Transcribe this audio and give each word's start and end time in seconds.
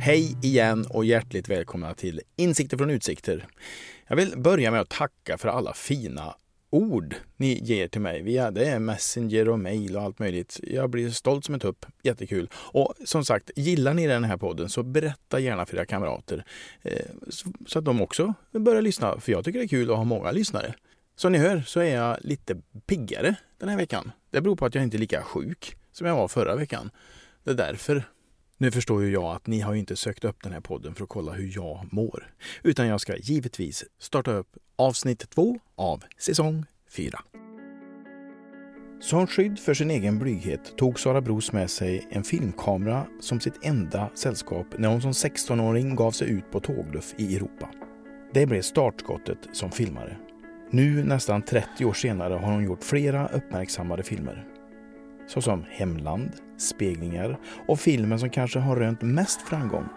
Hej 0.00 0.36
igen 0.42 0.86
och 0.90 1.04
hjärtligt 1.04 1.48
välkomna 1.48 1.94
till 1.94 2.20
Insikter 2.36 2.76
från 2.76 2.90
utsikter. 2.90 3.46
Jag 4.06 4.16
vill 4.16 4.34
börja 4.36 4.70
med 4.70 4.80
att 4.80 4.88
tacka 4.88 5.38
för 5.38 5.48
alla 5.48 5.74
fina 5.74 6.34
ord 6.70 7.14
ni 7.36 7.64
ger 7.64 7.88
till 7.88 8.00
mig 8.00 8.22
via 8.22 8.50
det 8.50 8.64
är 8.64 8.78
Messenger 8.78 9.48
och 9.48 9.58
mail 9.58 9.96
och 9.96 10.02
allt 10.02 10.18
möjligt. 10.18 10.60
Jag 10.62 10.90
blir 10.90 11.10
stolt 11.10 11.44
som 11.44 11.54
en 11.54 11.60
tupp. 11.60 11.86
Jättekul. 12.02 12.48
Och 12.54 12.94
som 13.04 13.24
sagt, 13.24 13.50
gillar 13.56 13.94
ni 13.94 14.06
den 14.06 14.24
här 14.24 14.36
podden 14.36 14.68
så 14.68 14.82
berätta 14.82 15.40
gärna 15.40 15.66
för 15.66 15.76
era 15.76 15.86
kamrater 15.86 16.44
eh, 16.82 17.06
så 17.66 17.78
att 17.78 17.84
de 17.84 18.02
också 18.02 18.34
börjar 18.50 18.82
lyssna. 18.82 19.20
För 19.20 19.32
jag 19.32 19.44
tycker 19.44 19.58
det 19.58 19.64
är 19.64 19.68
kul 19.68 19.90
att 19.90 19.96
ha 19.96 20.04
många 20.04 20.30
lyssnare. 20.30 20.74
Som 21.16 21.32
ni 21.32 21.38
hör 21.38 21.60
så 21.60 21.80
är 21.80 21.94
jag 21.94 22.16
lite 22.20 22.56
piggare 22.86 23.34
den 23.58 23.68
här 23.68 23.76
veckan. 23.76 24.12
Det 24.30 24.40
beror 24.40 24.56
på 24.56 24.66
att 24.66 24.74
jag 24.74 24.84
inte 24.84 24.96
är 24.96 24.98
lika 24.98 25.22
sjuk 25.22 25.76
som 25.92 26.06
jag 26.06 26.16
var 26.16 26.28
förra 26.28 26.56
veckan. 26.56 26.90
Det 27.44 27.50
är 27.50 27.54
därför 27.54 28.04
nu 28.60 28.70
förstår 28.70 29.02
ju 29.02 29.12
jag 29.12 29.36
att 29.36 29.46
ni 29.46 29.60
har 29.60 29.74
inte 29.74 29.96
sökt 29.96 30.24
upp 30.24 30.42
den 30.42 30.52
här 30.52 30.60
podden 30.60 30.94
för 30.94 31.02
att 31.02 31.08
kolla 31.08 31.32
hur 31.32 31.52
jag 31.56 31.88
mår. 31.92 32.34
Utan 32.62 32.86
jag 32.86 33.00
ska 33.00 33.16
givetvis 33.16 33.84
starta 33.98 34.32
upp 34.32 34.56
avsnitt 34.76 35.30
två 35.30 35.58
av 35.76 36.04
säsong 36.18 36.64
fyra. 36.96 37.20
Som 39.00 39.26
skydd 39.26 39.58
för 39.58 39.74
sin 39.74 39.90
egen 39.90 40.18
blyghet 40.18 40.76
tog 40.76 41.00
Sara 41.00 41.20
Bros 41.20 41.52
med 41.52 41.70
sig 41.70 42.08
en 42.10 42.24
filmkamera 42.24 43.06
som 43.20 43.40
sitt 43.40 43.64
enda 43.64 44.10
sällskap 44.14 44.66
när 44.78 44.88
hon 44.88 45.02
som 45.02 45.12
16-åring 45.12 45.96
gav 45.96 46.10
sig 46.10 46.30
ut 46.30 46.50
på 46.50 46.60
tågluff 46.60 47.14
i 47.18 47.36
Europa. 47.36 47.70
Det 48.34 48.46
blev 48.46 48.62
startskottet 48.62 49.38
som 49.52 49.70
filmare. 49.70 50.16
Nu 50.72 51.04
nästan 51.04 51.42
30 51.42 51.84
år 51.84 51.92
senare 51.92 52.34
har 52.34 52.52
hon 52.52 52.64
gjort 52.64 52.84
flera 52.84 53.28
uppmärksammade 53.28 54.02
filmer 54.02 54.46
såsom 55.26 55.64
Hemland, 55.70 56.30
Speglingar 56.58 57.38
och 57.68 57.80
filmen 57.80 58.18
som 58.18 58.30
kanske 58.30 58.58
har 58.58 58.76
rönt 58.76 59.02
mest 59.02 59.42
framgång, 59.42 59.88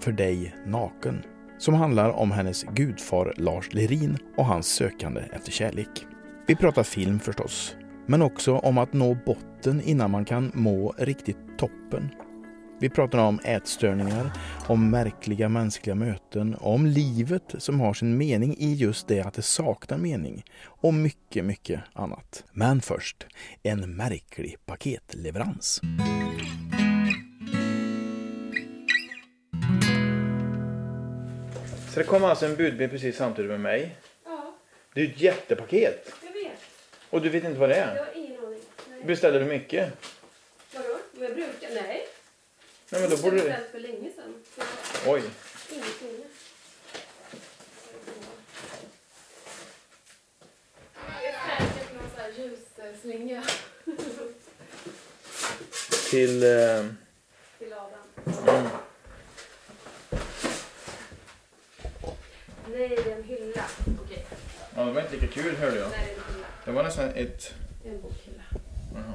För 0.00 0.12
dig 0.12 0.54
naken, 0.66 1.22
som 1.58 1.74
handlar 1.74 2.10
om 2.10 2.30
hennes 2.30 2.62
gudfar 2.62 3.34
Lars 3.36 3.74
Lerin 3.74 4.18
och 4.36 4.46
hans 4.46 4.66
sökande 4.66 5.20
efter 5.32 5.52
kärlek. 5.52 6.06
Vi 6.46 6.56
pratar 6.56 6.82
film 6.82 7.20
förstås, 7.20 7.76
men 8.06 8.22
också 8.22 8.56
om 8.56 8.78
att 8.78 8.92
nå 8.92 9.16
botten 9.26 9.80
innan 9.80 10.10
man 10.10 10.24
kan 10.24 10.52
må 10.54 10.94
riktigt 10.98 11.58
toppen 11.58 12.10
vi 12.82 12.88
pratar 12.90 13.18
om 13.18 13.40
ätstörningar, 13.44 14.32
om 14.66 14.90
märkliga 14.90 15.48
mänskliga 15.48 15.94
möten, 15.94 16.56
om 16.60 16.86
livet 16.86 17.54
som 17.58 17.80
har 17.80 17.94
sin 17.94 18.16
mening 18.18 18.56
i 18.58 18.74
just 18.74 19.08
det 19.08 19.20
att 19.20 19.34
det 19.34 19.42
saknar 19.42 19.98
mening 19.98 20.44
och 20.64 20.94
mycket, 20.94 21.44
mycket 21.44 21.80
annat. 21.92 22.44
Men 22.52 22.80
först, 22.80 23.26
en 23.62 23.96
märklig 23.96 24.56
paketleverans. 24.66 25.80
Så 31.92 32.00
det 32.00 32.04
kom 32.06 32.24
alltså 32.24 32.46
en 32.46 32.56
budbil 32.56 32.88
precis 32.88 33.16
samtidigt 33.16 33.50
med 33.50 33.60
mig. 33.60 33.96
Ja, 34.24 34.54
Det 34.94 35.00
är 35.00 35.04
ett 35.06 35.20
jättepaket. 35.20 36.12
jag 36.26 36.32
vet. 36.32 36.58
Och 37.10 37.22
du 37.22 37.28
vet 37.28 37.44
inte 37.44 37.58
vad 37.60 37.68
det 37.68 37.76
Jag 37.78 37.88
är? 37.88 37.98
har 37.98 38.12
ingen 38.16 38.44
aning. 38.44 38.58
Nej. 38.90 39.04
Beställer 39.04 39.40
du 39.40 39.46
mycket? 39.46 39.92
Vadå? 40.74 40.88
Jag 41.20 41.34
brukar... 41.34 41.68
Nej. 41.74 42.00
Nej 42.92 43.00
men 43.00 43.10
då 43.10 43.16
borde 43.16 43.36
beställt 43.36 43.70
för 43.70 43.78
länge 43.78 44.10
sedan. 44.10 44.34
Oj. 45.06 45.22
ingenting. 45.70 46.24
Det 51.20 51.26
är 51.26 51.58
säkert 51.58 51.94
någon 51.94 52.10
sån 52.10 52.20
här 52.20 52.32
ljusslinga 52.38 53.44
Till... 56.10 56.42
Eh... 56.42 56.86
till 57.58 57.72
Adam. 57.72 58.68
Nej, 62.70 62.88
det 62.88 63.12
är 63.12 63.16
en 63.16 63.24
hylla. 63.24 63.64
Okej. 64.04 64.26
Ja, 64.76 64.84
det 64.84 64.92
var 64.92 65.02
inte 65.02 65.14
lika 65.14 65.26
kul 65.26 65.56
hörde 65.56 65.78
jag. 65.78 65.90
Nej, 65.90 66.00
det 66.06 66.12
är 66.12 66.16
en 66.16 66.34
hylla. 66.34 66.46
Det 66.64 66.72
var 66.72 66.82
nästan 66.82 67.08
ett... 67.08 67.54
Det 67.82 67.88
är 67.88 67.92
en 67.92 68.02
bokhylla. 68.02 68.42
Jaha. 68.94 69.14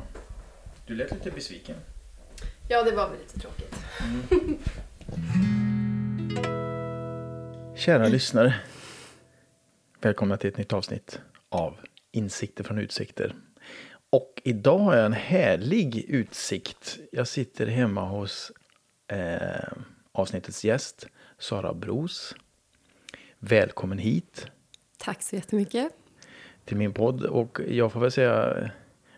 Du 0.85 0.95
lät 0.95 1.11
lite 1.11 1.31
besviken. 1.31 1.75
Ja, 2.69 2.83
det 2.83 2.91
var 2.91 3.09
väl 3.09 3.19
lite 3.19 3.39
tråkigt. 3.39 3.75
Kära 7.75 8.07
lyssnare. 8.07 8.55
Välkomna 10.01 10.37
till 10.37 10.49
ett 10.49 10.57
nytt 10.57 10.73
avsnitt 10.73 11.21
av 11.49 11.77
Insikter 12.11 12.63
från 12.63 12.77
utsikter. 12.77 13.35
Och 14.09 14.41
idag 14.43 14.77
har 14.77 14.95
jag 14.95 15.05
en 15.05 15.13
härlig 15.13 16.05
utsikt. 16.09 16.99
Jag 17.11 17.27
sitter 17.27 17.67
hemma 17.67 18.05
hos 18.05 18.51
eh, 19.07 19.73
avsnittets 20.11 20.65
gäst, 20.65 21.07
Sara 21.37 21.73
Bros. 21.73 22.35
Välkommen 23.39 23.97
hit 23.97 24.47
Tack 24.97 25.21
så 25.21 25.35
jättemycket. 25.35 25.91
till 26.65 26.77
min 26.77 26.93
podd. 26.93 27.23
Och 27.25 27.59
jag 27.67 27.91
får 27.91 27.99
väl 27.99 28.11
säga 28.11 28.69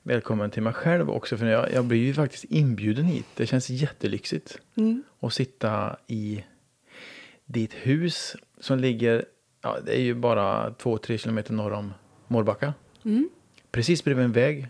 välkommen 0.10 0.52
till 0.52 0.64
mig 0.64 0.74
själv 0.74 1.10
också. 1.10 1.38
För 1.38 1.46
jag, 1.46 1.74
jag 1.74 1.86
blir 1.86 2.00
ju 2.00 2.14
faktiskt 2.14 2.44
inbjuden 2.44 3.06
hit. 3.06 3.26
Det 3.36 3.46
känns 3.46 3.70
jättelyxigt. 3.70 4.60
Mm. 4.76 5.04
Att 5.20 5.34
sitta 5.34 5.98
i 6.08 6.44
ditt 7.46 7.74
hus 7.74 8.36
som 8.60 8.80
ligger, 8.80 9.26
ja 9.62 9.78
det 9.86 9.98
är 9.98 10.02
ju 10.02 10.14
bara 10.14 10.74
två, 10.74 10.98
tre 10.98 11.18
kilometer 11.18 11.54
norr 11.54 11.72
om 11.72 11.94
Mårbacka. 12.28 12.74
Mm. 13.06 13.30
Precis 13.72 14.04
bredvid 14.04 14.26
en 14.26 14.32
väg. 14.32 14.68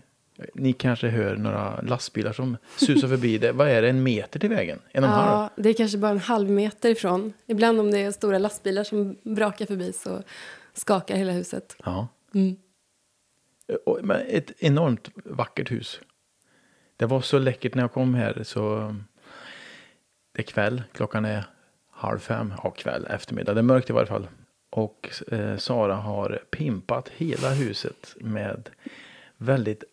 Ni 0.54 0.72
kanske 0.72 1.08
hör 1.08 1.36
några 1.36 1.80
lastbilar 1.80 2.32
som 2.32 2.56
susar 2.76 3.08
förbi. 3.08 3.38
Det. 3.38 3.52
Vad 3.52 3.68
är 3.68 3.82
det, 3.82 3.88
en 3.88 4.02
meter 4.02 4.40
till 4.40 4.50
vägen? 4.50 4.78
En 4.92 5.04
och 5.04 5.10
en 5.10 5.16
halv? 5.16 5.30
Ja, 5.30 5.50
det 5.56 5.68
är 5.68 5.74
kanske 5.74 5.98
bara 5.98 6.10
en 6.10 6.18
halv 6.18 6.50
meter 6.50 6.90
ifrån. 6.90 7.32
Ibland 7.46 7.80
om 7.80 7.90
det 7.90 7.98
är 7.98 8.10
stora 8.10 8.38
lastbilar 8.38 8.84
som 8.84 9.16
brakar 9.22 9.66
förbi 9.66 9.92
så 9.92 10.22
skakar 10.74 11.16
hela 11.16 11.32
huset. 11.32 11.76
Ja. 11.84 12.08
Mm. 12.34 12.56
Men 14.02 14.20
ett 14.28 14.52
enormt 14.58 15.10
vackert 15.24 15.70
hus. 15.70 16.00
Det 16.96 17.06
var 17.06 17.20
så 17.20 17.38
läckert 17.38 17.74
när 17.74 17.82
jag 17.82 17.92
kom 17.92 18.14
här 18.14 18.42
så 18.42 18.74
um, 18.74 19.04
det 20.34 20.40
är 20.40 20.46
kväll, 20.46 20.82
klockan 20.92 21.24
är 21.24 21.44
halv 21.90 22.18
fem, 22.18 22.54
ja 22.62 22.70
kväll, 22.70 23.06
eftermiddag, 23.10 23.54
det 23.54 23.60
är 23.60 23.62
mörkt 23.62 23.90
i 23.90 23.92
varje 23.92 24.06
fall. 24.06 24.28
Och 24.70 25.10
eh, 25.32 25.56
Sara 25.56 25.94
har 25.94 26.42
pimpat 26.50 27.08
hela 27.08 27.50
huset 27.50 28.16
med 28.20 28.70
väldigt 29.36 29.84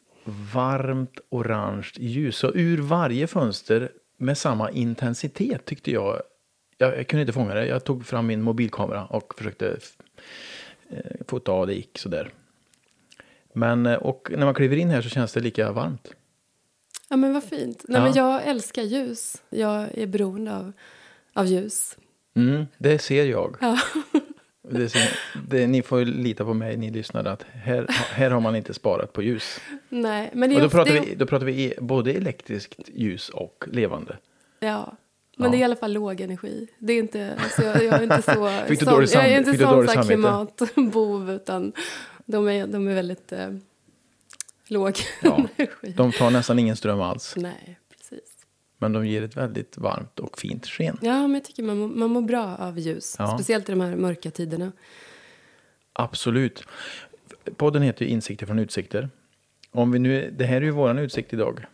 varmt 0.53 1.19
orange 1.29 1.91
ljus. 1.95 2.43
Och 2.43 2.51
ur 2.55 2.77
varje 2.77 3.27
fönster 3.27 3.91
med 4.17 4.37
samma 4.37 4.71
intensitet 4.71 5.65
tyckte 5.65 5.91
jag. 5.91 6.21
Jag, 6.77 6.97
jag 6.97 7.07
kunde 7.07 7.21
inte 7.21 7.33
fånga 7.33 7.53
det. 7.53 7.65
Jag 7.67 7.83
tog 7.83 8.05
fram 8.05 8.27
min 8.27 8.41
mobilkamera 8.41 9.05
och 9.05 9.33
försökte 9.37 9.77
eh, 10.89 10.99
fota 11.27 11.51
av 11.51 11.67
det 11.67 11.73
gick 11.73 11.97
sådär. 11.97 12.31
Men 13.57 13.85
eh, 13.85 13.93
och 13.95 14.31
när 14.37 14.45
man 14.45 14.53
kliver 14.53 14.77
in 14.77 14.89
här 14.89 15.01
så 15.01 15.09
känns 15.09 15.33
det 15.33 15.39
lika 15.39 15.71
varmt. 15.71 16.13
Ja, 17.09 17.15
men 17.17 17.33
vad 17.33 17.43
fint. 17.43 17.85
Nej, 17.87 17.99
Ja. 18.01 18.03
men 18.05 18.13
jag 18.13 18.43
älskar 18.47 18.81
ljus. 18.83 19.41
Jag 19.49 19.97
är 19.97 20.07
beroende 20.07 20.55
av, 20.55 20.71
av 21.33 21.45
ljus. 21.45 21.97
Mm, 22.35 22.65
det 22.77 22.99
ser 22.99 23.25
jag. 23.25 23.57
Ja. 23.61 23.77
Det 24.69 24.89
ser, 24.89 25.19
det, 25.47 25.67
ni 25.67 25.81
får 25.81 26.05
lita 26.05 26.45
på 26.45 26.53
mig, 26.53 26.77
ni 26.77 26.89
lyssnare, 26.91 27.31
att 27.31 27.43
här, 27.43 27.85
här 27.89 28.29
har 28.31 28.39
man 28.39 28.55
inte 28.55 28.73
sparat 28.73 29.13
på 29.13 29.21
ljus. 29.23 29.59
Nej, 29.89 30.29
men 30.33 30.55
Och 30.55 30.61
då 30.61 30.69
pratar, 30.69 30.93
det 30.93 30.99
vi, 30.99 31.15
då 31.15 31.25
pratar 31.25 31.45
vi 31.45 31.73
både 31.81 32.11
elektriskt 32.13 32.89
ljus 32.93 33.29
och 33.29 33.65
levande. 33.71 34.17
Ja. 34.59 34.97
Men 35.37 35.45
Ja. 35.45 35.51
det 35.51 35.57
är 35.57 35.59
i 35.59 35.63
alla 35.63 35.75
fall 35.75 35.93
låg 35.93 36.21
energi. 36.21 36.67
Det 36.79 36.93
är 36.93 36.99
inte, 36.99 37.37
alltså 37.43 37.61
jag, 37.63 37.83
jag 37.83 37.93
är 37.93 38.03
inte 38.03 38.21
så, 38.21 38.49
Fick 38.67 38.79
du 38.79 38.85
sån, 38.85 38.93
dåligt 38.93 39.13
jag 39.13 39.27
är 39.27 39.43
sam- 39.43 39.53
inte 39.53 39.65
sån 39.93 40.03
klimatbov 40.03 41.31
utan 41.31 41.71
de 42.27 42.47
är, 42.47 42.67
de 42.67 42.87
är 42.87 42.95
väldigt 42.95 43.31
eh, 43.31 43.49
låg 44.67 44.97
Ja, 45.23 45.35
energi. 45.57 45.93
De 45.97 46.11
tar 46.11 46.31
nästan 46.31 46.59
ingen 46.59 46.75
ström 46.75 47.01
alls, 47.01 47.33
Nej, 47.37 47.79
precis. 47.89 48.45
men 48.77 48.93
de 48.93 49.07
ger 49.07 49.21
ett 49.21 49.37
väldigt 49.37 49.77
varmt 49.77 50.19
och 50.19 50.39
fint 50.39 50.67
sken. 50.67 50.97
Ja, 51.01 51.21
men 51.21 51.33
jag 51.33 51.43
tycker 51.43 51.63
man, 51.63 51.99
man 51.99 52.09
mår 52.09 52.21
bra 52.21 52.55
av 52.55 52.79
ljus. 52.79 53.15
Ja. 53.19 53.37
Speciellt 53.37 53.69
i 53.69 53.71
de 53.71 53.81
här 53.81 53.95
mörka 53.95 54.31
tiderna. 54.31 54.71
Absolut. 55.93 56.63
Podden 57.55 57.81
heter 57.81 58.05
ju 58.05 58.11
Insikter 58.11 58.45
från 58.45 58.59
utsikter. 58.59 59.09
Om 59.71 59.91
vi 59.91 59.99
nu, 59.99 60.33
det 60.37 60.45
här 60.45 60.57
är 60.57 60.61
ju 60.61 60.71
våran 60.71 60.97
utsikt 60.99 61.33
idag. 61.33 61.65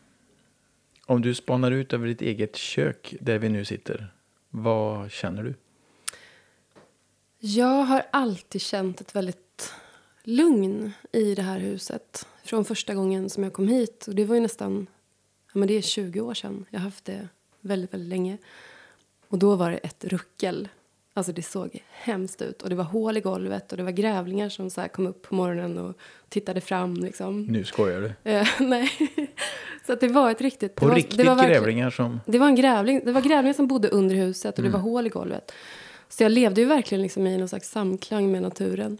Om 1.06 1.22
du 1.22 1.34
spanar 1.36 1.72
ut 1.72 1.94
över 1.94 2.08
ditt 2.08 2.22
eget 2.22 2.56
kök 2.56 3.16
där 3.20 3.40
vi 3.40 3.50
nu 3.50 3.66
sitter, 3.66 4.14
vad 4.50 5.12
känner 5.12 5.44
du? 5.44 5.54
Jag 7.40 7.84
har 7.84 8.04
alltid 8.12 8.62
känt 8.62 9.02
ett 9.02 9.16
väldigt 9.16 9.53
lugn 10.24 10.92
i 11.12 11.36
det 11.36 11.42
här 11.42 11.60
huset. 11.60 12.28
Från 12.44 12.66
första 12.66 12.94
gången 12.94 13.30
som 13.30 13.44
jag 13.44 13.54
kom 13.54 13.68
hit. 13.68 14.08
Och 14.08 14.16
det 14.16 14.26
var 14.26 14.36
ju 14.36 14.42
nästan 14.42 14.88
ja, 15.54 15.60
men 15.60 15.68
det 15.68 15.74
är 15.74 15.82
20 15.82 16.22
år 16.22 16.34
sedan. 16.34 16.66
Jag 16.70 16.80
har 16.80 16.86
haft 16.86 17.06
det 17.06 17.28
väldigt, 17.62 17.94
väldigt 17.94 18.10
länge. 18.10 18.38
Och 19.28 19.40
då 19.40 19.56
var 19.56 19.72
det 19.72 19.78
ett 19.78 20.06
ruckel 20.06 20.70
Alltså 21.16 21.32
det 21.32 21.42
såg 21.42 21.84
hemskt 21.92 22.42
ut. 22.42 22.62
Och 22.62 22.70
det 22.70 22.76
var 22.76 22.84
hål 22.84 23.18
i 23.18 23.22
golvet 23.22 23.72
och 23.72 23.78
det 23.78 23.84
var 23.84 23.92
grävlingar 23.92 24.50
som 24.50 24.70
så 24.70 24.82
kom 24.94 25.08
upp 25.08 25.22
på 25.22 25.36
morgonen 25.36 25.78
och 25.78 25.98
tittade 26.30 26.62
fram. 26.62 26.94
Liksom. 26.94 27.46
Nu 27.46 27.64
skojar 27.64 28.02
du. 28.02 28.32
Eh, 28.32 28.48
nej. 28.60 28.92
så 29.88 29.96
det 29.96 30.08
var 30.08 30.32
ett 30.32 30.42
riktigt... 30.42 30.76
På 30.76 30.86
det 30.86 30.90
var, 30.90 30.96
riktigt 30.96 31.18
det 31.18 31.24
var 31.24 31.48
grävlingar 31.48 31.90
som... 31.90 32.20
Det 32.26 32.40
var 32.40 32.48
en 32.48 32.56
grävling. 32.56 33.02
Det 33.06 33.12
var 33.12 33.22
grävlingar 33.22 33.54
som 33.54 33.68
bodde 33.68 33.90
under 33.90 34.16
huset 34.16 34.58
och 34.58 34.64
det 34.64 34.70
var 34.70 34.80
hål 34.80 35.08
i 35.08 35.10
golvet. 35.10 35.52
Så 36.10 36.24
jag 36.24 36.32
levde 36.32 36.62
ju 36.62 36.68
verkligen 36.68 37.02
liksom 37.02 37.28
i 37.28 37.38
någon 37.38 37.50
slags 37.50 37.70
samklang 37.70 38.32
med 38.32 38.42
naturen. 38.42 38.98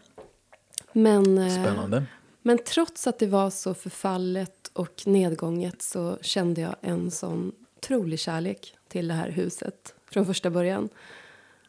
Men, 0.96 1.38
eh, 1.38 1.62
Spännande. 1.62 2.04
men 2.42 2.58
trots 2.58 3.06
att 3.06 3.18
det 3.18 3.26
var 3.26 3.50
så 3.50 3.74
förfallet 3.74 4.70
och 4.72 5.02
nedgånget 5.06 5.82
så 5.82 6.18
kände 6.20 6.60
jag 6.60 6.74
en 6.80 7.10
sån 7.10 7.52
otrolig 7.76 8.18
kärlek 8.18 8.76
till 8.88 9.08
det 9.08 9.14
här 9.14 9.30
huset 9.30 9.94
från 10.10 10.26
första 10.26 10.50
början. 10.50 10.88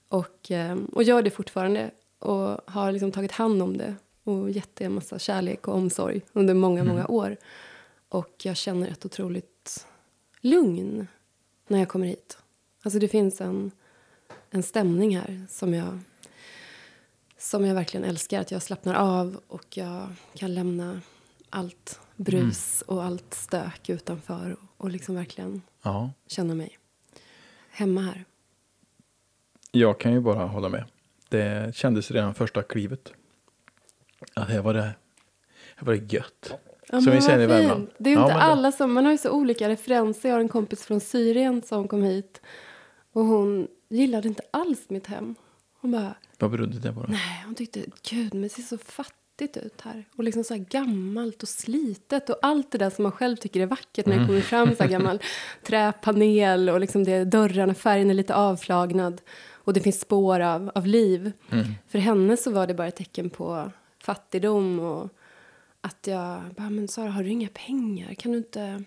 Och, 0.08 0.52
eh, 0.52 0.78
och 0.94 1.04
gör 1.04 1.22
det 1.22 1.30
fortfarande 1.30 1.92
och 2.20 2.62
har 2.66 2.92
liksom 2.92 3.12
tagit 3.12 3.32
hand 3.32 3.62
om 3.62 3.78
det 3.78 3.96
och 4.24 4.52
gett 4.52 4.76
det 4.76 4.86
en 4.86 4.94
massa 4.94 5.20
kärlek 5.20 5.68
och 5.68 5.76
omsorg 5.76 6.22
under 6.34 6.54
många, 6.54 6.84
många 6.84 7.08
år. 7.08 7.38
Och 8.10 8.36
jag 8.44 8.58
känner 8.58 8.88
ett 8.88 9.06
otroligt 9.06 9.88
lugn 10.42 11.08
när 11.68 11.80
jag 11.80 11.88
kommer 11.88 12.08
hit. 12.08 12.38
Alltså 12.84 13.00
det 13.00 13.08
finns 13.08 13.42
en, 13.42 13.72
en 14.50 14.64
stämning 14.64 15.18
här 15.18 15.46
som 15.50 15.74
jag, 15.74 16.00
som 17.46 17.66
jag 17.66 17.76
verkligen 17.76 18.04
älskar. 18.04 18.42
Att 18.42 18.52
jag 18.52 18.62
slappnar 18.62 18.94
av 18.94 19.40
och 19.48 19.78
jag 19.78 20.08
kan 20.36 20.54
lämna 20.54 21.02
allt 21.50 22.00
brus 22.16 22.82
och 22.82 23.04
allt 23.04 23.34
stök 23.34 23.90
utanför 23.90 24.58
och, 24.78 24.90
liksom 24.90 25.16
verkligen 25.16 25.62
Ja, 25.82 26.12
känna 26.28 26.56
mig 26.56 26.78
hemma 27.70 28.02
här. 28.02 28.26
jag 29.72 30.00
kan 30.00 30.14
ju 30.14 30.20
bara 30.20 30.46
hålla 30.46 30.70
med. 30.70 30.84
Det 31.30 31.76
kändes 31.76 32.12
redan 32.12 32.34
första 32.34 32.64
klivet. 32.64 33.12
Att 34.34 34.50
här 34.50 34.62
var 34.62 34.74
det, 34.74 34.82
här 35.76 35.86
var 35.86 35.94
det 35.94 36.14
gött. 36.14 36.52
Ja, 36.90 37.02
Som 37.02 37.14
vi 37.14 37.22
säger 37.22 37.40
i 37.40 37.46
Värmland. 37.46 37.88
Det 37.98 38.10
är 38.10 38.14
ju 38.14 38.20
Ja, 38.20 38.26
inte 38.26 38.36
alla 38.36 38.72
som... 38.72 38.94
Man 38.94 39.06
har 39.06 39.12
ju 39.12 39.18
så 39.18 39.30
olika 39.32 39.70
referenser. 39.70 40.30
Jag 40.30 40.36
har 40.36 40.40
en 40.42 40.48
kompis 40.50 40.84
från 40.84 41.00
Syrien 41.00 41.62
som 41.62 41.88
kom 41.88 42.04
hit. 42.04 42.42
Och 43.12 43.26
hon 43.26 43.68
gillade 43.90 44.28
inte 44.28 44.44
alls 44.52 44.90
mitt 44.90 45.08
hem. 45.08 45.36
Hon 45.82 45.92
bara... 45.92 46.16
Vad 46.40 46.52
berodde 46.52 46.80
det 46.80 46.94
på 46.94 47.02
då? 47.02 47.08
Nej, 47.10 47.44
hon 47.46 47.56
tyckte 47.56 47.86
gud, 48.10 48.34
men 48.34 48.44
det 48.44 48.50
ser 48.50 48.62
så 48.62 48.78
fattigt 48.78 49.58
ut 49.58 49.82
här. 49.82 50.06
Och 50.16 50.24
liksom 50.24 50.44
så 50.44 50.54
här 50.54 50.66
gammalt 50.70 51.44
och 51.44 51.50
slitet 51.50 52.30
och 52.30 52.38
allt 52.42 52.72
det 52.72 52.78
där 52.78 52.90
som 52.90 53.04
man 53.04 53.12
själv 53.12 53.36
tycker 53.36 53.60
är 53.60 53.66
vackert 53.66 54.06
när 54.06 54.20
det 54.20 54.28
kommer 54.28 54.42
fram 54.42 54.76
så 54.76 54.84
här 54.84 54.90
gammal 54.90 55.20
träpanel 55.64 56.70
och 56.70 56.80
liksom 56.80 57.04
det, 57.04 57.26
dörrarna, 57.26 57.74
färgen 57.74 58.10
är 58.10 58.14
lite 58.14 58.36
avflagnad 58.36 59.22
och 59.52 59.74
det 59.74 59.80
finns 59.80 60.02
spår 60.02 60.40
av, 60.40 60.72
av 60.76 60.88
liv. 60.88 61.32
För 61.88 62.00
henne 62.00 62.38
så 62.38 62.52
var 62.52 62.68
det 62.68 62.74
bara 62.74 62.88
ett 62.88 62.96
tecken 62.96 63.30
på 63.30 63.72
fattigdom 64.00 64.80
och 64.80 65.10
att 65.82 66.08
jag 66.08 66.42
bara, 66.58 66.70
men 66.70 66.88
Sara, 66.88 67.10
har 67.10 67.24
du 67.24 67.30
inga 67.30 67.50
pengar? 67.54 68.14
Kan 68.14 68.32
du 68.32 68.38
inte, 68.38 68.84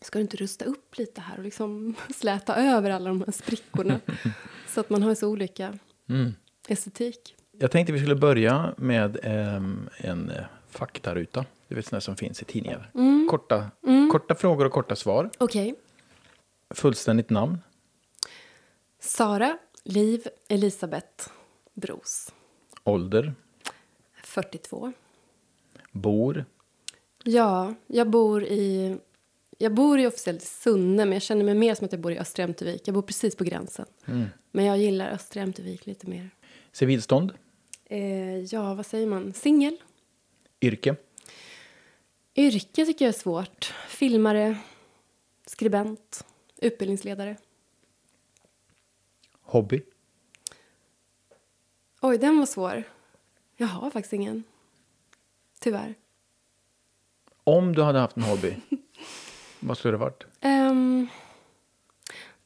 ska 0.00 0.18
du 0.18 0.22
inte 0.22 0.36
rusta 0.36 0.64
upp 0.64 0.98
lite 0.98 1.20
här 1.20 1.38
och 1.38 1.44
liksom 1.44 1.94
släta 2.16 2.56
över 2.56 2.90
alla 2.90 3.08
de 3.08 3.20
här 3.20 3.32
sprickorna? 3.32 4.00
så 4.68 4.80
att 4.80 4.90
man 4.90 5.02
har 5.02 5.14
så 5.14 5.28
olika 5.28 5.78
Mm. 6.08 6.34
Estetik. 6.68 7.34
Jag 7.58 7.70
tänkte 7.70 7.92
vi 7.92 7.98
skulle 7.98 8.14
börja 8.14 8.74
med 8.76 9.18
ehm, 9.22 9.88
en 9.96 10.30
eh, 10.30 10.44
faktaruta. 10.70 11.44
Du 11.68 11.74
vet 11.74 11.86
sådana 11.86 12.00
som 12.00 12.16
finns 12.16 12.42
i 12.42 12.44
tidningar. 12.44 12.90
Korta, 13.30 13.70
korta 14.12 14.34
frågor 14.34 14.64
och 14.64 14.72
korta 14.72 14.96
svar. 14.96 15.30
Okej. 15.38 15.74
Fullständigt 16.74 17.30
namn. 17.30 17.58
Sara 19.00 19.58
Liv 19.84 20.28
Elisabeth 20.48 21.28
Bros. 21.74 22.32
Ålder. 22.84 23.34
42. 24.24 24.92
Bor. 25.92 26.44
Ja, 27.24 27.74
jag 27.86 28.10
bor 28.10 28.44
i... 28.44 28.96
Jag 29.58 29.74
bor 29.74 29.98
i 29.98 30.06
officiellt 30.06 30.42
Sunne, 30.42 31.04
men 31.04 31.12
jag 31.12 31.22
känner 31.22 31.44
mig 31.44 31.54
mer 31.54 31.74
som 31.74 31.84
att 31.84 31.92
jag 31.92 32.00
bor 32.00 32.12
i 32.12 32.18
Östra 32.18 32.44
Ämtervik. 32.44 32.88
Jag 32.88 32.94
bor 32.94 33.02
precis 33.02 33.36
på 33.36 33.44
gränsen. 33.44 33.86
Men 34.52 34.64
jag 34.64 34.78
gillar 34.78 35.10
Östra 35.10 35.42
Ämtervik 35.42 35.86
lite 35.86 36.06
mer. 36.06 36.30
Civilstånd. 36.76 37.32
Eh, 37.84 38.38
ja, 38.38 38.74
vad 38.74 38.86
säger 38.86 39.06
man? 39.06 39.32
Singel. 39.32 39.76
Yrke. 40.60 40.96
Yrke 42.34 42.86
tycker 42.86 43.04
jag 43.04 43.14
är 43.14 43.18
svårt. 43.18 43.74
Filmare, 43.88 44.58
skribent, 45.46 46.24
utbildningsledare. 46.56 47.36
Hobby. 49.42 49.82
Oj, 52.00 52.18
den 52.18 52.38
var 52.38 52.46
svår. 52.46 52.82
Jag 53.56 53.66
har 53.66 53.90
faktiskt 53.90 54.12
ingen. 54.12 54.44
Tyvärr. 55.58 55.94
Om 57.44 57.74
du 57.74 57.82
hade 57.82 57.98
haft 57.98 58.16
en 58.16 58.22
hobby. 58.22 58.56
vad 59.60 59.78
skulle 59.78 59.94
det 59.94 59.98
varit? 59.98 60.26
Ehm, 60.40 61.08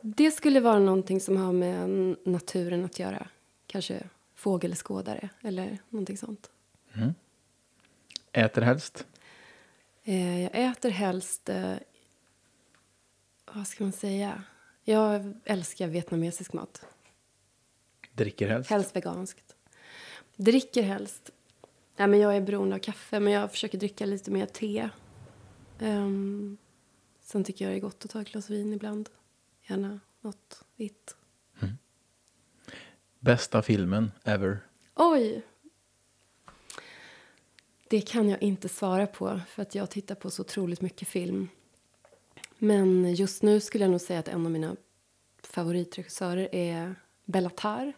det 0.00 0.30
skulle 0.30 0.60
vara 0.60 0.78
någonting 0.78 1.20
som 1.20 1.36
har 1.36 1.52
med 1.52 2.16
naturen 2.24 2.84
att 2.84 2.98
göra. 2.98 3.28
Kanske 3.66 4.02
fågelskådare 4.40 5.28
eller 5.40 5.78
någonting 5.88 6.16
sånt. 6.16 6.50
Äter 8.32 8.62
helst. 8.62 9.06
Eh, 10.04 10.42
jag 10.42 10.50
äter 10.54 10.90
helst... 10.90 11.48
Eh, 11.48 11.74
vad 13.54 13.66
ska 13.66 13.84
man 13.84 13.92
säga? 13.92 14.42
Jag 14.84 15.34
älskar 15.44 15.86
vietnamesisk 15.86 16.52
mat. 16.52 16.86
Dricker 18.12 18.48
helst. 18.48 18.70
Helst 18.70 18.96
veganskt. 18.96 19.56
Dricker 20.36 20.82
helst. 20.82 21.30
Nej, 21.96 22.08
men 22.08 22.20
jag 22.20 22.36
är 22.36 22.40
beroende 22.40 22.76
av 22.76 22.80
kaffe, 22.80 23.20
men 23.20 23.32
jag 23.32 23.50
försöker 23.50 23.78
dricka 23.78 24.06
lite 24.06 24.30
mer 24.30 24.46
te. 24.46 24.88
Ehm, 25.78 26.56
sen 27.20 27.44
tycker 27.44 27.64
jag 27.64 27.72
det 27.72 27.78
är 27.78 27.80
gott 27.80 28.04
att 28.04 28.10
ta 28.10 28.20
ett 28.20 28.32
glas 28.32 28.50
vin 28.50 28.72
ibland. 28.72 29.08
Gärna 29.68 30.00
något 30.20 30.64
vitt. 30.76 31.16
Bästa 33.20 33.62
filmen 33.62 34.12
ever. 34.24 34.58
Oj! 34.94 35.42
Det 37.88 38.00
kan 38.00 38.28
jag 38.28 38.42
inte 38.42 38.68
svara 38.68 39.06
på, 39.06 39.40
för 39.48 39.62
att 39.62 39.74
jag 39.74 39.90
tittar 39.90 40.14
på 40.14 40.30
så 40.30 40.42
otroligt 40.42 40.80
mycket 40.80 41.08
film. 41.08 41.48
Men 42.58 43.14
just 43.14 43.42
nu 43.42 43.60
skulle 43.60 43.84
jag 43.84 43.90
nog 43.90 44.00
säga 44.00 44.18
att 44.18 44.28
en 44.28 44.46
av 44.46 44.52
mina 44.52 44.76
favoritregissörer 45.42 46.48
är 46.52 46.94
Bellatar. 47.24 47.92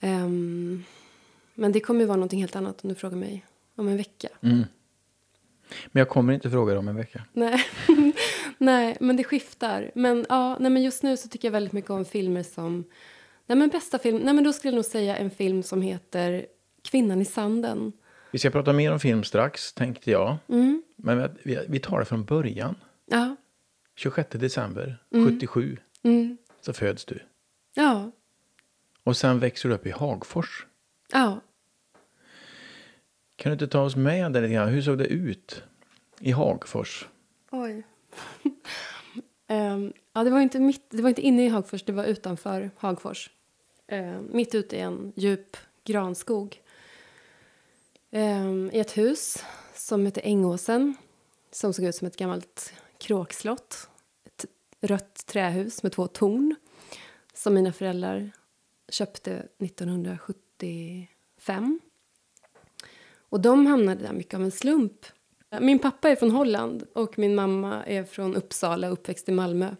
Ehm, 0.00 0.84
men 1.54 1.72
det 1.72 1.80
kommer 1.80 2.00
ju 2.00 2.06
vara 2.06 2.16
någonting 2.16 2.40
helt 2.40 2.56
annat 2.56 2.82
om 2.84 2.88
du 2.88 2.94
frågar 2.94 3.16
mig 3.16 3.46
om 3.74 3.88
en 3.88 3.96
vecka. 3.96 4.28
Men 5.86 6.00
jag 6.00 6.08
kommer 6.08 6.32
inte 6.32 6.50
fråga 6.50 6.72
dig 6.72 6.78
om 6.78 6.88
en 6.88 6.96
vecka. 6.96 7.24
Nej. 7.32 7.64
nej, 8.58 8.96
men 9.00 9.16
det 9.16 9.24
skiftar. 9.24 9.90
Men, 9.94 10.26
ja, 10.28 10.56
nej, 10.60 10.70
men 10.70 10.82
just 10.82 11.02
nu 11.02 11.16
så 11.16 11.28
tycker 11.28 11.48
jag 11.48 11.52
väldigt 11.52 11.72
mycket 11.72 11.90
om 11.90 12.04
filmer 12.04 12.42
som... 12.42 12.84
Nej, 13.50 13.58
men 13.58 13.68
bästa 13.68 13.98
film... 13.98 14.16
Nej, 14.18 14.34
men 14.34 14.44
då 14.44 14.52
skulle 14.52 14.70
jag 14.70 14.74
nog 14.74 14.84
säga 14.84 15.16
en 15.16 15.30
film 15.30 15.62
som 15.62 15.82
heter 15.82 16.46
Kvinnan 16.82 17.20
i 17.20 17.24
sanden. 17.24 17.92
Vi 18.32 18.38
ska 18.38 18.50
prata 18.50 18.72
mer 18.72 18.92
om 18.92 19.00
film 19.00 19.24
strax, 19.24 19.72
tänkte 19.72 20.10
jag. 20.10 20.36
Mm. 20.48 20.82
Men 20.96 21.38
vi, 21.42 21.64
vi 21.68 21.78
tar 21.80 21.98
det 21.98 22.04
från 22.04 22.24
början. 22.24 22.74
Ja. 23.06 23.36
26 23.96 24.30
december 24.30 25.02
77 25.10 25.78
Mm. 26.02 26.36
så 26.60 26.72
föds 26.72 27.04
du. 27.04 27.18
Ja. 27.74 28.10
Och 29.04 29.16
sen 29.16 29.38
växer 29.38 29.68
du 29.68 29.74
upp 29.74 29.86
i 29.86 29.90
Hagfors. 29.90 30.66
Ja. 31.12 31.40
Kan 33.36 33.50
du 33.50 33.52
inte 33.52 33.68
ta 33.68 33.80
oss 33.82 33.96
med 33.96 34.32
där 34.32 34.40
lite 34.40 34.54
grann? 34.54 34.68
Hur 34.68 34.82
såg 34.82 34.98
det 34.98 35.06
ut 35.06 35.62
i 36.20 36.30
Hagfors? 36.30 37.08
Oj. 37.50 37.82
Ehm, 39.46 39.92
ja, 40.12 40.24
det, 40.24 40.30
var 40.30 40.40
inte 40.40 40.58
mitt, 40.60 40.90
det 40.90 41.02
var 41.02 41.08
inte 41.08 41.22
inne 41.22 41.46
i 41.46 41.48
Hagfors, 41.48 41.82
det 41.82 41.92
var 41.92 42.04
utanför 42.04 42.70
Hagfors 42.76 43.30
eh, 43.90 44.20
mitt 44.20 44.54
ute 44.54 44.76
i 44.76 44.80
en 44.80 45.12
djup 45.16 45.56
granskog. 45.84 46.62
eh, 48.10 48.50
I 48.72 48.80
ett 48.80 48.98
hus 48.98 49.44
som 49.74 50.06
heter 50.06 50.22
Ängåsen, 50.24 50.96
som 51.50 51.72
såg 51.72 51.84
ut 51.84 51.94
som 51.94 52.06
ett 52.06 52.16
gammalt 52.16 52.72
kråkslott. 52.98 53.88
Ett 54.24 54.46
rött 54.80 55.26
trähus 55.26 55.82
med 55.82 55.92
två 55.92 56.06
torn 56.06 56.54
som 57.34 57.54
mina 57.54 57.72
föräldrar 57.72 58.30
köpte 58.88 59.46
1975. 59.58 61.80
Och 63.28 63.40
de 63.40 63.66
hamnade 63.66 64.02
där 64.02 64.12
mycket 64.12 64.34
av 64.34 64.42
en 64.42 64.50
slump. 64.50 65.06
Min 65.60 65.78
pappa 65.78 66.10
är 66.10 66.16
från 66.16 66.30
Holland 66.30 66.86
och 66.92 67.18
min 67.18 67.34
mamma 67.34 67.84
är 67.84 68.04
från 68.04 68.36
Uppsala, 68.36 68.88
uppväxt 68.88 69.28
i 69.28 69.32
Malmö. 69.32 69.74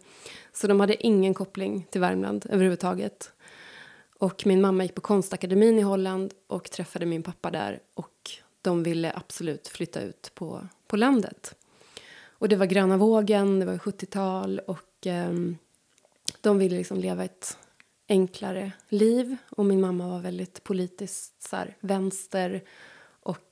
Så 0.53 0.67
de 0.67 0.79
hade 0.79 1.07
ingen 1.07 1.33
koppling 1.33 1.87
till 1.89 2.01
Värmland 2.01 2.45
överhuvudtaget. 2.49 3.33
Och 4.21 4.45
min 4.45 4.61
mamma 4.61 4.83
gick 4.83 4.95
på 4.95 5.01
konstakademin 5.01 5.79
i 5.79 5.81
Holland 5.81 6.33
och 6.47 6.71
träffade 6.71 7.05
min 7.05 7.23
pappa 7.23 7.51
där. 7.51 7.79
Och 7.93 8.31
de 8.61 8.83
ville 8.83 9.13
absolut 9.15 9.67
flytta 9.67 10.01
ut 10.01 10.31
på, 10.35 10.67
på 10.87 10.95
landet. 10.95 11.55
Och 12.23 12.49
det 12.49 12.55
var 12.55 12.65
gröna 12.65 12.97
vågen, 12.97 13.59
det 13.59 13.65
var 13.65 13.77
70-tal 13.77 14.59
och 14.59 15.07
eh, 15.07 15.33
de 16.41 16.57
ville 16.57 16.77
liksom 16.77 16.97
leva 16.97 17.23
ett 17.23 17.57
enklare 18.09 18.71
liv. 18.89 19.37
Och 19.49 19.65
min 19.65 19.81
mamma 19.81 20.07
var 20.07 20.19
väldigt 20.19 20.63
politiskt 20.63 21.43
så 21.43 21.55
här, 21.55 21.77
vänster. 21.79 22.63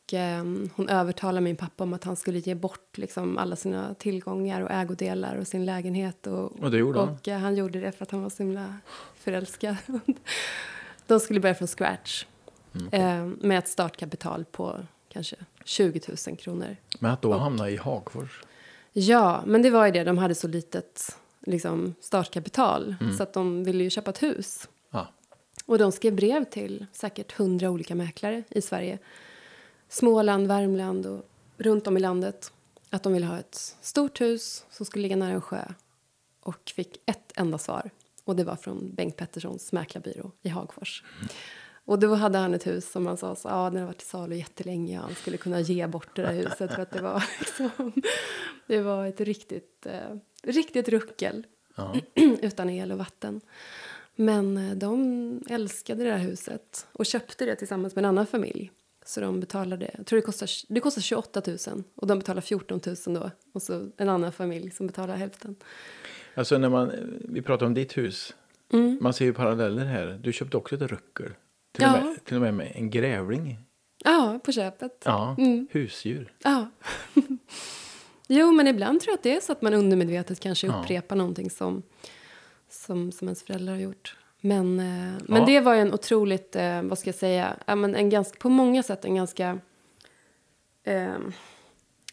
Och 0.10 0.14
eh, 0.14 0.44
hon 0.76 0.90
övertalade 0.90 1.42
min 1.42 1.56
pappa 1.56 1.84
om 1.84 1.94
att 1.94 2.04
han 2.04 2.16
skulle 2.16 2.40
ge 2.40 2.56
bort 2.56 2.98
liksom, 2.98 3.38
alla 3.38 3.56
sina 3.56 3.94
tillgångar 3.94 4.62
och 4.62 4.72
ägodelar 4.72 5.36
och 5.36 5.48
sin 5.48 5.66
lägenhet. 5.66 6.28
Och, 6.28 6.52
Och 6.60 6.72
det 6.72 6.78
gjorde 6.78 7.00
han? 7.00 7.10
och 7.10 7.28
eh, 7.28 7.38
han 7.40 7.56
gjorde 7.56 7.80
det 7.80 7.92
för 7.92 8.04
att 8.04 8.12
han 8.12 8.22
var 8.24 8.30
så 8.30 8.44
himla 8.44 8.76
förälskad. 9.16 9.76
De 11.08 11.20
skulle 11.20 11.40
börja 11.40 11.56
från 11.56 11.68
scratch. 11.68 12.26
eh, 12.92 13.26
med 13.26 13.58
ett 13.60 13.68
startkapital 13.68 14.46
på 14.52 14.80
kanske 15.10 15.36
20 15.66 16.02
000 16.28 16.38
kronor. 16.38 16.76
Men 17.00 17.12
att 17.12 17.22
då 17.22 17.34
hamna 17.34 17.70
i 17.70 17.78
Hagfors? 17.78 18.44
Ja, 18.94 19.44
men 19.46 19.62
det 19.62 19.70
var 19.70 19.86
ju 19.86 19.92
det. 19.92 20.04
De 20.04 20.18
hade 20.18 20.36
så 20.36 20.48
litet 20.48 21.18
liksom, 21.40 21.96
startkapital 22.02 22.96
så 23.18 23.24
att 23.24 23.34
de 23.34 23.64
ville 23.64 23.84
ju 23.84 23.90
köpa 23.90 24.10
ett 24.12 24.24
hus. 24.24 24.70
Och 25.66 25.78
de 25.78 25.92
skrev 25.92 26.16
brev 26.16 26.44
till 26.46 26.86
säkert 26.94 27.32
hundra 27.32 27.70
olika 27.70 27.96
mäklare 27.96 28.44
i 28.50 28.62
Sverige. 28.62 28.98
Småland, 29.90 30.48
Värmland 30.48 31.06
och 31.06 31.26
runt 31.58 31.88
om 31.88 31.98
i 31.98 32.00
landet. 32.00 32.52
Att 32.90 33.04
de 33.04 33.14
ville 33.14 33.26
ha 33.26 33.40
ett 33.40 33.76
stort 33.82 34.22
hus 34.22 34.66
som 34.70 34.86
skulle 34.86 35.02
ligga 35.02 35.16
nära 35.16 35.32
en 35.32 35.42
sjö. 35.42 35.66
Och 36.40 36.72
fick 36.76 37.02
ett 37.06 37.32
enda 37.36 37.58
svar. 37.58 37.90
Och 38.24 38.36
det 38.36 38.44
var 38.44 38.56
från 38.56 38.96
Bengt 38.96 39.16
Petterssons 39.16 39.72
mäklarbyrå 39.72 40.32
i 40.42 40.50
Hagfors. 40.50 41.04
Och 41.86 42.00
då 42.00 42.16
hade 42.16 42.38
han 42.38 42.54
ett 42.54 42.68
hus 42.68 42.92
som 42.92 43.08
han 43.08 43.18
sa 43.18 43.36
så, 43.36 43.50
ah, 43.50 43.70
den 43.70 43.80
har 43.80 43.88
varit 43.88 43.98
till 43.98 44.08
salu 44.08 44.36
jättelänge 44.36 45.00
och 45.00 45.06
han 45.06 45.16
skulle 45.16 45.38
kunna 45.38 45.60
ge 45.60 45.88
bort 45.88 46.16
det 46.16 46.22
där 46.22 46.34
huset 46.34 46.74
för 46.74 46.82
att 46.82 46.92
det 46.92 47.02
var 47.02 47.24
liksom, 47.40 48.02
det 48.68 48.82
var 48.82 49.06
ett 49.06 49.22
riktigt, 49.22 49.86
eh, 49.86 50.16
riktigt 50.44 50.90
ruckel 50.90 51.46
Ja. 51.80 51.96
utan 52.42 52.70
el 52.70 52.92
och 52.92 52.98
vatten. 52.98 53.42
Men 54.16 54.58
eh, 54.58 54.76
de 54.76 55.44
älskade 55.50 56.04
det 56.04 56.12
här 56.12 56.20
huset 56.20 56.88
och 56.92 57.06
köpte 57.06 57.46
det 57.46 57.56
tillsammans 57.56 57.96
med 57.96 58.02
en 58.02 58.10
annan 58.10 58.28
familj. 58.28 58.72
Så 59.10 59.22
de 59.22 59.40
betalade, 59.40 59.92
jag 59.98 60.06
tror 60.06 60.18
det 60.18 60.26
kostar, 60.26 60.50
det 60.74 60.80
kostar 60.80 61.02
28 61.02 61.42
000 61.48 61.84
och 61.96 62.08
de 62.08 62.20
betalar 62.20 62.42
14 62.42 62.80
000 62.86 62.96
då. 63.06 63.32
Och 63.54 63.62
så 63.62 63.90
en 63.98 64.10
annan 64.10 64.32
familj 64.32 64.72
som 64.72 64.88
betalar 64.88 65.16
hälften. 65.16 65.56
Alltså 66.36 66.58
när 66.58 66.70
man, 66.70 66.92
vi 67.30 67.42
pratar 67.42 67.66
om 67.66 67.74
ditt 67.74 67.98
hus. 67.98 68.36
Mm. 68.74 68.98
Man 69.02 69.14
ser 69.14 69.26
ju 69.26 69.34
paralleller 69.34 69.86
här. 69.86 70.20
Du 70.24 70.34
köpte 70.34 70.58
också 70.58 70.76
ett 70.76 70.82
ruckel. 70.82 71.26
Till, 71.72 71.84
Ja. 71.84 71.98
och, 72.00 72.06
med, 72.06 72.26
till 72.26 72.36
och 72.36 72.42
med 72.42 72.54
med 72.54 72.72
en 72.76 72.90
grävling. 72.90 73.58
Ja, 74.04 74.40
på 74.44 74.52
köpet. 74.52 75.02
Ja, 75.06 75.36
Mm. 75.38 75.68
husdjur. 75.72 76.34
Ja. 76.44 76.70
jo, 78.28 78.52
men 78.52 78.68
ibland 78.68 79.02
tror 79.02 79.12
jag 79.12 79.18
att 79.18 79.24
det 79.24 79.36
är 79.36 79.42
så 79.42 79.52
att 79.52 79.62
man 79.62 79.74
undermedvetet 79.74 80.40
kanske 80.40 80.68
Ja. 80.68 80.82
upprepar 80.82 81.16
någonting 81.16 81.50
som, 81.50 81.84
som, 82.70 83.12
som 83.12 83.28
ens 83.28 83.44
föräldrar 83.44 83.74
har 83.74 83.82
gjort. 83.82 84.16
Men, 84.42 84.80
eh, 84.80 85.22
men 85.28 85.46
det 85.46 85.60
var 85.60 85.74
ju 85.74 85.82
en 85.82 85.94
otroligt, 85.94 86.56
eh, 86.56 86.82
vad 86.82 87.00
ska 87.00 87.08
jag 87.08 87.16
säga, 87.16 87.56
ja, 87.66 87.76
men 87.76 87.96
en 87.96 88.10
ganska, 88.10 88.40
på 88.40 88.50
många 88.50 88.84
sätt 88.84 89.06
en 89.06 89.16
ganska 89.16 89.60
eh, 90.84 91.18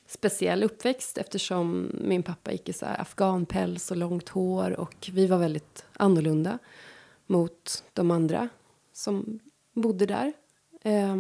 speciell 0.07 0.63
uppväxt 0.63 1.19
eftersom 1.19 1.91
min 2.01 2.23
pappa 2.23 2.53
gick 2.53 2.69
i 2.69 2.73
så 2.73 2.87
här 2.87 3.01
afghanpäls 3.01 3.91
och 3.91 3.97
långt 3.97 4.29
hår 4.29 4.81
och 4.81 5.11
vi 5.13 5.27
var 5.27 5.39
väldigt 5.39 5.85
annorlunda 5.93 6.59
mot 7.27 7.85
de 7.93 8.11
andra 8.11 8.49
som 8.93 9.41
bodde 9.73 10.07
där 10.07 10.33
eh, 10.83 11.17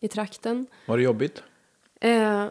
i 0.00 0.08
trakten. 0.08 0.66
Var 0.86 0.96
det 0.96 1.02
jobbigt? 1.02 1.42
Eh, 2.00 2.46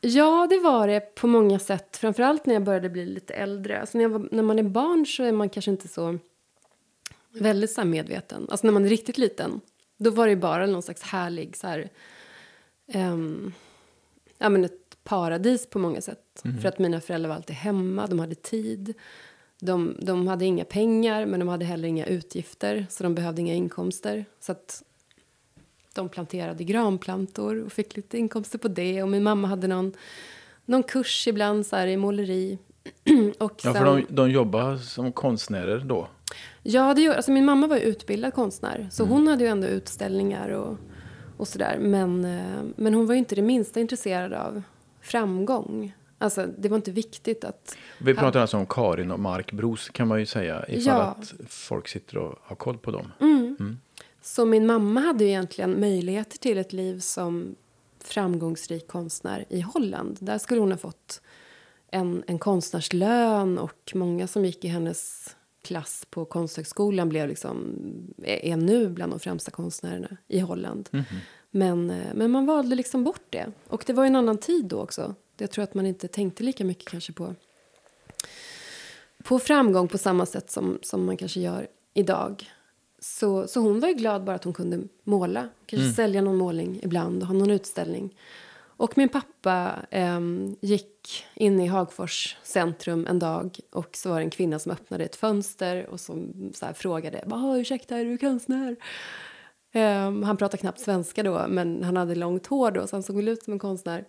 ja, 0.00 0.46
det 0.50 0.58
var 0.58 0.86
det 0.88 1.14
på 1.14 1.26
många 1.26 1.58
sätt. 1.58 1.96
Framförallt 1.96 2.46
när 2.46 2.54
jag 2.54 2.64
började 2.64 2.88
bli 2.88 3.06
lite 3.06 3.34
äldre. 3.34 3.80
Alltså 3.80 3.98
när, 3.98 4.08
var, 4.08 4.28
när 4.30 4.42
man 4.42 4.58
är 4.58 4.62
barn 4.62 5.06
så 5.06 5.22
är 5.22 5.32
man 5.32 5.48
kanske 5.48 5.70
inte 5.70 5.88
så 5.88 6.18
väldigt 7.32 7.70
så 7.70 7.84
medveten. 7.84 8.46
Alltså 8.50 8.66
när 8.66 8.72
man 8.72 8.84
är 8.84 8.88
riktigt 8.88 9.18
liten, 9.18 9.60
då 9.98 10.10
var 10.10 10.28
det 10.28 10.36
bara 10.36 10.66
någon 10.66 10.82
slags 10.82 11.02
härlig 11.02 11.56
så 11.56 11.66
här, 11.66 11.90
ehm, 12.86 13.52
ja 14.38 14.48
men 14.48 14.64
ett 14.64 14.96
paradis 15.04 15.66
på 15.66 15.78
många 15.78 16.00
sätt. 16.00 16.42
För 16.60 16.68
att 16.68 16.78
mina 16.78 17.00
föräldrar 17.00 17.28
var 17.28 17.36
alltid 17.36 17.56
hemma, 17.56 18.06
de 18.06 18.18
hade 18.18 18.34
tid. 18.34 18.94
De, 19.60 19.96
de 20.02 20.28
hade 20.28 20.44
inga 20.44 20.64
pengar, 20.64 21.26
men 21.26 21.40
de 21.40 21.48
hade 21.48 21.64
heller 21.64 21.88
inga 21.88 22.06
utgifter, 22.06 22.86
så 22.90 23.02
de 23.02 23.14
behövde 23.14 23.40
inga 23.40 23.54
inkomster. 23.54 24.24
Så 24.40 24.52
att 24.52 24.82
de 25.94 26.08
planterade 26.08 26.64
granplantor 26.64 27.64
och 27.64 27.72
fick 27.72 27.96
lite 27.96 28.18
inkomster 28.18 28.58
på 28.58 28.68
det. 28.68 29.02
Och 29.02 29.08
min 29.08 29.22
mamma 29.22 29.48
hade 29.48 29.68
någon, 29.68 29.92
någon 30.64 30.82
kurs 30.82 31.28
ibland 31.28 31.66
så 31.66 31.76
här, 31.76 31.86
i 31.86 31.96
måleri. 31.96 32.58
och 33.38 33.60
Ja, 33.64 33.74
för 33.74 33.84
de, 33.84 34.06
de 34.08 34.30
jobbar 34.30 34.76
som 34.76 35.12
konstnärer 35.12 35.78
då. 35.78 36.08
Ja, 36.62 36.94
det 36.94 37.00
gör, 37.02 37.14
alltså 37.14 37.30
min 37.30 37.44
mamma 37.44 37.66
var 37.66 37.76
ju 37.76 37.82
utbildad 37.82 38.34
konstnär. 38.34 38.88
Så 38.92 39.04
hon 39.04 39.28
hade 39.28 39.44
ju 39.44 39.50
ändå 39.50 39.66
utställningar 39.66 40.48
och, 40.48 40.76
och 41.36 41.48
sådär. 41.48 41.78
Men, 41.80 42.24
eh, 42.24 42.62
men 42.76 42.94
hon 42.94 43.06
var 43.06 43.14
ju 43.14 43.18
inte 43.18 43.34
det 43.34 43.42
minsta 43.42 43.80
intresserad 43.80 44.32
av 44.32 44.62
framgång. 45.00 45.94
Alltså, 46.18 46.46
det 46.58 46.68
var 46.68 46.76
inte 46.76 46.90
viktigt 46.90 47.44
att... 47.44 47.76
Vi 47.98 48.14
pratar 48.14 48.40
alltså 48.40 48.56
om 48.56 48.66
Karin 48.66 49.10
och 49.10 49.20
Mark 49.20 49.52
Bros 49.52 49.88
kan 49.88 50.08
man 50.08 50.20
ju 50.20 50.26
säga. 50.26 50.64
Ifall 50.68 50.84
Ja. 50.86 51.02
att 51.02 51.32
folk 51.48 51.88
sitter 51.88 52.16
och 52.18 52.38
har 52.42 52.56
koll 52.56 52.78
på 52.78 52.90
dem. 52.90 53.12
Så 54.22 54.44
min 54.44 54.66
mamma 54.66 55.00
hade 55.00 55.24
ju 55.24 55.30
egentligen 55.30 55.80
möjligheter 55.80 56.38
till 56.38 56.58
ett 56.58 56.72
liv 56.72 56.98
som 56.98 57.56
framgångsrik 58.04 58.88
konstnär 58.88 59.44
i 59.48 59.60
Holland. 59.60 60.16
Där 60.20 60.38
skulle 60.38 60.60
hon 60.60 60.70
ha 60.70 60.78
fått 60.78 61.20
en, 61.90 62.22
en 62.26 62.38
konstnärslön 62.38 63.58
och 63.58 63.92
många 63.94 64.26
som 64.26 64.44
gick 64.44 64.64
i 64.64 64.68
hennes 64.68 65.30
klass 65.62 66.06
på 66.10 66.24
konsthögskolan 66.24 67.08
blev 67.08 67.28
liksom, 67.28 67.76
är, 68.22 68.56
nu 68.56 68.88
bland 68.88 69.12
de 69.12 69.20
främsta 69.20 69.50
konstnärerna 69.50 70.16
i 70.28 70.40
Holland. 70.40 70.88
Men, 71.50 71.90
eh, 71.90 72.14
men 72.14 72.30
man 72.30 72.46
valde 72.46 72.76
liksom 72.76 73.04
bort 73.04 73.26
det. 73.30 73.52
Och 73.68 73.84
det 73.86 73.92
var 73.92 74.06
en 74.06 74.16
annan 74.16 74.38
tid 74.38 74.64
då 74.64 74.80
också. 74.80 75.14
Jag 75.38 75.50
tror 75.50 75.64
att 75.64 75.74
man 75.74 75.86
inte 75.86 76.08
tänkte 76.08 76.42
lika 76.42 76.64
mycket 76.64 76.88
kanske 76.88 77.12
på, 77.12 77.34
på 79.24 79.38
framgång 79.38 79.88
på 79.88 79.98
samma 79.98 80.26
sätt 80.26 80.50
som, 80.50 80.78
som 80.82 81.04
man 81.04 81.16
kanske 81.16 81.40
gör 81.40 81.68
idag. 81.94 82.50
Så, 82.98 83.46
så 83.46 83.60
hon 83.60 83.80
var 83.80 83.88
ju 83.88 83.94
glad 83.94 84.24
bara 84.24 84.36
att 84.36 84.44
hon 84.44 84.52
kunde 84.52 84.80
måla. 85.04 85.48
Kanske 85.66 85.92
sälja 85.92 86.22
någon 86.22 86.36
målning 86.36 86.80
ibland 86.82 87.22
och 87.22 87.28
ha 87.28 87.34
någon 87.34 87.50
utställning. 87.50 88.16
Och 88.80 88.98
min 88.98 89.08
pappa 89.08 89.76
eh, 89.90 90.20
gick 90.60 91.24
in 91.34 91.60
i 91.60 91.66
Hagfors 91.66 92.36
centrum 92.42 93.06
en 93.06 93.18
dag 93.18 93.58
och 93.70 93.96
så 93.96 94.08
var 94.08 94.16
det 94.16 94.24
en 94.24 94.30
kvinna 94.30 94.58
som 94.58 94.72
öppnade 94.72 95.04
ett 95.04 95.16
fönster 95.16 95.86
och 95.86 96.00
som 96.00 96.50
så 96.54 96.66
här 96.66 96.72
frågade 96.72 97.24
ah, 97.30 97.56
ursäkta, 97.56 97.98
är 97.98 98.04
du 98.04 98.18
konstnär? 98.18 98.76
Eh, 99.72 100.22
han 100.24 100.36
pratade 100.36 100.56
knappt 100.56 100.80
svenska 100.80 101.22
då, 101.22 101.46
men 101.48 101.84
han 101.84 101.96
hade 101.96 102.14
långt 102.14 102.46
hår 102.46 102.70
då, 102.70 102.86
så 102.86 102.96
han 102.96 103.02
såg 103.02 103.16
väl 103.16 103.28
ut 103.28 103.42
som 103.42 103.52
en 103.52 103.58
konstnär. 103.58 104.04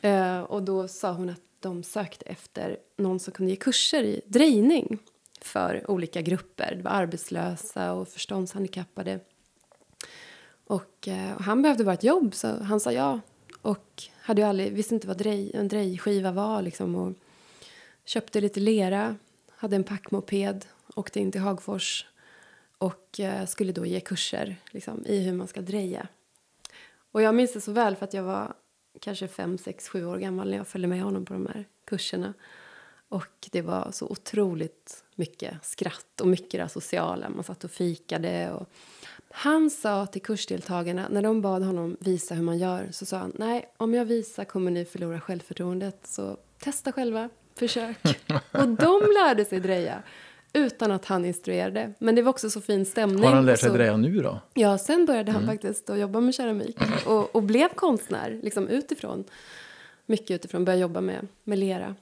Eh, 0.00 0.40
och 0.40 0.62
då 0.62 0.88
sa 0.88 1.12
hon 1.12 1.30
att 1.30 1.42
de 1.60 1.82
sökte 1.82 2.24
efter 2.26 2.76
någon 2.96 3.20
som 3.20 3.32
kunde 3.32 3.50
ge 3.50 3.56
kurser 3.56 4.02
i 4.02 4.20
drejning 4.26 4.98
för 5.40 5.90
olika 5.90 6.22
grupper. 6.22 6.74
Det 6.76 6.82
var 6.82 6.90
arbetslösa 6.90 7.92
och 7.92 8.08
förståndshandikappade. 8.08 9.20
Och, 10.66 11.08
eh, 11.08 11.34
och 11.36 11.42
han 11.42 11.62
behövde 11.62 11.84
bara 11.84 11.94
ett 11.94 12.04
jobb, 12.04 12.34
så 12.34 12.62
han 12.62 12.80
sa 12.80 12.92
ja. 12.92 13.20
Och 13.66 14.02
hade 14.20 14.40
ju 14.40 14.48
aldrig, 14.48 14.72
visste 14.72 14.94
inte 14.94 15.06
vad 15.06 15.18
drej, 15.18 15.50
en 15.54 15.68
drejskiva 15.68 16.32
var. 16.32 16.62
Liksom, 16.62 16.94
och 16.94 17.12
köpte 18.04 18.40
lite 18.40 18.60
lera, 18.60 19.16
hade 19.50 19.76
en 19.76 19.84
packmoped, 19.84 20.64
åkte 20.94 21.20
in 21.20 21.32
till 21.32 21.40
Hagfors 21.40 22.06
och 22.78 23.20
eh, 23.20 23.46
skulle 23.46 23.72
då 23.72 23.86
ge 23.86 24.00
kurser 24.00 24.56
liksom, 24.70 25.06
i 25.06 25.18
hur 25.18 25.32
man 25.32 25.46
ska 25.46 25.60
dreja. 25.60 26.08
Och 27.12 27.22
jag 27.22 27.34
minns 27.34 27.52
det 27.52 27.60
så 27.60 27.72
väl 27.72 27.96
för 27.96 28.04
att 28.04 28.14
jag 28.14 28.22
var 28.22 28.54
kanske 29.00 29.28
fem, 29.28 29.58
sex, 29.58 29.88
sju 29.88 30.06
år 30.06 30.18
gammal 30.18 30.50
när 30.50 30.56
jag 30.56 30.68
följde 30.68 30.88
med 30.88 31.02
honom 31.02 31.24
på 31.24 31.32
de 31.32 31.46
här 31.46 31.64
kurserna. 31.84 32.34
Och 33.08 33.48
det 33.52 33.62
var 33.62 33.90
så 33.92 34.06
otroligt 34.06 35.04
mycket 35.14 35.64
skratt 35.64 36.20
och 36.20 36.28
mycket 36.28 36.60
det 36.60 36.68
sociala. 36.68 37.28
Man 37.28 37.44
satt 37.44 37.64
och 37.64 37.70
fikade. 37.70 38.52
Och 38.52 38.68
han 39.38 39.70
sa 39.70 40.06
till 40.06 40.22
kursdeltagarna, 40.22 41.08
när 41.10 41.22
de 41.22 41.40
bad 41.40 41.62
honom 41.62 41.96
visa 42.00 42.34
hur 42.34 42.42
man 42.42 42.58
gör, 42.58 42.88
så 42.92 43.06
sa 43.06 43.16
han 43.18 43.32
nej, 43.34 43.68
om 43.76 43.94
jag 43.94 44.04
visar 44.04 44.44
kommer 44.44 44.70
ni 44.70 44.84
förlora 44.84 45.20
självförtroendet, 45.20 45.98
så 46.06 46.36
testa 46.58 46.92
själva, 46.92 47.28
försök. 47.58 47.96
och 48.52 48.68
de 48.68 49.02
lärde 49.14 49.44
sig 49.44 49.60
dreja 49.60 50.02
utan 50.52 50.90
att 50.92 51.04
han 51.04 51.24
instruerade. 51.24 51.92
Men 51.98 52.14
det 52.14 52.22
var 52.22 52.30
också 52.30 52.50
så 52.50 52.60
fin 52.60 52.86
stämning. 52.86 53.24
Har 53.24 53.32
han 53.32 53.46
lärt 53.46 53.58
sig 53.58 53.68
så... 53.68 53.74
dreja 53.76 53.96
nu 53.96 54.22
då? 54.22 54.40
Ja, 54.54 54.78
sen 54.78 55.06
började 55.06 55.32
han 55.32 55.46
faktiskt 55.46 55.90
att 55.90 55.98
jobba 55.98 56.20
med 56.20 56.34
keramik 56.34 56.76
och, 57.06 57.36
och 57.36 57.42
blev 57.42 57.68
konstnär 57.68 58.40
liksom 58.42 58.68
utifrån. 58.68 59.24
Mycket 60.06 60.30
utifrån, 60.30 60.64
började 60.64 60.80
jobba 60.82 61.00
med, 61.00 61.28
med 61.44 61.58
lera. 61.58 61.94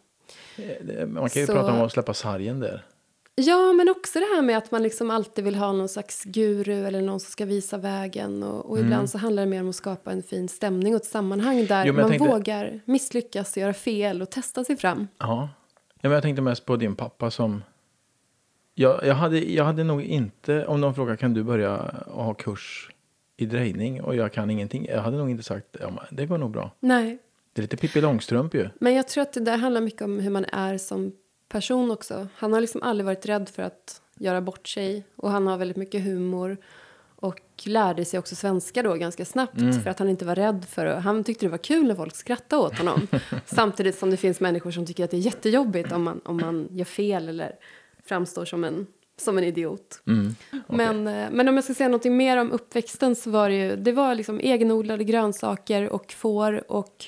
Eh, 0.56 1.06
Man 1.06 1.28
kan 1.28 1.40
ju 1.42 1.46
Så- 1.46 1.52
prata 1.52 1.72
om 1.72 1.80
att 1.80 1.92
släppa 1.92 2.14
sargen 2.14 2.60
där. 2.60 2.84
Ja, 3.36 3.72
men 3.72 3.88
också 3.88 4.18
det 4.20 4.24
här 4.34 4.42
med 4.42 4.58
att 4.58 4.70
man 4.70 4.82
liksom 4.82 5.10
alltid 5.10 5.44
vill 5.44 5.54
ha 5.54 5.72
någon 5.72 5.88
slags 5.88 6.24
guru 6.24 6.86
eller 6.86 7.00
någon 7.02 7.20
som 7.20 7.30
ska 7.30 7.44
visa 7.44 7.78
vägen. 7.78 8.42
Och, 8.42 8.70
och 8.70 8.78
ibland 8.78 9.10
så 9.10 9.18
handlar 9.18 9.42
det 9.42 9.48
mer 9.50 9.60
om 9.60 9.68
att 9.68 9.74
skapa 9.76 10.12
en 10.12 10.22
fin 10.22 10.48
stämning 10.48 10.94
och 10.94 11.00
ett 11.00 11.06
sammanhang 11.06 11.66
där 11.66 11.82
Mm. 11.82 11.86
Jo, 11.96 12.02
man 12.02 12.10
tänkte- 12.10 12.28
vågar 12.28 12.80
misslyckas, 12.84 13.56
göra 13.56 13.72
fel 13.74 14.22
och 14.22 14.30
testa 14.30 14.64
sig 14.64 14.76
fram. 14.76 15.08
Ja. 15.18 15.48
ja 15.94 16.08
men 16.08 16.12
jag 16.12 16.22
tänkte 16.22 16.42
mest 16.42 16.64
på 16.64 16.76
din 16.76 16.96
pappa 16.96 17.30
som 17.30 17.62
Jag, 18.74 19.06
jag, 19.06 19.14
hade, 19.14 19.38
jag 19.52 19.64
hade 19.64 19.84
nog 19.84 20.02
inte, 20.02 20.66
om 20.66 20.80
någon 20.80 20.94
frågar 20.94 21.16
kan 21.16 21.34
du 21.34 21.42
börja 21.42 21.76
ha 22.06 22.34
kurs 22.34 22.90
i 23.36 23.46
drejning 23.46 24.02
och 24.02 24.14
jag 24.16 24.32
kan 24.32 24.50
ingenting. 24.50 24.86
Jag 24.86 25.00
hade 25.02 25.16
nog 25.16 25.30
inte 25.30 25.42
sagt 25.42 25.76
ja, 25.80 25.90
men 25.90 26.04
det 26.10 26.26
går 26.26 26.38
nog 26.38 26.50
bra. 26.50 26.70
Nej, 26.80 27.18
Det 27.52 27.60
är 27.60 27.62
lite 27.62 27.76
Pippi 27.76 28.00
Långstrump 28.00 28.54
ju. 28.54 28.68
men 28.80 28.94
jag 28.94 29.08
tror 29.08 29.22
att 29.22 29.32
det 29.32 29.40
där 29.40 29.56
handlar 29.56 29.80
mycket 29.80 30.02
om 30.02 30.18
hur 30.20 30.30
man 30.30 30.44
är 30.44 30.78
som 30.78 31.12
person 31.54 31.90
också. 31.90 32.26
Han 32.36 32.52
har 32.52 32.60
liksom 32.60 32.82
aldrig 32.82 33.06
varit 33.06 33.26
rädd 33.26 33.48
för 33.48 33.62
att 33.62 34.02
göra 34.18 34.40
bort 34.40 34.68
sig 34.68 35.06
och 35.16 35.30
han 35.30 35.46
har 35.46 35.56
väldigt 35.56 35.76
mycket 35.76 36.04
humor 36.04 36.56
och 37.16 37.40
lärde 37.64 38.04
sig 38.04 38.18
också 38.18 38.34
svenska 38.34 38.82
då 38.82 38.94
ganska 38.94 39.24
snabbt 39.24 39.82
för 39.82 39.90
att 39.90 39.98
han 39.98 40.08
inte 40.08 40.24
var 40.24 40.34
rädd 40.34 40.64
för 40.68 40.86
att, 40.86 41.04
Han 41.04 41.24
tyckte 41.24 41.46
det 41.46 41.50
var 41.50 41.58
kul 41.58 41.86
när 41.86 41.94
folk 41.94 42.16
skrattade 42.16 42.62
åt 42.62 42.78
honom. 42.78 43.06
Samtidigt 43.46 43.98
som 43.98 44.10
det 44.10 44.16
finns 44.16 44.40
människor 44.40 44.70
som 44.70 44.86
tycker 44.86 45.04
att 45.04 45.10
det 45.10 45.16
är 45.16 45.18
jättejobbigt 45.18 45.92
om 45.92 46.02
man, 46.02 46.20
om 46.24 46.36
man 46.36 46.68
gör 46.70 46.84
fel 46.84 47.28
eller 47.28 47.52
framstår 48.04 48.44
som 48.44 48.64
en, 48.64 48.86
som 49.16 49.38
en 49.38 49.44
idiot. 49.44 50.00
Men, 50.66 51.06
eh, 51.06 51.28
men 51.32 51.48
om 51.48 51.54
jag 51.54 51.64
ska 51.64 51.74
säga 51.74 51.88
något 51.88 52.04
mer 52.04 52.36
om 52.36 52.52
uppväxten 52.52 53.16
så 53.16 53.30
var 53.30 53.48
det 53.48 53.54
ju, 53.54 53.76
det 53.76 53.92
var 53.92 54.14
liksom 54.14 54.40
egenodlade 54.40 55.04
grönsaker 55.04 55.88
och 55.88 56.12
får 56.12 56.72
och 56.72 57.04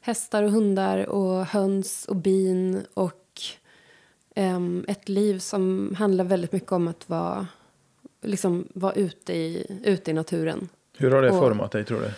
hästar 0.00 0.42
och 0.42 0.50
hundar 0.50 1.06
och 1.06 1.46
höns 1.46 2.04
och 2.04 2.16
bin 2.16 2.84
och 2.94 3.25
ehm, 4.36 4.84
ett 4.88 5.08
liv 5.08 5.38
som 5.38 5.94
handlar 5.98 6.24
väldigt 6.24 6.52
mycket 6.52 6.72
om 6.72 6.88
att 6.88 7.08
vara, 7.08 7.46
liksom, 8.22 8.68
vara 8.74 8.92
ute, 8.92 9.32
i, 9.32 9.80
ute 9.84 10.10
i 10.10 10.14
naturen. 10.14 10.68
Hur 10.98 11.10
har 11.10 11.22
det 11.22 11.30
Och- 11.30 11.38
format 11.38 11.72
dig 11.72 11.84
tror 11.84 12.00
du? 12.00 12.10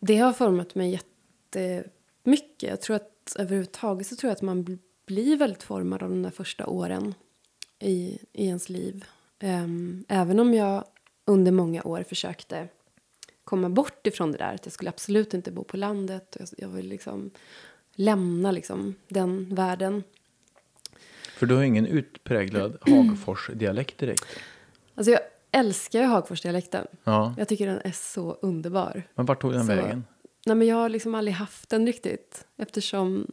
Det 0.00 0.16
har 0.16 0.32
format 0.32 0.74
mig 0.74 0.90
jättemycket. 0.90 2.68
Jag 2.70 2.80
tror 2.80 2.96
att 2.96 3.36
överhuvudtaget 3.38 4.06
så 4.06 4.16
tror 4.16 4.28
jag 4.30 4.34
att 4.36 4.42
man 4.42 4.64
bl- 4.64 4.78
blir 5.06 5.36
väldigt 5.36 5.62
formad 5.62 6.02
av 6.02 6.10
de 6.10 6.22
där 6.22 6.30
första 6.30 6.66
åren 6.66 7.14
i, 7.78 8.18
i 8.32 8.46
ens 8.46 8.68
liv. 8.68 9.04
Ehm, 9.38 10.04
även 10.08 10.40
om 10.40 10.54
jag 10.54 10.84
under 11.24 11.52
många 11.52 11.82
år 11.82 12.02
försökte 12.02 12.68
komma 13.44 13.68
bort 13.68 14.06
ifrån 14.06 14.32
det 14.32 14.38
där. 14.38 14.54
Att 14.54 14.66
jag 14.66 14.72
skulle 14.72 14.90
absolut 14.90 15.34
inte 15.34 15.50
bo 15.50 15.64
på 15.64 15.76
landet. 15.76 16.36
Och 16.36 16.40
jag, 16.42 16.48
jag 16.58 16.68
vill 16.68 16.88
liksom 16.88 17.30
lämna 17.94 18.50
liksom 18.52 18.94
den 19.08 19.54
världen. 19.54 20.02
För 21.38 21.46
du 21.46 21.54
har 21.54 21.62
ingen 21.62 21.86
utpräglad 21.86 22.78
Hagfors-dialekt 22.86 23.98
direkt. 23.98 24.26
Alltså 24.94 25.10
jag 25.12 25.20
älskar 25.50 26.00
ju 26.00 26.06
Hagforsdialekten. 26.06 26.86
Ja, 27.04 27.34
Jag 27.38 27.48
tycker 27.48 27.66
den 27.66 27.80
är 27.84 27.92
så 27.92 28.32
underbar. 28.42 29.02
men 29.14 29.26
vart 29.26 29.40
tog 29.40 29.52
den 29.52 29.60
Så- 29.66 29.74
vägen? 29.74 30.04
Nej, 30.46 30.56
men 30.56 30.66
jag 30.68 30.76
har 30.76 30.88
liksom 30.88 31.14
aldrig 31.14 31.34
haft 31.34 31.68
den 31.68 31.86
riktigt. 31.86 32.46
Eftersom 32.56 33.26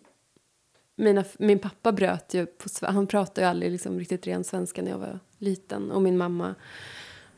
mina, 0.96 1.24
min 1.40 1.60
pappa 1.60 1.92
bröt 1.92 2.34
ju 2.34 2.46
på, 2.46 2.70
han 2.82 3.08
pratade 3.08 3.42
ju 3.42 3.48
aldrig 3.48 3.72
liksom 3.72 4.00
riktigt 4.00 4.28
ren 4.28 4.44
svenska 4.44 4.82
när 4.82 4.92
jag 4.92 4.98
var 4.98 5.20
liten. 5.38 5.92
Och 5.92 6.02
min 6.02 6.18
mamma 6.18 6.56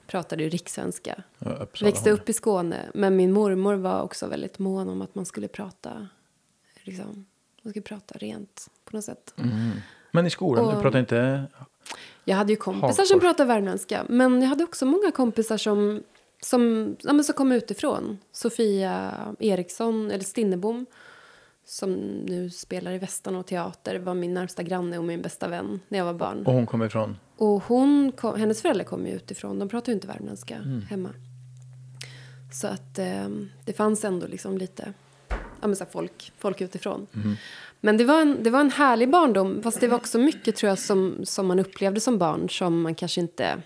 pratade 0.08 0.44
ju 0.44 0.50
rikssvenska. 0.50 1.24
Ja, 1.40 1.68
Växte 1.82 2.12
upp 2.12 2.30
i 2.30 2.34
Skåne. 2.34 2.92
Men 2.94 3.16
min 3.16 3.32
mormor 3.34 3.76
var 3.76 4.02
också 4.02 4.28
väldigt 4.28 4.60
mån 4.60 4.90
om 4.90 5.02
att 5.02 5.16
man 5.16 5.26
skulle 5.26 5.48
prata, 5.48 6.08
liksom, 6.84 7.26
man 7.62 7.72
skulle 7.72 7.84
prata 7.84 8.18
rent 8.18 8.68
på 8.86 8.96
något 8.96 9.06
sätt. 9.06 9.34
Mm. 9.38 9.72
Men 10.12 10.26
i 10.26 10.30
skolan, 10.30 10.68
du 10.68 10.76
Och- 10.76 10.82
pratar 10.82 11.00
inte... 11.00 11.44
Jag 12.24 12.36
hade 12.38 12.54
ju 12.54 12.58
kompisar 12.58 12.88
Hagfors. 12.88 13.08
som 13.08 13.20
pratade 13.20 13.48
värmländska. 13.48 14.06
Men 14.10 14.42
jag 14.42 14.50
hade 14.50 14.64
också 14.64 14.86
många 14.86 15.12
kompisar 15.12 15.58
som, 15.58 16.04
som, 16.42 16.96
ja, 17.02 17.14
men 17.14 17.24
som 17.24 17.36
kom 17.36 17.52
utifrån. 17.52 18.18
Sofia 18.32 19.14
Eriksson, 19.40 20.12
eller 20.12 20.24
Stinnebom, 20.24 20.86
som 21.66 21.94
nu 22.26 22.50
spelar 22.50 22.92
i 22.92 22.98
Västan 22.98 23.36
och 23.36 23.46
teater, 23.48 24.00
var 24.00 24.14
min 24.14 24.34
närmsta 24.34 24.64
granne 24.64 24.98
och 24.98 25.04
min 25.04 25.22
bästa 25.22 25.48
vän 25.48 25.80
när 25.88 25.98
jag 25.98 26.06
var 26.06 26.14
barn. 26.14 26.46
Och 26.46 26.54
hon 26.54 26.66
kommer 26.66 26.86
ifrån? 26.86 27.18
Och 27.38 27.64
hon 27.64 28.12
kom, 28.12 28.40
hennes 28.40 28.62
föräldrar 28.62 28.86
kom 28.86 29.08
ju 29.08 29.14
utifrån. 29.14 29.60
De 29.60 29.70
pratar 29.70 29.92
ju 29.92 29.94
inte 29.94 30.08
värmländska 30.08 30.56
hemma. 30.90 31.10
Så 32.54 32.68
att 32.68 33.00
eh, 33.00 33.28
det 33.66 33.74
fanns 33.74 34.06
ändå 34.06 34.28
liksom 34.28 34.58
lite 34.58 34.94
ja, 35.62 35.68
men 35.68 35.76
så 35.76 35.86
folk, 35.86 36.32
folk 36.38 36.62
utifrån. 36.62 37.08
Men 37.81 37.98
det 37.98 38.03
var, 38.05 38.22
en, 38.22 38.43
det 38.43 38.50
var 38.50 38.60
en 38.60 38.72
härlig 38.72 39.10
barndom. 39.10 39.63
Fast 39.63 39.79
det 39.79 39.88
var 39.88 39.98
också 39.98 40.17
mycket 40.19 40.55
tror 40.55 40.70
jag 40.70 40.79
som, 40.79 41.25
som 41.25 41.48
man 41.48 41.59
upplevde 41.59 42.00
som 42.00 42.18
barn 42.18 42.50
som 42.50 42.81
man 42.81 42.96
kanske 42.96 43.22
inte 43.22 43.61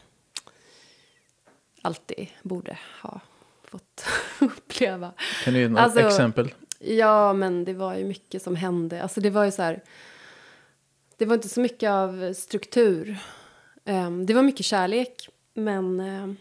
alltid 1.82 2.28
borde 2.44 2.78
ha 3.02 3.20
fått 3.64 4.06
uppleva. 4.40 5.14
Kan 5.44 5.54
du 5.54 5.60
ge 5.60 5.68
något 5.70 5.80
Alltså- 5.80 6.00
exempel? 6.00 6.54
Ja, 6.80 7.34
men 7.34 7.66
det 7.66 7.74
var 7.74 7.96
ju 7.96 8.06
mycket 8.06 8.42
som 8.42 8.56
hände. 8.56 9.04
Alltså 9.04 9.22
det 9.22 9.30
var 9.30 9.46
ju 9.46 9.52
så 9.52 9.62
här... 9.62 9.84
Det 11.18 11.26
var 11.26 11.36
inte 11.36 11.50
så 11.50 11.60
mycket 11.60 11.90
av 11.90 12.34
struktur. 12.34 13.18
Ehm, 13.86 14.26
det 14.26 14.34
var 14.34 14.44
mycket 14.44 14.66
kärlek, 14.66 15.30
men 15.54 16.00
ehm, 16.00 16.38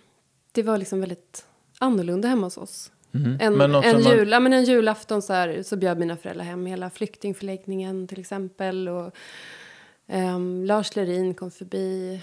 det 0.52 0.62
var 0.62 0.78
liksom 0.78 1.00
väldigt 1.00 1.46
annorlunda 1.78 2.28
hemma 2.28 2.46
hos 2.46 2.56
oss. 2.58 2.92
En, 3.12 3.38
Mm. 3.40 3.70
Något 3.72 3.84
en, 3.84 3.92
som 3.92 4.02
man- 4.02 4.12
jul, 4.16 4.30
ja, 4.30 4.40
men 4.40 4.52
en 4.52 4.64
julafton 4.64 5.22
så, 5.22 5.32
här, 5.32 5.62
så 5.62 5.76
bjöd 5.76 5.98
mina 5.98 6.16
föräldrar 6.16 6.44
hem 6.44 6.66
hela 6.66 6.90
flyktingförläggningen 6.90 8.08
till 8.08 8.20
exempel. 8.20 8.88
Och, 8.88 9.14
ehm, 10.06 10.64
Lars 10.64 10.96
Lerin 10.96 11.34
kom 11.34 11.50
förbi 11.50 12.22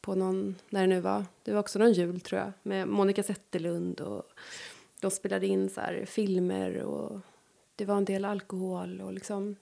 på 0.00 0.14
någon, 0.14 0.54
när 0.70 0.80
det 0.80 0.86
nu 0.86 1.00
var. 1.00 1.24
Det 1.42 1.52
var 1.52 1.60
också 1.60 1.78
någon 1.78 1.92
jul 1.92 2.20
tror 2.20 2.40
jag, 2.40 2.52
med 2.62 2.88
Monica 2.88 3.22
Zetterlund. 3.22 4.00
Och 4.00 4.22
de 5.00 5.10
spelade 5.10 5.46
in 5.46 5.70
så 5.70 5.80
här, 5.80 6.04
filmer 6.06 6.76
och 6.82 7.20
det 7.76 7.84
var 7.84 7.96
en 7.96 8.04
del 8.04 8.24
alkohol 8.24 9.00
och 9.00 9.12
liksom 9.12 9.56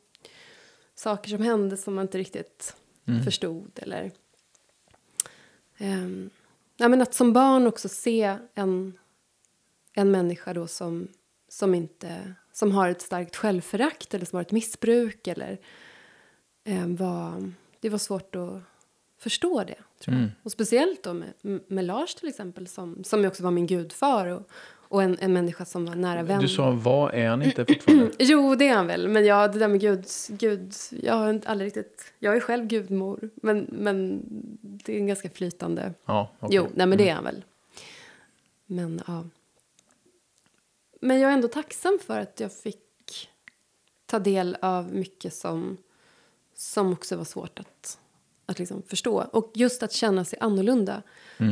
saker 0.94 1.30
som 1.30 1.42
hände 1.42 1.76
som 1.76 1.94
man 1.94 2.02
inte 2.02 2.18
riktigt 2.18 2.76
förstod. 3.24 3.70
Eller, 3.82 4.10
Ehm, 5.78 6.30
ja, 6.76 6.88
men 6.88 7.02
att 7.02 7.14
som 7.14 7.32
barn 7.32 7.66
också 7.66 7.88
se 7.88 8.36
en, 8.54 8.98
en 9.94 10.10
människa 10.10 10.52
då 10.52 10.66
som, 10.66 11.08
som, 11.48 11.74
inte, 11.74 12.34
som 12.52 12.72
har 12.72 12.88
ett 12.88 13.02
starkt 13.02 13.36
självförakt 13.36 14.14
eller 14.14 14.26
som 14.26 14.36
har 14.36 14.42
ett 14.42 14.52
missbruk. 14.52 15.26
Eller, 15.26 15.58
ehm, 16.64 16.96
var, 16.96 17.52
det 17.80 17.88
var 17.88 17.98
svårt 17.98 18.36
att 18.36 18.62
förstå 19.18 19.64
det. 19.64 19.78
Tror 20.04 20.16
jag. 20.16 20.30
Och 20.42 20.52
speciellt 20.52 21.02
då 21.02 21.14
med, 21.14 21.32
med 21.66 21.84
Lars 21.84 22.14
till 22.14 22.28
exempel 22.28 22.66
som, 22.66 23.04
som 23.04 23.20
ju 23.20 23.26
också 23.26 23.42
var 23.42 23.50
min 23.50 23.66
gudfar 23.66 24.26
och, 24.26 24.48
och 24.94 25.02
en, 25.02 25.18
en 25.20 25.32
människa 25.32 25.64
som 25.64 25.86
var 25.86 25.94
nära 25.94 26.22
vän. 26.22 26.40
Du 26.40 26.48
sa 26.48 26.70
vad 26.70 27.14
är 27.14 27.28
han 27.28 27.42
inte 27.42 27.64
fortfarande? 27.66 28.10
Jo, 28.18 28.54
det 28.54 28.68
är 28.68 28.74
han 28.74 28.86
väl. 28.86 29.08
Men 29.08 29.26
ja, 29.26 29.48
det 29.48 29.58
där 29.58 29.68
med 29.68 29.80
Gud, 29.80 30.04
Gud 30.28 30.72
jag 31.02 31.14
har 31.14 31.30
inte 31.30 31.48
aldrig 31.48 31.66
riktigt... 31.66 32.12
Jag 32.18 32.36
är 32.36 32.40
själv 32.40 32.66
gudmor, 32.66 33.30
men, 33.34 33.66
men 33.70 34.22
det 34.60 34.94
är 34.94 34.98
en 34.98 35.06
ganska 35.06 35.30
flytande... 35.30 35.94
Ja, 36.04 36.30
okej. 36.40 36.56
Jo, 36.56 36.68
nej 36.74 36.86
men 36.86 36.98
det 36.98 37.08
är 37.08 37.14
han 37.14 37.24
väl. 37.24 37.44
Men 38.66 39.00
ja. 39.06 39.24
Men 41.04 41.20
jag 41.20 41.30
är 41.30 41.34
ändå 41.34 41.48
tacksam 41.48 41.98
för 42.06 42.20
att 42.20 42.40
jag 42.40 42.52
fick 42.52 43.30
ta 44.06 44.18
del 44.18 44.56
av 44.62 44.94
mycket 44.94 45.34
som, 45.34 45.76
som 46.54 46.92
också 46.92 47.16
var 47.16 47.24
svårt 47.24 47.58
att, 47.58 47.98
att 48.46 48.58
liksom 48.58 48.82
förstå. 48.82 49.22
Och 49.32 49.52
just 49.54 49.82
att 49.82 49.92
känna 49.92 50.24
sig 50.24 50.38
annorlunda, 50.42 51.02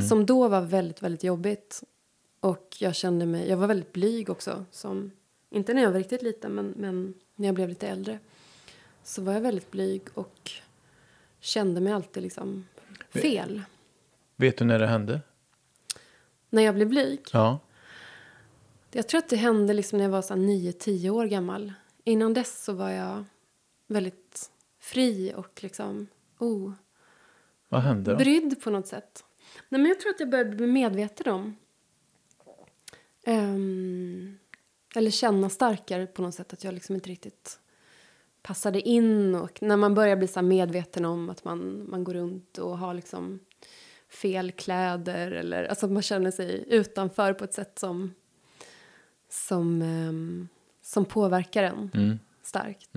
som 0.09 0.27
då 0.27 0.49
var 0.49 0.61
väldigt, 0.61 1.03
väldigt 1.03 1.25
jobbigt. 1.25 1.83
Och 2.41 2.77
jag 2.79 2.95
kände 2.95 3.27
mig, 3.27 3.49
jag 3.49 3.57
var 3.57 3.67
väldigt 3.67 3.93
blyg 3.93 4.31
också. 4.31 4.65
Som, 4.71 5.11
inte 5.51 5.75
när 5.75 5.83
jag 5.83 5.91
var 5.91 5.99
riktigt 5.99 6.23
liten, 6.23 6.55
men, 6.55 6.75
men 6.77 7.15
när 7.35 7.49
jag 7.49 7.55
blev 7.55 7.69
lite 7.69 7.89
äldre. 7.89 8.19
Så 9.03 9.23
var 9.23 9.33
jag 9.33 9.41
väldigt 9.41 9.71
blyg 9.71 10.03
och 10.15 10.51
kände 11.41 11.81
mig 11.81 11.93
alltid 11.93 12.23
liksom 12.23 12.67
fel. 13.11 13.63
Vet 14.37 14.59
du 14.59 14.65
när 14.65 14.79
det 14.79 14.87
hände? 14.87 15.21
När 16.51 16.63
jag 16.63 16.75
blev 16.75 16.89
blyg. 16.89 17.21
Ja. 17.33 17.59
Jag 18.95 19.09
tror 19.09 19.19
att 19.19 19.29
det 19.29 19.37
hände 19.37 19.73
liksom 19.73 19.99
när 19.99 20.05
jag 20.05 20.11
var 20.11 20.23
så 20.23 20.35
här 20.35 20.41
9-10 20.41 21.11
år 21.11 21.27
gammal. 21.27 21.73
Innan 22.05 22.35
dess 22.35 22.65
så 22.65 22.73
var 22.73 22.91
jag 22.91 23.25
väldigt 23.87 24.51
fri 24.81 25.33
och 25.37 25.63
liksom 25.63 26.07
oh, 26.39 26.73
Vad 27.69 27.81
hände 27.81 28.11
då? 28.11 28.17
brydd 28.17 28.63
på 28.63 28.71
något 28.71 28.87
sätt. 28.87 29.25
Nej, 29.69 29.81
men 29.81 29.89
jag 29.89 30.01
tror 30.01 30.11
att 30.11 30.21
jag 30.21 30.31
började 30.31 30.57
bli 30.57 30.67
medveten 30.67 31.33
om 31.33 31.57
ehm, 33.25 34.39
eller 34.95 35.11
känna 35.11 35.49
starkare 35.49 36.07
på 36.07 36.23
något 36.23 36.35
sätt 36.35 36.53
att 36.53 36.65
jag 36.65 36.75
liksom 36.75 36.95
inte 36.95 37.11
riktigt 37.11 37.59
passade 38.43 38.81
in. 38.81 39.35
Och 39.35 39.63
när 39.63 39.77
man 39.77 39.95
börjar 39.95 40.17
bli 40.17 40.29
så 40.29 40.43
medveten 40.43 41.05
om 41.05 41.31
att 41.31 41.45
man, 41.45 41.91
man 41.91 42.05
går 42.05 42.15
runt 42.15 42.59
och 42.59 42.79
har 42.79 42.95
liksom 42.95 43.41
fel 44.09 44.53
kläder 44.53 45.31
eller 45.31 45.65
alltså 45.65 45.87
att 45.87 45.93
man 45.93 46.03
känner 46.03 46.31
sig 46.31 46.65
utanför 46.69 47.33
på 47.33 47.45
ett 47.45 47.55
sätt 47.55 47.79
som 47.79 48.15
som, 49.33 49.83
ehm, 49.83 50.49
som 50.83 51.05
påverkar 51.05 51.63
en 51.63 51.91
Mm. 51.95 52.19
starkt. 52.43 52.91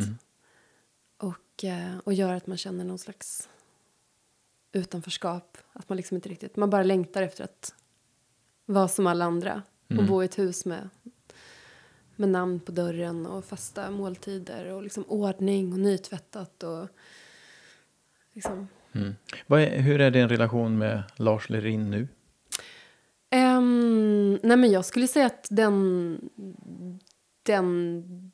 Och, 1.17 1.63
eh, 1.63 1.97
och 2.03 2.13
gör 2.13 2.33
att 2.33 2.47
man 2.47 2.57
känner 2.57 2.83
någon 2.83 2.97
slags 2.99 3.49
utanförskap. 4.71 5.57
Att 5.73 5.89
man 5.89 5.95
liksom 5.97 6.15
inte 6.15 6.29
riktigt, 6.29 6.55
man 6.55 6.69
bara 6.69 6.83
längtar 6.83 7.21
efter 7.21 7.43
att 7.43 7.73
vara 8.65 8.87
som 8.87 9.07
alla 9.07 9.25
andra. 9.25 9.61
Och 9.87 10.05
bo 10.05 10.21
i 10.21 10.25
ett 10.25 10.37
hus 10.37 10.65
med, 10.65 10.89
med 12.15 12.29
namn 12.29 12.59
på 12.59 12.71
dörren 12.71 13.25
och 13.25 13.45
fasta 13.45 13.91
måltider 13.91 14.65
och 14.65 14.83
liksom 14.83 15.03
ordning 15.07 15.73
och 15.73 15.79
nytvättat 15.79 16.63
och 16.63 16.87
liksom 18.33 18.67
Mm. 18.91 19.15
Är, 19.47 19.79
hur 19.81 20.01
är 20.01 20.11
din 20.11 20.29
relation 20.29 20.77
med 20.77 21.03
Lars 21.15 21.49
Lerin 21.49 21.91
nu? 21.91 22.07
Um, 23.31 24.33
nej 24.33 24.57
men 24.57 24.71
jag 24.71 24.85
skulle 24.85 25.07
säga 25.07 25.25
att 25.25 25.47
den, 25.49 26.29
den... 27.43 28.31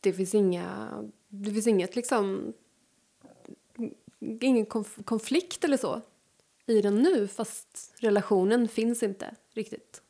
Det 0.00 0.12
finns 0.12 0.34
inga... 0.34 0.88
Det 1.28 1.50
finns 1.52 1.66
inget 1.66 1.96
liksom... 1.96 2.52
Ingen 4.40 4.66
konf 4.66 4.98
konflikt 5.04 5.64
eller 5.64 5.76
så 5.76 6.02
i 6.66 6.80
den 6.80 6.96
nu, 6.96 7.28
fast 7.28 7.94
relationen 7.98 8.68
finns 8.68 9.02
inte 9.02 9.34
riktigt. 9.54 10.02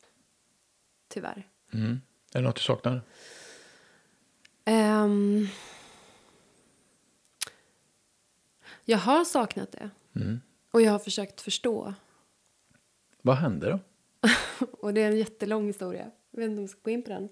Tyvärr. 1.08 1.48
Mm. 1.72 2.00
Är 2.32 2.38
det 2.38 2.40
något 2.40 2.56
du 2.56 2.62
saknar? 2.62 3.02
Um, 4.66 5.48
jag 8.84 8.98
har 8.98 9.24
saknat 9.24 9.72
det. 9.72 9.90
Mm. 10.16 10.40
Och 10.70 10.82
jag 10.82 10.92
har 10.92 10.98
försökt 10.98 11.40
förstå. 11.40 11.94
Vad 13.22 13.36
hände 13.36 13.70
då? 13.70 13.78
och 14.80 14.94
det 14.94 15.02
är 15.02 15.10
en 15.10 15.18
jättelång 15.18 15.66
historia. 15.66 16.10
Jag 16.30 16.40
vet 16.40 16.50
inte 16.50 16.58
om 16.58 16.62
jag 16.62 16.70
ska 16.70 16.80
gå 16.82 16.90
in 16.90 17.02
på 17.02 17.10
den. 17.10 17.28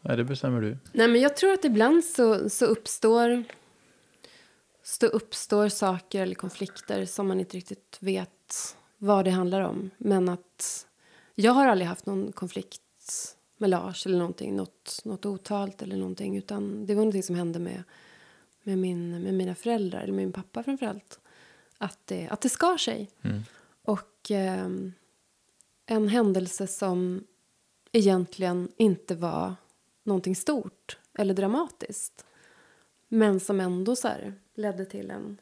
Nej, 0.00 0.16
det 0.16 0.24
bestämmer 0.24 0.60
du. 0.60 0.78
Nej, 0.92 1.08
men 1.08 1.20
jag 1.20 1.36
tror 1.36 1.52
att 1.52 1.64
ibland 1.64 2.04
så, 2.04 2.50
så 2.50 2.64
uppstår 2.64 3.44
så 4.82 5.06
uppstår 5.06 5.68
saker 5.68 6.22
eller 6.22 6.34
konflikter 6.34 7.04
som 7.04 7.28
man 7.28 7.40
inte 7.40 7.56
riktigt 7.56 7.98
vet 8.00 8.76
vad 8.98 9.24
det 9.24 9.30
handlar 9.30 9.60
om. 9.60 9.90
Men 9.98 10.28
att 10.28 10.86
jag 11.34 11.52
har 11.52 11.66
aldrig 11.66 11.88
haft 11.88 12.06
någon 12.06 12.32
konflikt 12.32 12.82
med 13.56 13.70
Lars 13.70 14.06
eller 14.06 14.18
någonting, 14.18 14.56
något, 14.56 15.00
något 15.04 15.26
otalt 15.26 15.82
eller 15.82 15.96
någonting. 15.96 16.36
Utan 16.36 16.86
det 16.86 16.94
var 16.94 17.00
någonting 17.00 17.22
som 17.22 17.36
hände 17.36 17.58
med, 17.58 17.82
med, 18.62 18.78
min, 18.78 19.22
med 19.22 19.34
mina 19.34 19.54
föräldrar, 19.54 20.00
eller 20.00 20.12
min 20.12 20.32
pappa 20.32 20.62
framförallt. 20.62 21.20
Att 21.78 21.98
det, 22.04 22.28
att 22.28 22.40
det 22.40 22.48
skar 22.48 22.76
sig. 22.76 23.10
Mm. 23.22 23.42
Och 23.82 24.30
eh, 24.30 24.68
en 25.86 26.08
händelse 26.08 26.66
som 26.66 27.26
egentligen 27.92 28.72
inte 28.76 29.14
var 29.14 29.54
någonting 30.02 30.36
stort 30.36 30.98
eller 31.18 31.34
dramatiskt. 31.34 32.24
Men 33.08 33.40
som 33.40 33.60
ändå 33.60 33.96
så 33.96 34.08
här, 34.08 34.34
ledde 34.54 34.84
till 34.84 35.10
en, 35.10 35.40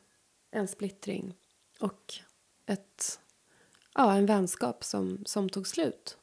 en 0.51 0.69
splittring 0.69 1.35
och 1.81 2.15
ett, 2.67 3.21
ja, 3.95 4.15
en 4.15 4.27
vänskap 4.27 4.85
som, 4.85 5.25
som 5.27 5.49
tog 5.49 5.67
slut. 5.67 6.17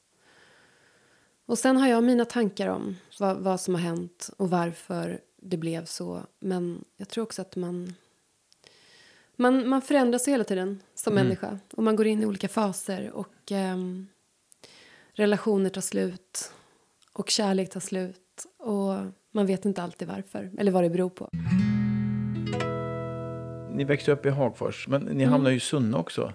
Och 1.45 1.59
sen 1.59 1.77
har 1.77 1.87
jag 1.87 2.03
mina 2.03 2.25
tankar 2.25 2.67
om 2.67 2.95
vad, 3.19 3.37
vad 3.37 3.61
som 3.61 3.75
har 3.75 3.81
hänt 3.81 4.29
och 4.37 4.49
varför 4.49 5.21
det 5.37 5.57
blev 5.57 5.85
så. 5.85 6.21
Men 6.39 6.85
jag 6.97 7.09
tror 7.09 7.23
också 7.23 7.41
att 7.41 7.55
man, 7.55 7.93
man, 9.37 9.69
man 9.69 9.81
förändras 9.81 10.27
hela 10.27 10.43
tiden 10.43 10.81
som 10.95 11.13
mm. 11.13 11.25
människa. 11.25 11.59
Och 11.73 11.83
man 11.83 11.95
går 11.95 12.07
in 12.07 12.23
i 12.23 12.25
olika 12.25 12.47
faser 12.47 13.11
och 13.11 13.51
eh, 13.51 13.77
relationer 15.13 15.69
tar 15.69 15.81
slut 15.81 16.51
och 17.13 17.29
kärlek 17.29 17.69
tar 17.69 17.79
slut. 17.79 18.45
Och 18.57 18.93
man 19.31 19.45
vet 19.45 19.65
inte 19.65 19.83
alltid 19.83 20.07
varför 20.07 20.51
eller 20.57 20.71
vad 20.71 20.83
det 20.83 20.89
beror 20.89 21.09
på. 21.09 21.29
Ni 23.71 23.83
växte 23.83 24.11
upp 24.11 24.25
i 24.25 24.29
Hagfors, 24.29 24.87
men 24.87 25.01
ni 25.01 25.11
mm. 25.11 25.29
hamnade 25.29 25.51
ju 25.51 25.57
i 25.57 25.59
Sunne 25.59 25.97
också. 25.97 26.33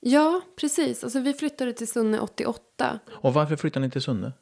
Ja, 0.00 0.40
precis. 0.56 1.04
Alltså, 1.04 1.20
vi 1.20 1.34
flyttade 1.34 1.72
till 1.72 1.88
Sunne 1.88 2.20
88. 2.20 2.98
Och 3.10 3.34
varför 3.34 3.56
flyttade 3.56 3.86
ni 3.86 3.90
till 3.90 4.02
Sunne? 4.02 4.32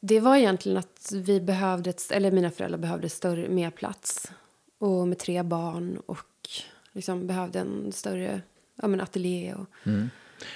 Det 0.00 0.20
var 0.20 0.36
egentligen 0.36 0.78
att 0.78 1.12
vi 1.14 1.40
behövde, 1.40 1.92
eller 2.10 2.30
mina 2.30 2.50
föräldrar 2.50 2.78
behövde 2.78 3.08
större, 3.08 3.48
mer 3.48 3.70
plats. 3.70 4.32
Och 4.78 5.08
med 5.08 5.18
tre 5.18 5.42
barn 5.42 6.00
och 6.06 6.48
liksom 6.96 7.26
behövde 7.26 7.58
en 7.58 7.92
större 7.92 8.40
ja, 8.82 8.88
men 8.88 9.00
ateljé. 9.00 9.54
Och... 9.54 9.66
Mm. 9.86 10.10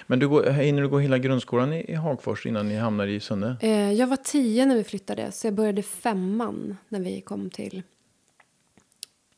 Men 0.07 0.19
du 0.19 0.29
går, 0.29 0.51
hinner 0.51 0.83
du 0.83 0.89
gå 0.89 0.99
hela 0.99 1.19
grundskolan 1.19 1.73
i, 1.73 1.91
i 1.91 1.95
Hagfors 1.95 2.47
innan 2.47 2.69
ni 2.69 2.77
hamnar 2.77 3.07
i 3.07 3.21
Sunne? 3.21 3.57
Eh, 3.61 3.93
jag 3.93 4.07
var 4.07 4.17
tio 4.17 4.67
när 4.67 4.77
vi 4.77 4.85
flyttade, 4.85 5.33
så 5.33 5.47
jag 5.47 5.55
började 5.55 5.83
femman 5.83 6.77
när 6.89 7.01
vi 7.01 7.21
kom 7.21 7.51
till, 7.51 7.83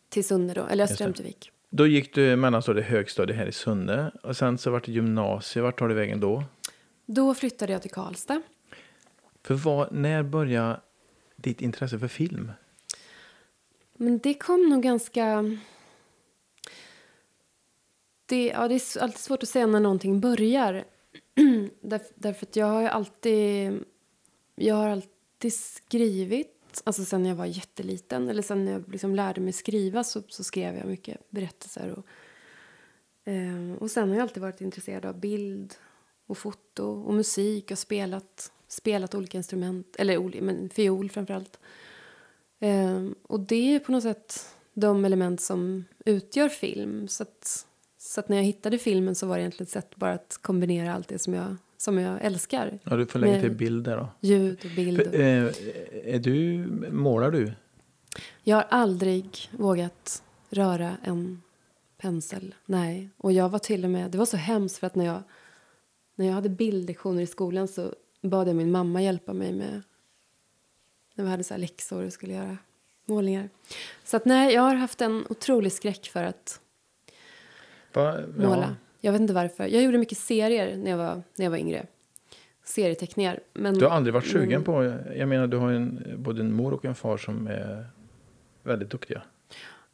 till 0.08 0.24
Sunne 0.24 0.54
då, 0.54 0.66
eller 0.66 0.86
Strömtevik. 0.86 1.50
Då 1.70 1.86
gick 1.86 2.14
du 2.14 2.36
mellanstadiet 2.36 2.86
högstadiet 2.86 3.38
här 3.38 3.46
i 3.46 3.52
Sunne 3.52 4.12
och 4.22 4.36
sen 4.36 4.58
så 4.58 4.70
vart 4.70 4.84
det 4.84 4.92
gymnasiet. 4.92 5.62
Vart 5.62 5.78
tar 5.78 5.88
du 5.88 5.94
vägen 5.94 6.20
då? 6.20 6.44
Då 7.06 7.34
flyttade 7.34 7.72
jag 7.72 7.82
till 7.82 7.90
Karlstad. 7.90 8.42
För 9.42 9.54
vad, 9.54 9.92
när 9.92 10.22
började 10.22 10.80
ditt 11.36 11.60
intresse 11.60 11.98
för 11.98 12.08
film? 12.08 12.52
Men 13.96 14.18
det 14.18 14.34
kom 14.34 14.68
nog 14.68 14.82
ganska... 14.82 15.44
Det, 18.26 18.46
ja, 18.46 18.68
det 18.68 18.74
är 18.74 19.02
alltid 19.02 19.18
svårt 19.18 19.42
att 19.42 19.48
säga 19.48 19.66
när 19.66 19.80
någonting 19.80 20.20
börjar. 20.20 20.84
därför, 21.80 22.08
därför 22.14 22.46
att 22.46 22.56
jag 22.56 22.66
har 22.66 22.82
alltid... 22.84 23.84
Jag 24.54 24.74
har 24.74 24.88
alltid 24.88 25.54
skrivit 25.54 26.62
Alltså 26.84 27.04
sen 27.04 27.26
jag 27.26 27.34
var 27.34 27.46
jätteliten, 27.46 28.28
eller 28.28 28.42
sen 28.42 28.66
jag 28.66 28.88
liksom 28.88 29.14
lärde 29.14 29.40
mig 29.40 29.52
skriva 29.52 30.04
så, 30.04 30.22
så 30.28 30.44
skrev 30.44 30.76
jag 30.76 30.86
mycket 30.86 31.30
berättelser. 31.30 31.90
Och, 31.90 32.06
eh, 33.32 33.72
och 33.78 33.90
sen 33.90 34.08
har 34.08 34.16
jag 34.16 34.22
alltid 34.22 34.42
varit 34.42 34.60
intresserad 34.60 35.06
av 35.06 35.20
bild 35.20 35.74
och 36.26 36.38
foto 36.38 36.84
och 36.84 37.14
musik 37.14 37.70
och 37.70 37.78
spelat, 37.78 38.52
spelat 38.68 39.14
olika 39.14 39.38
instrument, 39.38 39.96
eller 39.98 40.40
men 40.40 40.68
fiol 40.68 41.10
framförallt. 41.10 41.58
Eh, 42.60 43.06
och 43.22 43.40
det 43.40 43.74
är 43.74 43.78
på 43.78 43.92
något 43.92 44.02
sätt 44.02 44.56
de 44.74 45.04
element 45.04 45.40
som 45.40 45.84
utgör 46.04 46.48
film. 46.48 47.08
Så 47.08 47.22
att, 47.22 47.66
så 48.04 48.22
när 48.26 48.36
jag 48.36 48.44
hittade 48.44 48.78
filmen 48.78 49.14
så 49.14 49.26
var 49.26 49.36
det 49.36 49.42
egentligen 49.42 49.66
ett 49.66 49.70
sätt 49.70 49.96
bara 49.96 50.12
att 50.12 50.38
kombinera 50.42 50.94
allt 50.94 51.08
det 51.08 51.18
som 51.18 51.34
jag 51.34 51.56
som 51.76 51.98
jag 51.98 52.24
älskar. 52.24 52.78
Ja, 52.84 52.96
du 52.96 53.06
får 53.06 53.18
lägga 53.18 53.40
till 53.40 53.50
bilder 53.50 53.96
då. 53.96 54.08
Ljud 54.20 54.58
och 54.64 54.70
bild. 54.76 55.00
Och... 55.00 55.14
Är, 55.14 55.54
är 56.04 56.18
du, 56.18 56.66
målar 56.90 57.30
du? 57.30 57.52
Jag 58.42 58.56
har 58.56 58.66
aldrig 58.70 59.50
vågat 59.50 60.22
röra 60.50 60.96
en 61.02 61.42
pensel. 61.98 62.54
Nej. 62.66 63.08
Och 63.16 63.32
jag 63.32 63.48
var 63.48 63.58
till 63.58 63.84
och 63.84 63.90
med, 63.90 64.10
det 64.10 64.18
var 64.18 64.26
så 64.26 64.36
hemskt 64.36 64.78
för 64.78 64.86
att 64.86 64.94
när 64.94 65.04
jag, 65.04 65.22
när 66.14 66.26
jag 66.26 66.34
hade 66.34 66.48
bildlektioner 66.48 67.22
i 67.22 67.26
skolan 67.26 67.68
så 67.68 67.94
bad 68.20 68.48
jag 68.48 68.56
min 68.56 68.70
mamma 68.70 69.02
hjälpa 69.02 69.32
mig 69.32 69.52
med, 69.52 69.82
när 71.14 71.24
vi 71.24 71.30
hade 71.30 71.44
så 71.44 71.54
här 71.54 71.58
läxor 71.58 72.04
och 72.04 72.12
skulle 72.12 72.32
göra 72.32 72.56
målningar. 73.06 73.48
Så 74.04 74.16
att 74.16 74.24
nej, 74.24 74.54
jag 74.54 74.62
har 74.62 74.74
haft 74.74 75.00
en 75.00 75.26
otrolig 75.28 75.72
skräck 75.72 76.06
för 76.06 76.24
att 76.24 76.60
Va? 77.96 78.20
Ja. 78.20 78.48
måla. 78.48 78.76
Jag 79.00 79.12
vet 79.12 79.20
inte 79.20 79.34
varför. 79.34 79.66
Jag 79.66 79.82
gjorde 79.82 79.98
mycket 79.98 80.18
serier 80.18 80.76
när 80.76 80.90
jag 80.90 80.98
var, 80.98 81.22
när 81.36 81.44
jag 81.44 81.50
var 81.50 81.58
yngre. 81.58 81.86
Serieteckningar. 82.64 83.40
Men, 83.52 83.74
du 83.74 83.84
har 83.84 83.92
aldrig 83.92 84.14
varit 84.14 84.26
sugen 84.26 84.62
mm. 84.62 84.64
på... 84.64 84.84
Jag 85.16 85.28
menar, 85.28 85.46
du 85.46 85.56
har 85.56 85.72
en, 85.72 86.14
både 86.16 86.40
en 86.40 86.52
mor 86.54 86.72
och 86.72 86.84
en 86.84 86.94
far 86.94 87.16
som 87.16 87.46
är 87.46 87.86
väldigt 88.62 88.90
duktiga. 88.90 89.22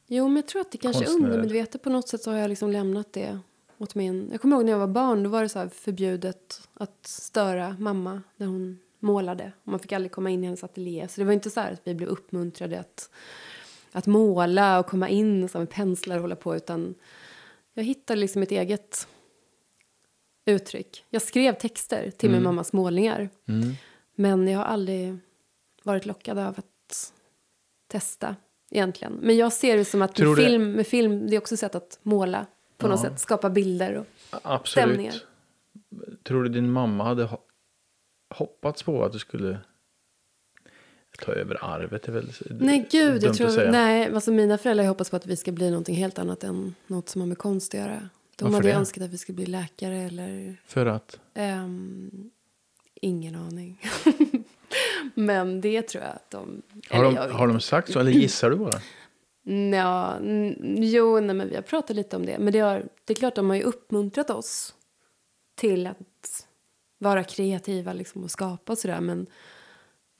Jo, 0.07 0.29
men 0.29 0.37
jag 0.37 0.47
tror 0.47 0.61
att 0.61 0.73
det 0.73 0.79
kanske 0.79 1.05
är 1.05 1.11
undermedvetet. 1.11 1.83
På 1.83 1.91
något 1.91 2.09
sätt 2.09 2.23
så 2.23 2.31
har 2.31 2.39
jag 2.39 2.49
liksom 2.49 2.71
lämnat 2.71 3.13
det 3.13 3.39
åt 3.79 3.95
min... 3.95 4.29
Jag 4.33 4.41
kommer 4.41 4.57
ihåg 4.57 4.65
när 4.65 4.73
jag 4.73 4.79
var 4.79 4.87
barn. 4.87 5.23
Då 5.23 5.31
var 5.31 5.43
det 5.43 5.49
så 5.49 5.69
förbjudet 5.69 6.69
att 6.75 7.07
störa 7.07 7.77
mamma 7.79 8.23
när 8.37 8.47
hon 8.47 8.79
målade. 8.99 9.53
Man 9.65 9.79
fick 9.79 9.93
aldrig 9.93 10.13
komma 10.13 10.31
in 10.31 10.43
i 10.45 10.47
hennes 10.47 10.65
ateljé. 10.65 11.09
Så 11.09 11.21
det 11.21 11.25
var 11.25 11.33
inte 11.33 11.51
så 11.51 11.61
att 11.61 11.81
vi 11.85 11.95
blev 11.95 12.09
uppmuntrade 12.09 12.81
att, 12.81 13.11
att 13.93 14.07
måla 14.07 14.79
och 14.79 14.87
komma 14.87 15.09
in 15.09 15.49
så 15.49 15.59
med 15.59 15.71
penslar 15.71 16.17
och 16.17 16.23
hålla 16.23 16.37
på. 16.37 16.57
Utan 16.57 16.95
jag 17.79 17.85
hittade 17.85 18.21
liksom 18.21 18.43
ett 18.43 18.51
eget 18.51 19.09
uttryck. 20.47 21.05
Jag 21.11 21.23
skrev 21.23 21.55
texter 21.55 22.11
till 22.11 22.29
mm. 22.29 22.39
min 22.39 22.45
mammas 22.45 22.73
målningar. 22.73 23.29
Mm. 23.49 23.75
Men 24.15 24.49
jag 24.49 24.59
har 24.59 24.65
aldrig 24.65 25.19
varit 25.83 26.07
lockad 26.07 26.39
av 26.39 26.55
att 26.59 27.13
testa 27.89 28.37
egentligen. 28.71 29.13
Men 29.13 29.37
jag 29.37 29.53
ser 29.53 29.77
det 29.77 29.85
som 29.85 30.03
att 30.03 30.19
med 30.19 30.37
film, 30.37 30.73
med 30.73 30.87
film, 30.87 31.27
det 31.27 31.37
är 31.37 31.39
också 31.39 31.55
ett 31.55 31.61
sätt 31.61 31.75
att 31.75 31.99
måla 32.03 32.47
på 32.77 32.87
ja. 32.87 32.91
något 32.91 33.01
sätt. 33.01 33.21
Skapa 33.21 33.51
bilder 33.51 33.97
och 33.97 34.07
Absolut. 34.43 34.69
stämningar. 34.69 35.15
Tror 36.23 36.43
du 36.43 36.49
din 36.49 36.71
mamma 36.71 37.05
hade 37.05 37.29
hoppats 38.35 38.83
på 38.83 39.05
att 39.05 39.13
du 39.13 39.19
skulle 39.19 39.59
ta 41.25 41.33
över 41.33 41.65
arvet 41.65 42.09
är 42.09 42.13
väl 42.13 42.33
Nej, 42.51 42.89
gud, 42.91 43.23
jag 43.23 43.37
tror, 43.37 43.71
nej, 43.71 44.15
alltså 44.15 44.31
mina 44.31 44.59
föräldrar 44.59 44.87
hoppas 44.87 45.11
på 45.11 45.17
att 45.17 45.27
vi 45.27 45.37
ska 45.37 45.53
bli 45.53 45.71
någonting 45.71 45.95
helt 45.95 46.19
annat 46.19 46.45
än 46.45 46.75
något 46.87 47.09
som 47.09 47.21
har 47.21 47.29
med 47.29 47.39
konst 47.39 47.75
att 47.75 47.81
göra. 47.81 48.09
De 48.37 48.45
Varför 48.45 48.57
hade 48.57 48.69
det? 48.69 48.75
önskat 48.75 49.05
att 49.05 49.11
vi 49.11 49.19
skulle 49.19 49.37
bli 49.37 49.47
läkare 49.47 49.97
eller... 49.97 50.57
För 50.67 50.87
att? 50.87 51.21
Um, 51.35 52.31
ingen 52.95 53.35
aning. 53.35 53.83
men 55.15 55.61
det 55.61 55.83
tror 55.83 56.05
jag 56.05 56.13
att 56.13 56.31
de... 56.31 56.63
Har 56.91 57.05
de, 57.05 57.17
har 57.17 57.47
de 57.47 57.61
sagt 57.61 57.93
så, 57.93 58.01
eller 58.01 58.11
gissar 58.11 58.51
du 58.51 58.57
bara? 58.57 58.81
Ja, 59.77 60.19
jo, 60.77 61.21
nej, 61.21 61.35
men 61.35 61.49
vi 61.49 61.55
har 61.55 61.63
pratat 61.63 61.97
lite 61.97 62.17
om 62.17 62.27
det. 62.27 62.39
Men 62.39 62.53
det, 62.53 62.59
har, 62.59 62.85
det 63.05 63.13
är 63.13 63.15
klart, 63.15 63.35
de 63.35 63.49
har 63.49 63.57
ju 63.57 63.63
uppmuntrat 63.63 64.31
oss 64.31 64.75
till 65.55 65.87
att 65.87 66.47
vara 66.99 67.25
kreativa 67.25 67.93
liksom, 67.93 68.25
och 68.25 68.31
skapa 68.31 68.73
och 68.73 68.79
sådär. 68.79 69.01
Men 69.01 69.27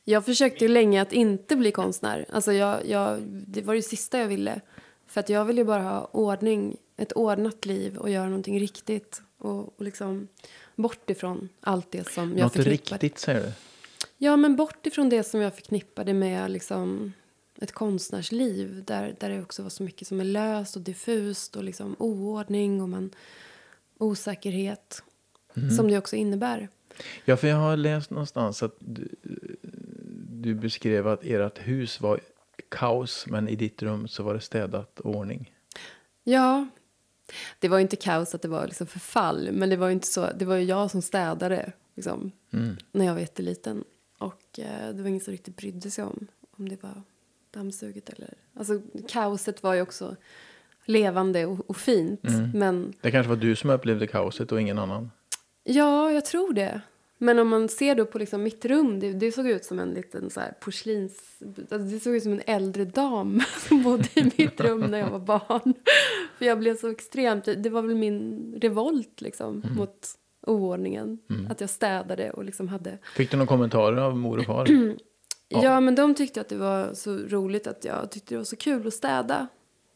jag 0.09 0.25
försökte 0.25 0.65
ju 0.65 0.69
länge 0.69 1.03
att 1.03 1.13
inte 1.13 1.57
bli 1.57 1.73
konstnär. 1.73 2.27
Alltså 2.29 2.53
jag, 2.53 2.87
jag, 2.87 3.23
det 3.23 3.63
var 3.63 3.75
det 3.75 3.83
sista 3.83 4.19
jag 4.19 4.27
ville. 4.27 4.61
För 5.07 5.21
att 5.21 5.29
jag 5.29 5.45
vill 5.45 5.59
ju 5.59 5.65
bara 5.65 5.83
ha 5.83 6.05
ordning, 6.13 6.77
ett 6.97 7.13
ordnat 7.13 7.67
liv 7.67 7.97
och 7.97 8.11
göra 8.11 8.25
någonting 8.25 8.61
riktigt. 8.61 9.23
Och, 9.39 9.79
och 9.79 9.85
liksom 9.85 10.29
bort 10.77 11.11
ifrån 11.11 11.49
allt 11.61 11.91
det 11.91 12.09
som 12.09 12.29
jag 12.31 12.45
Något 12.45 12.53
förknippade. 12.53 12.95
riktigt 12.95 13.19
säger 13.19 13.41
du? 13.41 13.53
Ja, 14.19 14.37
men 14.37 14.57
bort 14.57 14.87
ifrån 14.87 15.09
det 15.09 15.23
som 15.23 15.41
jag 15.41 15.55
förknippade 15.55 16.15
med 16.15 16.51
liksom 16.51 17.13
ett 17.61 17.73
konstnärsliv. 17.73 18.85
Där, 18.85 19.17
där 19.21 19.31
det 19.31 19.43
också 19.43 19.63
var 19.63 19.71
så 19.71 19.83
mycket 19.83 20.09
som 20.09 20.21
är 20.21 20.25
löst 20.25 20.77
och 20.77 20.83
diffust 20.83 21.57
och 21.57 21.65
liksom 21.65 21.97
oordning 21.99 22.83
och 22.83 22.89
man, 22.89 23.11
osäkerhet. 23.99 25.03
Mm. 25.57 25.71
Som 25.71 25.89
det 25.89 25.99
också 25.99 26.17
innebär. 26.17 26.69
Ja, 27.25 27.37
för 27.37 27.49
jag 27.49 27.57
har 27.57 27.77
läst 27.77 28.11
någonstans 28.11 28.63
att 28.63 28.77
du, 28.79 29.09
du 30.43 30.55
beskrev 30.55 31.09
att 31.09 31.25
ert 31.25 31.59
hus 31.59 32.01
var 32.01 32.21
kaos, 32.69 33.27
men 33.27 33.49
i 33.49 33.57
ditt 33.57 33.83
rum 33.83 34.09
så 34.09 34.23
var 34.23 34.35
det 34.35 34.41
städat 34.41 35.01
och 35.01 35.15
ordning. 35.15 35.53
Ja, 36.25 36.67
det 37.59 37.69
var 37.69 37.79
inte 37.79 37.97
kaos 37.97 38.35
att 38.35 38.43
det 38.43 38.49
var 38.49 38.67
liksom 38.67 38.87
förfall. 38.87 39.49
Men 39.53 39.71
det 39.71 39.77
var 39.77 39.87
ju 39.87 39.93
inte 39.93 40.07
så, 40.07 40.27
det 40.39 40.45
var 40.45 40.57
ju 40.57 40.65
jag 40.65 40.91
som 40.91 41.03
städade 41.03 41.73
liksom, 41.95 42.33
Mm. 42.53 42.77
när 42.93 43.05
jag 43.05 43.13
var 43.13 43.21
jätteliten. 43.21 43.85
Och 44.19 44.59
eh, 44.59 44.95
det 44.95 45.03
var 45.03 45.09
ingen 45.09 45.21
som 45.21 45.31
riktigt 45.33 45.57
brydde 45.57 45.91
sig 45.91 46.05
om 46.05 46.27
om 46.59 46.69
det 46.69 46.83
var 46.83 47.03
dammsuget 47.51 48.09
eller... 48.09 48.35
Alltså 48.55 48.81
kaoset 49.09 49.63
var 49.63 49.75
ju 49.75 49.83
också 49.83 50.17
levande 50.85 51.47
och, 51.47 51.71
och 51.71 51.77
fint. 51.77 52.25
Mm. 52.25 52.51
Men 52.55 52.93
Det 53.01 53.11
kanske 53.11 53.29
var 53.29 53.37
du 53.37 53.57
som 53.57 53.71
upplevde 53.71 54.07
kaoset 54.07 54.53
och 54.53 54.61
ingen 54.61 54.79
annan. 54.79 55.11
ja, 55.65 56.11
jag 56.13 56.25
tror 56.25 56.53
det. 56.53 56.81
Men 57.19 57.39
om 57.39 57.49
man 57.49 57.69
ser 57.69 57.95
då 57.95 58.07
på 58.07 58.19
liksom 58.19 58.43
mitt 58.43 58.65
rum, 58.65 59.01
det, 59.01 59.13
det 59.13 59.33
såg 59.33 59.49
ut 59.49 59.65
som 59.65 59.79
en 59.79 59.95
liten 59.95 60.31
så 60.31 60.41
här 60.41 60.55
porslins... 60.61 61.43
Alltså 61.59 61.79
det 61.79 62.01
såg 62.01 62.15
ut 62.15 62.23
som 62.23 62.33
en 62.33 62.43
äldre 62.47 62.85
dam 62.85 63.41
som 63.69 63.83
bodde 63.83 64.09
i 64.15 64.33
mitt 64.37 64.61
rum 64.61 64.81
när 64.81 64.99
jag 64.99 65.11
var 65.11 65.19
barn. 65.19 65.75
För 66.39 66.45
jag 66.45 66.59
blev 66.59 66.77
så 66.77 66.91
extremt... 66.91 67.45
Det 67.45 67.71
var 67.71 67.83
väl 67.83 67.97
min 67.97 68.55
revolt 68.61 69.21
liksom 69.21 69.63
mot 69.77 70.09
oordningen. 70.47 71.19
Att 71.51 71.61
jag 71.61 71.71
städade 71.71 72.31
och 72.31 72.45
liksom 72.45 72.69
hade... 72.69 72.99
Fick 73.17 73.31
du 73.31 73.37
några 73.37 73.49
kommentarer 73.49 73.97
av 73.97 74.17
mor 74.17 74.39
och 74.39 74.45
far? 74.45 74.69
Ja. 75.51 75.65
Ja. 75.65 75.81
men 75.81 75.95
de 75.95 76.15
tyckte 76.15 76.41
att 76.41 76.49
det 76.49 76.57
var 76.57 76.95
så 76.95 77.19
roligt 77.19 77.67
att 77.67 77.85
jag 77.85 78.11
tyckte 78.11 78.35
det 78.35 78.39
var 78.39 78.45
så 78.45 78.57
kul 78.57 78.87
att 78.87 78.95
städa. 78.95 79.47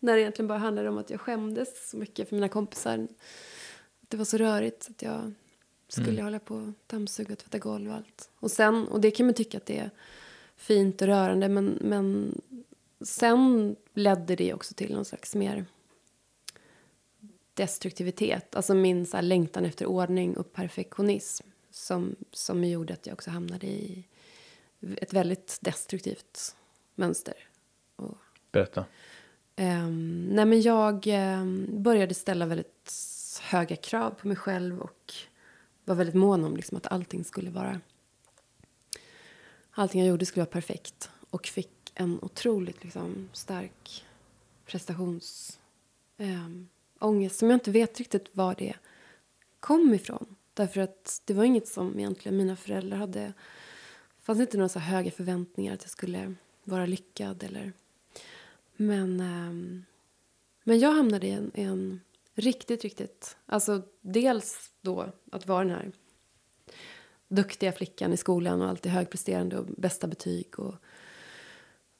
När 0.01 0.15
det 0.15 0.21
egentligen 0.21 0.49
bara 0.49 0.59
handlade 0.59 0.89
om 0.89 0.99
att 0.99 1.11
jag 1.11 1.21
skämdes 1.21 1.91
så 1.91 1.97
mycket 1.97 2.29
för 2.29 2.35
mina 2.37 2.49
kompisar. 2.49 3.09
Det 4.09 4.17
var 4.17 4.25
så 4.25 4.37
rörigt 4.37 4.87
att 4.91 5.03
jag 5.03 5.33
skulle 5.93 6.23
hålla 6.23 6.39
på 6.39 6.55
och 6.55 6.73
dammsuga 6.87 7.33
och 7.33 7.39
tvätta 7.39 7.59
golv 7.59 7.91
och 7.91 7.97
allt. 7.97 8.31
Och, 8.39 8.51
sen, 8.51 8.89
och 8.89 9.01
det 9.01 9.11
kan 9.11 9.27
man 9.27 9.35
tycka 9.35 9.59
att 9.59 9.67
det 9.67 9.79
är 9.79 9.91
fint 10.57 11.03
och 11.03 11.09
rörande 11.09 11.49
men, 11.49 11.79
men 11.81 12.41
sen 13.01 13.77
ledde 13.95 14.37
det 14.37 14.55
också 14.55 14.75
till 14.75 14.95
någon 14.95 15.05
slags 15.05 15.35
mer 15.35 15.65
destruktivitet. 17.55 18.55
Alltså 18.57 18.75
min 18.75 19.07
så 19.07 19.17
här 19.17 19.23
längtan 19.23 19.65
efter 19.65 19.87
ordning 19.87 20.37
och 20.37 20.53
perfektionism 20.53 21.47
som, 21.71 22.17
som 22.31 22.65
gjorde 22.65 22.93
att 22.93 23.07
jag 23.07 23.15
också 23.15 23.31
hamnade 23.31 23.67
i 23.67 24.05
ett 24.97 25.13
väldigt 25.13 25.59
destruktivt 25.61 26.57
mönster. 26.95 27.35
Och, 27.97 28.19
Berätta. 28.53 28.85
ehm, 29.57 30.29
nej 30.33 30.45
men 30.45 30.63
jag 30.63 31.07
ehm, 31.07 31.83
började 31.83 32.15
ställa 32.15 32.47
väldigt 32.47 32.93
höga 33.43 33.77
krav 33.77 34.11
på 34.11 34.29
mig 34.29 34.37
själv 34.37 34.81
och 34.81 35.15
var 35.85 35.95
väldigt 35.95 36.15
mån 36.15 36.45
om 36.45 36.57
liksom, 36.57 36.77
att 36.77 36.87
allting 36.87 37.25
skulle 37.25 37.51
vara... 37.51 37.81
Allting 39.71 40.01
jag 40.01 40.09
gjorde 40.09 40.27
skulle 40.27 40.45
vara 40.45 40.53
perfekt. 40.53 41.11
Och 41.31 41.47
fick 41.47 41.93
en 41.95 42.19
otroligt 42.23 42.85
liksom, 42.85 43.29
stark 43.33 44.05
prestationsångest 44.67 45.59
ehm, 46.19 46.69
eh, 47.01 47.31
som 47.31 47.51
jag 47.51 47.57
inte 47.57 47.71
vet 47.71 47.99
riktigt 47.99 48.29
var 48.33 48.55
det 48.59 48.75
kom 49.61 49.95
ifrån. 49.95 50.37
Därför 50.55 50.81
att 50.81 51.23
det 51.25 51.35
var 51.35 51.45
inget 51.45 51.69
som 51.69 51.99
egentligen 51.99 52.37
mina 52.37 52.57
föräldrar 52.57 52.99
hade... 52.99 53.21
Det 53.21 54.27
fanns 54.27 54.41
inte 54.41 54.57
några 54.57 54.69
så 54.69 54.79
höga 54.79 55.11
förväntningar 55.11 55.75
att 55.75 55.83
jag 55.83 55.91
skulle 55.91 56.35
vara 56.65 56.87
lyckad. 56.87 57.43
Eller... 57.43 57.73
Men, 58.77 59.21
eh, 59.21 59.83
men 60.65 60.79
jag 60.79 60.93
hamnade 60.93 61.27
i 61.27 61.31
en, 61.31 61.51
i 61.55 61.63
en 61.63 62.01
riktigt, 62.35 62.83
riktigt... 62.83 63.37
Alltså 63.47 63.83
dels 64.01 64.71
då 64.81 65.13
att 65.33 65.47
vara 65.47 65.65
den 65.65 65.71
här 65.71 65.93
duktiga 67.29 67.73
flickan 67.73 68.13
i 68.13 68.17
skolan 68.17 68.63
och 68.63 68.69
alltid 68.69 68.93
högpresterande 68.93 69.59
och 69.59 69.67
bästa 69.67 70.07
betyg. 70.07 70.59
Och, 70.59 70.75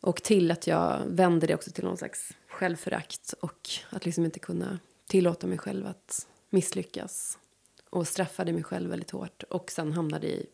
och 0.01 0.23
till 0.23 0.51
att 0.51 0.67
jag 0.67 1.03
vände 1.07 1.47
det 1.47 1.55
också 1.55 1.71
till 1.71 1.85
någon 1.85 1.97
slags 1.97 2.33
självförakt 2.49 3.35
och 3.41 3.71
att 3.91 4.05
liksom 4.05 4.25
inte 4.25 4.39
kunna 4.39 4.79
tillåta 5.07 5.47
mig 5.47 5.59
själv 5.59 5.87
att 5.87 6.27
misslyckas. 6.51 7.39
Och 7.91 8.09
straffade 8.09 8.53
mig 8.53 8.63
själv 8.63 8.91
väldigt 8.91 9.11
hårt 9.11 9.43
och 9.43 9.71
sen 9.71 9.93
hamnade 9.93 10.27
i 10.27 10.47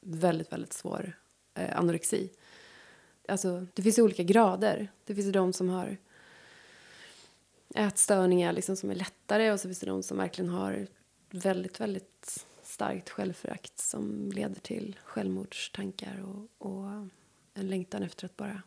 väldigt, 0.00 0.52
väldigt 0.52 0.72
svår 0.72 1.18
eh, 1.54 1.78
anorexi. 1.78 2.30
Alltså, 3.28 3.66
det 3.74 3.82
finns 3.82 3.98
olika 3.98 4.22
grader. 4.22 4.92
Det 5.04 5.14
finns 5.14 5.32
de 5.32 5.52
som 5.52 5.68
har 5.68 5.96
ätstörningar 7.74 8.52
liksom, 8.52 8.76
som 8.76 8.90
är 8.90 8.94
lättare 8.94 9.52
och 9.52 9.60
så 9.60 9.68
finns 9.68 9.80
det 9.80 9.86
de 9.86 10.02
som 10.02 10.16
verkligen 10.16 10.50
har 10.50 10.86
väldigt, 11.30 11.80
väldigt 11.80 12.46
starkt 12.62 13.10
självförakt 13.10 13.78
som 13.78 14.32
leder 14.32 14.60
till 14.60 14.96
självmordstankar 15.04 16.24
och, 16.24 16.68
och 16.68 16.90
en 17.54 17.68
längtan 17.68 18.02
efter 18.02 18.26
att 18.26 18.36
bara 18.36 18.62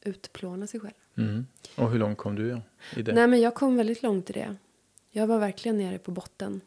utplåna 0.00 0.66
sig 0.66 0.80
själv. 0.80 0.94
Mm. 1.16 1.46
Och 1.76 1.90
hur 1.90 1.98
långt 1.98 2.18
kom 2.18 2.34
du 2.34 2.62
i 2.96 3.02
det? 3.02 3.12
Nej, 3.12 3.26
men 3.26 3.40
jag 3.40 3.54
kom 3.54 3.76
väldigt 3.76 4.02
långt 4.02 4.30
i 4.30 4.32
det. 4.32 4.56
Jag 5.10 5.26
var 5.26 5.38
verkligen 5.38 5.78
nere 5.78 5.98
på 5.98 6.10
botten. 6.10 6.60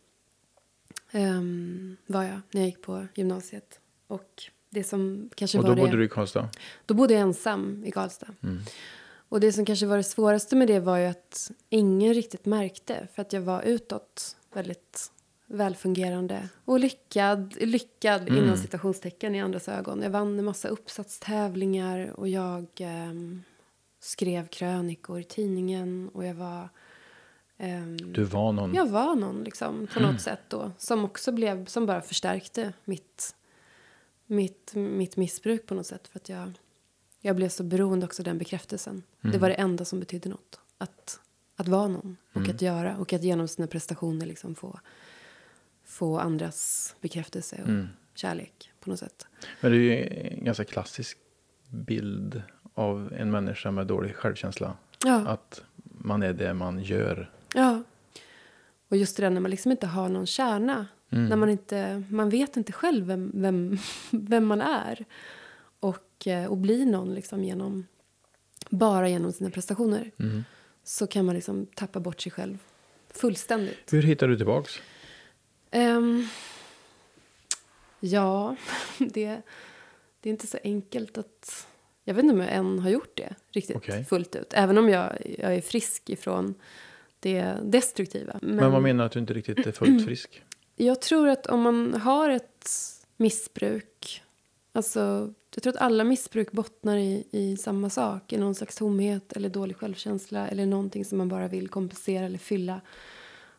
Um, 1.11 1.97
var 2.05 2.23
jag 2.23 2.41
när 2.51 2.61
jag 2.61 2.65
gick 2.65 2.81
på 2.81 3.07
gymnasiet. 3.15 3.79
Och 4.07 4.43
det 4.69 4.83
som 4.83 5.29
kanske 5.35 5.57
och 5.57 5.63
var 5.63 5.69
då 5.69 5.75
det... 5.75 5.81
bodde 5.81 5.97
du 5.97 6.05
i 6.05 6.09
Karlstad? 6.09 6.49
Då 6.85 6.93
bodde 6.93 7.13
jag 7.13 7.21
ensam 7.21 7.83
i 7.85 7.91
Karlstad. 7.91 8.27
Mm. 8.43 8.59
Och 9.29 9.39
det 9.39 9.51
som 9.53 9.65
kanske 9.65 9.85
var 9.85 9.97
det 9.97 10.03
svåraste 10.03 10.55
med 10.55 10.67
det 10.67 10.79
var 10.79 10.97
ju 10.97 11.05
att 11.05 11.51
ingen 11.69 12.13
riktigt 12.13 12.45
märkte. 12.45 13.07
För 13.15 13.21
att 13.21 13.33
jag 13.33 13.41
var 13.41 13.61
utåt 13.61 14.35
väldigt 14.53 15.11
välfungerande 15.47 16.49
och 16.65 16.79
lyckad, 16.79 17.55
lyckad 17.61 18.21
Mm. 18.29 18.43
inom 18.43 18.57
citationstecken 18.57 19.35
i 19.35 19.41
andras 19.41 19.67
ögon. 19.69 20.01
Jag 20.01 20.09
vann 20.09 20.39
en 20.39 20.45
massa 20.45 20.67
uppsatstävlingar 20.67 22.19
och 22.19 22.27
jag 22.29 22.65
ehm, 22.77 23.43
skrev 23.99 24.47
krönikor 24.47 25.19
i 25.19 25.23
tidningen 25.23 26.09
och 26.13 26.25
jag 26.25 26.33
var... 26.33 26.69
ehm, 27.57 28.13
Du 28.13 28.23
var 28.23 28.51
någon? 28.51 28.73
jag 28.73 28.85
var 28.89 29.15
någon 29.15 29.43
liksom, 29.43 29.87
på 29.93 29.99
något 29.99 30.21
sätt 30.21 30.39
då. 30.47 30.71
Som 30.77 31.05
också 31.05 31.31
blev, 31.31 31.65
som 31.65 31.85
bara 31.85 32.01
förstärkte 32.01 32.73
mitt, 32.85 33.35
mitt, 34.25 34.71
mitt 34.75 35.17
missbruk 35.17 35.65
på 35.65 35.73
något 35.75 35.87
sätt. 35.87 36.07
För 36.07 36.19
att 36.19 36.29
jag, 36.29 36.51
jag 37.21 37.35
blev 37.35 37.49
så 37.49 37.63
beroende 37.63 38.05
också 38.05 38.21
av 38.21 38.25
den 38.25 38.37
bekräftelsen. 38.37 39.03
Det 39.21 39.37
var 39.37 39.49
det 39.49 39.55
enda 39.55 39.85
som 39.85 39.99
betydde 39.99 40.29
något. 40.29 40.59
Att, 40.77 41.19
att 41.55 41.67
vara 41.67 41.87
någon 41.87 42.17
och 42.33 42.49
att 42.49 42.61
göra. 42.61 42.97
Och 42.97 43.13
att 43.13 43.23
genom 43.23 43.47
sina 43.47 43.67
prestationer 43.67 44.25
liksom 44.25 44.55
få, 44.55 44.79
få 45.85 46.19
andras 46.19 46.95
bekräftelse 47.01 47.63
och 47.63 48.17
kärlek 48.17 48.71
på 48.79 48.89
något 48.89 48.99
sätt. 48.99 49.27
Men 49.61 49.71
det 49.71 49.77
är 49.77 49.81
ju 49.81 50.03
en 50.37 50.45
ganska 50.45 50.65
klassisk 50.65 51.17
bild 51.69 52.41
av 52.73 53.13
en 53.17 53.31
människa 53.31 53.71
med 53.71 53.87
dålig 53.87 54.15
självkänsla. 54.15 54.77
Ja. 55.05 55.27
Att 55.27 55.63
man 55.83 56.23
är 56.23 56.33
det 56.33 56.53
man 56.53 56.79
gör. 56.79 57.31
Ja. 57.55 57.83
Och 58.89 58.97
just 58.97 59.17
det 59.17 59.23
där 59.23 59.29
när 59.29 59.41
man 59.41 59.51
liksom 59.51 59.71
inte 59.71 59.87
har 59.87 60.09
någon 60.09 60.25
kärna. 60.27 60.87
När 61.09 61.35
man 61.35 61.49
inte, 61.49 62.03
man 62.09 62.29
vet 62.29 62.57
inte 62.57 62.71
själv 62.71 63.05
vem, 63.05 63.31
vem, 63.33 63.77
vem 64.11 64.45
man 64.45 64.61
är. 64.61 65.05
Och, 66.19 66.27
eh, 66.27 66.45
och 66.45 66.57
blir 66.57 66.85
någon 66.85 67.13
liksom 67.13 67.43
genom, 67.43 67.87
bara 68.69 69.09
genom 69.09 69.31
sina 69.31 69.49
prestationer. 69.49 70.11
Så 70.83 71.07
kan 71.07 71.25
man 71.25 71.35
liksom 71.35 71.65
tappa 71.65 71.99
bort 71.99 72.21
sig 72.21 72.31
själv 72.31 72.57
fullständigt. 73.09 73.93
Hur 73.93 74.01
hittar 74.01 74.27
du 74.27 74.37
tillbaks? 74.37 74.79
Ehm, 75.71 76.27
ja, 77.99 78.55
det, 78.97 79.41
det 80.21 80.29
är 80.29 80.31
inte 80.31 80.47
så 80.47 80.57
enkelt 80.63 81.17
att... 81.17 81.67
Jag 82.03 82.13
vet 82.13 82.23
inte 82.23 82.33
om 82.33 82.41
jag 82.41 82.53
än 82.53 82.79
har 82.79 82.89
gjort 82.89 83.17
det 83.17 83.35
riktigt 83.51 83.75
Okej. 83.75 84.05
fullt 84.05 84.35
ut. 84.35 84.53
Även 84.53 84.77
om 84.77 84.89
jag, 84.89 85.35
jag 85.39 85.55
är 85.55 85.61
frisk 85.61 86.09
ifrån 86.09 86.55
det 87.19 87.55
destruktiva. 87.63 88.39
Men, 88.41 88.71
vad 88.71 88.81
menar 88.81 89.03
du 89.03 89.05
att 89.05 89.11
du 89.11 89.19
inte 89.19 89.33
riktigt 89.33 89.67
är 89.67 89.71
fullt 89.71 90.05
frisk? 90.05 90.43
Jag 90.75 91.01
tror 91.01 91.27
att 91.27 91.47
om 91.47 91.61
man 91.61 91.93
har 91.93 92.29
ett 92.29 92.69
missbruk... 93.17 94.23
Alltså, 94.71 95.33
jag 95.55 95.63
tror 95.63 95.73
att 95.73 95.81
alla 95.81 96.03
missbruk 96.03 96.51
bottnar 96.51 96.97
i, 96.97 97.23
i 97.31 97.57
samma 97.57 97.89
sak. 97.89 98.33
I 98.33 98.37
någon 98.37 98.55
slags 98.55 98.75
tomhet 98.75 99.33
eller 99.33 99.49
dålig 99.49 99.77
självkänsla. 99.77 100.47
Eller 100.47 100.65
någonting 100.65 101.05
som 101.05 101.17
man 101.17 101.29
bara 101.29 101.47
vill 101.47 101.67
kompensera 101.67 102.25
eller 102.25 102.37
fylla. 102.37 102.81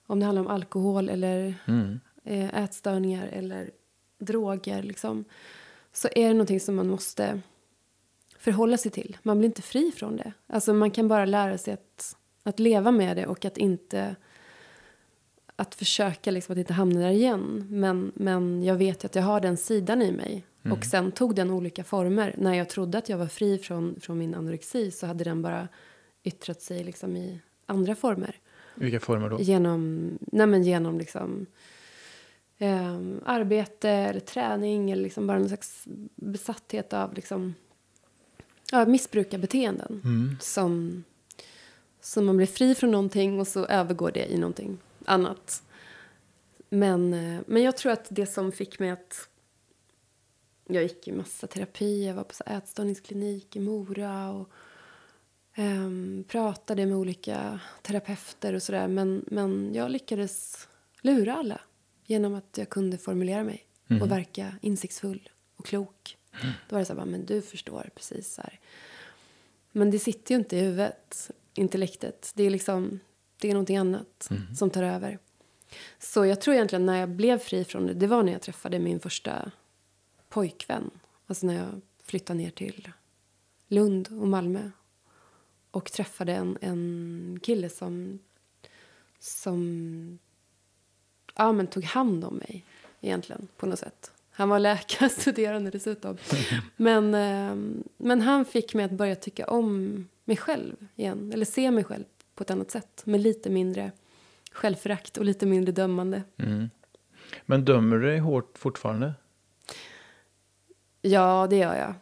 Om 0.07 0.21
det 0.21 0.27
handlar 0.27 0.43
om 0.43 0.49
alkohol 0.49 1.09
eller 1.09 1.55
Mm. 1.67 2.01
eh, 2.25 2.63
ätstörningar 2.65 3.27
eller 3.27 3.71
droger. 4.19 4.83
Liksom, 4.83 5.25
så 5.93 6.09
är 6.15 6.29
det 6.29 6.35
någonting 6.35 6.61
som 6.61 6.75
man 6.77 6.89
måste 6.89 7.41
förhålla 8.39 8.77
sig 8.77 8.91
till. 8.91 9.17
Man 9.23 9.39
blir 9.39 9.47
inte 9.47 9.63
fri 9.63 9.93
från 9.97 10.17
det. 10.17 10.33
Alltså, 10.47 10.75
man 10.75 10.91
kan 10.91 11.09
bara 11.09 11.25
lära 11.25 11.59
sig 11.59 11.75
att, 11.75 12.17
att 12.43 12.59
leva 12.59 12.91
med 12.91 13.17
det 13.17 13.27
och 13.27 13.45
att 13.45 13.59
inte 13.59 14.17
att 15.61 15.75
försöka 15.75 16.31
liksom 16.31 16.53
att 16.53 16.59
inte 16.59 16.73
hamna 16.73 17.01
där 17.01 17.11
igen. 17.11 17.67
Men, 17.71 18.13
men 18.15 18.63
jag 18.65 18.75
vet 18.75 19.05
att 19.05 19.15
jag 19.15 19.23
har 19.23 19.41
den 19.41 19.57
sidan 19.57 20.03
i 20.03 20.13
mig. 20.13 20.45
Mm. 20.63 20.79
Och 20.79 20.85
sen 20.85 21.13
tog 21.13 21.35
den 21.35 21.51
olika 21.51 21.85
former. 21.85 22.35
När 22.39 22.55
jag 22.55 22.69
trodde 22.69 22.99
att 22.99 23.09
jag 23.09 23.19
var 23.19 23.27
fri 23.27 23.59
från, 23.59 24.01
från 24.01 24.19
min 24.19 24.35
anorexi 24.35 24.91
så 24.91 25.07
hade 25.07 25.25
den 25.25 25.43
bara 25.43 25.69
yttrat 26.23 26.63
sig 26.63 26.85
liksom 26.85 27.17
i 27.17 27.41
andra 27.67 27.95
former. 27.95 28.37
Vilka 28.75 29.01
former 29.01 29.29
då? 29.29 29.41
Genom, 29.41 30.11
nej 30.21 30.63
genom 30.63 30.99
liksom, 30.99 31.47
eh, 32.59 32.99
arbete 33.25 33.91
eller 33.91 34.21
träning 34.21 34.91
eller 34.91 35.03
liksom 35.03 35.27
bara 35.27 35.39
någon 35.39 35.49
slags 35.49 35.85
besatthet 36.17 36.93
av 36.93 37.15
liksom, 37.15 37.55
ja, 38.73 38.87
missbrukarbeteenden. 38.87 40.01
Mm. 40.05 40.37
Som, 40.41 41.05
som 42.01 42.27
man 42.27 42.37
blir 42.37 42.47
fri 42.47 42.75
från 42.75 42.91
någonting 42.91 43.41
och 43.41 43.49
så 43.49 43.67
övergår 43.67 44.11
det 44.11 44.33
i 44.33 44.39
någonting 44.39 44.79
annat. 45.11 45.63
Men, 46.69 47.15
eh, 47.15 47.41
men 47.47 47.63
jag 47.63 47.77
tror 47.77 47.93
att 47.93 48.07
det 48.11 48.27
som 48.27 48.53
fick 48.53 48.79
mig 48.79 48.91
att... 48.91 49.29
Jag 50.69 50.83
gick 50.83 51.09
i 51.09 51.13
massa 51.13 51.47
terapi. 51.47 52.07
Jag 52.07 52.15
var 52.15 52.25
på 52.25 52.35
så 52.35 52.45
ätstörningsklinik 52.47 53.57
i 53.57 53.61
Mora. 53.61 54.31
och 54.31 54.49
um, 55.57 56.25
Pratade 56.29 56.87
med 56.87 56.97
olika 56.97 57.61
terapeuter 57.83 58.55
och 58.55 58.63
sådär. 58.63 58.89
Men, 58.89 59.25
men 59.27 59.75
jag 59.75 59.91
lyckades 59.91 60.69
lura 61.01 61.35
alla 61.35 61.61
genom 62.05 62.35
att 62.35 62.59
jag 62.59 62.69
kunde 62.69 62.99
formulera 62.99 63.45
mig 63.45 63.67
mm. 63.89 64.03
och 64.03 64.11
verka 64.11 64.55
insiktsfull 64.61 65.29
och 65.57 65.67
klok. 65.67 66.17
Mm. 66.43 66.53
Då 66.69 66.75
var 66.75 66.81
det 66.81 66.85
så 66.85 66.95
här, 66.95 67.05
men 67.05 67.27
du 67.27 67.43
förstår 67.43 67.91
precis 67.95 68.35
så 68.35 68.43
här. 68.43 68.61
Men 69.73 69.91
det 69.91 69.99
sitter 69.99 70.35
ju 70.35 70.39
inte 70.39 70.57
i 70.57 70.61
huvudet, 70.61 71.31
intellektet. 71.55 72.33
Det 72.35 72.45
är 72.45 72.51
liksom 72.51 73.01
det 73.41 73.49
är 73.51 73.55
någonting 73.55 73.77
annat 73.77 74.29
mm. 74.31 74.55
som 74.55 74.71
tar 74.71 74.83
över. 74.83 75.19
Så 75.99 76.27
jag 76.27 76.41
tror 76.41 76.55
egentligen 76.55 76.87
när 76.87 77.01
jag 77.01 77.09
blev 77.09 77.39
fri 77.39 77.65
från 77.65 77.87
det, 77.87 77.95
det 77.95 78.07
var 78.07 78.23
när 78.23 78.33
jag 78.33 78.43
träffade 78.43 78.79
min 78.79 79.01
första 79.01 79.51
pojkvän. 80.29 80.91
Alltså 81.27 81.47
när 81.47 81.55
jag 81.55 81.81
flyttade 82.05 82.39
ner 82.39 82.51
till 82.51 82.89
Lund 83.69 84.09
och 84.09 84.29
Malmö. 84.29 84.71
Och 85.71 85.93
träffade 85.93 86.33
en, 86.33 86.59
en 86.61 87.41
kille 87.43 87.69
som, 87.69 88.19
som 89.19 90.19
ja, 91.35 91.53
men 91.53 91.67
tog 91.67 91.85
hand 91.85 92.25
om 92.25 92.37
mig 92.37 92.65
egentligen 93.01 93.49
på 93.57 93.67
något 93.67 93.79
sätt. 93.79 94.13
Han 94.31 94.49
var 94.49 94.59
läkarstuderande 94.59 95.71
dessutom. 95.73 96.17
Men, 96.77 97.15
eh, 97.15 97.81
men 97.97 98.21
han 98.21 98.45
fick 98.45 98.75
mig 98.75 98.85
att 98.85 98.91
börja 98.91 99.17
tycka 99.17 99.47
om 99.47 100.09
mig 100.25 100.37
själv 100.37 100.87
igen. 100.97 101.33
Eller 101.33 101.45
se 101.45 101.71
mig 101.71 101.85
själv 101.85 102.05
på 102.41 102.43
ett 102.45 102.51
annat 102.51 102.71
sätt. 102.71 103.03
Med 103.07 103.21
lite 103.21 103.51
mindre 103.51 103.93
självförakt 104.53 105.17
och 105.17 105.25
lite 105.25 105.47
mindre 105.47 105.73
dömande. 105.73 106.23
Mm. 106.37 106.71
Men 107.47 107.65
dömer 107.65 107.97
du 107.97 108.07
dig 108.07 108.19
hårt 108.19 108.59
fortfarande? 108.59 109.15
Ja, 111.03 111.47
det 111.51 111.57
gör 111.57 111.77
jag. 111.77 111.95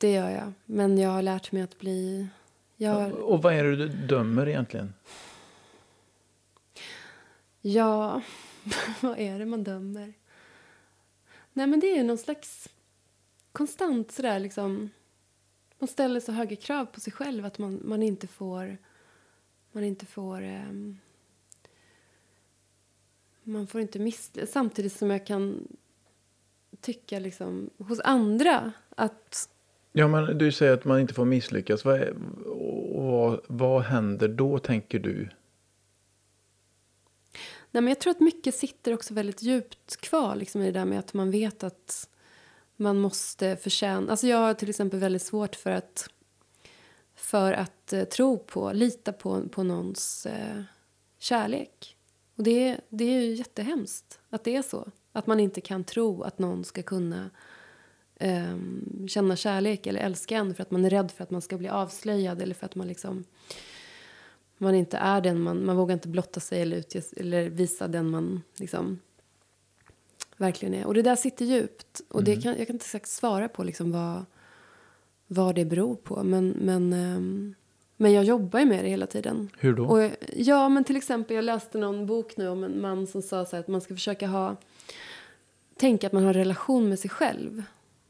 Det 0.00 0.12
gör 0.12 0.30
jag. 0.30 0.52
Men 0.64 0.98
jag 0.98 1.10
har 1.10 1.22
lärt 1.22 1.52
mig 1.52 1.62
att 1.62 1.78
bli... 1.78 2.28
Jag... 2.76 3.12
Och 3.12 3.42
vad 3.42 3.54
är 3.54 3.64
det 3.64 3.76
du 3.76 3.88
dömer 3.88 4.48
egentligen? 4.48 4.94
Ja, 7.60 8.22
vad 9.00 9.18
är 9.18 9.38
det 9.38 9.46
man 9.46 9.64
dömer? 9.64 10.12
Nej, 11.52 11.66
men 11.66 11.80
det 11.80 11.98
är 11.98 12.04
någon 12.04 12.18
slags 12.18 12.68
konstant 13.52 14.12
sådär 14.12 14.38
liksom... 14.38 14.90
Man 15.78 15.88
ställer 15.88 16.20
så 16.20 16.32
höga 16.32 16.56
krav 16.56 16.86
på 16.86 17.00
sig 17.00 17.12
själv 17.12 17.44
att 17.46 17.58
man, 17.58 17.80
man 17.84 18.02
inte 18.02 18.26
får 18.26 18.78
man 19.78 19.84
inte 19.84 20.06
får... 20.06 20.42
Eh, 20.42 20.72
man 23.42 23.66
får 23.66 23.80
inte 23.80 23.98
misslyckas. 23.98 24.50
Samtidigt 24.50 24.92
som 24.92 25.10
jag 25.10 25.26
kan 25.26 25.68
tycka 26.80 27.18
liksom, 27.18 27.70
hos 27.78 28.00
andra 28.00 28.72
att... 28.96 29.48
Ja, 29.92 30.08
men 30.08 30.38
du 30.38 30.52
säger 30.52 30.72
att 30.72 30.84
man 30.84 31.00
inte 31.00 31.14
får 31.14 31.24
misslyckas. 31.24 31.84
Vad, 31.84 32.00
är, 32.00 32.14
vad, 32.94 33.40
vad 33.48 33.82
händer 33.82 34.28
då, 34.28 34.58
tänker 34.58 34.98
du? 34.98 35.28
Nej, 37.70 37.82
men 37.82 37.88
jag 37.88 38.00
tror 38.00 38.10
att 38.10 38.20
mycket 38.20 38.54
sitter 38.54 38.94
också 38.94 39.14
väldigt 39.14 39.42
djupt 39.42 39.96
kvar 39.96 40.36
liksom, 40.36 40.62
i 40.62 40.64
det 40.64 40.78
där 40.78 40.84
med 40.84 40.98
att 40.98 41.14
man 41.14 41.30
vet 41.30 41.64
att 41.64 42.08
man 42.76 42.98
måste 42.98 43.56
förtjäna... 43.56 44.10
Alltså 44.10 44.26
jag 44.26 44.38
har 44.38 44.54
till 44.54 44.70
exempel 44.70 45.00
väldigt 45.00 45.22
svårt 45.22 45.56
för 45.56 45.70
att 45.70 46.08
för 47.18 47.52
att 47.52 47.92
eh, 47.92 48.04
tro 48.04 48.38
på, 48.38 48.72
lita 48.72 49.12
på, 49.12 49.48
på 49.48 49.62
någons 49.62 50.26
eh, 50.26 50.62
kärlek. 51.18 51.96
Och 52.36 52.42
det, 52.42 52.80
det 52.88 53.04
är 53.04 53.20
ju 53.20 53.34
jättehemskt 53.34 54.20
att 54.30 54.44
det 54.44 54.56
är 54.56 54.62
så. 54.62 54.90
Att 55.12 55.26
man 55.26 55.40
inte 55.40 55.60
kan 55.60 55.84
tro 55.84 56.22
att 56.22 56.38
någon 56.38 56.64
ska 56.64 56.82
kunna 56.82 57.30
eh, 58.16 58.56
känna 59.08 59.36
kärlek 59.36 59.86
eller 59.86 60.00
älska 60.00 60.36
en 60.36 60.54
för 60.54 60.62
att 60.62 60.70
man 60.70 60.84
är 60.84 60.90
rädd 60.90 61.10
för 61.10 61.24
att 61.24 61.30
man 61.30 61.42
ska 61.42 61.58
bli 61.58 61.68
avslöjad 61.68 62.42
eller 62.42 62.54
för 62.54 62.66
att 62.66 62.74
man 62.74 62.88
liksom 62.88 63.24
man 64.58 64.74
inte 64.74 64.96
är 64.96 65.20
den 65.20 65.40
man, 65.40 65.64
man 65.64 65.76
vågar 65.76 65.94
inte 65.94 66.08
blotta 66.08 66.40
sig 66.40 66.62
eller, 66.62 66.76
utge, 66.76 67.02
eller 67.16 67.50
visa 67.50 67.88
den 67.88 68.10
man 68.10 68.42
liksom 68.56 68.98
verkligen 70.36 70.74
är. 70.74 70.86
Och 70.86 70.94
det 70.94 71.02
där 71.02 71.16
sitter 71.16 71.44
djupt. 71.44 72.00
Och 72.08 72.24
det 72.24 72.32
mm. 72.32 72.42
kan, 72.42 72.56
jag 72.58 72.66
kan 72.66 72.74
inte 72.74 72.84
exakt 72.84 73.08
svara 73.08 73.48
på 73.48 73.64
liksom 73.64 73.92
vad, 73.92 74.24
vad 75.28 75.54
det 75.54 75.64
beror 75.64 75.94
på. 75.94 76.22
Men, 76.22 76.48
men, 76.48 76.92
ehm, 76.92 77.54
men 77.96 78.12
jag 78.12 78.24
jobbar 78.24 78.60
ju 78.60 78.66
med 78.66 78.84
det 78.84 78.88
hela 78.88 79.06
tiden. 79.06 79.50
Hur 79.58 79.74
då? 79.74 79.86
Och, 79.86 80.10
ja, 80.36 80.68
men 80.68 80.84
till 80.84 80.96
exempel 80.96 81.36
jag 81.36 81.44
läste 81.44 81.78
någon 81.78 82.06
bok 82.06 82.36
nu 82.36 82.48
om 82.48 82.64
en 82.64 82.80
man 82.80 83.06
som 83.06 83.22
sa 83.22 83.44
så 83.44 83.56
att 83.56 83.68
man 83.68 83.80
ska 83.80 83.94
försöka 83.94 84.26
ha 84.26 84.56
tänka 85.76 86.06
att 86.06 86.12
man 86.12 86.22
har 86.22 86.28
en 86.28 86.34
relation 86.34 86.88
med 86.88 86.98
sig 86.98 87.10
själv. 87.10 87.62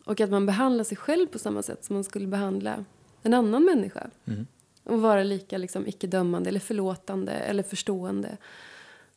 Och 0.04 0.20
att 0.20 0.30
man 0.30 0.46
behandlar 0.46 0.84
sig 0.84 0.96
själv 0.96 1.26
på 1.26 1.38
samma 1.38 1.62
sätt 1.62 1.84
som 1.84 1.94
man 1.94 2.04
skulle 2.04 2.26
behandla 2.26 2.84
en 3.22 3.34
annan 3.34 3.64
människa. 3.64 4.10
Mm. 4.24 4.46
Och 4.84 5.00
vara 5.00 5.22
lika 5.22 5.58
liksom, 5.58 5.86
icke-dömande 5.86 6.48
eller 6.48 6.60
förlåtande 6.60 7.32
eller 7.32 7.62
förstående. 7.62 8.36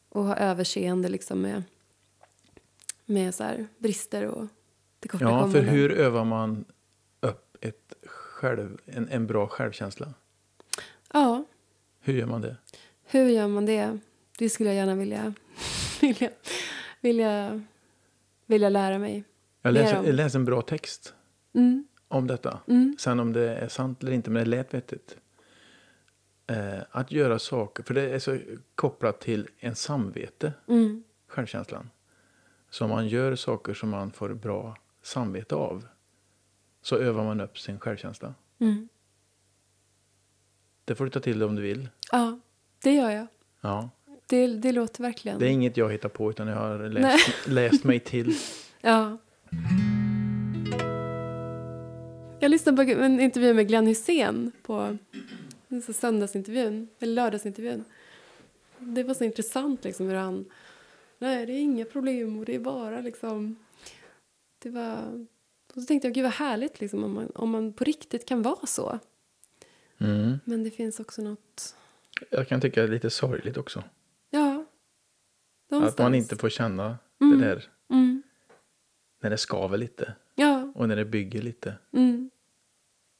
Och 0.10 0.24
ha 0.24 0.36
överseende 0.36 1.10
liksom, 1.10 1.42
med, 1.42 1.64
med 3.06 3.36
så 3.36 3.44
här, 3.44 3.68
brister 3.78 4.26
och 4.26 4.48
Ja, 5.20 5.50
för 5.52 5.62
hur 5.62 5.92
övar 5.92 6.26
man 6.26 6.66
själv, 8.42 8.78
en, 8.86 9.10
en 9.10 9.28
bra 9.28 9.48
självkänsla? 9.48 10.14
Ja. 11.14 11.46
Hur 12.00 12.14
gör 12.14 12.26
man 12.26 12.42
det? 12.42 12.56
Hur 13.04 13.30
gör 13.30 13.48
man 13.48 13.66
det? 13.66 13.98
Det 14.38 14.50
skulle 14.50 14.70
jag 14.70 14.76
gärna 14.76 14.96
vilja, 14.96 15.34
vilja, 16.02 16.30
vilja, 17.02 17.62
vilja 18.46 18.70
lära 18.70 18.98
mig. 18.98 19.24
Jag 19.62 19.74
läser, 19.74 20.04
jag 20.04 20.36
en 20.36 20.46
bra 20.46 20.62
text 20.62 21.14
mm. 21.54 21.88
om 22.08 22.28
detta. 22.28 22.60
Mm. 22.68 22.96
Sen 23.00 23.20
om 23.20 23.34
det 23.34 23.56
är 23.56 23.68
sant 23.68 24.04
eller 24.04 24.12
inte, 24.12 24.30
men 24.30 24.44
det 24.44 24.50
lät 24.50 24.74
vettigt. 24.74 25.18
Eh, 26.48 26.82
att 26.92 27.12
göra 27.12 27.40
saker, 27.40 27.84
för 27.84 27.94
det 27.94 28.10
är 28.10 28.20
så 28.20 28.38
kopplat 28.76 29.20
till 29.20 29.48
en 29.60 29.76
samvete, 29.76 30.54
mm. 30.68 31.04
självkänslan. 31.28 31.90
Så 32.70 32.88
man 32.88 33.08
gör 33.08 33.36
saker 33.36 33.74
som 33.74 33.90
man 33.90 34.12
får 34.12 34.34
bra 34.34 34.78
samvete 35.04 35.56
av 35.56 35.88
så 36.82 36.98
övar 36.98 37.24
man 37.24 37.42
upp 37.42 37.60
sin 37.60 37.80
självkänsla. 37.80 38.34
Mm. 38.60 38.90
Det 40.86 40.96
får 40.96 41.06
du 41.06 41.12
ta 41.12 41.20
till 41.20 41.40
dig 41.40 41.48
om 41.48 41.56
du 41.56 41.62
vill. 41.62 41.90
Ja, 42.12 42.40
det 42.84 42.94
gör 42.94 43.10
jag. 43.10 43.28
Ja. 43.62 43.90
Det, 44.28 44.48
det 44.48 44.72
låter 44.72 45.04
verkligen. 45.04 45.40
Det 45.40 45.46
är 45.46 45.50
inget 45.50 45.78
jag 45.78 45.92
hittar 45.92 46.10
på 46.10 46.30
utan 46.30 46.48
jag 46.48 46.56
har 46.56 46.90
läst, 46.90 47.30
läst 47.48 47.84
mig 47.84 48.00
till. 48.00 48.36
Ja. 48.84 49.18
Jag 52.40 52.52
lyssnade 52.52 52.96
på 52.96 53.02
en 53.02 53.20
intervju 53.20 53.54
med 53.54 53.68
Glenn 53.68 53.88
Hussein 53.88 54.52
på 54.64 54.98
söndagsintervjun, 55.94 56.88
eller 57.00 57.14
lördagsintervjun. 57.14 57.86
Det 58.78 59.04
var 59.04 59.14
så 59.14 59.24
intressant 59.24 59.84
liksom 59.84 60.08
hur 60.08 60.16
han, 60.16 60.46
nej 61.18 61.46
det 61.46 61.54
är 61.54 61.60
inga 61.60 61.86
problem 61.86 62.40
och 62.40 62.46
det 62.46 62.56
är 62.56 62.60
bara 62.60 63.02
liksom, 63.02 63.56
det 64.60 64.70
var 64.70 65.26
och 65.76 65.82
så 65.82 65.88
tänkte 65.88 66.08
jag, 66.08 66.16
gud 66.16 66.24
vad 66.24 66.34
härligt 66.34 66.80
liksom, 66.80 67.04
om, 67.04 67.14
man, 67.14 67.32
om 67.36 67.50
man 67.50 67.74
på 67.74 67.84
riktigt 67.84 68.26
kan 68.26 68.42
vara 68.42 68.66
så. 68.66 69.00
Mm. 69.98 70.40
Men 70.46 70.64
det 70.64 70.72
finns 70.72 71.00
också 71.00 71.22
något... 71.22 71.76
Jag 72.30 72.48
kan 72.48 72.62
tycka 72.62 72.82
det 72.82 72.88
lite 72.88 73.10
sorgligt 73.10 73.58
också. 73.58 73.84
Ja. 74.30 74.66
Någonstans. 75.70 75.94
Att 75.94 76.00
man 76.00 76.16
inte 76.16 76.36
får 76.36 76.50
känna 76.50 76.98
mm. 77.22 77.40
det 77.40 77.46
där. 77.46 77.70
Mm. 77.90 78.24
När 79.22 79.30
det 79.30 79.38
skaver 79.38 79.78
lite. 79.78 80.14
Ja. 80.36 80.72
Och 80.76 80.88
när 80.88 80.96
det 80.96 81.06
bygger 81.06 81.42
lite. 81.42 81.76
Mm. 81.94 82.30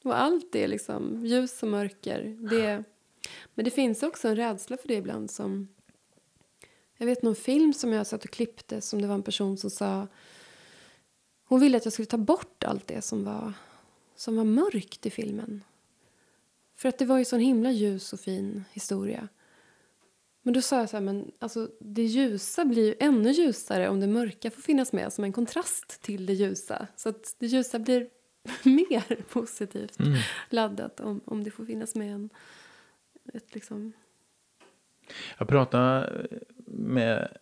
Och 0.04 0.18
allt 0.18 0.54
är 0.54 0.68
liksom 0.68 1.26
ljus 1.26 1.62
och 1.62 1.68
mörker. 1.68 2.36
Det, 2.50 2.84
men 3.54 3.64
det 3.64 3.70
finns 3.70 4.02
också 4.02 4.28
en 4.28 4.36
rädsla 4.36 4.76
för 4.76 4.88
det 4.88 4.94
ibland 4.94 5.30
som... 5.30 5.68
Jag 6.96 7.06
vet 7.06 7.22
någon 7.22 7.34
film 7.34 7.72
som 7.72 7.92
jag 7.92 8.06
satt 8.06 8.24
och 8.24 8.30
klippte 8.30 8.80
som 8.80 9.02
det 9.02 9.08
var 9.08 9.14
en 9.14 9.22
person 9.22 9.58
som 9.58 9.70
sa 9.70 10.08
hon 11.52 11.60
ville 11.60 11.76
att 11.76 11.84
jag 11.84 11.92
skulle 11.92 12.06
ta 12.06 12.16
bort 12.16 12.64
allt 12.64 12.86
det 12.86 13.02
som 13.02 13.24
var, 13.24 13.52
som 14.16 14.36
var 14.36 14.44
mörkt 14.44 15.06
i 15.06 15.10
filmen. 15.10 15.64
För 16.76 16.88
att 16.88 16.98
det 16.98 17.04
var 17.04 17.18
ju 17.18 17.24
sån 17.24 17.40
himla 17.40 17.70
ljus 17.70 18.12
och 18.12 18.20
fin 18.20 18.64
historia. 18.72 19.28
Men 20.42 20.54
då 20.54 20.62
sa 20.62 20.78
jag 20.78 20.90
så 20.90 20.96
här, 20.96 21.04
men 21.04 21.32
alltså 21.38 21.70
det 21.80 22.02
ljusa 22.02 22.64
blir 22.64 22.86
ju 22.86 22.94
ännu 23.00 23.30
ljusare 23.30 23.88
om 23.88 24.00
det 24.00 24.06
mörka 24.06 24.50
får 24.50 24.62
finnas 24.62 24.92
med 24.92 25.12
som 25.12 25.24
en 25.24 25.32
kontrast 25.32 26.02
till 26.02 26.26
det 26.26 26.32
ljusa. 26.32 26.86
Så 26.96 27.08
att 27.08 27.36
det 27.38 27.46
ljusa 27.46 27.78
blir 27.78 28.08
mer 28.62 29.22
positivt 29.28 30.00
Mm. 30.00 30.18
laddat 30.50 31.00
om, 31.00 31.20
om 31.24 31.44
det 31.44 31.50
får 31.50 31.64
finnas 31.64 31.94
med 31.94 32.14
en, 32.14 32.30
ett 33.34 33.54
liksom... 33.54 33.92
Jag 35.38 35.48
pratade 35.48 36.26
med 36.66 37.36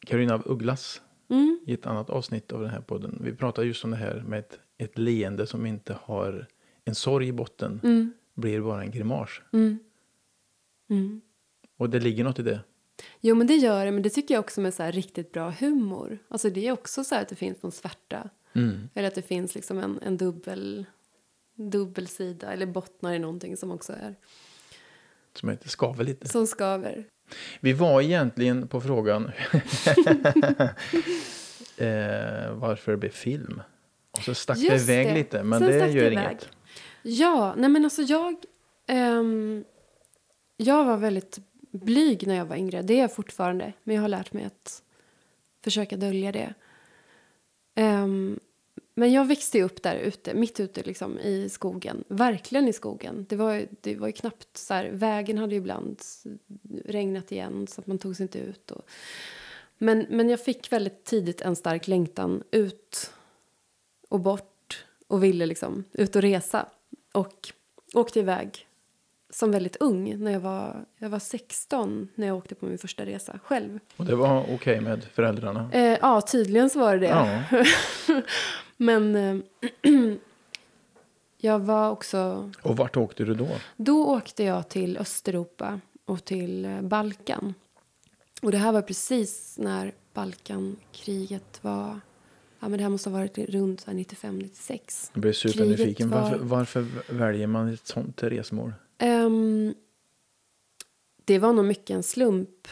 Karina 0.00 0.34
av 0.34 0.42
Ugglas 0.46 1.00
Mm, 1.28 1.60
i 1.66 1.72
ett 1.72 1.86
annat 1.86 2.10
avsnitt 2.10 2.52
av 2.52 2.60
den 2.60 2.70
här 2.70 2.80
podden. 2.80 3.18
Vi 3.24 3.32
pratade 3.32 3.66
just 3.66 3.84
om 3.84 3.90
det 3.90 3.96
här 3.96 4.24
med 4.26 4.38
ett, 4.38 4.58
ett 4.78 4.98
leende 4.98 5.46
som 5.46 5.66
inte 5.66 5.96
har 6.02 6.46
en 6.84 6.94
sorg 6.94 7.28
i 7.28 7.32
botten. 7.32 7.80
mm, 7.84 8.12
Blir 8.34 8.60
bara 8.60 8.82
en 8.82 8.90
grimas. 8.90 9.30
mm, 9.52 9.78
mm. 10.90 11.20
Och 11.76 11.90
det 11.90 12.00
ligger 12.00 12.24
något 12.24 12.38
i 12.38 12.42
det. 12.42 12.60
Jo, 13.20 13.34
men 13.34 13.46
det 13.46 13.54
gör 13.54 13.84
det. 13.84 13.92
Men 13.92 14.02
det 14.02 14.10
tycker 14.10 14.34
jag 14.34 14.40
också 14.40 14.60
med 14.60 14.74
så 14.74 14.82
här 14.82 14.92
riktigt 14.92 15.32
bra 15.32 15.50
humor. 15.50 16.18
Alltså 16.28 16.50
det 16.50 16.66
är 16.68 16.72
också 16.72 17.04
så 17.04 17.14
här 17.14 17.22
att 17.22 17.28
det 17.28 17.36
finns 17.36 17.62
någon 17.62 17.72
svärta. 17.72 18.30
Mm. 18.52 18.88
Eller 18.94 19.08
att 19.08 19.14
det 19.14 19.22
finns 19.22 19.54
liksom 19.54 19.78
en, 19.78 19.98
en 20.02 20.16
dubbel, 20.16 20.86
dubbel 21.54 22.06
sida. 22.08 22.52
Eller 22.52 22.66
bottnar 22.66 23.14
i 23.14 23.18
någonting 23.18 23.56
som 23.56 23.70
också 23.70 23.92
är... 23.92 24.14
Som 25.34 25.48
heter 25.48 25.68
skaver 25.68 26.04
lite. 26.04 26.28
Som 26.28 26.46
skaver. 26.46 27.04
Vi 27.60 27.72
var 27.72 28.00
egentligen 28.00 28.68
på 28.68 28.80
frågan 28.80 29.24
eh, 31.76 32.52
varför 32.52 32.92
det 32.92 32.98
blev 32.98 33.10
film. 33.10 33.62
Och 34.10 34.22
så 34.22 34.34
stack 34.34 34.56
det 34.58 34.64
Just 34.64 34.88
iväg 34.88 35.06
det. 35.06 35.14
lite, 35.14 35.42
men 35.42 35.58
Sen 35.60 35.68
det 35.68 35.78
det 35.78 35.90
gör 35.90 36.12
iväg. 36.12 36.12
inget. 36.12 36.48
Ja, 37.02 37.54
nej 37.56 37.70
men 37.70 37.84
alltså 37.84 38.02
jag... 38.02 38.34
ehm, 38.86 39.64
jag 40.56 40.84
var 40.84 40.96
väldigt 40.96 41.38
blyg 41.70 42.26
när 42.26 42.34
jag 42.34 42.44
var 42.46 42.56
yngre. 42.56 42.82
Det 42.82 42.94
är 42.94 43.00
jag 43.00 43.14
fortfarande. 43.14 43.72
Men 43.84 43.94
jag 43.96 44.02
har 44.02 44.08
lärt 44.08 44.32
mig 44.32 44.44
att 44.44 44.82
försöka 45.64 45.96
dölja 45.96 46.32
det. 46.32 46.54
Ehm, 47.74 48.40
men 48.98 49.12
jag 49.12 49.24
växte 49.24 49.62
upp 49.62 49.82
där 49.82 49.96
ute, 49.96 50.34
mitt 50.34 50.60
ute 50.60 50.82
liksom, 50.82 51.18
i 51.18 51.48
skogen. 51.48 52.04
Verkligen 52.08 52.68
i 52.68 52.72
skogen. 52.72 53.26
Det 53.28 53.36
var, 53.36 53.66
det 53.80 53.96
var 53.96 54.06
ju 54.06 54.12
knappt 54.12 54.56
så 54.56 54.74
här, 54.74 54.90
vägen 54.92 55.38
hade 55.38 55.54
ju 55.54 55.60
ibland 55.60 56.02
regnat 56.84 57.32
igen 57.32 57.66
så 57.66 57.80
att 57.80 57.86
man 57.86 57.98
tog 57.98 58.16
sig 58.16 58.24
inte 58.24 58.38
ut. 58.38 58.70
Och, 58.70 58.88
men, 59.78 60.06
men 60.10 60.28
jag 60.28 60.44
fick 60.44 60.72
väldigt 60.72 61.04
tidigt 61.04 61.40
en 61.40 61.56
stark 61.56 61.88
längtan 61.88 62.42
ut 62.50 63.12
och 64.08 64.20
bort 64.20 64.84
och 65.06 65.24
ville 65.24 65.46
liksom 65.46 65.84
ut 65.92 66.16
och 66.16 66.22
resa. 66.22 66.68
Och 67.12 67.52
åkte 67.94 68.18
iväg 68.18 68.66
som 69.36 69.50
väldigt 69.50 69.76
ung. 69.76 70.18
När 70.18 70.32
jag, 70.32 70.40
var, 70.40 70.84
jag 70.98 71.08
var 71.08 71.18
16 71.18 72.08
när 72.14 72.26
jag 72.26 72.36
åkte 72.36 72.54
på 72.54 72.66
min 72.66 72.78
första 72.78 73.06
resa 73.06 73.38
själv. 73.44 73.78
Och 73.96 74.04
det 74.04 74.16
var 74.16 74.44
okej 74.54 74.80
med 74.80 75.04
föräldrarna. 75.04 75.70
Eh, 75.72 75.82
ja, 76.00 76.20
tydligen 76.20 76.70
så 76.70 76.78
var 76.80 76.92
det 76.96 76.98
det. 76.98 77.42
Ja. 78.08 78.22
Men 78.76 79.16
eh, 79.16 79.36
jag 81.38 81.58
var 81.58 81.90
också... 81.90 82.50
Och 82.62 82.76
vart 82.76 82.96
åkte 82.96 83.24
du 83.24 83.34
då? 83.34 83.48
Då 83.76 84.06
åkte 84.06 84.44
jag 84.44 84.68
till 84.68 84.96
Östeuropa 84.98 85.80
och 86.04 86.24
till 86.24 86.64
eh, 86.64 86.80
Balkan. 86.80 87.54
Och 88.42 88.50
det 88.50 88.58
här 88.58 88.72
var 88.72 88.82
precis 88.82 89.58
när 89.58 89.92
Balkankriget 90.14 91.58
var... 91.64 92.00
Ja, 92.60 92.68
men 92.68 92.72
det 92.72 92.82
här 92.82 92.90
måste 92.90 93.10
ha 93.10 93.18
varit 93.18 93.38
runt 93.38 93.80
så 93.80 93.90
här 93.90 93.98
95-96. 93.98 95.10
Jag 95.12 95.20
blev 95.22 95.32
supernyfiken. 95.32 96.10
Var- 96.10 96.20
Varför, 96.20 96.38
varför 96.38 96.86
väljer 97.12 97.46
man 97.46 97.68
ett 97.74 97.86
sånt 97.86 98.22
resmål? 98.22 98.72
Ehm, 98.98 99.74
det 101.24 101.38
var 101.38 101.52
nog 101.52 101.64
mycket 101.64 101.94
en 101.94 102.02
slump 102.02 102.68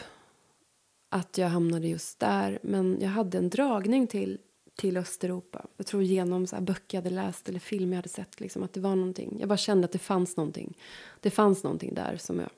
att 1.09 1.37
jag 1.37 1.49
hamnade 1.49 1.87
just 1.87 2.19
där. 2.19 2.59
Men 2.61 2.97
jag 3.01 3.09
hade 3.09 3.37
en 3.37 3.49
dragning 3.49 4.07
till, 4.07 4.39
till 4.75 4.97
Östeuropa. 4.97 5.65
Jag 5.77 5.85
tror 5.85 6.03
genom 6.03 6.47
så 6.47 6.55
här 6.55 6.63
böcker 6.63 6.97
jag 6.97 7.03
hade 7.03 7.15
läst 7.15 7.49
eller 7.49 7.59
film 7.59 7.91
jag 7.91 7.97
hade 7.97 8.09
sett. 8.09 8.39
Liksom, 8.39 8.63
att 8.63 8.73
det 8.73 8.79
var 8.79 8.95
någonting. 8.95 9.37
Jag 9.39 9.49
bara 9.49 9.57
kände 9.57 9.85
att 9.85 9.91
det 9.91 9.99
fanns 9.99 10.37
någonting. 10.37 10.77
Det 11.19 11.31
fanns 11.31 11.63
någonting 11.63 11.93
där 11.93 12.17
som 12.17 12.39
jag, 12.39 12.49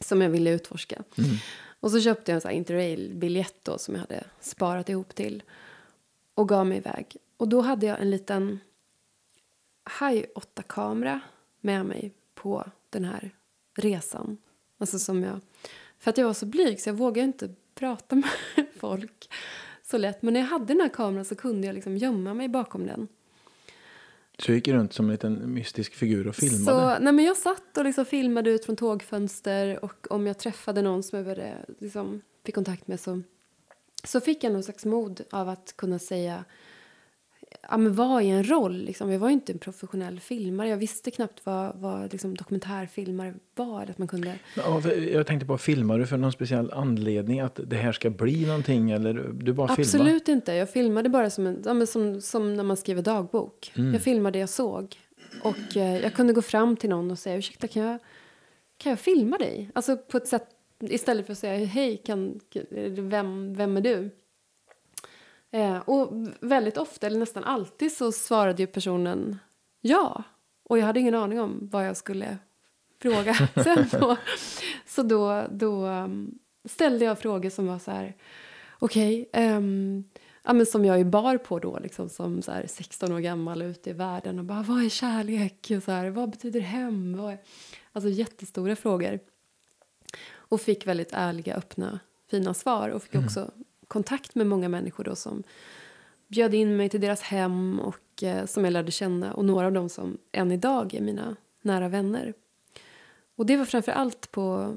som 0.00 0.22
jag 0.22 0.30
ville 0.30 0.50
utforska. 0.50 1.02
Och 1.80 1.90
så 1.90 2.00
köpte 2.00 2.32
jag 2.32 2.44
en 2.44 2.50
interrail-biljett 2.50 3.64
då, 3.64 3.78
som 3.78 3.94
jag 3.94 4.00
hade 4.00 4.24
sparat 4.40 4.88
ihop 4.88 5.14
till. 5.14 5.42
Och 6.34 6.48
gav 6.48 6.66
mig 6.66 6.78
iväg. 6.78 7.16
Och 7.36 7.48
då 7.48 7.60
hade 7.60 7.86
jag 7.86 8.00
en 8.00 8.10
liten 8.10 8.58
High 10.00 10.24
8-kamera 10.34 11.20
med 11.60 11.86
mig 11.86 12.12
på 12.34 12.64
den 12.90 13.04
här 13.04 13.30
resan. 13.76 14.38
Alltså 14.78 14.98
som 14.98 15.22
jag, 15.22 15.40
för 15.98 16.10
att 16.10 16.18
jag 16.18 16.26
var 16.26 16.34
så 16.34 16.46
blyg 16.46 16.80
så 16.80 16.88
jag 16.88 16.94
vågade 16.94 17.26
inte 17.26 17.54
prata 17.74 18.16
med 18.56 18.66
folk 18.76 19.30
så 19.82 19.98
lätt. 19.98 20.22
Men 20.22 20.34
när 20.34 20.40
jag 20.40 20.46
hade 20.46 20.64
den 20.64 20.80
här 20.80 20.88
kameran 20.88 21.24
så 21.24 21.34
kunde 21.34 21.66
jag 21.66 21.74
liksom 21.74 21.96
gömma 21.96 22.34
mig 22.34 22.48
bakom 22.48 22.86
den. 22.86 23.08
Så 24.38 24.52
gick 24.52 24.68
runt 24.68 24.92
som 24.92 25.06
en 25.06 25.12
liten 25.12 25.54
mystisk 25.54 25.94
figur 25.94 26.28
och 26.28 26.36
filmade. 26.36 26.64
Så, 26.64 27.02
nej 27.02 27.12
men 27.12 27.24
jag 27.24 27.36
satt 27.36 27.78
och 27.78 27.84
liksom 27.84 28.04
filmade 28.04 28.50
ut 28.50 28.64
från 28.64 28.76
tågfönster 28.76 29.84
och 29.84 30.06
om 30.10 30.26
jag 30.26 30.38
träffade 30.38 30.82
någon 30.82 31.02
som 31.02 31.16
jag 31.16 31.26
började, 31.26 31.64
liksom, 31.78 32.20
fick 32.44 32.54
kontakt 32.54 32.88
med 32.88 33.00
så, 33.00 33.22
så 34.04 34.20
fick 34.20 34.44
jag 34.44 34.52
någon 34.52 34.62
slags 34.62 34.84
mod 34.84 35.20
av 35.30 35.48
att 35.48 35.74
kunna 35.76 35.98
säga 35.98 36.44
ja, 37.62 37.76
men 37.76 37.94
vad 37.94 38.22
är 38.22 38.26
en 38.26 38.44
roll? 38.44 38.76
Liksom. 38.76 39.12
Jag 39.12 39.18
var 39.18 39.28
ju 39.28 39.34
inte 39.34 39.52
en 39.52 39.58
professionell 39.58 40.20
filmare. 40.20 40.68
Jag 40.68 40.76
visste 40.76 41.10
knappt 41.10 41.40
vad, 41.44 41.76
vad 41.76 42.12
liksom, 42.12 42.34
dokumentärfilmare 42.34 43.34
var. 43.54 43.82
Att 43.82 43.98
man 43.98 44.08
kunde... 44.08 44.34
Ja, 44.56 44.82
jag 44.90 45.26
tänkte 45.26 45.46
på, 45.46 45.58
filmar 45.58 45.98
du 45.98 46.06
för 46.06 46.16
någon 46.16 46.32
speciell 46.32 46.72
anledning? 46.72 47.40
Att 47.40 47.60
det 47.66 47.76
här 47.76 47.92
ska 47.92 48.10
bli 48.10 48.46
någonting? 48.46 48.90
Eller 48.90 49.14
du 49.14 49.52
bara 49.52 49.68
filmar? 49.68 49.80
Absolut 49.80 50.28
inte. 50.28 50.52
Jag 50.52 50.70
filmade 50.70 51.08
bara 51.08 51.30
som, 51.30 51.46
en, 51.46 51.62
ja, 51.64 51.86
som, 51.86 52.20
som 52.20 52.54
när 52.54 52.64
man 52.64 52.76
skriver 52.76 53.02
dagbok. 53.02 53.72
Jag 53.74 54.02
filmade 54.02 54.38
det 54.38 54.40
jag 54.40 54.48
såg. 54.48 54.96
Och 55.42 55.76
eh, 55.76 56.02
jag 56.02 56.14
kunde 56.14 56.32
gå 56.32 56.42
fram 56.42 56.76
till 56.76 56.90
någon 56.90 57.10
och 57.10 57.18
säga 57.18 57.36
ursäkta 57.36 57.68
kan 57.68 57.82
jag, 57.82 57.98
kan 58.76 58.90
jag 58.90 59.00
filma 59.00 59.38
dig? 59.38 59.70
Alltså 59.74 59.96
på 59.96 60.16
ett 60.16 60.28
sätt 60.28 60.48
istället 60.80 61.26
för 61.26 61.32
att 61.32 61.38
säga 61.38 61.66
hej 61.66 61.96
kan, 61.96 62.40
vem, 62.98 63.54
vem 63.54 63.76
är 63.76 63.80
du? 63.80 64.10
Eh, 65.50 65.78
och 65.78 66.12
väldigt 66.40 66.76
ofta, 66.76 67.06
eller 67.06 67.18
nästan 67.18 67.44
alltid, 67.44 67.92
så 67.92 68.12
svarade 68.12 68.62
ju 68.62 68.66
personen 68.66 69.38
ja. 69.80 70.22
Och 70.64 70.78
jag 70.78 70.86
hade 70.86 71.00
ingen 71.00 71.14
aning 71.14 71.40
om 71.40 71.68
vad 71.72 71.86
jag 71.86 71.96
skulle 71.96 72.38
fråga 73.02 73.34
sen. 73.64 73.86
Då. 74.00 74.16
Så 74.86 75.02
då, 75.02 75.46
då 75.50 75.86
um, 75.86 76.38
ställde 76.64 77.04
jag 77.04 77.18
frågor 77.18 77.50
som 77.50 77.66
var 77.66 77.78
så 77.78 77.90
här, 77.90 78.16
okej, 78.78 79.28
ehm, 79.32 80.04
ja, 80.42 80.52
men 80.52 80.66
som 80.66 80.84
jag 80.84 80.98
ju 80.98 81.04
bar 81.04 81.38
på 81.38 81.58
då, 81.58 81.78
liksom, 81.78 82.08
som 82.08 82.42
så 82.42 82.52
här 82.52 82.66
16 82.66 83.12
år 83.12 83.20
gammal 83.20 83.62
ute 83.62 83.90
i 83.90 83.92
världen 83.92 84.38
och 84.38 84.44
bara, 84.44 84.62
vad 84.62 84.84
är 84.84 84.88
kärlek? 84.88 85.72
Och 85.76 85.82
så 85.82 85.92
här, 85.92 86.10
vad 86.10 86.30
betyder 86.30 86.60
hem? 86.60 87.16
Vad 87.16 87.32
är... 87.32 87.38
Alltså 87.92 88.10
jättestora 88.10 88.76
frågor. 88.76 89.20
Och 90.30 90.60
fick 90.60 90.86
väldigt 90.86 91.12
ärliga, 91.12 91.54
öppna, 91.54 92.00
fina 92.30 92.54
svar 92.54 92.88
och 92.88 93.02
fick 93.02 93.14
också 93.14 93.50
kontakt 93.88 94.34
med 94.34 94.46
många 94.46 94.68
människor 94.68 95.04
då 95.04 95.16
som 95.16 95.42
bjöd 96.28 96.54
in 96.54 96.76
mig 96.76 96.88
till 96.88 97.00
deras 97.00 97.20
hem 97.20 97.80
och 97.80 98.22
eh, 98.22 98.46
som 98.46 98.64
jag 98.64 98.72
lärde 98.72 98.90
känna 98.90 99.34
och 99.34 99.44
några 99.44 99.66
av 99.66 99.72
dem 99.72 99.88
som 99.88 100.18
än 100.32 100.52
idag 100.52 100.94
är 100.94 101.00
mina 101.00 101.36
nära 101.62 101.88
vänner. 101.88 102.34
Och 103.36 103.46
det 103.46 103.56
var 103.56 103.64
framför 103.64 103.92
allt 103.92 104.30
på 104.30 104.76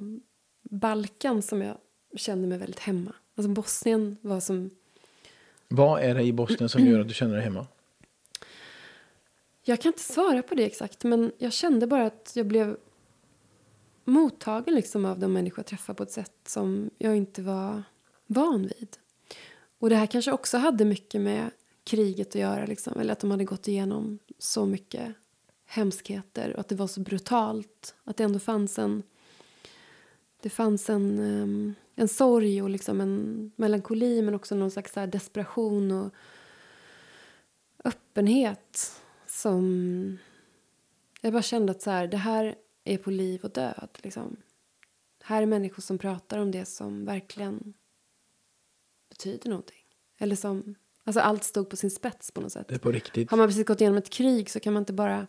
Balkan 0.61 1.41
som 1.41 1.61
jag 1.61 1.77
kände 2.15 2.47
mig 2.47 2.57
väldigt 2.57 2.79
hemma. 2.79 3.13
Alltså 3.35 3.49
Bosnien 3.49 4.17
var 4.21 4.39
som... 4.39 4.69
Vad 5.67 6.01
är 6.01 6.15
det 6.15 6.23
i 6.23 6.33
Bosnien 6.33 6.69
som 6.69 6.85
gör 6.85 6.99
att 6.99 7.07
du 7.07 7.13
känner 7.13 7.33
dig 7.33 7.43
hemma? 7.43 7.67
Jag 9.63 9.81
kan 9.81 9.89
inte 9.89 10.03
svara 10.03 10.41
på 10.41 10.55
det 10.55 10.65
exakt 10.65 11.03
men 11.03 11.31
jag 11.37 11.53
kände 11.53 11.87
bara 11.87 12.05
att 12.05 12.31
jag 12.35 12.47
blev 12.47 12.77
mottagen 14.03 14.75
liksom 14.75 15.05
av 15.05 15.19
de 15.19 15.33
människor 15.33 15.59
jag 15.59 15.65
träffade 15.65 15.97
på 15.97 16.03
ett 16.03 16.11
sätt 16.11 16.33
som 16.45 16.89
jag 16.97 17.17
inte 17.17 17.41
var 17.41 17.83
van 18.27 18.61
vid. 18.61 18.97
Och 19.81 19.89
det 19.89 19.95
här 19.95 20.05
kanske 20.05 20.31
också 20.31 20.57
hade 20.57 20.85
mycket 20.85 21.21
med 21.21 21.51
kriget 21.83 22.27
att 22.27 22.35
göra. 22.35 22.65
Liksom, 22.65 22.99
eller 22.99 23.13
att 23.13 23.19
de 23.19 23.31
hade 23.31 23.45
gått 23.45 23.67
igenom 23.67 24.19
så 24.37 24.65
mycket 24.65 25.13
hemskheter 25.65 26.53
och 26.53 26.59
att 26.59 26.67
det 26.67 26.75
var 26.75 26.87
så 26.87 26.99
brutalt. 26.99 27.95
Att 28.03 28.17
det 28.17 28.23
ändå 28.23 28.39
fanns 28.39 28.79
en, 28.79 29.03
det 30.41 30.49
fanns 30.49 30.89
en, 30.89 31.19
ehm, 31.19 31.73
en 31.95 32.07
sorg 32.07 32.61
och 32.61 32.69
liksom 32.69 33.01
en 33.01 33.51
melankoli 33.55 34.21
men 34.21 34.35
också 34.35 34.55
någon 34.55 34.71
slags 34.71 34.95
här 34.95 35.07
desperation 35.07 35.91
och 35.91 36.13
öppenhet 37.83 39.01
som... 39.27 40.17
Jag 41.21 41.33
bara 41.33 41.41
kände 41.41 41.71
att 41.71 41.81
så 41.81 41.89
här, 41.89 42.07
det 42.07 42.17
här 42.17 42.55
är 42.83 42.97
på 42.97 43.11
liv 43.11 43.39
och 43.43 43.51
död. 43.51 43.89
Liksom. 43.97 44.37
Här 45.23 45.41
är 45.41 45.45
människor 45.45 45.81
som 45.81 45.97
pratar 45.97 46.37
om 46.37 46.51
det 46.51 46.65
som 46.65 47.05
verkligen 47.05 47.73
betyder 49.21 49.49
någonting. 49.49 49.83
Eller 50.19 50.35
som... 50.35 50.75
Alltså 51.03 51.19
allt 51.21 51.43
stod 51.43 51.69
på 51.69 51.75
sin 51.75 51.91
spets 51.91 52.31
på 52.31 52.41
något 52.41 52.51
sätt. 52.51 52.67
Det 52.67 52.75
är 52.75 52.79
på 52.79 52.91
riktigt. 52.91 53.31
Har 53.31 53.37
man 53.37 53.47
precis 53.47 53.65
gått 53.65 53.81
igenom 53.81 53.97
ett 53.97 54.09
krig 54.09 54.49
så 54.49 54.59
kan 54.59 54.73
man 54.73 54.81
inte 54.81 54.93
bara... 54.93 55.27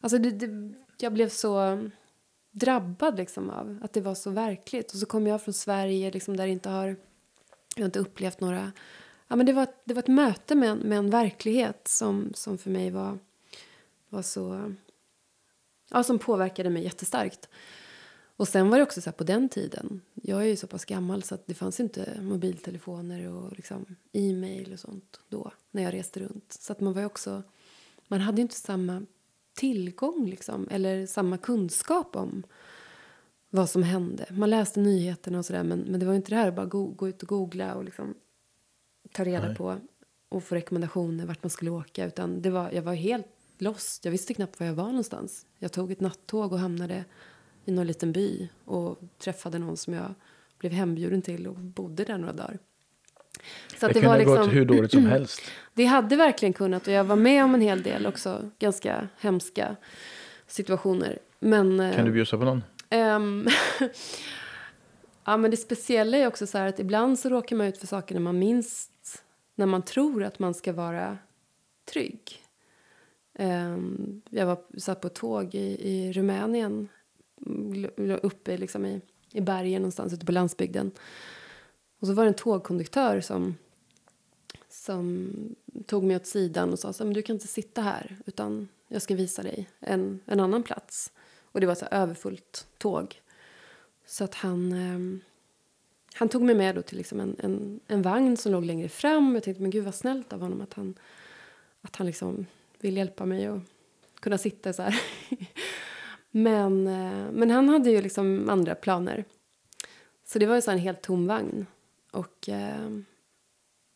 Alltså 0.00 0.18
det, 0.18 0.30
det, 0.30 0.74
jag 0.98 1.12
blev 1.12 1.28
så 1.28 1.80
drabbad 2.50 3.16
liksom 3.16 3.50
av 3.50 3.78
att 3.82 3.92
det 3.92 4.00
var 4.00 4.14
så 4.14 4.30
verkligt. 4.30 4.92
Och 4.92 4.98
så 4.98 5.06
kom 5.06 5.26
jag 5.26 5.42
från 5.42 5.54
Sverige 5.54 6.10
liksom 6.10 6.36
där 6.36 6.46
inte 6.46 6.68
har, 6.68 6.86
jag 7.76 7.82
har 7.82 7.84
inte 7.84 7.98
upplevt 7.98 8.40
några... 8.40 8.72
Ja, 9.28 9.36
men 9.36 9.46
det, 9.46 9.52
var, 9.52 9.66
det 9.84 9.94
var 9.94 10.02
ett 10.02 10.08
möte 10.08 10.54
med 10.54 10.70
en, 10.70 10.78
med 10.78 10.98
en 10.98 11.10
verklighet 11.10 11.88
som, 11.88 12.32
som 12.34 12.58
för 12.58 12.70
mig 12.70 12.90
var, 12.90 13.18
var 14.08 14.22
så... 14.22 14.74
Ja, 15.90 16.02
som 16.02 16.18
påverkade 16.18 16.70
mig 16.70 16.84
jättestarkt. 16.84 17.48
Och 18.36 18.48
sen 18.48 18.70
var 18.70 18.78
det 18.78 18.82
också 18.82 19.00
så 19.00 19.10
här 19.10 19.16
på 19.16 19.24
den 19.24 19.48
tiden. 19.48 20.00
Jag 20.14 20.42
är 20.42 20.46
ju 20.46 20.56
så 20.56 20.66
pass 20.66 20.84
gammal 20.84 21.22
så 21.22 21.34
att 21.34 21.46
det 21.46 21.54
fanns 21.54 21.80
inte 21.80 22.18
mobiltelefoner 22.22 23.28
och 23.28 23.52
liksom 23.56 23.86
e-mail 24.12 24.72
och 24.72 24.78
sånt 24.78 25.20
då 25.28 25.52
när 25.70 25.82
jag 25.82 25.94
reste 25.94 26.20
runt. 26.20 26.52
Så 26.60 26.72
att 26.72 26.80
man 26.80 26.92
var 26.92 27.04
också, 27.04 27.42
man 28.08 28.20
hade 28.20 28.42
inte 28.42 28.54
samma 28.54 29.06
tillgång 29.54 30.26
liksom, 30.30 30.68
eller 30.70 31.06
samma 31.06 31.38
kunskap 31.38 32.16
om 32.16 32.42
vad 33.50 33.70
som 33.70 33.82
hände. 33.82 34.26
Man 34.30 34.50
läste 34.50 34.80
nyheterna 34.80 35.38
och 35.38 35.46
sådär 35.46 35.62
men, 35.62 35.80
men 35.80 36.00
det 36.00 36.06
var 36.06 36.14
inte 36.14 36.30
det 36.30 36.36
här 36.36 36.48
att 36.48 36.56
bara 36.56 36.66
gå, 36.66 36.86
gå 36.86 37.08
ut 37.08 37.22
och 37.22 37.28
googla 37.28 37.74
och 37.74 37.84
liksom 37.84 38.14
ta 39.12 39.24
reda 39.24 39.46
Nej. 39.46 39.56
på 39.56 39.78
och 40.28 40.44
få 40.44 40.54
rekommendationer 40.54 41.26
vart 41.26 41.42
man 41.42 41.50
skulle 41.50 41.70
åka. 41.70 42.06
Utan 42.06 42.42
det 42.42 42.50
var, 42.50 42.70
jag 42.70 42.82
var 42.82 42.94
helt 42.94 43.26
lost. 43.58 44.04
Jag 44.04 44.12
visste 44.12 44.34
knappt 44.34 44.60
var 44.60 44.66
jag 44.66 44.74
var 44.74 44.86
någonstans. 44.86 45.46
Jag 45.58 45.72
tog 45.72 45.92
ett 45.92 46.00
nattåg 46.00 46.52
och 46.52 46.58
hamnade 46.58 47.04
i 47.64 47.72
någon 47.72 47.86
liten 47.86 48.12
by 48.12 48.48
och 48.64 48.98
träffade 49.18 49.58
någon 49.58 49.76
som 49.76 49.94
jag 49.94 50.14
blev 50.58 50.72
hembjuden 50.72 51.22
till 51.22 51.46
och 51.46 51.54
bodde 51.54 52.04
där 52.04 52.18
några 52.18 52.32
dagar. 52.32 52.58
Så 53.80 53.86
det, 53.86 53.92
det 53.92 54.00
kunde 54.00 54.18
liksom, 54.18 54.36
gått 54.36 54.52
hur 54.52 54.64
dåligt 54.64 54.90
som 54.90 55.06
helst. 55.06 55.40
Det 55.74 55.84
hade 55.84 56.16
verkligen 56.16 56.52
kunnat 56.52 56.86
och 56.86 56.92
jag 56.92 57.04
var 57.04 57.16
med 57.16 57.44
om 57.44 57.54
en 57.54 57.60
hel 57.60 57.82
del 57.82 58.06
också 58.06 58.50
ganska 58.58 59.08
hemska 59.18 59.76
situationer. 60.46 61.18
Men, 61.38 61.78
kan 61.94 62.04
du 62.04 62.10
eh, 62.10 62.14
bjussa 62.14 62.38
på 62.38 62.44
någon? 62.44 62.64
Um, 62.90 63.48
ja, 65.24 65.36
men 65.36 65.50
det 65.50 65.56
speciella 65.56 66.16
är 66.16 66.26
också 66.26 66.46
så 66.46 66.58
här 66.58 66.66
att 66.66 66.80
ibland 66.80 67.18
så 67.18 67.28
råkar 67.28 67.56
man 67.56 67.66
ut 67.66 67.78
för 67.78 67.86
saker 67.86 68.14
när 68.14 68.22
man 68.22 68.38
minst 68.38 69.22
när 69.54 69.66
man 69.66 69.82
tror 69.82 70.24
att 70.24 70.38
man 70.38 70.54
ska 70.54 70.72
vara 70.72 71.18
trygg. 71.92 72.42
Um, 73.38 74.22
jag 74.30 74.46
var, 74.46 74.58
satt 74.78 75.00
på 75.00 75.06
ett 75.06 75.14
tåg 75.14 75.54
i, 75.54 75.88
i 75.88 76.12
Rumänien 76.12 76.88
Mm, 77.46 78.18
uppe 78.22 78.56
liksom 78.56 78.86
i, 78.86 79.00
i 79.32 79.40
bergen 79.40 79.82
någonstans 79.82 80.12
ute 80.12 80.26
på 80.26 80.32
landsbygden. 80.32 80.90
Och 82.00 82.06
så 82.06 82.14
var 82.14 82.24
det 82.24 82.30
en 82.30 82.34
tågkonduktör 82.34 83.20
som, 83.20 83.56
som 84.68 85.32
tog 85.86 86.04
mig 86.04 86.16
åt 86.16 86.26
sidan 86.26 86.72
och 86.72 86.78
sa 86.78 86.92
så 86.92 87.04
men 87.04 87.14
du 87.14 87.22
kan 87.22 87.36
inte 87.36 87.46
sitta 87.46 87.82
här 87.82 88.16
utan 88.26 88.68
jag 88.88 89.02
ska 89.02 89.14
visa 89.14 89.42
dig 89.42 89.68
en, 89.80 90.20
en 90.26 90.40
annan 90.40 90.62
plats. 90.62 91.12
Och 91.42 91.60
det 91.60 91.66
var 91.66 91.72
ett 91.72 91.88
överfullt 91.90 92.66
tåg. 92.78 93.20
Så 94.06 94.24
att 94.24 94.34
han, 94.34 94.72
eh, 94.72 95.20
han 96.14 96.28
tog 96.28 96.42
mig 96.42 96.54
med 96.54 96.74
då 96.74 96.82
till 96.82 96.98
liksom 96.98 97.20
en, 97.20 97.36
en, 97.38 97.80
en 97.86 98.02
vagn 98.02 98.36
som 98.36 98.52
låg 98.52 98.64
längre 98.64 98.88
fram. 98.88 99.34
Jag 99.34 99.42
tänkte 99.42 99.62
men 99.62 99.70
gud 99.70 99.84
vad 99.84 99.94
snällt 99.94 100.32
av 100.32 100.40
honom 100.40 100.60
att 100.60 100.74
han, 100.74 100.94
att 101.80 101.96
han 101.96 102.06
liksom 102.06 102.46
vill 102.80 102.96
hjälpa 102.96 103.26
mig 103.26 103.46
att 103.46 103.60
kunna 104.20 104.38
sitta 104.38 104.72
så 104.72 104.82
här 104.82 105.00
Men, 106.34 106.86
eh, 106.86 107.32
men 107.32 107.50
han 107.50 107.68
hade 107.68 107.90
ju 107.90 108.02
liksom 108.02 108.50
andra 108.50 108.74
planer. 108.74 109.24
Så 110.24 110.38
det 110.38 110.46
var 110.46 110.54
ju 110.54 110.62
så 110.62 110.70
en 110.70 110.78
helt 110.78 111.02
tom 111.02 111.26
vagn. 111.26 111.66
Och 112.10 112.48
eh, 112.48 112.90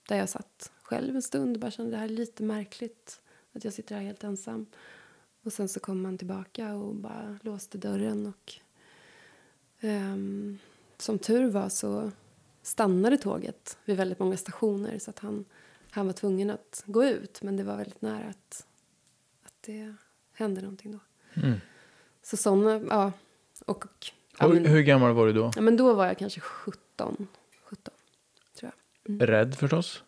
där 0.08 0.16
jag 0.16 0.28
satt 0.28 0.72
själv 0.82 1.16
en 1.16 1.22
stund 1.22 1.56
och 1.56 1.60
bara 1.60 1.70
kände 1.70 1.90
det 1.90 1.96
här 1.96 2.04
är 2.04 2.08
lite 2.08 2.42
märkligt. 2.42 3.20
Att 3.52 3.64
jag 3.64 3.72
sitter 3.72 3.94
här 3.94 4.02
helt 4.02 4.24
ensam. 4.24 4.66
Och 5.42 5.52
sen 5.52 5.68
så 5.68 5.80
kom 5.80 6.04
han 6.04 6.18
tillbaka 6.18 6.74
och 6.74 6.94
bara 6.94 7.38
låste 7.42 7.78
dörren. 7.78 8.26
Och 8.26 8.54
eh, 9.84 10.16
som 10.98 11.18
tur 11.18 11.50
var 11.50 11.68
så 11.68 12.10
stannade 12.62 13.16
tåget 13.16 13.78
vid 13.84 13.96
väldigt 13.96 14.18
många 14.18 14.36
stationer. 14.36 14.98
Så 14.98 15.10
att 15.10 15.18
han, 15.18 15.44
han 15.90 16.06
var 16.06 16.12
tvungen 16.12 16.50
att 16.50 16.82
gå 16.86 17.04
ut. 17.04 17.42
Men 17.42 17.56
det 17.56 17.64
var 17.64 17.76
väldigt 17.76 18.02
nära 18.02 18.28
att, 18.28 18.66
att 19.42 19.54
det 19.60 19.94
hände 20.32 20.60
någonting 20.60 20.92
då. 20.92 20.98
Mm. 21.42 21.60
Så 22.26 22.36
sådana, 22.36 22.80
ja. 22.88 23.12
Och, 23.66 23.84
ja, 24.38 24.48
men, 24.48 24.66
hur 24.66 24.82
gammal 24.82 25.12
var 25.12 25.26
du 25.26 25.32
då? 25.32 25.50
Ja, 25.54 25.60
men 25.60 25.76
då 25.76 25.94
var 25.94 26.06
jag 26.06 26.18
kanske 26.18 26.40
17. 26.40 27.26
17 27.64 27.94
tror 28.58 28.72
jag. 29.04 29.14
Mm. 29.14 29.26
Rädd 29.26 29.54
förstås? 29.54 30.02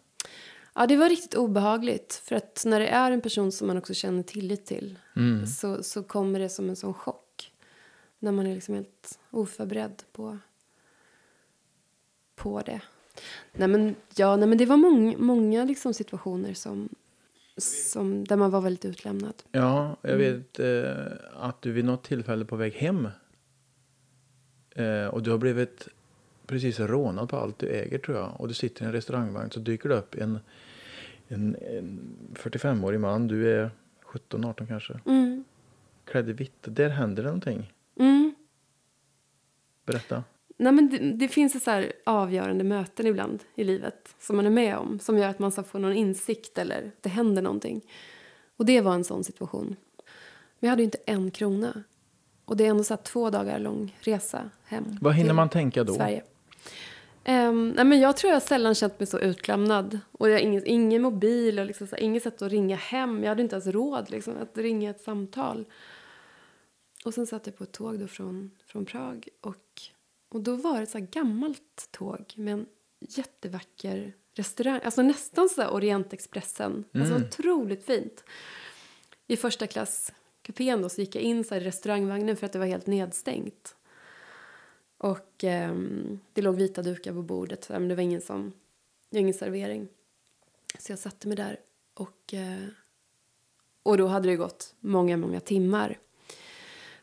Ja, 0.75 0.87
det 0.87 0.97
var 0.97 1.09
riktigt 1.09 1.35
obehagligt. 1.35 2.23
För 2.25 2.37
att 2.37 2.63
när 2.67 2.81
det 2.81 2.87
är 2.87 3.11
en 3.11 3.21
person 3.21 3.53
som 3.53 3.67
man 3.67 3.79
också 3.79 3.95
känner 3.95 4.23
tillit 4.23 4.67
till 4.67 4.99
mm. 5.17 5.47
så, 5.47 5.83
så 5.83 6.03
kommer 6.03 6.39
det 6.39 6.49
som 6.49 6.69
en 6.69 6.77
sån 6.77 6.95
chock. 6.95 7.53
När 8.19 8.33
man 8.33 8.47
är 8.47 8.55
liksom 8.55 8.75
helt 8.75 9.19
oförberedd 9.31 10.03
på, 10.13 10.39
på 12.35 12.61
det. 12.61 12.81
Nej, 13.53 13.69
men, 13.69 13.95
ja, 14.15 14.37
nej, 14.37 14.49
men 14.49 14.59
det 14.59 14.67
var 14.67 14.77
många, 14.77 15.19
många 15.19 15.65
liksom 15.65 15.95
situationer 15.95 16.55
som, 16.55 16.89
som, 17.59 18.25
där 18.25 18.37
man 18.37 18.51
var 18.51 18.61
väldigt 18.61 18.85
utlämnad. 18.85 19.35
Ja, 19.53 19.97
jag 20.03 20.13
mm. 20.13 20.19
vet 20.19 20.61
eh, 20.61 21.13
att 21.35 21.63
du 21.63 21.73
vid 21.73 21.85
något 21.85 22.05
tillfälle 22.05 22.45
på 22.45 22.57
väg 22.57 22.73
hem 22.73 23.09
eh, 24.75 25.07
och 25.07 25.23
du 25.23 25.31
har 25.31 25.39
blivit 25.39 25.89
precis 26.47 26.81
rånad 26.81 27.29
på 27.29 27.37
allt 27.37 27.59
du 27.59 27.69
äger 27.69 27.99
tror 27.99 28.17
jag 28.17 28.41
och 28.41 28.49
du 28.49 28.55
sitter 28.55 28.83
i 28.83 28.87
en 28.87 28.93
restaurangvagn 28.93 29.51
så 29.51 29.61
dyker 29.61 29.89
det 29.89 29.95
upp 29.95 30.15
en, 30.15 30.39
en, 31.29 31.57
en 31.61 32.17
45-årig 32.35 33.01
man, 33.01 33.29
du 33.29 33.53
är 33.53 33.71
17-18 34.05 34.67
kanske, 34.67 35.01
mm. 35.07 35.45
klädd 36.05 36.29
i 36.29 36.33
vitt. 36.33 36.59
Där 36.61 36.89
händer 36.89 37.23
det 37.23 37.29
någonting. 37.29 37.73
Mm. 37.97 38.35
Berätta. 39.87 40.25
Nej, 40.61 40.73
men 40.73 40.89
det, 40.89 40.99
det 40.99 41.29
finns 41.29 41.65
så 41.65 41.71
här 41.71 41.93
avgörande 42.05 42.65
möten 42.65 43.07
ibland 43.07 43.45
i 43.55 43.65
livet 43.65 44.15
som 44.19 44.37
man 44.37 44.47
är 44.47 44.51
med 44.51 44.77
om 44.77 44.99
som 44.99 45.19
gör 45.19 45.29
att 45.29 45.39
man 45.39 45.53
ska 45.53 45.63
få 45.63 45.79
någon 45.79 45.93
insikt 45.93 46.59
eller 46.59 46.93
det 47.01 47.09
händer 47.09 47.43
någonting. 47.43 47.83
Och 48.57 48.67
det 48.67 48.81
var 48.81 48.95
en 48.95 49.05
sån 49.05 49.25
situation. 49.25 49.77
Vi 50.59 50.69
hade 50.69 50.83
ju 50.83 50.85
inte 50.85 50.99
en 51.07 51.31
krona. 51.31 51.83
Och 52.45 52.57
det 52.57 52.67
är 52.67 52.71
ändå 52.71 52.85
så 52.85 52.97
två 52.97 53.31
dagar 53.31 53.59
lång 53.59 53.97
resa 54.01 54.51
hem. 54.65 54.99
Vad 55.01 55.15
hinner 55.15 55.35
man 55.35 55.49
tänka 55.49 55.85
då? 55.85 55.95
Sverige. 55.95 56.23
Um, 57.29 57.71
nej, 57.71 57.85
men 57.85 58.01
jag 58.01 58.17
tror 58.17 58.33
jag 58.33 58.43
sällan 58.43 58.75
känt 58.75 59.01
mig 59.01 59.07
så 59.07 59.19
utlämnad. 59.19 59.99
Och 60.13 60.29
jag 60.29 60.35
har 60.35 60.41
ingen, 60.41 60.63
ingen 60.67 61.03
mobil 61.03 61.59
och 61.59 61.67
liksom 61.67 61.87
så, 61.87 61.97
inget 61.97 62.23
sätt 62.23 62.43
att 62.43 62.53
ringa 62.53 62.77
hem. 62.77 63.23
Jag 63.23 63.29
hade 63.29 63.43
inte 63.43 63.55
ens 63.55 63.67
råd 63.67 64.11
liksom, 64.11 64.35
att 64.43 64.59
ringa 64.59 64.91
ett 64.91 65.01
samtal. 65.01 65.65
Och 67.05 67.15
sen 67.15 67.27
satt 67.27 67.47
jag 67.47 67.57
på 67.57 67.65
ett 67.65 67.73
tåg 67.73 67.99
då 67.99 68.07
från, 68.07 68.51
från 68.67 68.85
Prag 68.85 69.29
och 69.41 69.83
och 70.29 70.41
då 70.41 70.57
var 70.57 70.77
det 70.77 70.83
ett 70.83 70.91
så 70.91 71.07
gammalt 71.11 71.89
tåg 71.91 72.35
med 72.37 72.55
en 72.55 72.67
jättevacker 73.01 74.15
restaurang. 74.35 74.81
Alltså 74.85 75.03
nästan 75.03 75.49
så 75.49 75.69
Orientexpressen. 75.69 76.85
Alltså, 76.95 77.15
mm. 77.15 77.27
Otroligt 77.27 77.85
fint. 77.85 78.25
I 79.27 79.37
första 79.37 79.67
klass 79.67 80.13
kupén 80.43 80.83
då 80.83 80.89
så 80.89 81.01
gick 81.01 81.15
jag 81.15 81.23
in 81.23 81.45
så 81.45 81.55
i 81.55 81.61
restaurangvagnen 81.61 82.37
för 82.37 82.47
att 82.47 82.53
det 82.53 82.59
var 82.59 82.67
helt 82.67 82.87
nedstängt. 82.87 83.77
Och 84.99 85.45
eh, 85.45 85.75
det 86.33 86.43
låg 86.43 86.57
vita 86.57 86.83
dukar 86.83 87.13
på 87.13 87.23
bordet 87.23 87.69
men 87.69 87.89
det 87.89 87.95
var 87.95 88.03
ingen 88.03 88.21
som, 88.21 88.53
det 89.11 89.17
var 89.17 89.21
ingen 89.21 89.35
servering. 89.35 89.89
Så 90.79 90.93
jag 90.93 90.99
satte 90.99 91.29
mig 91.29 91.37
där 91.37 91.61
och, 91.95 92.35
eh, 92.35 92.69
och 93.83 93.97
då 93.99 94.07
hade 94.07 94.29
det 94.29 94.37
gått 94.37 94.75
många, 94.81 95.17
många 95.17 95.41
timmar 95.41 95.99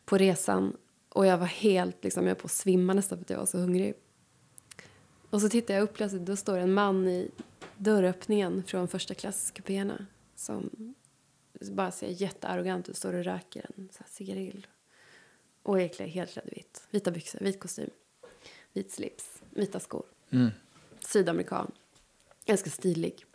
på 0.05 0.17
resan 0.17 0.77
och 1.15 1.25
jag 1.25 1.37
var 1.37 1.45
helt, 1.45 2.03
liksom, 2.03 2.27
jag 2.27 2.37
på 2.37 2.45
att 2.45 2.51
svimma 2.51 2.93
nästan 2.93 3.17
för 3.17 3.23
att 3.25 3.29
jag 3.29 3.37
var 3.37 3.45
så 3.45 3.57
hungrig. 3.57 3.93
Och 5.29 5.41
så 5.41 5.49
tittar 5.49 5.73
jag 5.73 5.83
upp 5.83 5.93
plötsligt, 5.93 6.25
då 6.25 6.35
står 6.35 6.57
en 6.57 6.73
man 6.73 7.07
i 7.07 7.31
dörröppningen 7.77 8.63
från 8.63 8.87
första 8.87 9.13
klasskupéerna 9.13 10.05
som 10.35 10.69
bara 11.71 11.91
ser 11.91 12.07
jättearrogant 12.07 12.89
ut, 12.89 12.97
står 12.97 13.13
och 13.13 13.23
röker 13.23 13.65
en 13.77 13.89
så 13.91 13.99
här 13.99 14.09
cigarill. 14.09 14.67
Och 15.63 15.81
är 15.81 15.87
klädd 15.87 16.09
helt 16.09 16.31
klädd 16.31 16.49
vitt. 16.51 16.87
Vita 16.89 17.11
byxor, 17.11 17.39
vit 17.39 17.59
kostym, 17.59 17.89
vit 18.73 18.91
slips, 18.91 19.41
vita 19.49 19.79
skor. 19.79 20.05
Mm. 20.29 20.49
Sydamerikan. 20.99 21.71
Ganska 22.45 22.69
stilig. 22.69 23.25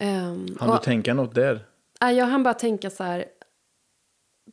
Um, 0.00 0.56
han 0.60 0.70
du 0.70 0.84
tänka 0.84 1.14
något 1.14 1.34
där? 1.34 1.66
Jag 2.00 2.26
hann 2.26 2.42
bara 2.42 2.54
tänka 2.54 2.90
så 2.90 3.04
här, 3.04 3.24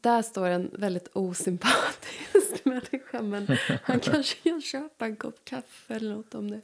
där 0.04 0.22
står 0.22 0.48
en 0.48 0.70
väldigt 0.74 1.10
osympatisk 1.14 2.64
människa 2.64 3.22
men 3.22 3.48
han 3.84 4.00
kanske 4.04 4.50
kan 4.50 4.62
köpa 4.62 5.06
en 5.06 5.16
kopp 5.16 5.46
kaffe 5.46 5.94
eller 5.94 6.14
något 6.14 6.36
om 6.36 6.52
det. 6.52 6.62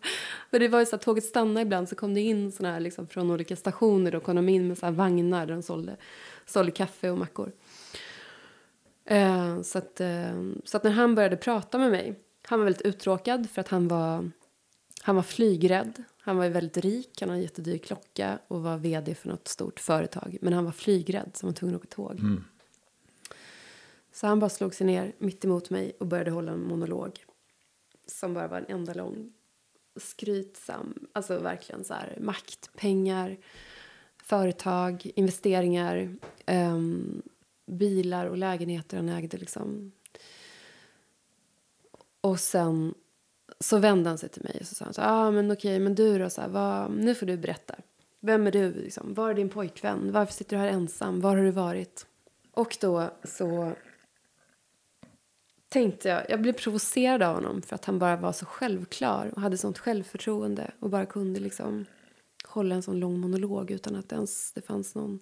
För 0.49 0.59
det 0.59 0.67
var 0.67 0.79
ju 0.79 0.85
så 0.85 0.95
att 0.95 1.01
tåget 1.01 1.23
stannade 1.23 1.61
ibland 1.61 1.89
så 1.89 1.95
kom 1.95 2.13
det 2.13 2.21
in 2.21 2.51
såna 2.51 2.71
här 2.71 2.79
liksom 2.79 3.07
från 3.07 3.31
olika 3.31 3.55
stationer 3.55 4.15
och 4.15 4.23
kom 4.23 4.35
de 4.35 4.49
in 4.49 4.67
med 4.67 4.77
så 4.77 4.91
vagnar 4.91 5.45
där 5.45 5.53
de 5.53 5.61
sålde, 5.61 5.97
sålde 6.45 6.71
kaffe 6.71 7.09
och 7.09 7.17
mackor. 7.17 7.51
Uh, 9.11 9.61
så, 9.61 9.77
att, 9.77 10.01
uh, 10.01 10.53
så 10.63 10.77
att 10.77 10.83
när 10.83 10.91
han 10.91 11.15
började 11.15 11.37
prata 11.37 11.77
med 11.77 11.91
mig, 11.91 12.19
han 12.47 12.59
var 12.59 12.63
väldigt 12.63 12.85
uttråkad 12.85 13.49
för 13.49 13.61
att 13.61 13.67
han 13.67 13.87
var, 13.87 14.31
han 15.01 15.15
var 15.15 15.23
flygrädd. 15.23 16.03
Han 16.21 16.37
var 16.37 16.49
väldigt 16.49 16.77
rik, 16.77 17.17
han 17.19 17.29
hade 17.29 17.39
en 17.39 17.43
jättedyr 17.43 17.77
klocka 17.77 18.39
och 18.47 18.61
var 18.63 18.77
vd 18.77 19.15
för 19.15 19.29
något 19.29 19.47
stort 19.47 19.79
företag. 19.79 20.37
Men 20.41 20.53
han 20.53 20.65
var 20.65 20.71
flygrädd 20.71 21.31
så 21.33 21.45
han 21.45 21.51
var 21.51 21.55
tvungen 21.55 21.75
att 21.75 21.81
åka 21.81 21.95
tåg. 21.95 22.19
Mm. 22.19 22.43
Så 24.19 24.27
han 24.27 24.39
bara 24.39 24.49
slog 24.49 24.75
sig 24.75 24.87
ner 24.87 25.13
mitt 25.17 25.45
emot 25.45 25.69
mig 25.69 25.91
och 25.99 26.07
började 26.07 26.31
hålla 26.31 26.51
en 26.51 26.63
monolog. 26.63 27.25
Som 28.05 28.33
bara 28.33 28.47
var 28.47 28.57
en 28.57 28.65
enda 28.67 28.93
lång 28.93 29.33
skrytsam, 29.95 31.07
alltså 31.13 31.39
verkligen 31.39 31.83
så 31.83 31.93
här 31.93 32.17
makt, 32.21 32.69
pengar, 32.75 33.37
företag, 34.23 35.11
investeringar, 35.15 36.15
um, 36.47 37.21
bilar 37.65 38.25
och 38.25 38.37
lägenheter 38.37 38.97
han 38.97 39.09
ägde 39.09 39.37
liksom. 39.37 39.91
Och 42.21 42.39
sen 42.39 42.93
så 43.59 43.77
vände 43.77 44.09
han 44.09 44.17
sig 44.17 44.29
till 44.29 44.43
mig 44.43 44.57
och 44.61 44.67
så 44.67 44.75
sa 44.75 44.85
han 44.85 44.93
så 44.93 45.01
ah, 45.01 45.31
men 45.31 45.51
okej, 45.51 45.79
men 45.79 45.95
du 45.95 46.19
då, 46.19 46.29
så 46.29 46.41
här, 46.41 46.49
vad, 46.49 46.91
nu 46.91 47.15
får 47.15 47.25
du 47.25 47.37
berätta. 47.37 47.75
Vem 48.19 48.47
är 48.47 48.51
du? 48.51 48.73
Liksom? 48.73 49.13
Var 49.13 49.29
är 49.29 49.33
din 49.33 49.49
pojkvän? 49.49 50.11
Varför 50.11 50.33
sitter 50.33 50.55
du 50.55 50.61
här 50.61 50.69
ensam? 50.69 51.21
Var 51.21 51.37
har 51.37 51.43
du 51.43 51.51
varit? 51.51 52.05
Och 52.51 52.77
då 52.81 53.09
så 53.23 53.75
tänkte 55.69 56.09
jag, 56.09 56.29
jag 56.29 56.41
blev 56.41 56.53
provocerad 56.53 57.23
av 57.23 57.35
honom 57.35 57.61
för 57.61 57.75
att 57.75 57.85
han 57.85 57.99
bara 57.99 58.15
var 58.15 58.31
så 58.31 58.45
självklar 58.45 59.31
och 59.35 59.41
hade 59.41 59.57
sånt 59.57 59.77
självförtroende 59.77 60.71
och 60.79 60.89
bara 60.89 61.05
kunde 61.05 61.39
liksom 61.39 61.85
hålla 62.45 62.75
en 62.75 62.83
sån 62.83 62.99
lång 62.99 63.19
monolog 63.19 63.71
utan 63.71 63.95
att 63.95 64.11
ens 64.11 64.51
det 64.51 64.61
fanns 64.61 64.95
någon. 64.95 65.19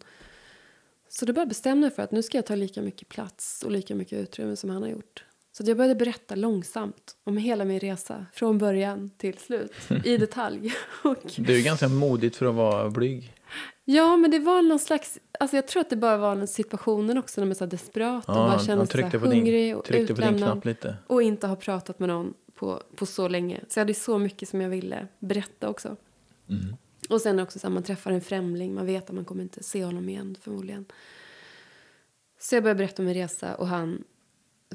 Så 1.09 1.25
då 1.25 1.45
bestämde 1.45 1.87
jag 1.87 1.95
för 1.95 2.03
att 2.03 2.11
nu 2.11 2.23
ska 2.23 2.37
jag 2.37 2.45
ta 2.45 2.55
lika 2.55 2.81
mycket 2.81 3.09
plats 3.09 3.63
och 3.63 3.71
lika 3.71 3.95
mycket 3.95 4.19
utrymme 4.19 4.55
som 4.55 4.69
han 4.69 4.81
har 4.81 4.89
gjort. 4.89 5.23
Så 5.51 5.63
jag 5.65 5.77
började 5.77 5.95
berätta 5.95 6.35
långsamt 6.35 7.15
om 7.23 7.37
hela 7.37 7.65
min 7.65 7.79
resa 7.79 8.25
från 8.33 8.57
början 8.57 9.09
till 9.17 9.37
slut 9.37 9.71
i 10.05 10.17
detalj. 10.17 10.73
och... 11.03 11.17
Det 11.37 11.53
är 11.55 11.63
ganska 11.63 11.87
modigt 11.87 12.35
för 12.35 12.45
att 12.45 12.55
vara 12.55 12.89
blyg. 12.89 13.36
Ja, 13.85 14.17
men 14.17 14.31
det 14.31 14.39
var 14.39 14.61
någon 14.61 14.79
slags... 14.79 15.19
Alltså 15.39 15.57
jag 15.57 15.67
tror 15.67 15.81
att 15.81 15.89
det 15.89 15.95
bara 15.95 16.17
var 16.17 16.35
den 16.35 16.47
situationen 16.47 17.17
också 17.17 17.41
när 17.41 17.45
man 17.45 17.51
är 17.51 17.55
så 17.55 17.65
desperat 17.65 18.25
ja, 18.27 18.43
och 18.43 18.49
bara 18.49 18.59
känner 18.59 18.85
sig 18.85 19.19
hungrig 19.19 19.77
och 19.77 19.87
utlämnad. 19.89 20.75
Och 21.07 21.21
inte 21.21 21.47
har 21.47 21.55
pratat 21.55 21.99
med 21.99 22.09
någon 22.09 22.33
på, 22.53 22.83
på 22.95 23.05
så 23.05 23.27
länge. 23.27 23.61
Så 23.67 23.79
jag 23.79 23.81
hade 23.81 23.93
så 23.93 24.17
mycket 24.17 24.49
som 24.49 24.61
jag 24.61 24.69
ville 24.69 25.07
berätta 25.19 25.69
också. 25.69 25.95
Mm. 26.49 26.75
Och 27.09 27.21
sen 27.21 27.39
också 27.39 27.59
så 27.59 27.67
här, 27.67 27.73
man 27.73 27.83
träffar 27.83 28.11
en 28.11 28.21
främling, 28.21 28.73
man 28.73 28.85
vet 28.85 29.09
att 29.09 29.15
man 29.15 29.25
kommer 29.25 29.43
inte 29.43 29.63
se 29.63 29.85
honom 29.85 30.09
igen 30.09 30.37
förmodligen. 30.41 30.85
Så 32.39 32.55
jag 32.55 32.63
började 32.63 32.77
berätta 32.77 33.01
om 33.01 33.05
min 33.05 33.15
resa 33.15 33.55
och 33.55 33.67
han 33.67 34.03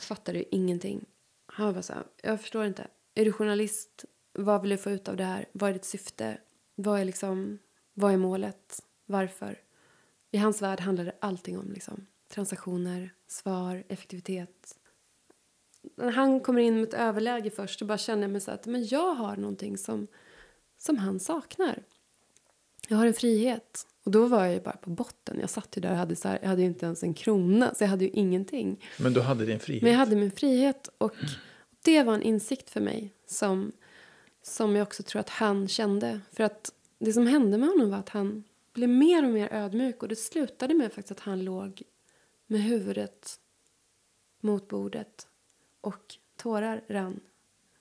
fattade 0.00 0.38
ju 0.38 0.44
ingenting. 0.50 1.04
Han 1.46 1.66
var 1.66 1.72
bara 1.72 1.82
så 1.82 1.92
här, 1.92 2.02
jag 2.22 2.40
förstår 2.40 2.64
inte. 2.64 2.86
Är 3.14 3.24
du 3.24 3.32
journalist? 3.32 4.04
Vad 4.32 4.62
vill 4.62 4.70
du 4.70 4.76
få 4.76 4.90
ut 4.90 5.08
av 5.08 5.16
det 5.16 5.24
här? 5.24 5.46
Vad 5.52 5.70
är 5.70 5.74
ditt 5.74 5.84
syfte? 5.84 6.38
Vad 6.74 7.00
är 7.00 7.04
liksom, 7.04 7.58
vad 7.94 8.12
är 8.12 8.16
målet? 8.16 8.82
Varför? 9.06 9.60
I 10.30 10.38
hans 10.38 10.62
värld 10.62 10.80
handlade 10.80 11.12
allting 11.20 11.58
om 11.58 11.72
liksom, 11.72 12.06
transaktioner, 12.28 13.14
svar, 13.26 13.84
effektivitet. 13.88 14.78
När 15.96 16.10
han 16.10 16.40
kommer 16.40 16.60
in 16.62 16.74
med 16.74 16.88
ett 16.88 16.94
överläge 16.94 17.50
först 17.50 17.78
så 17.78 17.84
bara 17.84 17.98
känner 17.98 18.22
jag 18.22 18.30
mig 18.30 18.40
så 18.40 18.50
att 18.50 18.66
men 18.66 18.86
jag 18.86 19.14
har 19.14 19.36
någonting 19.36 19.78
som, 19.78 20.06
som 20.78 20.98
han 20.98 21.20
saknar. 21.20 21.82
Jag 22.88 22.96
har 22.96 23.06
en 23.06 23.14
frihet. 23.14 23.86
Och 24.04 24.10
då 24.10 24.26
var 24.26 24.44
jag 24.44 24.54
ju 24.54 24.60
bara 24.60 24.76
på 24.76 24.90
botten. 24.90 25.38
Jag 25.40 25.50
satt 25.50 25.76
ju 25.76 25.80
där 25.80 25.90
och 25.90 25.96
hade, 25.96 26.16
så 26.16 26.28
här, 26.28 26.38
jag 26.42 26.48
hade 26.48 26.62
inte 26.62 26.86
ens 26.86 27.02
en 27.02 27.14
krona. 27.14 27.74
Så 27.74 27.84
jag 27.84 27.88
hade 27.88 28.04
ju 28.04 28.10
ingenting. 28.10 28.84
Men 28.98 29.12
du 29.12 29.20
hade 29.20 29.44
din 29.44 29.60
frihet? 29.60 29.82
Men 29.82 29.92
jag 29.92 29.98
hade 29.98 30.16
min 30.16 30.30
frihet. 30.30 30.88
Och 30.98 31.14
det 31.84 32.02
var 32.02 32.14
en 32.14 32.22
insikt 32.22 32.70
för 32.70 32.80
mig. 32.80 33.12
Som, 33.26 33.72
som 34.42 34.76
jag 34.76 34.82
också 34.82 35.02
tror 35.02 35.20
att 35.20 35.28
han 35.28 35.68
kände. 35.68 36.20
För 36.32 36.44
att 36.44 36.72
det 37.04 37.12
som 37.12 37.26
hände 37.26 37.58
med 37.58 37.68
honom 37.68 37.90
var 37.90 37.98
att 37.98 38.08
han 38.08 38.44
blev 38.72 38.88
mer 38.88 39.24
och 39.24 39.32
mer 39.32 39.52
ödmjuk. 39.52 40.02
Och 40.02 40.08
det 40.08 40.16
slutade 40.16 40.74
med 40.74 40.92
faktiskt 40.92 41.12
att 41.12 41.20
han 41.20 41.44
låg 41.44 41.82
med 42.46 42.60
huvudet 42.60 43.40
mot 44.40 44.68
bordet. 44.68 45.28
Och 45.80 46.16
tårar 46.36 46.84
rann 46.88 47.20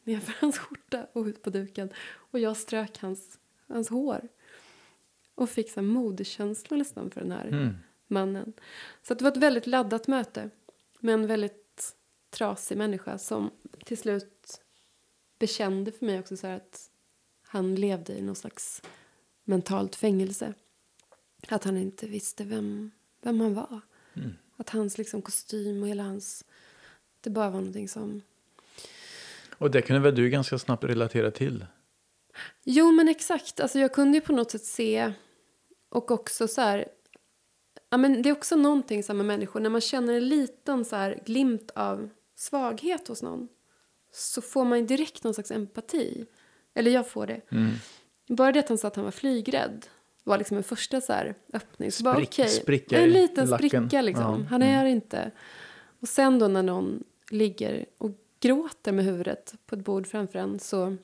nerför 0.03 0.33
hans 0.39 0.57
skjorta 0.57 1.07
och 1.13 1.25
ut 1.25 1.41
på 1.41 1.49
duken. 1.49 1.89
Och 2.03 2.39
jag 2.39 2.57
strök 2.57 2.97
hans, 2.97 3.39
hans 3.67 3.89
hår. 3.89 4.27
Och 5.35 5.49
fick 5.49 5.71
så 5.71 5.81
modekänsla 5.81 6.77
nästan 6.77 7.11
för 7.11 7.21
den 7.21 7.31
här 7.31 7.47
mm. 7.47 7.75
mannen. 8.07 8.53
Så 9.01 9.13
det 9.13 9.23
var 9.23 9.31
ett 9.31 9.37
väldigt 9.37 9.67
laddat 9.67 10.07
möte 10.07 10.49
med 10.99 11.13
en 11.13 11.27
väldigt 11.27 11.95
trasig 12.29 12.77
människa 12.77 13.17
som 13.17 13.51
till 13.85 13.97
slut 13.97 14.61
bekände 15.39 15.91
för 15.91 16.05
mig 16.05 16.19
också 16.19 16.37
så 16.37 16.47
att 16.47 16.89
han 17.41 17.75
levde 17.75 18.13
i 18.13 18.21
någon 18.21 18.35
slags 18.35 18.81
mentalt 19.43 19.95
fängelse. 19.95 20.53
Att 21.47 21.63
han 21.63 21.77
inte 21.77 22.07
visste 22.07 22.43
vem, 22.43 22.91
vem 23.21 23.39
han 23.39 23.53
var. 23.53 23.81
Mm. 24.13 24.33
Att 24.57 24.69
hans 24.69 24.97
liksom 24.97 25.21
kostym 25.21 25.81
och 25.81 25.89
hela 25.89 26.03
hans... 26.03 26.45
Det 27.21 27.29
bara 27.29 27.49
var 27.49 27.59
någonting 27.59 27.89
som... 27.89 28.21
Och 29.57 29.71
det 29.71 29.81
kunde 29.81 30.01
väl 30.01 30.15
du 30.15 30.29
ganska 30.29 30.59
snabbt 30.59 30.83
relatera 30.83 31.31
till? 31.31 31.65
Jo, 32.63 32.91
men 32.91 33.07
exakt. 33.07 33.59
Alltså, 33.59 33.79
jag 33.79 33.93
kunde 33.93 34.17
ju 34.17 34.21
på 34.21 34.33
något 34.33 34.51
sätt 34.51 34.65
se... 34.65 35.13
Och 35.89 36.11
också 36.11 36.47
så 36.47 36.61
här... 36.61 36.87
Ja, 37.89 37.97
men 37.97 38.21
det 38.21 38.29
är 38.29 38.33
också 38.33 38.55
någonting 38.55 39.03
så 39.03 39.13
med 39.13 39.25
människor. 39.25 39.59
När 39.59 39.69
man 39.69 39.81
känner 39.81 40.13
en 40.13 40.29
liten 40.29 40.85
så 40.85 40.95
här, 40.95 41.19
glimt 41.25 41.71
av 41.75 42.09
svaghet 42.35 43.07
hos 43.07 43.21
någon 43.21 43.47
så 44.11 44.41
får 44.41 44.65
man 44.65 44.85
direkt 44.85 45.23
någon 45.23 45.33
slags 45.33 45.51
empati. 45.51 46.25
Eller 46.73 46.91
jag 46.91 47.09
får 47.09 47.27
det. 47.27 47.41
Mm. 47.51 47.71
Bara 48.35 48.51
det 48.51 48.59
att 48.59 48.69
han 48.69 48.77
sa 48.77 48.87
att 48.87 48.95
han 48.95 49.05
var 49.05 49.11
flygrädd 49.11 49.85
var 50.23 50.37
liksom 50.37 50.57
en 50.57 50.63
första 50.63 51.01
så 51.01 51.13
här 51.13 51.35
öppning. 51.53 51.91
Så 51.91 52.03
bara, 52.03 52.21
okay, 52.21 52.47
spricka 52.47 53.01
en 53.01 53.09
liten 53.09 53.49
lacken. 53.49 53.69
spricka 53.69 54.01
liksom. 54.01 54.41
Ja. 54.41 54.47
Han 54.49 54.61
är 54.61 54.81
mm. 54.81 54.87
inte. 54.87 55.31
Och 55.99 56.07
sen 56.07 56.39
då 56.39 56.47
när 56.47 56.63
någon 56.63 57.03
ligger 57.29 57.85
och 57.97 58.11
gråter 58.39 58.91
med 58.91 59.05
huvudet 59.05 59.53
på 59.65 59.75
ett 59.75 59.85
bord 59.85 60.07
framför 60.07 60.39
en 60.39 60.59
så 60.59 60.97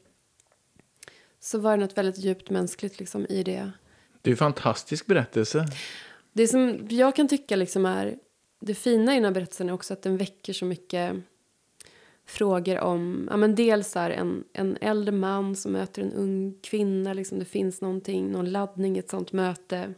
så 1.39 1.59
var 1.59 1.77
det 1.77 1.83
något 1.83 1.97
väldigt 1.97 2.17
djupt 2.17 2.49
mänskligt 2.49 2.99
liksom, 2.99 3.25
i 3.29 3.43
det. 3.43 3.71
Det 4.21 4.29
är 4.29 4.31
en 4.31 4.37
fantastisk 4.37 5.05
berättelse. 5.05 5.65
Det 6.33 6.47
som 6.47 6.87
jag 6.89 7.15
kan 7.15 7.27
tycka 7.27 7.55
liksom 7.55 7.85
är 7.85 8.19
det 8.59 8.75
fina 8.75 9.11
i 9.11 9.15
den 9.15 9.25
här 9.25 9.31
berättelsen 9.31 9.69
är 9.69 9.73
också 9.73 9.93
att 9.93 10.01
den 10.01 10.17
väcker 10.17 10.53
så 10.53 10.65
mycket 10.65 11.15
frågor 12.27 12.79
om, 12.79 13.27
ja 13.29 13.37
men 13.37 13.55
dels 13.55 13.95
är 13.95 14.09
en, 14.09 14.43
en 14.53 14.77
äldre 14.81 15.11
man 15.11 15.55
som 15.55 15.71
möter 15.71 16.01
en 16.01 16.13
ung 16.13 16.59
kvinna, 16.61 17.13
liksom 17.13 17.39
det 17.39 17.45
finns 17.45 17.81
någonting, 17.81 18.31
någon 18.31 18.51
laddning 18.51 18.95
i 18.95 18.99
ett 18.99 19.09
sånt 19.09 19.31
möte. 19.31 19.93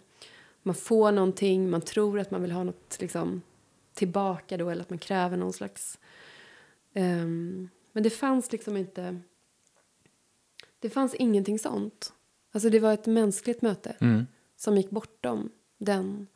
Man 0.64 0.76
får 0.76 1.12
någonting, 1.12 1.70
man 1.70 1.82
tror 1.82 2.20
att 2.20 2.32
man 2.32 2.42
vill 2.42 2.52
ha 2.52 2.64
något 2.64 2.98
liksom 3.00 3.42
tillbaka 3.94 4.58
då 4.58 4.70
eller 4.70 4.82
att 4.82 4.90
man 4.90 5.00
kräver 5.00 5.38
någon 5.38 5.54
slags... 5.54 6.00
Um, 6.96 7.70
men 7.92 8.04
det 8.04 8.10
fanns 8.10 8.52
liksom 8.52 8.78
inte 8.78 9.22
det 10.80 10.90
fanns 10.90 11.16
ingenting 11.16 11.60
sånt. 11.60 12.14
Alltså 12.52 12.70
det 12.70 12.80
var 12.80 12.94
ett 12.94 13.06
mänskligt 13.06 13.62
möte 13.62 13.96
mm. 14.00 14.28
som 14.56 14.78
gick 14.78 14.90
bortom 14.90 15.52
den, 15.78 16.28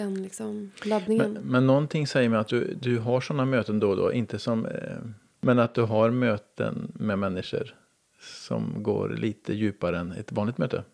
den 0.00 0.22
liksom 0.22 0.70
laddningen. 0.84 1.32
Men, 1.32 1.42
men 1.42 1.66
någonting 1.66 2.06
säger 2.06 2.28
mig 2.28 2.38
att 2.38 2.48
du, 2.48 2.74
du 2.74 2.98
har 2.98 3.20
sådana 3.20 3.44
möten 3.44 3.80
då 3.80 3.90
och 3.90 3.96
då, 3.96 4.12
inte 4.12 4.38
som, 4.38 4.66
eh, 4.66 4.98
men 5.40 5.58
att 5.58 5.74
du 5.74 5.82
har 5.82 6.10
möten 6.10 6.92
med 6.94 7.18
människor 7.18 7.74
som 8.20 8.82
går 8.82 9.08
lite 9.08 9.52
djupare 9.52 9.98
än 9.98 10.12
ett 10.12 10.32
vanligt 10.32 10.58
möte. 10.58 10.84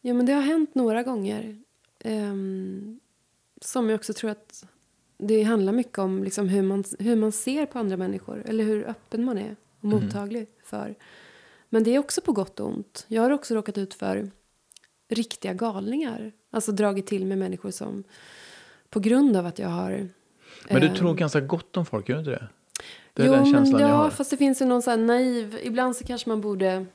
Ja, 0.00 0.14
men 0.14 0.26
det 0.26 0.32
har 0.32 0.42
hänt 0.42 0.74
några 0.74 1.02
gånger. 1.02 1.62
Um, 2.04 3.00
som 3.60 3.90
jag 3.90 3.98
också 3.98 4.12
tror 4.12 4.30
att 4.30 4.64
det 5.18 5.42
handlar 5.42 5.72
mycket 5.72 5.98
om 5.98 6.24
liksom 6.24 6.48
hur, 6.48 6.62
man, 6.62 6.84
hur 6.98 7.16
man 7.16 7.32
ser 7.32 7.66
på 7.66 7.78
andra 7.78 7.96
människor. 7.96 8.42
Eller 8.46 8.64
hur 8.64 8.88
öppen 8.88 9.24
man 9.24 9.38
är 9.38 9.56
och 9.78 9.84
mm. 9.84 10.04
mottaglig 10.04 10.40
mm. 10.40 10.50
för. 10.64 10.94
Men 11.68 11.84
det 11.84 11.94
är 11.94 11.98
också 11.98 12.20
på 12.20 12.32
gott 12.32 12.60
och 12.60 12.66
ont. 12.66 13.04
Jag 13.08 13.22
har 13.22 13.30
också 13.30 13.54
råkat 13.54 13.78
ut 13.78 13.94
för 13.94 14.30
riktiga 15.08 15.54
galningar. 15.54 16.32
Alltså 16.50 16.72
dragit 16.72 17.06
till 17.06 17.26
med 17.26 17.38
människor 17.38 17.70
som 17.70 18.04
på 18.90 19.00
grund 19.00 19.36
av 19.36 19.46
att 19.46 19.58
jag 19.58 19.68
har... 19.68 20.08
Men 20.70 20.80
du 20.80 20.86
eh, 20.86 20.94
tror 20.94 21.14
ganska 21.14 21.40
gott 21.40 21.76
om 21.76 21.86
folk, 21.86 22.08
gör 22.08 22.16
du 22.16 22.20
inte 22.20 22.30
det? 22.30 22.48
Det 23.12 23.22
är 23.22 23.26
jo, 23.26 23.32
den 23.32 23.44
känslan 23.44 23.72
men, 23.72 23.80
ja, 23.80 23.88
jag 23.88 23.96
har. 23.96 24.10
fast 24.10 24.30
det 24.30 24.36
finns 24.36 24.62
ju 24.62 24.66
någon 24.66 24.82
så 24.82 24.96
naiv... 24.96 25.58
Ibland 25.62 25.96
så 25.96 26.04
kanske 26.04 26.28
man 26.28 26.40
borde... 26.40 26.86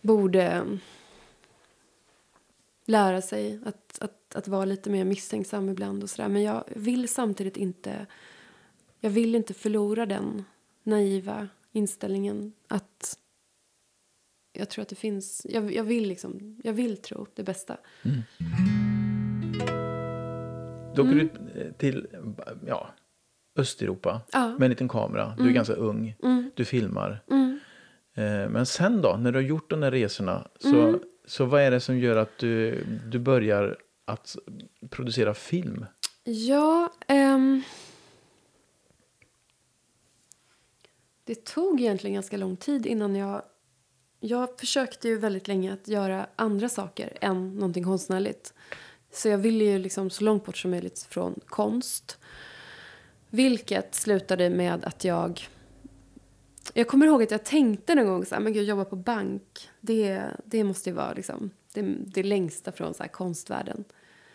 Borde 0.00 0.78
lära 2.86 3.22
sig 3.22 3.60
att, 3.66 3.98
att, 4.00 4.34
att 4.34 4.48
vara 4.48 4.64
lite 4.64 4.90
mer 4.90 5.04
misstänksam 5.04 5.68
ibland 5.68 6.02
och 6.02 6.10
sådär. 6.10 6.28
Men 6.28 6.42
jag 6.42 6.64
vill 6.66 7.08
samtidigt 7.08 7.56
inte... 7.56 8.06
Jag 9.00 9.10
vill 9.10 9.34
inte 9.34 9.54
förlora 9.54 10.06
den 10.06 10.44
naiva 10.82 11.48
inställningen 11.72 12.52
att 12.68 13.18
jag 14.54 14.68
tror 14.68 14.82
att 14.82 14.88
det 14.88 14.94
finns, 14.94 15.46
jag, 15.50 15.74
jag, 15.74 15.84
vill, 15.84 16.08
liksom, 16.08 16.60
jag 16.64 16.72
vill 16.72 16.96
tro 16.96 17.26
det 17.34 17.42
bästa. 17.42 17.76
Mm. 18.02 18.22
Då 20.94 21.02
åker 21.02 21.12
mm. 21.12 21.28
du 21.54 21.60
eh, 21.60 21.72
till 21.72 22.06
ja, 22.66 22.88
Östeuropa 23.56 24.20
ja. 24.32 24.48
med 24.48 24.62
en 24.62 24.70
liten 24.70 24.88
kamera. 24.88 25.26
Du 25.36 25.42
är 25.42 25.46
mm. 25.46 25.54
ganska 25.54 25.74
ung, 25.74 26.16
mm. 26.22 26.50
du 26.54 26.64
filmar. 26.64 27.22
Mm. 27.30 27.60
Eh, 28.14 28.48
men 28.50 28.66
sen 28.66 29.02
då, 29.02 29.16
när 29.16 29.32
du 29.32 29.38
har 29.38 29.44
gjort 29.44 29.70
de 29.70 29.80
där 29.80 29.90
resorna, 29.90 30.48
så, 30.58 31.00
så 31.24 31.44
vad 31.44 31.62
är 31.62 31.70
det 31.70 31.80
som 31.80 31.98
gör 31.98 32.16
att 32.16 32.38
du, 32.38 32.84
du 33.06 33.18
börjar 33.18 33.76
att 34.04 34.36
producera 34.90 35.34
film? 35.34 35.86
Ja, 36.24 36.92
um... 37.08 37.62
det 41.24 41.44
tog 41.44 41.80
egentligen 41.80 42.14
ganska 42.14 42.36
lång 42.36 42.56
tid 42.56 42.86
innan 42.86 43.16
jag 43.16 43.42
jag 44.26 44.48
försökte 44.60 45.08
ju 45.08 45.18
väldigt 45.18 45.48
länge 45.48 45.72
att 45.72 45.88
göra 45.88 46.26
andra 46.36 46.68
saker 46.68 47.18
än 47.20 47.54
någonting 47.54 47.84
konstnärligt. 47.84 48.54
Så 49.12 49.28
jag 49.28 49.38
ville 49.38 49.64
ju 49.64 49.78
liksom 49.78 50.10
så 50.10 50.24
långt 50.24 50.44
bort 50.44 50.56
som 50.56 50.70
möjligt 50.70 51.06
från 51.10 51.40
konst. 51.46 52.18
Vilket 53.30 53.94
slutade 53.94 54.50
med 54.50 54.84
att 54.84 55.04
jag... 55.04 55.48
Jag 56.74 56.88
kommer 56.88 57.06
ihåg 57.06 57.22
att 57.22 57.30
jag 57.30 57.44
tänkte 57.44 57.94
någon 57.94 58.06
gång 58.06 58.24
så 58.24 58.34
här, 58.34 58.42
men 58.42 58.52
gud, 58.52 58.68
jobba 58.68 58.84
på 58.84 58.96
bank. 58.96 59.70
Det, 59.80 60.22
det 60.44 60.64
måste 60.64 60.90
ju 60.90 60.96
vara 60.96 61.12
liksom 61.12 61.50
det, 61.74 61.82
det 62.06 62.22
längsta 62.22 62.72
från 62.72 62.94
så 62.94 63.02
här, 63.02 63.10
konstvärlden. 63.10 63.84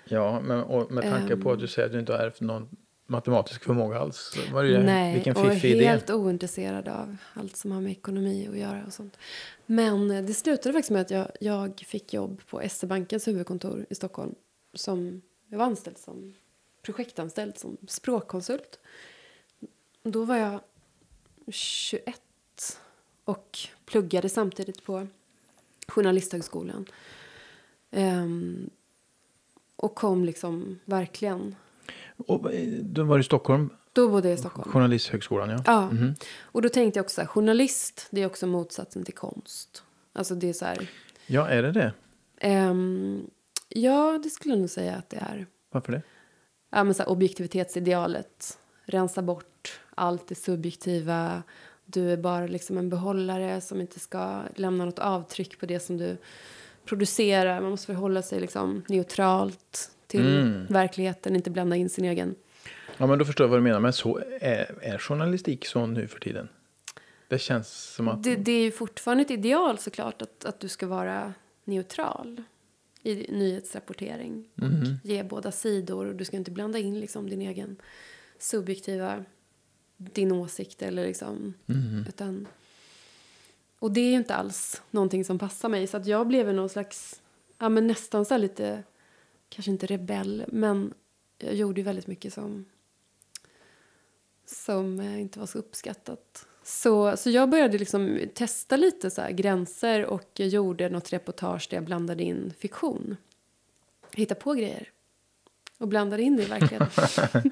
Ja, 0.05 0.41
men 0.41 0.59
med 0.89 1.03
tanke 1.03 1.37
på 1.37 1.51
att 1.51 1.59
du 1.59 1.67
säger 1.67 1.85
att 1.85 1.93
du 1.93 1.99
inte 1.99 2.11
har 2.11 2.19
ärvt 2.19 2.41
någon 2.41 2.69
matematisk 3.09 3.63
förmåga 3.63 3.99
alls. 3.99 4.37
Var 4.53 4.63
det 4.63 4.83
Nej, 4.83 5.13
Vilken 5.13 5.35
och 5.35 5.51
fiffig 5.51 5.71
idé. 5.71 5.85
helt 5.85 6.09
ointresserad 6.09 6.87
av 6.87 7.17
allt 7.33 7.55
som 7.55 7.71
har 7.71 7.81
med 7.81 7.91
ekonomi 7.91 8.47
att 8.51 8.57
göra 8.57 8.83
och 8.87 8.93
sånt. 8.93 9.17
Men 9.65 10.25
det 10.25 10.33
slutade 10.33 10.73
faktiskt 10.73 10.91
med 10.91 11.01
att 11.01 11.11
jag, 11.11 11.31
jag 11.39 11.79
fick 11.87 12.13
jobb 12.13 12.41
på 12.47 12.61
SE-bankens 12.69 13.27
huvudkontor 13.27 13.85
i 13.89 13.95
Stockholm. 13.95 14.35
Som, 14.73 15.21
jag 15.47 15.57
var 15.57 15.65
anställd 15.65 15.97
som 15.97 16.33
projektanställd 16.81 17.57
som 17.57 17.77
språkkonsult. 17.87 18.79
Då 20.03 20.23
var 20.23 20.35
jag 20.35 20.59
21 21.47 22.21
och 23.23 23.59
pluggade 23.85 24.29
samtidigt 24.29 24.83
på 24.83 25.07
Journalisthögskolan. 25.87 26.85
Ehm, 27.91 28.69
och 29.75 29.95
kom 29.95 30.25
liksom 30.25 30.79
verkligen... 30.85 31.55
Och, 32.27 32.53
eh, 32.53 32.67
du 32.81 33.03
var 33.03 33.19
i 33.19 33.23
Stockholm, 33.23 33.69
Då 33.93 34.09
bodde 34.09 34.29
jag 34.29 34.35
i 34.35 34.39
Stockholm. 34.39 34.71
Journalisthögskolan, 34.71 35.49
ja. 35.49 35.61
Ja, 35.65 35.89
Mhm. 35.91 36.15
och 36.41 36.61
då 36.61 36.69
tänkte 36.69 36.97
jag 36.99 37.03
också 37.03 37.15
så 37.15 37.21
här, 37.21 37.27
journalist, 37.27 38.07
det 38.11 38.21
är 38.21 38.25
också 38.25 38.47
motsatsen 38.47 39.03
till 39.05 39.13
konst. 39.13 39.83
Alltså 40.13 40.35
det 40.35 40.49
är 40.49 40.53
så 40.53 40.65
här, 40.65 40.89
Ja, 41.27 41.47
är 41.47 41.63
det 41.63 41.71
det? 41.71 41.93
ehm, 42.41 43.27
ja 43.69 44.19
det 44.23 44.29
skulle 44.29 44.53
jag 44.53 44.59
nog 44.59 44.69
säga 44.69 44.95
att 44.95 45.09
det 45.09 45.17
är. 45.17 45.45
Varför 45.71 45.91
det? 45.91 46.01
Ja 46.71 46.83
men 46.83 46.93
så 46.93 47.03
här, 47.03 47.09
objektivitetsidealet, 47.09 48.57
rensa 48.85 49.21
bort 49.21 49.79
allt 49.95 50.27
det 50.27 50.35
subjektiva. 50.35 51.43
Du 51.85 52.11
är 52.11 52.17
bara 52.17 52.47
liksom 52.47 52.77
en 52.77 52.89
behållare 52.89 53.61
som 53.61 53.81
inte 53.81 53.99
ska 53.99 54.41
lämna 54.55 54.85
något 54.85 54.99
avtryck 54.99 55.59
på 55.59 55.65
det 55.65 55.79
som 55.79 55.97
du 55.97 56.17
producerar. 56.85 57.61
Man 57.61 57.71
måste 57.71 57.85
förhålla 57.85 58.21
sig 58.21 58.39
liksom 58.39 58.83
neutralt 58.87 59.91
till 60.09 60.37
Mm. 60.37 60.65
verkligheten, 60.69 61.35
inte 61.35 61.49
blanda 61.49 61.75
in 61.75 61.89
sin 61.89 62.05
egen. 62.05 62.35
Ja, 62.97 63.07
men 63.07 63.19
då 63.19 63.25
förstår 63.25 63.43
jag 63.45 63.49
vad 63.49 63.59
du 63.59 63.63
menar. 63.63 63.79
Men 63.79 63.93
så 63.93 64.17
är, 64.41 64.75
är 64.81 64.97
journalistik 64.97 65.65
så 65.65 65.85
nu 65.85 66.07
för 66.07 66.19
tiden? 66.19 66.47
Det 67.27 67.39
känns 67.39 67.69
som 67.95 68.07
att... 68.07 68.23
Det, 68.23 68.35
det 68.35 68.51
är 68.51 68.61
ju 68.63 68.71
fortfarande 68.71 69.21
ett 69.23 69.31
ideal 69.31 69.77
såklart 69.77 70.21
att, 70.21 70.45
att 70.45 70.59
du 70.59 70.67
ska 70.67 70.87
vara 70.87 71.33
neutral 71.63 72.43
i 73.03 73.15
nyhetsrapportering. 73.31 74.45
Mhm. 74.55 74.97
Ge 75.03 75.23
båda 75.23 75.51
sidor 75.51 76.05
och 76.07 76.15
du 76.15 76.25
ska 76.25 76.37
inte 76.37 76.51
blanda 76.51 76.79
in 76.79 76.99
liksom 76.99 77.29
din 77.29 77.41
egen 77.41 77.75
subjektiva, 78.39 79.25
din 79.97 80.31
åsikt 80.31 80.81
eller 80.81 81.05
liksom, 81.07 81.53
Mhm. 81.65 82.05
utan 82.09 82.47
och 83.79 83.91
det 83.91 84.01
är 84.01 84.09
ju 84.09 84.15
inte 84.17 84.35
alls 84.35 84.81
någonting 84.91 85.25
som 85.25 85.39
passar 85.39 85.69
mig 85.69 85.87
så 85.87 85.97
att 85.97 86.05
jag 86.05 86.27
blev 86.27 86.53
någon 86.53 86.69
slags, 86.69 87.21
ja 87.57 87.69
men 87.69 87.87
nästan 87.87 88.25
så 88.25 88.33
här 88.33 88.39
lite, 88.39 88.83
kanske 89.49 89.71
inte 89.71 89.85
rebell, 89.85 90.45
men 90.47 90.93
jag 91.37 91.55
gjorde 91.55 91.81
ju 91.81 91.85
väldigt 91.85 92.07
mycket 92.07 92.33
som 92.33 92.65
som 94.45 94.99
eh, 94.99 95.21
inte 95.21 95.39
var 95.39 95.45
så 95.45 95.57
uppskattat. 95.57 96.45
Så, 96.63 97.17
så 97.17 97.29
jag 97.29 97.49
började 97.49 97.77
liksom 97.77 98.19
testa 98.35 98.75
lite 98.77 99.11
så 99.11 99.21
gränser 99.31 100.05
och 100.05 100.29
gjorde 100.39 100.89
något 100.89 101.13
reportage 101.13 101.67
där 101.69 101.77
jag 101.77 101.83
blandade 101.83 102.23
in 102.23 102.53
fiktion. 102.59 103.17
Hitta 104.13 104.35
på 104.35 104.53
grejer. 104.53 104.89
Och 105.77 105.87
blandade 105.87 106.23
in 106.23 106.35
det 106.37 106.43
i 106.43 106.45
verkligheten. 106.45 107.51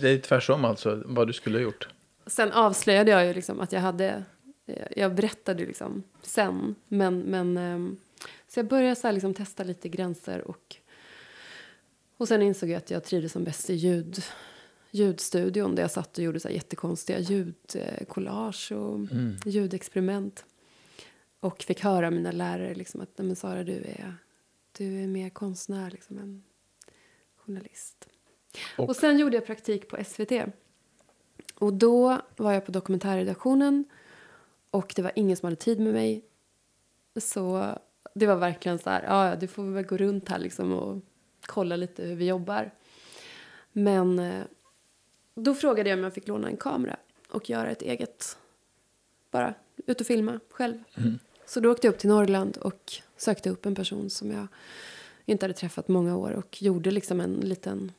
Det 0.00 0.08
är 0.08 0.18
tvärsom 0.18 0.64
alltså, 0.64 1.02
vad 1.06 1.26
du 1.26 1.32
skulle 1.32 1.58
ha 1.58 1.62
gjort. 1.62 1.88
sen 2.26 2.52
avslöjade 2.52 3.10
jag 3.10 3.26
ju 3.26 3.34
liksom 3.34 3.60
att 3.60 3.72
jag 3.72 3.80
hade... 3.80 4.24
eh, 4.66 4.86
Jag 4.96 5.14
berättade 5.14 5.66
liksom 5.66 6.02
sen. 6.22 6.74
Men, 6.88 7.18
men, 7.20 7.56
ehm, 7.56 7.96
så 8.48 8.58
jag 8.58 8.66
började 8.66 8.96
så 8.96 9.06
här 9.06 9.12
liksom 9.12 9.34
testa 9.34 9.64
lite 9.64 9.88
gränser. 9.88 10.40
Och, 10.48 10.76
och 12.20 12.28
sen 12.28 12.42
insåg 12.42 12.68
jag 12.70 12.76
att 12.76 12.90
jag 12.90 13.04
trivdes 13.04 13.32
som 13.32 13.44
bäst 13.44 13.70
i 13.70 13.74
ljud, 13.74 14.22
ljudstudion. 14.90 15.74
Där 15.74 15.82
jag 15.82 15.90
satt 15.90 16.18
och 16.18 16.24
gjorde 16.24 16.40
så 16.40 16.48
jättekonstiga 16.48 17.18
ljudkollage 17.18 18.72
och 18.72 18.94
Mm. 18.94 19.36
ljudexperiment. 19.44 20.44
Och 21.40 21.62
fick 21.62 21.80
höra 21.80 22.10
mina 22.10 22.32
lärare 22.32 22.74
liksom 22.74 23.00
att 23.00 23.18
men 23.18 23.36
Sara, 23.36 23.64
du 23.64 23.72
är, 23.72 24.14
du 24.78 25.02
är 25.02 25.06
mer 25.06 25.30
konstnär 25.30 25.90
liksom, 25.90 26.18
än 26.18 26.42
journalist. 27.36 28.08
Och- 28.78 28.88
Och, 28.88 28.96
sen 28.96 29.18
gjorde 29.18 29.36
jag 29.36 29.46
praktik 29.46 29.88
på 29.88 29.96
SVT. 30.04 30.32
Och 31.54 31.72
då 31.72 32.20
var 32.36 32.52
jag 32.52 32.66
på 32.66 32.72
dokumentärredaktionen 32.72 33.84
och 34.70 34.92
det 34.96 35.02
var 35.02 35.12
ingen 35.14 35.36
som 35.36 35.46
hade 35.46 35.56
tid 35.56 35.80
med 35.80 35.92
mig. 35.92 36.24
Så 37.20 37.74
det 38.14 38.26
var 38.26 38.36
verkligen 38.36 38.78
så 38.78 38.90
här, 38.90 39.02
ja, 39.02 39.36
du 39.36 39.46
får 39.46 39.62
väl 39.64 39.84
gå 39.84 39.96
runt 39.96 40.28
här 40.28 40.38
liksom 40.38 40.72
och 40.72 41.02
kolla 41.46 41.76
lite 41.76 42.02
hur 42.02 42.16
vi 42.16 42.26
jobbar. 42.26 42.70
Men 43.72 44.18
eh, 44.18 44.44
då 45.34 45.54
frågade 45.54 45.90
jag 45.90 45.98
om 45.98 46.04
jag 46.04 46.14
fick 46.14 46.28
låna 46.28 46.48
en 46.48 46.56
kamera 46.56 46.96
och 47.30 47.50
göra 47.50 47.70
ett 47.70 47.82
eget, 47.82 48.38
bara 49.30 49.54
ut 49.86 50.00
och 50.00 50.06
filma 50.06 50.40
själv. 50.50 50.84
Så 51.46 51.60
då 51.60 51.72
åkte 51.72 51.86
jag 51.86 51.94
upp 51.94 52.00
till 52.00 52.08
Norrland 52.08 52.56
och 52.56 52.92
sökte 53.16 53.50
upp 53.50 53.66
en 53.66 53.74
person 53.74 54.10
som 54.10 54.30
jag 54.30 54.46
inte 55.24 55.44
hade 55.44 55.54
träffat 55.54 55.88
många 55.88 56.16
år 56.16 56.30
och 56.30 56.62
gjorde 56.62 56.90
liksom 56.90 57.20
en 57.20 57.34
liten 57.34 57.92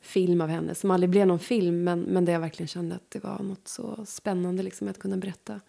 film 0.00 0.40
av 0.40 0.48
henne 0.48 0.74
som 0.74 0.90
aldrig 0.90 1.10
blev 1.10 1.26
någon 1.26 1.38
film 1.38 1.84
men, 1.84 2.00
men 2.00 2.24
där 2.24 2.32
jag 2.32 2.40
verkligen 2.40 2.68
kände 2.68 2.94
att 2.94 3.10
det 3.10 3.18
var 3.18 3.38
något 3.38 3.68
så 3.68 4.04
spännande 4.06 4.62
liksom 4.62 4.88
att 4.88 4.98
kunna 4.98 5.16
berätta 5.16 5.60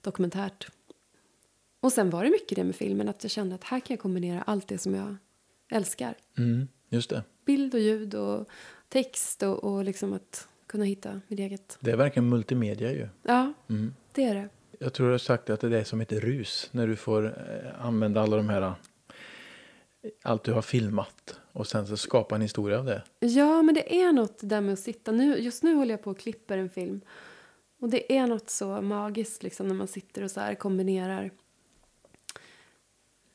dokumentärt. 0.00 0.68
Och 1.80 1.92
sen 1.92 2.10
var 2.10 2.24
det 2.24 2.30
mycket 2.30 2.56
det 2.56 2.64
med 2.64 2.76
filmen 2.76 3.08
att 3.08 3.24
jag 3.24 3.30
kände 3.30 3.54
att 3.54 3.64
här 3.64 3.80
kan 3.80 3.94
jag 3.94 4.00
kombinera 4.00 4.42
allt 4.42 4.68
det 4.68 4.78
som 4.78 4.94
jag 4.94 5.16
älskar. 5.70 6.14
Mm, 6.38 6.68
just 6.88 7.10
det. 7.10 7.22
Bild 7.44 7.74
och 7.74 7.80
ljud 7.80 8.14
och 8.14 8.48
text 8.88 9.42
och, 9.42 9.64
och 9.64 9.84
liksom 9.84 10.12
att 10.12 10.48
kunna 10.66 10.84
hitta 10.84 11.20
mitt 11.28 11.38
eget. 11.40 11.78
Det 11.80 11.90
är 11.90 11.96
verkligen 11.96 12.28
multimedia 12.28 12.92
ju. 12.92 13.08
Ja, 13.22 13.52
Mm. 13.68 13.94
det 14.12 14.24
är 14.24 14.34
det. 14.34 14.48
Jag 14.78 14.92
tror 14.92 15.06
du 15.06 15.12
har 15.12 15.18
sagt 15.18 15.50
att 15.50 15.60
det 15.60 15.78
är 15.78 15.84
som 15.84 16.00
ett 16.00 16.12
rus 16.12 16.68
när 16.72 16.86
du 16.86 16.96
får 16.96 17.24
eh, 17.26 17.86
använda 17.86 18.20
alla 18.22 18.36
de 18.36 18.48
här, 18.48 18.62
eh, 18.62 18.72
allt 20.22 20.44
du 20.44 20.52
har 20.52 20.62
filmat 20.62 21.40
och 21.52 21.66
sen 21.66 21.86
så 21.86 21.96
skapa 21.96 22.34
en 22.34 22.40
historia 22.40 22.78
av 22.78 22.84
det. 22.84 23.02
Ja, 23.20 23.62
men 23.62 23.74
det 23.74 24.00
är 24.00 24.12
något 24.12 24.38
där 24.42 24.60
med 24.60 24.72
att 24.72 24.78
sitta. 24.78 25.12
Nu, 25.12 25.38
just 25.38 25.62
nu 25.62 25.74
håller 25.74 25.90
jag 25.94 26.02
på 26.02 26.10
och 26.10 26.18
klipper 26.18 26.58
en 26.58 26.70
film. 26.70 27.00
Och 27.80 27.88
det 27.88 28.16
är 28.16 28.26
något 28.26 28.50
så 28.50 28.80
magiskt 28.82 29.42
liksom 29.42 29.68
när 29.68 29.74
man 29.74 29.88
sitter 29.88 30.22
och 30.22 30.30
så 30.30 30.40
här 30.40 30.54
kombinerar. 30.54 31.30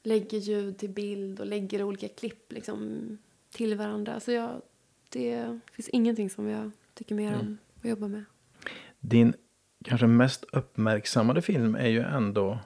Lägger 0.04 0.38
ljud 0.38 0.78
till 0.78 0.90
bild 0.90 1.40
och 1.40 1.46
lägger 1.46 1.84
olika 1.84 2.08
klipp 2.08 2.52
liksom 2.52 3.18
till 3.52 3.76
varandra. 3.76 4.20
Så 4.20 4.32
jag, 4.32 4.62
det 5.10 5.60
finns 5.72 5.90
ingenting 5.90 6.30
som 6.30 6.48
jag 6.48 6.72
tycker 6.94 7.16
mer 7.16 7.40
om 7.40 7.58
att 7.80 7.86
jobba 7.90 8.08
med. 8.08 8.24
Din 9.00 9.34
kanske 9.84 10.08
mest 10.08 10.44
uppmärksammade 10.44 11.42
film 11.42 11.76
är 11.76 11.88
ju 11.88 12.00
ändå 12.02 12.60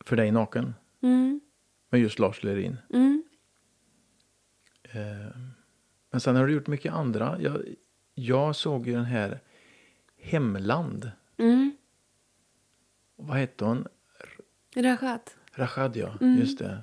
För 0.00 0.16
dig 0.16 0.30
naken 0.32 0.74
Mm, 1.00 1.40
med 1.90 2.00
just 2.00 2.18
Lars 2.18 2.42
Lerin. 2.42 2.76
mm, 2.92 3.22
Eh, 4.82 5.36
Men 6.10 6.20
sen 6.20 6.36
har 6.36 6.46
du 6.46 6.52
gjort 6.52 6.66
mycket 6.66 6.92
andra. 6.92 7.40
Jag, 7.40 7.62
jag 8.14 8.56
såg 8.56 8.86
ju 8.86 8.92
den 8.92 9.04
här 9.04 9.40
Hemland. 10.16 11.10
mm. 11.36 11.76
Vad 13.16 13.36
hette 13.36 13.64
hon? 13.64 13.86
Rajat. 14.76 15.36
Rashad, 15.58 15.96
ja. 15.96 16.14
Mm. 16.20 16.38
Just 16.38 16.58
det. 16.58 16.78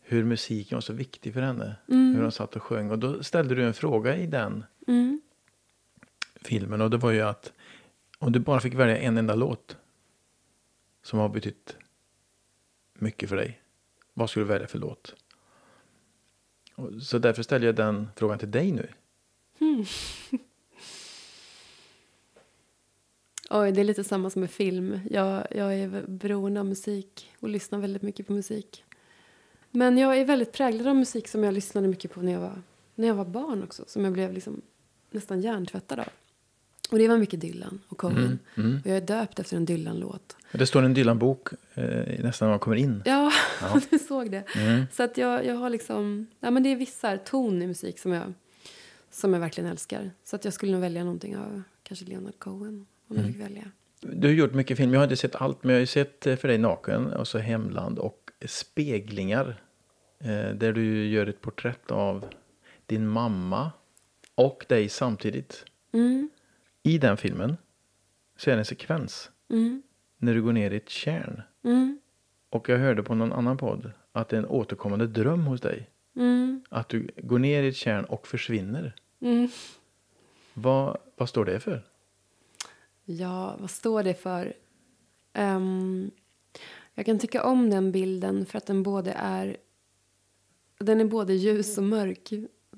Hur 0.00 0.24
musiken 0.24 0.76
var 0.76 0.80
så 0.80 0.92
viktig 0.92 1.34
för 1.34 1.40
henne. 1.40 1.76
Mm. 1.88 2.14
Hur 2.14 2.22
hon 2.22 2.32
satt 2.32 2.56
och 2.56 2.62
sjöng. 2.62 2.90
Och 2.90 2.98
då 2.98 3.22
ställde 3.22 3.54
du 3.54 3.64
en 3.66 3.74
fråga 3.74 4.16
i 4.16 4.26
den 4.26 4.64
Mm. 4.86 5.20
filmen. 6.34 6.80
Och 6.80 6.90
det 6.90 6.96
var 6.96 7.10
ju 7.10 7.20
att 7.20 7.52
om 8.18 8.32
du 8.32 8.38
bara 8.40 8.60
fick 8.60 8.74
välja 8.74 8.98
en 8.98 9.16
enda 9.18 9.34
låt 9.34 9.76
som 11.02 11.18
har 11.18 11.28
betytt 11.28 11.76
mycket 12.94 13.28
för 13.28 13.36
dig. 13.36 13.60
Vad 14.14 14.30
skulle 14.30 14.44
du 14.44 14.48
välja 14.48 14.66
för 14.66 14.78
låt? 14.78 15.14
Så 17.02 17.18
därför 17.18 17.42
ställer 17.42 17.66
jag 17.66 17.74
den 17.76 18.08
frågan 18.16 18.38
till 18.38 18.50
dig 18.50 18.72
nu. 18.72 18.88
Oj, 23.50 23.72
det 23.72 23.80
är 23.80 23.84
lite 23.84 24.04
samma 24.04 24.30
som 24.30 24.40
med 24.40 24.50
film. 24.50 25.00
Jag, 25.10 25.46
jag 25.50 25.74
är 25.74 26.04
beroende 26.06 26.60
av 26.60 26.66
musik 26.66 27.32
och 27.40 27.48
lyssnar 27.48 27.78
väldigt 27.78 28.02
mycket 28.02 28.26
på 28.26 28.32
musik. 28.32 28.84
Men 29.70 29.98
jag 29.98 30.18
är 30.18 30.24
väldigt 30.24 30.52
präglad 30.52 30.86
av 30.86 30.96
musik 30.96 31.28
som 31.28 31.44
jag 31.44 31.54
lyssnade 31.54 31.88
mycket 31.88 32.12
på 32.12 32.20
när 32.20 32.32
jag 32.32 32.40
var, 32.40 32.62
när 32.94 33.08
jag 33.08 33.14
var 33.14 33.24
barn 33.24 33.62
också. 33.62 33.84
Som 33.86 34.04
jag 34.04 34.12
blev 34.12 34.32
liksom 34.32 34.60
nästan 35.10 35.40
hjärntvättad 35.40 35.98
av. 35.98 36.08
Och 36.90 36.98
det 36.98 37.08
var 37.08 37.18
mycket 37.18 37.40
Dylan 37.40 37.80
och 37.88 37.98
Cohen. 37.98 38.18
Mm, 38.18 38.38
mm. 38.54 38.80
Och 38.84 38.90
jag 38.90 38.96
är 38.96 39.00
döpt 39.00 39.38
efter 39.38 39.56
en 39.56 39.64
Dylan-låt. 39.64 40.36
Det 40.52 40.66
står 40.66 40.82
en 40.82 40.94
Dylan-bok 40.94 41.48
eh, 41.74 42.24
nästan 42.24 42.48
när 42.48 42.52
man 42.52 42.58
kommer 42.58 42.76
in. 42.76 43.02
Ja, 43.04 43.32
Ja. 43.60 43.80
du 43.90 43.98
såg 43.98 44.30
det. 44.30 44.44
Mm. 44.56 44.84
Så 44.92 45.02
att 45.02 45.16
jag, 45.16 45.46
jag 45.46 45.54
har 45.54 45.70
liksom... 45.70 46.26
Ja, 46.40 46.50
men 46.50 46.62
det 46.62 46.68
är 46.68 46.76
vissa 46.76 47.18
ton 47.18 47.62
i 47.62 47.66
musik 47.66 47.98
som 47.98 48.12
jag, 48.12 48.32
som 49.10 49.32
jag 49.32 49.40
verkligen 49.40 49.70
älskar. 49.70 50.10
Så 50.24 50.36
att 50.36 50.44
jag 50.44 50.54
skulle 50.54 50.72
nog 50.72 50.80
välja 50.80 51.04
någonting 51.04 51.36
av 51.36 51.62
kanske 51.82 52.04
Leonard 52.04 52.38
Cohen. 52.38 52.86
Om 53.08 53.16
Mm. 53.16 53.26
jag 53.26 53.34
fick 53.34 53.42
välja. 53.44 53.62
Du 54.00 54.28
har 54.28 54.34
gjort 54.34 54.54
mycket 54.54 54.76
film. 54.76 54.92
Jag 54.92 55.00
har 55.00 55.04
inte 55.04 55.16
sett 55.16 55.34
allt, 55.34 55.64
men 55.64 55.72
jag 55.74 55.80
har 55.80 55.86
sett 55.86 56.26
eh, 56.26 56.36
För 56.36 56.48
dig 56.48 56.58
naken, 56.58 57.12
och 57.12 57.28
så 57.28 57.38
Hemland 57.38 57.98
och 57.98 58.30
Speglingar. 58.46 59.60
Eh, 60.18 60.50
där 60.54 60.72
du 60.72 61.06
gör 61.06 61.26
ett 61.26 61.40
porträtt 61.40 61.90
av 61.90 62.24
din 62.86 63.06
mamma 63.06 63.72
och 64.34 64.66
dig 64.68 64.88
samtidigt. 64.88 65.64
Mm, 65.92 66.30
I 66.82 66.98
den 66.98 67.16
filmen 67.16 67.56
så 68.36 68.50
är 68.50 68.54
det 68.54 68.60
en 68.60 68.64
sekvens 68.64 69.30
mm, 69.50 69.82
när 70.18 70.34
du 70.34 70.42
går 70.42 70.52
ner 70.52 70.70
i 70.70 70.76
ett 70.76 70.88
kärn. 70.88 71.42
mm, 71.64 71.98
Och 72.50 72.68
jag 72.68 72.78
hörde 72.78 73.02
på 73.02 73.14
någon 73.14 73.32
annan 73.32 73.56
podd 73.56 73.92
att 74.12 74.28
det 74.28 74.36
är 74.36 74.38
en 74.38 74.46
återkommande 74.46 75.06
dröm 75.06 75.40
hos 75.46 75.60
dig. 75.60 75.90
mm, 76.16 76.64
Att 76.68 76.88
du 76.88 77.08
går 77.16 77.38
ner 77.38 77.62
i 77.62 77.68
ett 77.68 77.76
kärn 77.76 78.04
och 78.04 78.26
försvinner. 78.26 78.94
mm. 79.20 79.48
Vad, 80.54 80.98
vad 81.16 81.28
står 81.28 81.44
det 81.44 81.60
för? 81.60 81.82
Ja, 83.08 83.56
vad 83.60 83.70
står 83.70 84.02
det 84.02 84.14
för? 84.14 84.56
Um, 85.34 86.10
jag 86.94 87.06
kan 87.06 87.18
tycka 87.18 87.44
om 87.44 87.70
den 87.70 87.92
bilden 87.92 88.46
för 88.46 88.58
att 88.58 88.66
den 88.66 88.82
både 88.82 89.12
är 89.12 89.56
den 90.78 91.00
är 91.00 91.04
både 91.04 91.34
ljus 91.34 91.78
och 91.78 91.84
mörk 91.84 92.32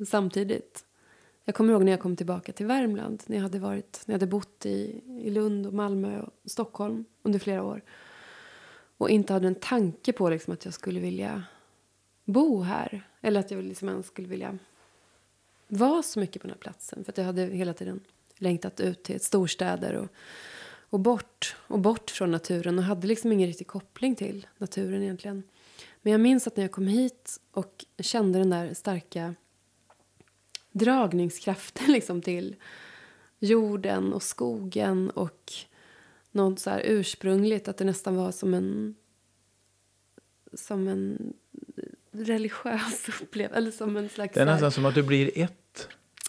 samtidigt. 0.06 0.84
Jag 1.44 1.54
kommer 1.54 1.72
ihåg 1.72 1.84
när 1.84 1.92
jag 1.92 2.00
kom 2.00 2.16
tillbaka 2.16 2.52
till 2.52 2.66
Värmland. 2.66 3.22
När 3.26 3.36
jag 3.36 3.42
hade, 3.42 3.58
varit, 3.58 4.02
när 4.06 4.12
jag 4.12 4.20
hade 4.20 4.30
bott 4.30 4.66
i, 4.66 5.02
i 5.06 5.30
Lund, 5.30 5.66
och 5.66 5.74
Malmö 5.74 6.20
och 6.20 6.50
Stockholm 6.50 7.04
under 7.22 7.38
flera 7.38 7.62
år. 7.62 7.82
Och 8.96 9.10
inte 9.10 9.32
hade 9.32 9.46
en 9.48 9.54
tanke 9.54 10.12
på 10.12 10.30
liksom, 10.30 10.54
att 10.54 10.64
jag 10.64 10.74
skulle 10.74 11.00
vilja 11.00 11.44
bo 12.24 12.60
här. 12.60 13.08
Eller 13.20 13.40
att 13.40 13.50
jag 13.50 13.64
liksom 13.64 13.88
ens 13.88 14.06
skulle 14.06 14.28
vilja 14.28 14.58
vara 15.68 16.02
så 16.02 16.20
mycket 16.20 16.42
på 16.42 16.48
den 16.48 16.54
här 16.54 16.60
platsen. 16.60 17.04
För 17.04 17.12
att 17.12 17.18
jag 17.18 17.24
hade 17.24 17.42
hela 17.42 17.74
tiden 17.74 18.00
längtat 18.38 18.80
ut 18.80 19.02
till 19.02 19.20
storstäder 19.20 19.94
och, 19.94 20.08
och 20.90 21.00
bort. 21.00 21.56
Och 21.66 21.78
bort 21.78 22.10
från 22.10 22.30
naturen 22.30 22.78
och 22.78 22.84
hade 22.84 23.06
liksom 23.06 23.32
ingen 23.32 23.46
riktig 23.46 23.66
koppling 23.66 24.14
till 24.14 24.46
naturen 24.58 25.02
egentligen. 25.02 25.42
Men 26.02 26.12
jag 26.12 26.20
minns 26.20 26.46
att 26.46 26.56
när 26.56 26.64
jag 26.64 26.72
kom 26.72 26.86
hit 26.86 27.40
och 27.50 27.84
kände 27.98 28.38
den 28.38 28.50
där 28.50 28.74
starka 28.74 29.34
dragningskraften 30.72 31.86
liksom 31.92 32.22
till 32.22 32.56
jorden 33.38 34.12
och 34.12 34.22
skogen 34.22 35.10
och 35.10 35.52
något 36.30 36.58
så 36.60 36.70
här 36.70 36.82
ursprungligt 36.84 37.68
att 37.68 37.76
det 37.76 37.84
nästan 37.84 38.16
var 38.16 38.32
som 38.32 38.54
en 38.54 38.94
som 40.54 40.88
en 40.88 41.32
religiös 42.12 43.08
upplevelse 43.22 43.56
eller 43.58 43.70
som 43.70 43.96
en 43.96 44.08
slags 44.08 44.34
Det 44.34 44.40
är 44.40 44.44
så 44.44 44.48
här- 44.48 44.54
nästan 44.54 44.72
som 44.72 44.86
att 44.86 44.94
du 44.94 45.02
blir 45.02 45.38
ett 45.38 45.67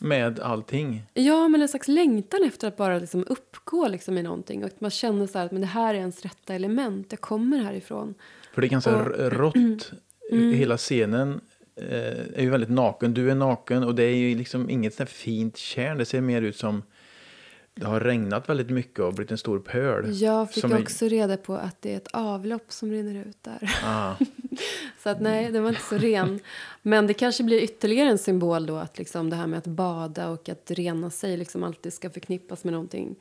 med 0.01 0.39
allting. 0.39 1.03
Ja, 1.13 1.47
men 1.47 1.61
en 1.61 1.67
slags 1.69 1.87
längtan 1.87 2.43
efter 2.43 2.67
att 2.67 2.77
bara 2.77 2.99
liksom 2.99 3.25
uppgå 3.29 3.87
liksom 3.87 4.17
i 4.17 4.23
någonting. 4.23 4.63
Och 4.63 4.67
att 4.69 4.81
man 4.81 4.91
känner 4.91 5.27
så 5.27 5.37
här 5.37 5.45
att 5.45 5.51
men 5.51 5.61
det 5.61 5.67
här 5.67 5.93
är 5.93 5.97
ens 5.99 6.21
rätta 6.21 6.53
element. 6.53 7.07
Jag 7.09 7.21
kommer 7.21 7.57
härifrån. 7.57 8.13
För 8.53 8.61
det 8.61 8.67
är 8.67 8.69
ganska 8.69 8.95
Och- 8.95 9.31
rått. 9.31 9.55
Mm. 10.31 10.53
Hela 10.53 10.77
scenen 10.77 11.41
eh, 11.75 11.87
är 12.35 12.41
ju 12.41 12.49
väldigt 12.49 12.69
naken. 12.69 13.13
Du 13.13 13.31
är 13.31 13.35
naken 13.35 13.83
och 13.83 13.95
det 13.95 14.03
är 14.03 14.15
ju 14.15 14.35
liksom 14.37 14.69
inget 14.69 14.93
sånt 14.93 15.09
fint 15.09 15.57
kärn. 15.57 15.97
Det 15.97 16.05
ser 16.05 16.21
mer 16.21 16.41
ut 16.41 16.55
som 16.57 16.83
det 17.73 17.85
har 17.85 17.99
regnat 17.99 18.49
väldigt 18.49 18.69
mycket 18.69 18.99
och 18.99 19.13
blivit 19.13 19.31
en 19.31 19.37
stor 19.37 19.59
pöl. 19.59 20.21
Jag 20.21 20.51
fick 20.51 20.61
Som 20.61 20.71
är- 20.71 20.81
också 20.81 21.07
reda 21.07 21.37
på 21.37 21.55
att 21.55 21.81
det 21.81 21.93
är 21.93 21.97
ett 21.97 22.07
avlopp 22.13 22.71
som 22.71 22.91
rinner 22.91 23.25
ut 23.27 23.37
där. 23.43 23.75
Ah, 23.85 24.13
Så 25.03 25.09
att 25.09 25.21
nej, 25.21 25.51
den 25.51 25.63
var 25.63 25.69
inte 25.69 25.81
så 25.81 25.97
ren. 25.97 26.39
Men 26.81 27.07
det 27.07 27.13
kanske 27.13 27.43
blir 27.43 27.61
ytterligare 27.61 28.09
en 28.09 28.17
symbol 28.17 28.65
då 28.65 28.75
att 28.75 28.97
liksom 28.97 29.29
det 29.29 29.35
här 29.35 29.47
med 29.47 29.57
att 29.57 29.67
bada 29.67 30.29
och 30.29 30.49
att 30.49 30.71
rena 30.71 31.09
sig 31.09 31.37
liksom 31.37 31.63
alltid 31.63 31.93
ska 31.93 32.09
förknippas 32.09 32.63
med 32.63 32.73
någonting. 32.73 33.15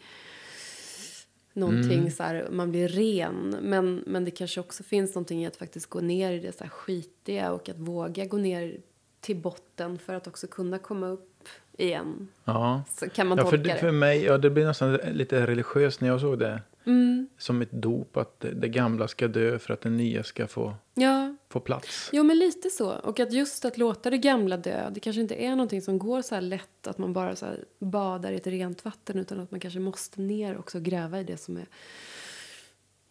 Någonting 1.52 2.10
så 2.10 2.22
här, 2.22 2.48
man 2.50 2.70
blir 2.70 2.88
ren. 2.88 3.56
Men, 3.62 4.02
men 4.06 4.24
det 4.24 4.30
kanske 4.30 4.60
också 4.60 4.82
finns 4.82 5.14
någonting 5.14 5.42
i 5.42 5.46
att 5.46 5.56
faktiskt 5.56 5.86
gå 5.86 6.00
ner 6.00 6.32
i 6.32 6.38
det 6.38 6.56
så 6.58 6.64
här 6.64 6.70
skitiga 6.70 7.52
och 7.52 7.68
att 7.68 7.78
våga 7.78 8.24
gå 8.24 8.36
ner 8.36 8.76
till 9.20 9.36
botten 9.36 9.98
för 9.98 10.14
att 10.14 10.26
också 10.26 10.46
kunna 10.46 10.78
komma 10.78 11.08
upp 11.08 11.48
igen. 11.76 12.28
ja. 12.44 12.82
Så 12.90 13.08
kan 13.08 13.26
man 13.26 13.38
Ja, 13.38 13.46
för, 13.46 13.56
det. 13.56 13.76
för 13.76 13.90
mig, 13.90 14.24
ja, 14.24 14.38
det 14.38 14.50
blir 14.50 14.66
nästan 14.66 14.92
lite 14.94 15.46
religiöst 15.46 16.00
när 16.00 16.08
jag 16.08 16.20
såg 16.20 16.38
det. 16.38 16.62
Mm, 16.84 17.28
Som 17.38 17.62
ett 17.62 17.72
dop, 17.72 18.16
att 18.16 18.44
det 18.54 18.68
gamla 18.68 19.08
ska 19.08 19.28
dö 19.28 19.58
för 19.58 19.74
att 19.74 19.80
det 19.80 19.90
nya 19.90 20.22
ska 20.22 20.46
få, 20.46 20.74
ja, 20.94 21.36
få 21.48 21.60
plats. 21.60 22.10
Jo, 22.12 22.22
men 22.22 22.38
lite 22.38 22.70
så. 22.70 22.92
Och 22.92 23.20
att 23.20 23.32
just 23.32 23.64
att 23.64 23.78
låta 23.78 24.10
det 24.10 24.18
gamla 24.18 24.56
dö, 24.56 24.90
det 24.90 25.00
kanske 25.00 25.20
inte 25.20 25.34
är 25.34 25.50
någonting 25.50 25.82
som 25.82 25.98
går 25.98 26.22
så 26.22 26.34
här 26.34 26.42
lätt 26.42 26.86
att 26.86 26.98
man 26.98 27.12
bara 27.12 27.36
så 27.36 27.46
badar 27.78 28.32
i 28.32 28.36
ett 28.36 28.46
rent 28.46 28.84
vatten 28.84 29.18
utan 29.18 29.40
att 29.40 29.50
man 29.50 29.60
kanske 29.60 29.80
måste 29.80 30.20
ner 30.20 30.54
och 30.54 30.70
gräva 30.72 31.20
i 31.20 31.24
det 31.24 31.36
som 31.36 31.56
är 31.56 31.66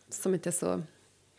som 0.09 0.33
inte 0.33 0.49
är 0.49 0.51
så 0.51 0.81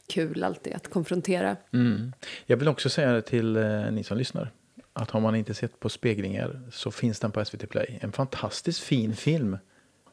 kul 0.07 0.45
alltid 0.45 0.75
att 0.75 0.89
konfrontera. 0.89 1.57
Mm. 1.73 2.13
Jag 2.47 2.57
vill 2.57 2.69
också 2.69 2.91
säga 2.91 3.13
det 3.13 3.23
till 3.23 3.57
eh, 3.57 3.91
ni 3.91 4.05
som 4.05 4.19
lyssnar. 4.19 4.51
Att 4.93 5.11
har 5.11 5.21
man 5.21 5.37
inte 5.37 5.55
sett 5.55 5.81
på 5.81 5.89
speglingar 5.89 6.61
så 6.73 6.91
finns 6.91 7.21
den 7.21 7.33
på 7.33 7.45
SVT 7.45 7.69
Play. 7.69 7.99
En 8.01 8.13
fantastiskt 8.13 8.81
fin 8.81 9.17
film. 9.17 9.59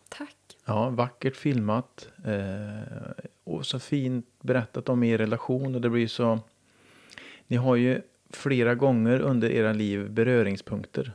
Tack. 0.09 0.35
Ja, 0.65 0.89
vackert 0.89 1.35
filmat. 1.35 2.09
Eh, 2.25 3.23
och 3.43 3.65
så 3.65 3.79
fint 3.79 4.25
berättat 4.41 4.89
om 4.89 5.03
er 5.03 5.17
relation. 5.17 5.75
Och 5.75 5.81
det 5.81 5.89
blir 5.89 6.07
så... 6.07 6.39
Ni 7.47 7.57
har 7.57 7.75
ju 7.75 8.01
flera 8.29 8.75
gånger 8.75 9.19
under 9.19 9.49
era 9.49 9.73
liv 9.73 10.09
beröringspunkter 10.11 11.11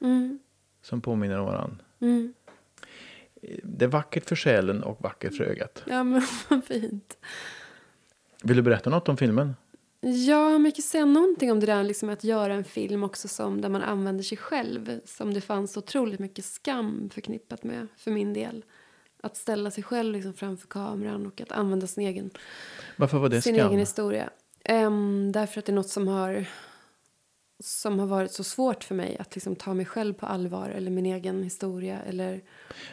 Mm, 0.00 0.38
som 0.82 1.00
påminner 1.00 1.38
om 1.38 1.46
varandra. 1.46 1.76
mm. 2.00 2.34
Det 3.62 3.84
är 3.84 3.88
vackert 3.88 4.28
för 4.28 4.36
själen 4.36 4.82
och 4.82 5.02
vackert 5.02 5.36
för 5.36 5.44
ögat. 5.44 5.82
Ja, 5.86 6.04
men 6.04 6.22
vad 6.48 6.64
fint. 6.64 7.18
Vill 8.42 8.56
du 8.56 8.62
berätta 8.62 8.90
något 8.90 9.08
om 9.08 9.16
filmen? 9.16 9.54
Ja, 10.00 10.50
men 10.50 10.64
jag 10.64 10.74
kan 10.74 10.82
säga 10.82 11.04
någonting 11.04 11.52
om 11.52 11.60
det 11.60 11.66
där 11.66 11.84
liksom 11.84 12.08
att 12.10 12.24
göra 12.24 12.54
en 12.54 12.64
film 12.64 13.02
också 13.04 13.28
som 13.28 13.60
där 13.60 13.68
man 13.68 13.82
använder 13.82 14.24
sig 14.24 14.38
själv. 14.38 15.00
Som 15.04 15.34
det 15.34 15.40
fanns 15.40 15.76
otroligt 15.76 16.20
mycket 16.20 16.44
skam 16.44 17.10
förknippat 17.12 17.64
med 17.64 17.86
för 17.96 18.10
min 18.10 18.32
del. 18.34 18.64
Att 19.20 19.36
ställa 19.36 19.70
sig 19.70 19.82
själv 19.84 20.12
liksom 20.12 20.32
framför 20.34 20.68
kameran 20.68 21.26
och 21.26 21.40
att 21.40 21.52
använda 21.52 21.86
sin 21.86 22.04
egen, 22.06 22.30
Varför 22.96 23.18
var 23.18 23.28
det 23.28 23.42
sin 23.42 23.54
skam? 23.54 23.68
egen 23.68 23.78
historia. 23.80 24.30
Ehm, 24.64 25.32
därför 25.32 25.58
att 25.58 25.64
det 25.64 25.72
är 25.72 25.74
något 25.74 25.88
som 25.88 26.08
har, 26.08 26.46
som 27.60 27.98
har 27.98 28.06
varit 28.06 28.32
så 28.32 28.44
svårt 28.44 28.84
för 28.84 28.94
mig 28.94 29.16
att 29.18 29.34
liksom 29.34 29.56
ta 29.56 29.74
mig 29.74 29.86
själv 29.86 30.14
på 30.14 30.26
allvar 30.26 30.68
eller 30.68 30.90
min 30.90 31.06
egen 31.06 31.42
historia. 31.42 32.00
Eller, 32.02 32.40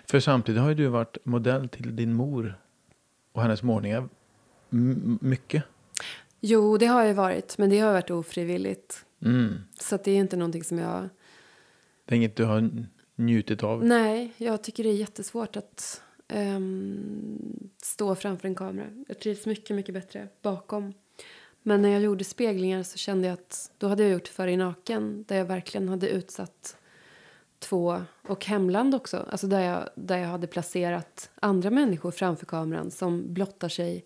För 0.06 0.20
samtidigt 0.20 0.62
har 0.62 0.70
ju 0.70 0.76
du 0.76 0.88
varit 0.88 1.18
modell 1.26 1.70
till 1.70 1.96
din 1.96 2.14
mor 2.14 2.60
och 3.32 3.42
hennes 3.42 3.64
målningar. 3.64 4.10
M- 4.72 5.20
mycket. 5.22 5.64
jo, 6.40 6.78
det 6.78 6.86
har 6.86 7.04
jag 7.04 7.14
varit, 7.14 7.58
men 7.58 7.70
det 7.70 7.80
har 7.80 7.94
varit 7.94 8.12
ofrivilligt. 8.12 9.06
Mm. 9.22 9.54
Så 9.80 9.98
det 10.04 10.12
är 10.12 10.16
inte 10.18 10.38
någonting 10.38 10.64
som 10.64 10.78
jag... 10.80 11.10
Det 12.06 12.14
är 12.14 12.18
inget 12.18 12.36
du 12.36 12.44
har 12.44 12.70
njutit 13.16 13.64
av. 13.64 13.86
Nej, 13.86 14.34
jag 14.38 14.64
tycker 14.64 14.84
det 14.84 14.90
är 14.90 14.94
jättesvårt 14.96 15.56
att 15.56 16.02
um, 16.28 17.70
stå 17.82 18.16
framför 18.16 18.48
en 18.48 18.56
kamera. 18.56 18.88
Jag 19.08 19.20
trivs 19.20 19.46
mycket, 19.46 19.76
mycket 19.76 19.94
bättre 19.94 20.28
bakom. 20.42 20.94
Men 21.62 21.82
när 21.82 21.90
jag 21.90 22.02
gjorde 22.02 22.24
speglingar 22.24 22.84
så 22.84 22.98
kände 22.98 23.28
jag 23.28 23.34
att 23.34 23.72
då 23.78 23.88
hade 23.88 24.04
jag 24.04 24.12
gjort 24.12 24.28
För 24.28 24.48
i 24.48 24.58
naken 24.58 25.26
där 25.28 25.38
jag 25.38 25.46
verkligen 25.46 25.90
hade 25.90 26.10
utsatt 26.10 26.78
två, 27.60 28.02
och 28.28 28.46
Hemland 28.46 28.96
också, 28.96 29.26
alltså 29.30 29.48
där 29.48 29.60
jag, 29.60 29.90
där 29.96 30.18
jag 30.18 30.28
hade 30.28 30.48
placerat 30.48 31.30
andra 31.36 31.70
människor 31.70 32.12
framför 32.12 32.46
kameran 32.46 32.92
som 32.92 33.34
blottar 33.34 33.70
sig 33.70 34.06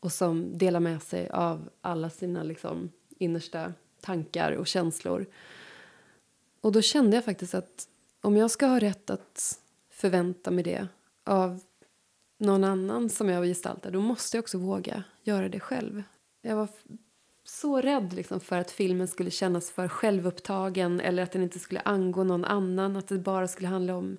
och 0.00 0.12
som 0.12 0.58
delar 0.58 0.80
med 0.80 1.02
sig 1.02 1.28
av 1.28 1.68
alla 1.80 2.10
sina 2.10 2.42
liksom, 2.42 2.90
innersta 3.18 3.72
tankar 4.00 4.52
och 4.52 4.66
känslor. 4.66 5.26
Och 6.60 6.72
då 6.72 6.82
kände 6.82 7.16
jag 7.16 7.24
faktiskt 7.24 7.54
att 7.54 7.88
om 8.20 8.36
jag 8.36 8.50
ska 8.50 8.66
ha 8.66 8.80
rätt 8.80 9.10
att 9.10 9.60
förvänta 9.90 10.50
mig 10.50 10.64
det 10.64 10.88
av 11.26 11.60
någon 12.38 12.64
annan 12.64 13.08
som 13.08 13.28
jag 13.28 13.44
gestaltar 13.44 13.90
då 13.90 14.00
måste 14.00 14.36
jag 14.36 14.42
också 14.42 14.58
våga 14.58 15.04
göra 15.22 15.48
det 15.48 15.60
själv. 15.60 16.02
Jag 16.42 16.56
var 16.56 16.68
så 17.44 17.80
rädd 17.80 18.12
liksom 18.12 18.40
för 18.40 18.58
att 18.58 18.70
filmen 18.70 19.08
skulle 19.08 19.30
kännas 19.30 19.70
för 19.70 19.88
självupptagen 19.88 21.00
eller 21.00 21.22
att 21.22 21.32
den 21.32 21.42
inte 21.42 21.58
skulle 21.58 21.80
angå 21.80 22.24
någon 22.24 22.44
annan, 22.44 22.96
att 22.96 23.08
det 23.08 23.18
bara 23.18 23.48
skulle 23.48 23.68
handla 23.68 23.96
om 23.96 24.16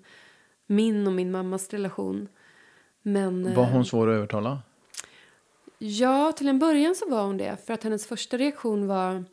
min 0.66 1.08
och 1.08 1.14
min 1.14 1.32
mammas 1.32 1.70
relation. 1.70 2.28
Men, 3.02 3.56
Var 3.56 3.64
eh, 3.64 3.70
hon 3.70 3.86
svår 3.86 4.10
att 4.10 4.14
övertala? 4.16 4.62
Ja, 5.78 6.32
till 6.32 6.48
en 6.48 6.60
början 6.60 6.96
så 6.96 7.10
var 7.10 7.24
hon 7.24 7.38
det. 7.38 7.58
För 7.66 7.74
att 7.74 7.84
hennes 7.84 8.08
första 8.08 8.38
reaktion 8.38 8.88
var 8.88 9.26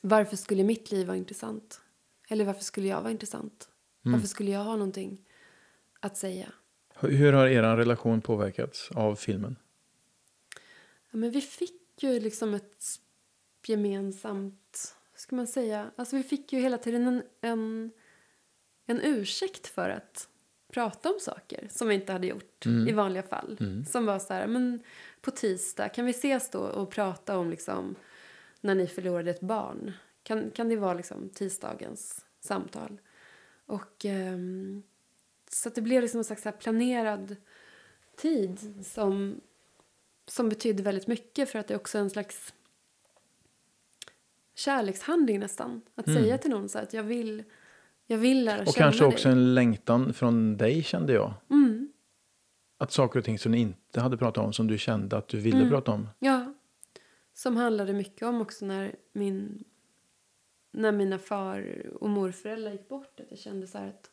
varför 0.00 0.36
skulle 0.36 0.64
mitt 0.64 0.92
liv 0.92 1.06
vara 1.06 1.16
intressant? 1.16 1.80
Eller 2.28 2.44
varför 2.44 2.64
skulle 2.64 2.88
jag 2.88 3.00
vara 3.00 3.10
intressant? 3.10 3.68
Varför 4.02 4.26
skulle 4.26 4.50
jag 4.50 4.64
ha 4.64 4.72
någonting 4.72 5.20
att 6.00 6.16
säga. 6.16 6.52
Hur 7.02 7.32
har 7.32 7.46
er 7.46 7.76
relation 7.76 8.20
påverkats 8.20 8.90
av 8.90 9.16
filmen? 9.16 9.56
Ja, 11.10 11.18
men 11.18 11.30
vi 11.30 11.40
fick 11.40 12.02
ju 12.02 12.20
liksom 12.20 12.54
ett 12.54 12.84
gemensamt, 13.66 14.94
ska 15.14 15.36
man 15.36 15.46
säga, 15.46 15.90
alltså 15.96 16.16
vi 16.16 16.22
fick 16.22 16.52
ju 16.52 16.60
hela 16.60 16.78
tiden 16.78 17.06
en, 17.06 17.22
en, 17.40 17.90
en 18.86 19.00
ursäkt 19.00 19.66
för 19.66 19.90
att 19.90 20.28
prata 20.72 21.08
om 21.08 21.18
saker 21.20 21.68
som 21.70 21.88
vi 21.88 21.94
inte 21.94 22.12
hade 22.12 22.26
gjort 22.26 22.66
Mm. 22.66 22.88
i 22.88 22.92
vanliga 22.92 23.22
fall. 23.22 23.56
Mm. 23.60 23.84
Som 23.84 24.06
var 24.06 24.18
så 24.18 24.34
här, 24.34 24.46
men 24.46 24.80
på 25.20 25.30
tisdag, 25.30 25.88
kan 25.88 26.04
vi 26.04 26.10
ses 26.10 26.50
då 26.50 26.58
och 26.58 26.90
prata 26.90 27.38
om 27.38 27.50
liksom 27.50 27.94
när 28.60 28.74
ni 28.74 28.86
förlorade 28.86 29.30
ett 29.30 29.40
barn? 29.40 29.92
Kan, 30.22 30.50
kan 30.50 30.68
det 30.68 30.76
vara 30.76 30.94
liksom 30.94 31.28
tisdagens 31.28 32.24
samtal? 32.40 33.00
Och 33.66 34.04
ehm, 34.04 34.82
så 35.54 35.68
det 35.68 35.80
blev 35.80 36.02
liksom 36.02 36.18
en 36.18 36.24
slags 36.24 36.46
planerad 36.58 37.36
tid 38.16 38.86
som, 38.86 39.40
som 40.26 40.48
betydde 40.48 40.82
väldigt 40.82 41.06
mycket 41.06 41.48
för 41.50 41.58
att 41.58 41.68
det 41.68 41.74
är 41.74 41.78
också 41.78 41.98
en 41.98 42.10
slags 42.10 42.54
kärlekshandling 44.54 45.40
nästan. 45.40 45.82
Att 45.94 46.06
Mm. 46.06 46.22
säga 46.22 46.38
till 46.38 46.50
någon 46.50 46.68
så 46.68 46.78
att 46.78 46.92
jag 46.92 47.02
vill, 47.02 47.44
jag 48.06 48.18
vill 48.18 48.44
lära 48.44 48.60
Och 48.62 48.66
känna 48.74 48.84
kanske 48.86 49.04
också 49.04 49.28
dig. 49.28 49.38
en 49.38 49.54
längtan 49.54 50.14
från 50.14 50.56
dig 50.56 50.82
kände 50.82 51.12
jag. 51.12 51.34
Mm. 51.50 51.92
Att 52.78 52.92
saker 52.92 53.18
och 53.18 53.24
ting 53.24 53.38
som 53.38 53.52
ni 53.52 53.58
inte 53.60 54.00
hade 54.00 54.16
pratat 54.16 54.44
om 54.44 54.52
som 54.52 54.66
du 54.66 54.78
kände 54.78 55.16
att 55.16 55.28
du 55.28 55.38
ville 55.40 55.56
Mm. 55.56 55.70
prata 55.70 55.92
om. 55.92 56.08
Ja, 56.18 56.54
som 57.34 57.56
handlade 57.56 57.92
mycket 57.92 58.22
om 58.28 58.40
också 58.40 58.64
när, 58.66 58.94
min, 59.12 59.64
när 60.72 60.92
mina 60.92 61.18
far 61.18 61.86
och 62.00 62.08
morföräldrar 62.10 62.72
gick 62.72 62.88
bort. 62.88 63.20
Att 63.20 63.26
jag 63.30 63.38
kände 63.38 63.66
så 63.66 63.78
här 63.78 63.88
att 63.88 64.10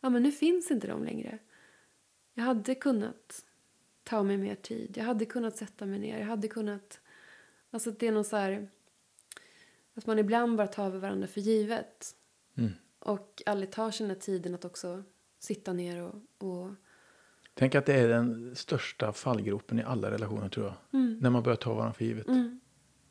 ja, 0.00 0.10
men 0.10 0.22
nu 0.22 0.32
finns 0.32 0.70
inte 0.70 0.86
de 0.86 1.04
längre. 1.04 1.38
Jag 2.34 2.44
hade 2.44 2.74
kunnat 2.74 3.44
ta 4.04 4.22
mig 4.22 4.36
mer 4.36 4.54
tid. 4.54 4.94
Jag 4.96 5.04
hade 5.04 5.24
kunnat 5.24 5.56
sätta 5.56 5.86
mig 5.86 5.98
ner. 5.98 6.18
Jag 6.18 6.26
hade 6.26 6.48
kunnat... 6.48 7.00
Alltså 7.70 7.90
det 7.90 8.06
är 8.06 8.12
någon 8.12 8.24
så 8.24 8.36
här... 8.36 8.68
Att 9.94 10.06
man 10.06 10.18
ibland 10.18 10.56
bara 10.56 10.66
tar 10.66 10.90
varandra 10.90 11.26
för 11.26 11.40
givet. 11.40 12.14
Mm. 12.56 12.70
Och 12.98 13.42
aldrig 13.46 13.70
tar 13.70 13.90
sig 13.90 14.04
den 14.06 14.16
här 14.16 14.20
tiden 14.20 14.54
att 14.54 14.64
också 14.64 15.02
sitta 15.38 15.72
ner 15.72 16.02
och... 16.02 16.14
och 16.38 16.70
Tänk 17.54 17.74
att 17.74 17.86
det 17.86 17.94
är 17.94 18.08
den 18.08 18.56
största 18.56 19.12
fallgropen 19.12 19.78
i 19.78 19.82
alla 19.82 20.10
relationer 20.10 20.48
tror 20.48 20.66
jag. 20.66 20.74
mm, 21.00 21.18
När 21.18 21.30
man 21.30 21.42
börjar 21.42 21.56
ta 21.56 21.74
varandra 21.74 21.92
för 21.94 22.04
givet. 22.04 22.28
mm, 22.28 22.60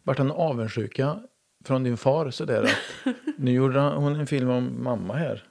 Vart 0.03 0.17
han 0.17 0.31
avundsjuka 0.31 1.23
från 1.63 1.83
din 1.83 1.97
far 1.97 2.31
sådär 2.31 2.63
att 2.63 3.15
nu 3.37 3.51
gjorde 3.51 3.79
hon 3.79 4.15
en 4.15 4.27
film 4.27 4.49
om 4.49 4.83
mamma 4.83 5.13
här. 5.13 5.47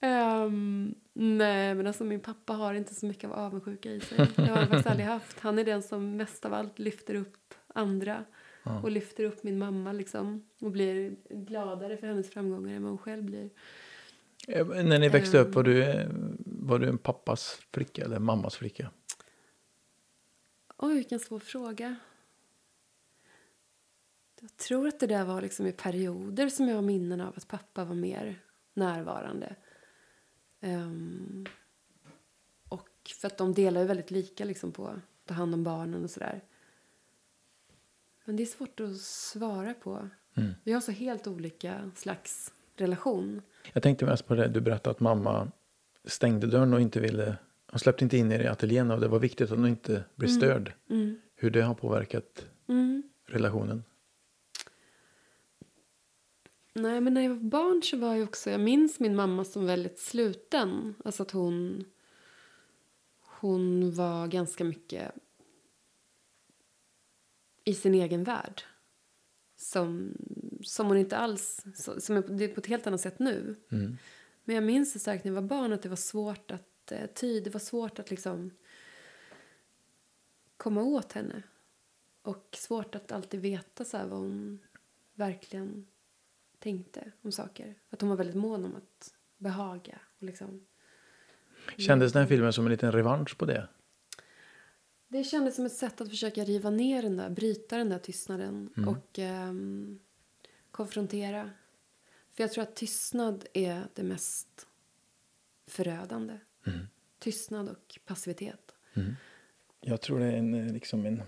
Ehm, 0.00 0.94
nej, 1.12 1.74
men 1.74 1.86
alltså 1.86 2.04
min 2.04 2.20
pappa 2.20 2.52
har 2.52 2.74
inte 2.74 2.94
så 2.94 3.06
mycket 3.06 3.30
av 3.30 3.38
avundsjuka 3.38 3.90
i 3.92 4.00
sig. 4.00 4.28
Det 4.36 4.42
har 4.42 4.56
han 4.56 4.66
faktiskt 4.66 4.86
aldrig 4.86 5.06
haft. 5.06 5.40
Han 5.40 5.58
är 5.58 5.64
den 5.64 5.82
som 5.82 6.16
mest 6.16 6.44
av 6.44 6.54
allt 6.54 6.78
lyfter 6.78 7.14
upp 7.14 7.54
andra. 7.66 8.24
Ja. 8.62 8.80
Och 8.82 8.90
lyfter 8.90 9.24
upp 9.24 9.42
min 9.42 9.58
mamma 9.58 9.92
liksom. 9.92 10.44
Och 10.60 10.70
blir 10.70 11.16
gladare 11.30 11.96
för 11.96 12.06
hennes 12.06 12.30
framgångar 12.30 12.74
än 12.76 12.82
vad 12.82 12.90
hon 12.90 12.98
själv 12.98 13.22
blir. 13.24 13.50
Eh, 14.48 14.66
När 14.66 14.98
ni 14.98 15.08
växte 15.08 15.40
Ehm. 15.40 15.46
upp, 15.46 15.54
var 15.54 15.62
du, 15.62 15.82
eh, 15.84 16.06
var 16.44 16.78
du 16.78 16.88
en 16.88 16.98
pappas 16.98 17.60
flicka 17.74 18.04
eller 18.04 18.18
mammas 18.18 18.56
flicka? 18.56 18.90
Oj, 20.76 20.94
vilken 20.94 21.18
svår 21.20 21.38
fråga. 21.38 21.96
Jag 24.40 24.56
tror 24.56 24.88
att 24.88 25.00
det 25.00 25.06
där 25.06 25.24
var 25.24 25.40
liksom 25.42 25.66
i 25.66 25.72
perioder 25.72 26.48
som 26.48 26.68
jag 26.68 26.74
har 26.74 26.82
minnen 26.82 27.20
av 27.20 27.34
att 27.36 27.48
pappa 27.48 27.84
var 27.84 27.94
mer 27.94 28.38
närvarande. 28.74 29.56
Ehm, 30.60 31.46
och 32.68 32.88
för 33.20 33.26
att 33.26 33.38
de 33.38 33.54
delar 33.54 33.80
ju 33.80 33.86
väldigt 33.86 34.10
lika 34.10 34.44
liksom 34.44 34.72
på 34.72 34.86
att 34.86 34.98
ta 35.24 35.34
hand 35.34 35.54
om 35.54 35.64
barnen 35.64 36.04
och 36.04 36.10
sådär. 36.10 36.40
Men 38.24 38.36
det 38.36 38.42
är 38.42 38.46
svårt 38.46 38.80
att 38.80 38.96
svara 39.00 39.74
på. 39.74 40.08
Mm. 40.34 40.50
Vi 40.64 40.72
har 40.72 40.80
så 40.80 40.92
helt 40.92 41.26
olika 41.26 41.90
slags 41.96 42.52
relation. 42.76 43.42
Jag 43.72 43.82
tänkte 43.82 44.04
mest 44.06 44.26
på 44.26 44.34
det, 44.34 44.48
du 44.48 44.60
berättade 44.60 44.90
att 44.90 45.00
mamma 45.00 45.52
stängde 46.04 46.46
dörren 46.46 46.74
och 46.74 46.80
inte 46.80 47.00
ville, 47.00 47.36
hon 47.70 47.78
släppte 47.78 48.04
inte 48.04 48.16
in 48.16 48.32
er 48.32 48.40
i 48.40 48.46
ateljén 48.46 48.90
och 48.90 49.00
det 49.00 49.08
var 49.08 49.18
viktigt 49.18 49.50
att 49.50 49.56
hon 49.58 49.66
inte 49.66 50.04
blev 50.14 50.30
Mm. 50.30 50.40
störd. 50.40 50.72
Mm. 50.90 51.20
Hur 51.36 51.50
det 51.50 51.60
har 51.62 51.74
påverkat 51.74 52.46
Mm. 52.68 53.02
relationen. 53.26 53.84
Nej, 56.72 57.00
men 57.00 57.14
när 57.14 57.22
jag 57.22 57.30
var 57.30 57.36
barn 57.36 57.82
så 57.82 57.96
var 57.96 58.14
jag 58.14 58.28
också... 58.28 58.50
Jag 58.50 58.60
minns 58.60 59.00
min 59.00 59.16
mamma 59.16 59.44
som 59.44 59.66
väldigt 59.66 59.98
sluten. 59.98 60.94
Alltså 61.04 61.22
att 61.22 61.30
hon... 61.30 61.84
Hon 63.20 63.94
var 63.94 64.26
ganska 64.26 64.64
mycket 64.64 65.12
i 67.64 67.74
sin 67.74 67.94
egen 67.94 68.24
värld. 68.24 68.62
Som, 69.56 70.16
som 70.62 70.86
hon 70.86 70.96
inte 70.96 71.16
alls... 71.16 71.64
Som 71.98 72.16
är 72.16 72.22
på, 72.22 72.32
det 72.32 72.44
är 72.44 72.54
på 72.54 72.60
ett 72.60 72.66
helt 72.66 72.86
annat 72.86 73.00
sätt 73.00 73.18
nu. 73.18 73.56
Mm. 73.70 73.96
Men 74.44 74.54
jag 74.54 74.64
minns 74.64 74.92
det 74.92 74.98
starkt 74.98 75.24
när 75.24 75.32
jag 75.32 75.42
var 75.42 75.48
barn 75.48 75.72
att 75.72 75.82
det 75.82 75.88
var 75.88 75.96
svårt 75.96 76.50
att 76.50 76.92
eh, 76.92 77.06
ty. 77.14 77.40
Det 77.40 77.50
var 77.50 77.60
svårt 77.60 77.98
att 77.98 78.10
liksom 78.10 78.50
komma 80.56 80.82
åt 80.82 81.12
henne. 81.12 81.42
Och 82.22 82.56
svårt 82.58 82.94
att 82.94 83.12
alltid 83.12 83.40
veta 83.40 83.84
så 83.84 83.96
här 83.96 84.06
vad 84.06 84.18
hon 84.18 84.58
verkligen 85.14 85.86
tänkte 86.60 87.12
om 87.22 87.32
saker. 87.32 87.74
Att 87.90 88.00
hon 88.00 88.10
var 88.10 88.16
väldigt 88.16 88.36
mån 88.36 88.64
om 88.64 88.76
att 88.76 89.14
behaga. 89.38 90.00
Och 90.18 90.22
liksom. 90.26 90.66
Kändes 91.76 92.12
den 92.12 92.28
filmen 92.28 92.52
som 92.52 92.66
en 92.66 92.70
liten 92.72 92.92
revansch 92.92 93.38
på 93.38 93.44
det? 93.44 93.68
Det 95.08 95.24
kändes 95.24 95.56
som 95.56 95.66
ett 95.66 95.72
sätt 95.72 96.00
att 96.00 96.08
försöka 96.08 96.44
riva 96.44 96.70
ner 96.70 97.02
den 97.02 97.16
där, 97.16 97.30
bryta 97.30 97.76
den 97.76 97.88
där 97.88 97.98
tystnaden 97.98 98.70
Mm. 98.76 98.88
och 98.88 99.18
ehm, 99.18 99.98
konfrontera. 100.70 101.50
För 102.30 102.42
jag 102.42 102.52
tror 102.52 102.62
att 102.62 102.76
tystnad 102.76 103.46
är 103.52 103.82
det 103.94 104.02
mest 104.02 104.66
förödande. 105.66 106.38
Mm. 106.66 106.78
Tystnad 107.18 107.68
och 107.68 107.98
passivitet. 108.04 108.74
Mm. 108.94 109.16
Jag 109.80 110.00
tror 110.00 110.20
det 110.20 110.26
är 110.26 110.36
en, 110.36 110.72
liksom 110.72 111.06
en 111.06 111.22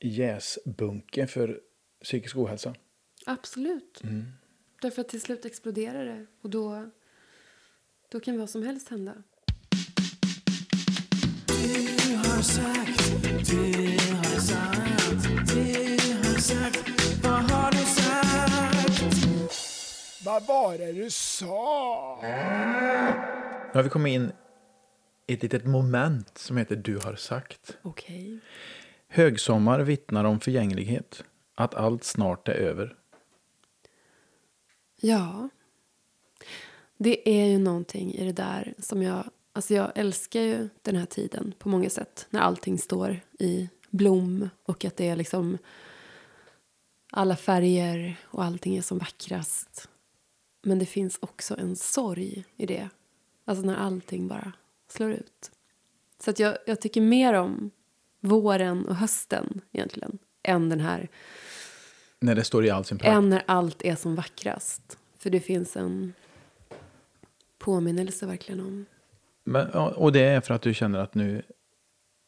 jäsbunke 0.00 1.26
för 1.26 1.60
psykisk 2.02 2.36
ohälsa. 2.36 2.74
Absolut. 3.26 4.00
Mm. 4.04 4.24
Därför 4.82 5.00
att 5.00 5.08
till 5.08 5.20
slut 5.20 5.44
exploderar 5.44 6.04
det 6.04 6.26
och 6.40 6.50
då, 6.50 6.90
då 8.08 8.20
kan 8.20 8.38
vad 8.38 8.50
som 8.50 8.62
helst 8.62 8.88
hända. 8.88 9.14
Du 11.46 12.16
har 12.16 12.42
sagt, 12.42 13.22
du 13.22 13.66
har 14.16 14.40
sagt, 14.40 15.22
du 15.54 15.72
har 16.16 16.40
sagt, 16.40 16.90
vad 17.24 17.50
har 17.50 17.70
du 17.72 17.78
sagt? 17.78 18.02
Vad 20.24 20.46
var 20.46 20.78
det 20.78 20.92
du 20.92 21.10
sa? 21.10 22.18
Nu 22.22 23.78
har 23.78 23.82
vi 23.82 23.88
kommit 23.88 24.10
in 24.10 24.32
i 25.26 25.34
ett 25.34 25.42
litet 25.42 25.66
moment 25.66 26.38
som 26.38 26.56
heter 26.56 26.76
Du 26.76 26.96
har 26.96 27.14
sagt. 27.14 27.78
Okej. 27.82 28.38
Högsommar 29.08 29.80
vittnar 29.80 30.24
om 30.24 30.40
förgänglighet. 30.40 31.24
Att 31.54 31.74
allt 31.74 32.04
snart 32.04 32.48
är 32.48 32.52
över. 32.52 32.96
Ja. 35.04 35.48
Det 36.96 37.28
är 37.42 37.46
ju 37.46 37.58
någonting 37.58 38.14
i 38.14 38.24
det 38.24 38.32
där 38.32 38.74
som 38.78 39.02
jag... 39.02 39.24
Alltså 39.52 39.74
jag 39.74 39.92
älskar 39.94 40.40
ju 40.40 40.68
den 40.82 40.96
här 40.96 41.06
tiden 41.06 41.54
på 41.58 41.68
många 41.68 41.90
sätt. 41.90 42.26
När 42.30 42.40
allting 42.40 42.78
står 42.78 43.20
i 43.38 43.68
blom 43.90 44.48
och 44.64 44.84
att 44.84 44.96
det 44.96 45.08
är 45.08 45.16
liksom 45.16 45.58
alla 47.10 47.36
färger 47.36 48.16
och 48.22 48.44
allting 48.44 48.76
är 48.76 48.82
som 48.82 48.98
vackrast. 48.98 49.88
Men 50.62 50.78
det 50.78 50.86
finns 50.86 51.18
också 51.20 51.56
en 51.58 51.76
sorg 51.76 52.44
i 52.56 52.66
det. 52.66 52.88
Alltså 53.44 53.66
när 53.66 53.76
allting 53.76 54.28
bara 54.28 54.52
slår 54.88 55.12
ut. 55.12 55.50
Så 56.24 56.30
att 56.30 56.38
jag, 56.38 56.56
jag 56.66 56.80
tycker 56.80 57.00
mer 57.00 57.34
om 57.34 57.70
våren 58.20 58.86
och 58.86 58.96
hösten 58.96 59.60
egentligen. 59.72 60.18
Än 60.42 60.68
den 60.68 60.80
här 60.80 61.08
när 62.22 62.34
det 62.34 62.44
står 62.44 62.64
i 62.64 62.70
all 62.70 62.84
sin 62.84 62.98
prakt. 62.98 63.12
än 63.12 63.28
när 63.28 63.42
allt 63.46 63.82
är 63.82 63.96
som 63.96 64.14
vackrast. 64.14 64.98
För 65.18 65.30
det 65.30 65.40
finns 65.40 65.76
en 65.76 66.12
påminnelse 67.58 68.26
verkligen 68.26 68.60
om. 68.60 68.86
Men, 69.44 69.70
och 69.70 70.12
det 70.12 70.20
är 70.20 70.40
för 70.40 70.54
att 70.54 70.62
du 70.62 70.74
känner 70.74 70.98
att 70.98 71.14
nu, 71.14 71.42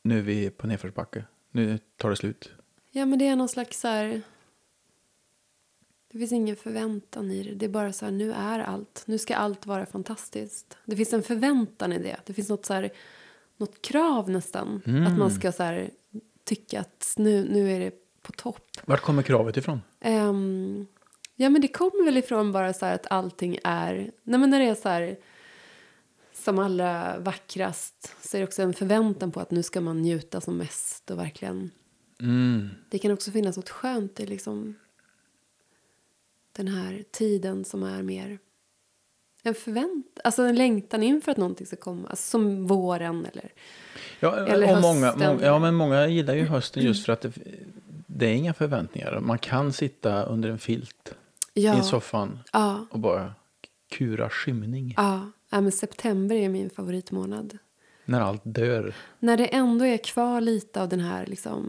nu 0.03 0.19
är 0.19 0.23
vi 0.23 0.51
på 0.51 0.67
nedförsbacke. 0.67 1.25
Nu 1.51 1.79
tar 1.97 2.11
det 2.11 2.17
slut. 2.17 2.53
Ja, 2.91 3.07
men 3.07 3.19
det 3.19 3.27
är 3.27 3.37
någon 3.37 3.49
slags 3.49 3.81
så 3.81 3.89
här... 3.89 4.23
Det 6.13 6.19
finns 6.19 6.33
ingen 6.33 6.57
förväntan 6.57 7.31
i 7.31 7.43
det. 7.43 7.55
Det 7.55 7.65
är 7.65 7.71
bara 7.71 7.93
så 7.93 8.05
här, 8.05 8.13
nu 8.13 8.33
är 8.33 8.61
allt. 8.61 9.03
Nu 9.07 9.19
ska 9.19 9.37
allt 9.37 9.67
vara 9.67 9.87
fantastiskt. 9.87 10.79
Det 10.85 10.97
finns 10.97 11.13
en 11.13 11.23
förväntan 11.23 11.93
i 11.93 11.99
det. 11.99 12.17
Det 12.27 12.35
finns 12.35 12.49
något 12.49 12.67
så 12.67 12.75
här, 12.75 12.91
något 13.57 13.83
krav 13.83 14.31
nästan. 14.31 14.83
Mm. 14.87 15.07
Att 15.07 15.19
man 15.19 15.31
ska 15.31 15.53
så 15.53 15.63
här, 15.63 15.91
tycka 16.45 16.81
att 16.81 17.15
nu, 17.17 17.49
nu 17.51 17.73
är 17.73 17.81
det 17.81 18.04
på 18.25 18.33
topp. 18.33 18.71
Vart 18.85 19.01
kommer 19.01 19.23
kravet 19.23 19.57
ifrån? 19.57 19.83
Ehm, 20.01 20.87
ja, 21.37 21.51
men 21.51 21.63
det 21.63 21.69
kommer 21.69 22.05
väl 22.05 22.17
ifrån 22.17 22.53
bara 22.53 22.73
så 22.73 22.87
här 22.87 22.95
att 22.95 23.07
allting 23.11 23.59
är... 23.65 24.11
Nej, 24.23 24.41
men 24.41 24.51
när 24.51 24.61
det 24.61 24.67
är 24.67 24.75
så 24.75 24.89
här... 24.89 25.17
som 26.33 26.59
allra 26.59 27.19
vackrast 27.19 28.17
så 28.23 28.37
är 28.37 28.41
det 28.41 28.47
också 28.47 28.63
en 28.63 28.75
förväntan 28.75 29.33
på 29.33 29.41
att 29.41 29.51
nu 29.51 29.63
ska 29.63 29.81
man 29.81 30.03
njuta 30.03 30.41
som 30.41 30.57
mest 30.57 31.11
och 31.11 31.19
verkligen... 31.19 31.71
Mm. 32.21 32.69
Det 32.89 32.99
kan 32.99 33.11
också 33.11 33.31
finnas 33.31 33.57
något 33.57 33.71
skönt 33.71 34.21
i 34.21 34.27
liksom 34.27 34.75
den 36.53 36.69
här 36.69 37.05
tiden 37.11 37.65
som 37.65 37.83
är 37.83 38.03
mer 38.03 38.39
en 39.47 39.55
förväntan, 39.55 40.23
alltså 40.25 40.43
en 40.43 40.57
längtan 40.57 41.03
inför 41.03 41.31
att 41.31 41.37
någonting 41.37 41.67
ska 41.67 41.77
komma. 41.77 42.09
Alltså 42.09 42.31
som 42.31 42.67
våren 42.67 43.27
eller... 43.33 43.53
Ja, 44.21 44.47
Eller 44.47 44.77
och 44.77 44.83
många, 44.83 45.07
hösten. 45.07 45.35
många, 45.35 45.47
ja, 45.47 45.59
men 45.59 45.75
många 45.75 46.07
gillar 46.07 46.35
ju 46.35 46.45
hösten 46.45 46.83
just 46.83 47.07
för 47.07 47.13
att 47.13 47.21
det, 47.21 47.33
det 48.17 48.27
är 48.27 48.35
inga 48.35 48.55
förväntningar. 48.55 49.21
Man 49.21 49.39
kan 49.39 49.73
sitta 49.73 50.25
under 50.25 50.49
en 50.51 50.59
filt 50.59 51.15
Ja, 51.55 51.81
i 51.81 51.83
soffan 51.83 52.39
ja, 52.53 52.87
och 52.91 52.99
bara 52.99 53.35
kura 53.91 54.31
skymning. 54.31 54.95
ja. 54.97 55.31
ja 55.51 55.61
men 55.61 55.73
september 55.73 56.37
är 56.37 56.49
min 56.49 56.71
favoritmånad. 56.71 57.59
När 58.05 58.21
allt 58.21 58.43
dör. 58.45 58.95
När 59.19 59.37
det 59.37 59.47
ändå 59.47 59.85
är 59.85 59.97
kvar 59.97 60.41
lite 60.41 60.83
av 60.83 60.89
den 60.89 61.01
här, 61.01 61.27
liksom, 61.27 61.65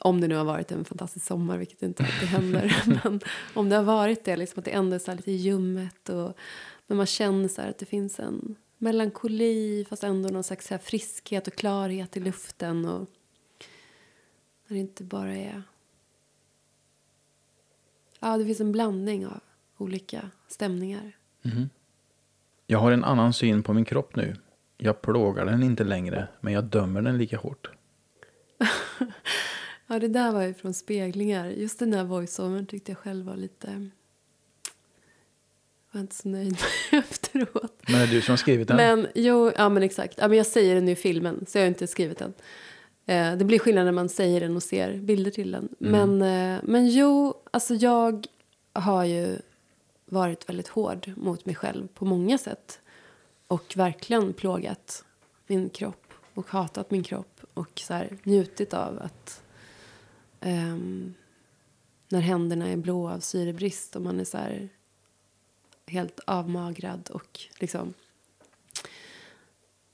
om 0.00 0.20
det 0.20 0.28
nu 0.28 0.34
har 0.34 0.44
varit 0.44 0.72
en 0.72 0.84
fantastisk 0.84 1.26
sommar, 1.26 1.58
vilket 1.58 1.82
inte 1.82 2.02
alltid 2.02 2.28
händer, 2.28 2.82
men 3.04 3.20
om 3.54 3.68
det 3.68 3.76
har 3.76 3.82
varit 3.82 4.24
det, 4.24 4.36
liksom, 4.36 4.58
att 4.58 4.64
det 4.64 4.70
ändå 4.70 4.94
är 4.94 4.98
så 4.98 5.14
lite 5.14 5.32
ljummet 5.32 6.08
och 6.08 6.36
men 6.86 6.96
man 6.96 7.06
känner 7.06 7.48
så 7.48 7.62
att 7.62 7.78
det 7.78 7.86
finns 7.86 8.20
en 8.20 8.56
melankoli 8.78 9.86
fast 9.88 10.04
ändå 10.04 10.28
någon 10.28 10.44
slags 10.44 10.66
så 10.66 10.74
här 10.74 10.78
friskhet 10.78 11.46
och 11.46 11.54
klarhet 11.54 12.16
i 12.16 12.20
luften 12.20 12.84
och 12.84 13.08
när 14.66 14.74
det 14.76 14.80
inte 14.80 15.04
bara 15.04 15.34
är... 15.36 15.62
Ja, 18.22 18.36
det 18.38 18.44
finns 18.44 18.60
en 18.60 18.72
blandning 18.72 19.26
av 19.26 19.40
olika 19.78 20.30
stämningar. 20.48 21.12
Jag 22.66 22.78
har 22.78 22.92
en 22.92 23.04
annan 23.04 23.32
syn 23.32 23.62
på 23.62 23.72
min 23.72 23.84
kropp 23.84 24.16
nu. 24.16 24.36
Jag 24.76 25.02
plågar 25.02 25.46
den 25.46 25.62
inte 25.62 25.84
längre, 25.84 26.28
men 26.40 26.52
jag 26.52 26.64
dömer 26.64 27.02
den 27.02 27.18
lika 27.18 27.36
hårt. 27.36 27.70
Ja, 29.86 29.98
det 29.98 30.08
där 30.08 30.32
var 30.32 30.42
ju 30.42 30.54
från 30.54 30.74
speglingar. 30.74 31.46
Just 31.46 31.78
den 31.78 31.90
där 31.90 32.04
voiceovern 32.04 32.66
tyckte 32.66 32.90
jag 32.92 32.98
själv 32.98 33.26
var 33.26 33.36
lite... 33.36 33.88
var 35.90 36.00
inte 36.00 36.14
så 36.14 36.28
nöjd 36.28 36.56
med 36.92 36.98
efteråt. 37.04 37.82
Men 37.86 37.94
är 38.00 38.06
det 38.06 38.12
du 38.12 38.20
som 38.22 38.32
har 38.32 38.36
skrivit 38.36 38.68
den? 38.68 38.76
Men 38.76 39.06
jo, 39.14 39.52
ja 39.56 39.68
men 39.68 39.82
exakt. 39.82 40.18
Ja, 40.18 40.28
men 40.28 40.36
jag 40.36 40.46
säger 40.46 40.74
den 40.74 40.88
i 40.88 40.96
filmen, 40.96 41.44
så 41.48 41.58
jag 41.58 41.62
har 41.62 41.68
inte 41.68 41.86
skrivit 41.86 42.18
den. 42.18 42.34
Eh, 43.06 43.36
det 43.36 43.44
blir 43.44 43.58
skillnad 43.58 43.84
när 43.84 43.92
man 43.92 44.08
säger 44.08 44.40
den 44.40 44.56
och 44.56 44.62
ser 44.62 44.96
bilder 44.96 45.30
till 45.30 45.50
den. 45.50 45.68
Men, 45.78 46.22
eh, 46.22 46.60
men 46.62 46.88
jo, 46.88 47.34
alltså 47.50 47.74
jag 47.74 48.26
har 48.72 49.04
ju 49.04 49.38
varit 50.04 50.48
väldigt 50.48 50.68
hård 50.68 51.12
mot 51.16 51.46
mig 51.46 51.54
själv 51.54 51.88
på 51.88 52.04
många 52.04 52.38
sätt. 52.38 52.80
Och 53.46 53.72
verkligen 53.76 54.32
plågat 54.32 55.04
min 55.46 55.70
kropp 55.70 56.12
och 56.34 56.48
hatat 56.48 56.90
min 56.90 57.02
kropp. 57.02 57.40
Och 57.54 57.82
så 57.84 57.94
här, 57.94 58.18
njutit 58.22 58.74
av 58.74 58.98
att 59.02 59.42
ehm, 60.40 61.14
när 62.08 62.20
händerna 62.20 62.68
är 62.68 62.76
blå 62.76 63.08
av 63.08 63.20
syrebrist 63.20 63.96
och 63.96 64.02
man 64.02 64.20
är 64.20 64.24
så 64.24 64.38
här 64.38 64.68
helt 65.86 66.20
avmagrad 66.26 67.10
och 67.10 67.40
liksom 67.58 67.94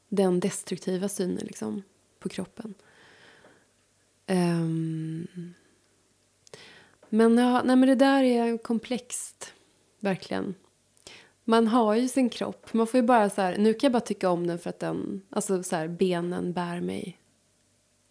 den 0.08 0.40
destruktiva 0.40 1.08
synen 1.08 1.46
liksom, 1.46 1.82
på 2.18 2.28
kroppen. 2.28 2.74
Ehm, 4.28 5.26
men, 7.08 7.38
ja, 7.38 7.62
nej, 7.64 7.76
men 7.76 7.88
det 7.88 7.94
där 7.94 8.22
är 8.22 8.58
komplext, 8.58 9.52
verkligen. 10.00 10.54
Man 11.44 11.66
har 11.66 11.94
ju 11.94 12.08
sin 12.08 12.30
kropp. 12.30 12.72
Man 12.72 12.86
får 12.86 13.00
ju 13.00 13.06
bara 13.06 13.30
så 13.30 13.40
här, 13.42 13.58
nu 13.58 13.74
kan 13.74 13.88
jag 13.88 13.92
bara 13.92 14.00
tycka 14.00 14.30
om 14.30 14.46
den 14.46 14.58
för 14.58 14.70
att 14.70 14.78
den, 14.80 15.22
alltså 15.30 15.62
så 15.62 15.76
här, 15.76 15.88
benen 15.88 16.52
bär 16.52 16.80
mig 16.80 17.18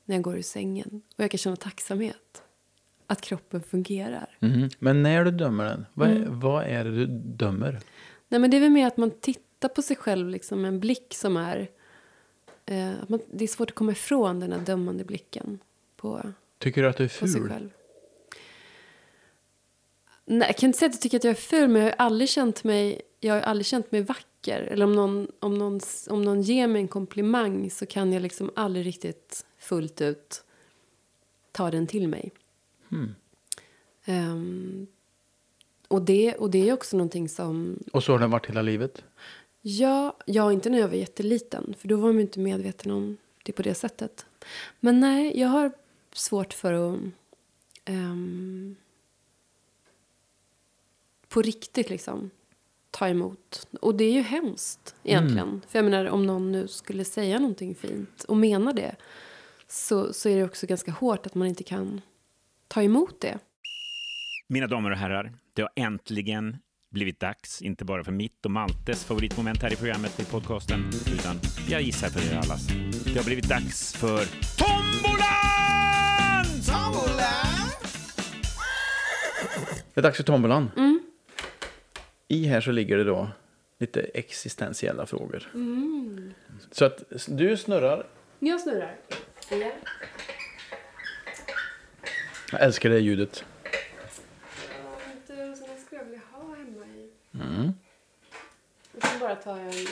när 0.06 0.16
jag 0.16 0.24
går 0.24 0.38
ur 0.38 0.42
sängen. 0.42 1.02
Och 1.18 1.24
jag 1.24 1.32
kan 1.32 1.38
känna 1.38 1.56
tacksamhet. 1.56 2.44
Att 3.08 3.22
kroppen 3.22 3.62
fungerar. 3.64 4.38
Mhm. 4.40 4.70
Men 4.80 5.04
när 5.04 5.26
du 5.26 5.32
dömer 5.32 5.64
den, 5.66 5.86
vad, 5.94 6.10
Mm. 6.10 6.40
vad 6.40 6.64
är 6.64 6.84
det 6.84 6.92
du 6.92 7.06
dömer? 7.36 7.80
Nej, 8.28 8.40
men 8.42 8.52
det 8.52 8.58
är 8.58 8.62
väl 8.62 8.70
mer 8.70 8.88
att 8.88 8.98
man 8.98 9.12
tittar 9.12 9.70
på 9.70 9.82
sig 9.82 9.96
själv 9.96 10.30
liksom, 10.30 10.62
med 10.62 10.68
en 10.68 10.80
blick 10.80 11.14
som 11.14 11.38
är... 11.38 11.70
Eh, 12.66 12.92
att 13.02 13.10
man, 13.10 13.20
det 13.34 13.44
är 13.44 13.48
svårt 13.48 13.70
att 13.70 13.76
komma 13.76 13.92
ifrån 13.92 14.40
den 14.40 14.52
här 14.52 14.60
dömande 14.60 15.04
blicken 15.04 15.60
på, 15.98 16.34
Tycker 16.60 16.84
du 16.84 16.90
att 16.90 16.98
du 16.98 17.04
är 17.04 17.08
ful? 17.08 17.50
själv. 17.50 17.70
Nej, 20.26 20.48
jag 20.48 20.58
kan 20.58 20.68
inte 20.68 20.80
säga 20.80 20.90
att 20.90 20.96
jag 20.96 21.02
tycker 21.02 21.18
att 21.18 21.24
jag 21.24 21.32
är 21.32 21.36
ful, 21.36 21.68
men 21.68 21.82
jag 21.82 21.90
har 21.90 21.96
aldrig 22.06 22.30
känt 22.30 22.64
mig, 22.64 23.02
jag 23.20 23.34
har 23.34 23.42
aldrig 23.42 23.66
känt 23.66 23.92
mig 23.92 24.02
vacker. 24.02 24.62
Eller 24.62 24.86
om 24.86 24.94
någon, 24.94 25.28
om, 25.40 25.58
någon, 25.58 25.80
om 26.10 26.22
någon 26.22 26.42
ger 26.42 26.68
mig 26.68 26.82
en 26.82 26.88
komplimang 26.88 27.70
så 27.72 27.86
kan 27.86 28.14
jag 28.14 28.22
liksom 28.22 28.52
aldrig 28.56 28.86
riktigt 28.86 29.46
fullt 29.58 30.02
ut 30.02 30.44
ta 31.52 31.72
den 31.72 31.88
till 31.88 32.08
mig. 32.08 32.32
Hmm. 32.90 33.16
Ehm, 34.06 34.88
och, 35.88 36.02
det, 36.02 36.36
och 36.36 36.50
det 36.50 36.70
är 36.70 36.74
också 36.74 36.98
någonting 36.98 37.30
som 37.30 37.80
Och 37.94 38.04
så 38.04 38.12
har 38.12 38.20
den 38.20 38.32
varit 38.32 38.50
hela 38.50 38.62
livet? 38.62 39.04
Ja, 39.62 40.18
ja, 40.26 40.52
inte 40.52 40.70
när 40.70 40.80
jag 40.80 40.88
var 40.88 40.96
jätteliten. 40.96 41.76
För 41.80 41.88
då 41.88 41.98
var 41.98 42.12
man 42.12 42.22
inte 42.22 42.40
medveten 42.40 42.92
om 42.92 43.18
det 43.44 43.52
på 43.52 43.62
det 43.62 43.74
sättet. 43.74 44.26
Men 44.80 45.00
nej, 45.00 45.40
jag 45.40 45.48
har 45.48 45.72
svårt 46.18 46.54
för 46.54 46.74
att... 46.74 47.00
ehm, 47.86 48.76
på 51.30 51.42
riktigt 51.42 51.90
liksom 51.90 52.30
ta 52.92 53.08
emot. 53.08 53.68
Och 53.82 53.96
det 53.96 54.04
är 54.04 54.12
ju 54.12 54.22
hemskt 54.22 54.96
egentligen. 55.04 55.62
För 55.68 55.80
jag 55.80 55.86
menar 55.86 56.06
om 56.06 56.26
någon 56.26 56.52
nu 56.52 56.68
skulle 56.68 57.06
säga 57.06 57.40
någonting 57.40 57.76
fint 57.76 58.24
och 58.24 58.38
menar 58.38 58.74
det. 58.74 58.96
Så, 59.68 60.14
så 60.14 60.30
är 60.30 60.38
det 60.38 60.44
också 60.44 60.68
ganska 60.68 60.92
hårt 60.92 61.26
att 61.26 61.36
man 61.36 61.48
inte 61.48 61.64
kan 61.64 62.02
ta 62.68 62.84
emot 62.84 63.22
det. 63.22 63.40
Mina 64.48 64.68
damer 64.68 64.92
och 64.92 64.98
herrar, 64.98 65.34
det 65.54 65.62
har 65.62 65.72
äntligen 65.76 66.58
blivit 66.90 67.20
dags, 67.20 67.62
inte 67.62 67.86
bara 67.86 68.04
för 68.04 68.12
mitt 68.12 68.46
och 68.46 68.52
Maltes 68.52 69.06
favoritmoment 69.06 69.62
här 69.62 69.74
i 69.74 69.76
programmet 69.76 70.20
i 70.20 70.26
podcasten, 70.26 70.90
utan 71.14 71.40
jag 71.70 71.82
gissar 71.82 72.08
för 72.10 72.34
er 72.34 72.38
allas. 72.38 72.68
Det 73.04 73.18
har 73.18 73.26
blivit 73.26 73.50
dags 73.50 73.94
för 73.94 74.26
Tombolan! 74.58 75.57
Det 79.98 80.02
är 80.02 80.04
dags 80.04 80.18
för 80.18 80.24
tombolan. 80.24 80.72
Mm. 80.78 81.00
I 82.28 82.46
här 82.46 82.62
så 82.62 82.72
ligger 82.72 82.98
det 82.98 83.04
då 83.04 83.30
lite 83.78 84.02
existentiella 84.02 85.06
frågor. 85.06 85.52
Mm. 85.54 86.34
Så 86.72 86.86
att 86.86 87.04
du 87.28 87.58
snurrar. 87.58 88.08
Jag 88.40 88.62
snurrar. 88.62 88.96
Ja. 89.52 89.72
Jag 92.52 92.62
älskar 92.62 92.90
det 92.90 93.00
ljudet. 93.00 93.46
Du, 95.28 95.56
skulle 95.86 96.02
jag 96.02 96.06
vilja 96.06 96.22
ha 96.32 96.56
hemma 96.56 96.86
i. 96.86 97.12
Mm. 97.34 97.72
Jag 99.02 99.20
bara 99.20 99.36
ta 99.36 99.58
en... 99.58 99.88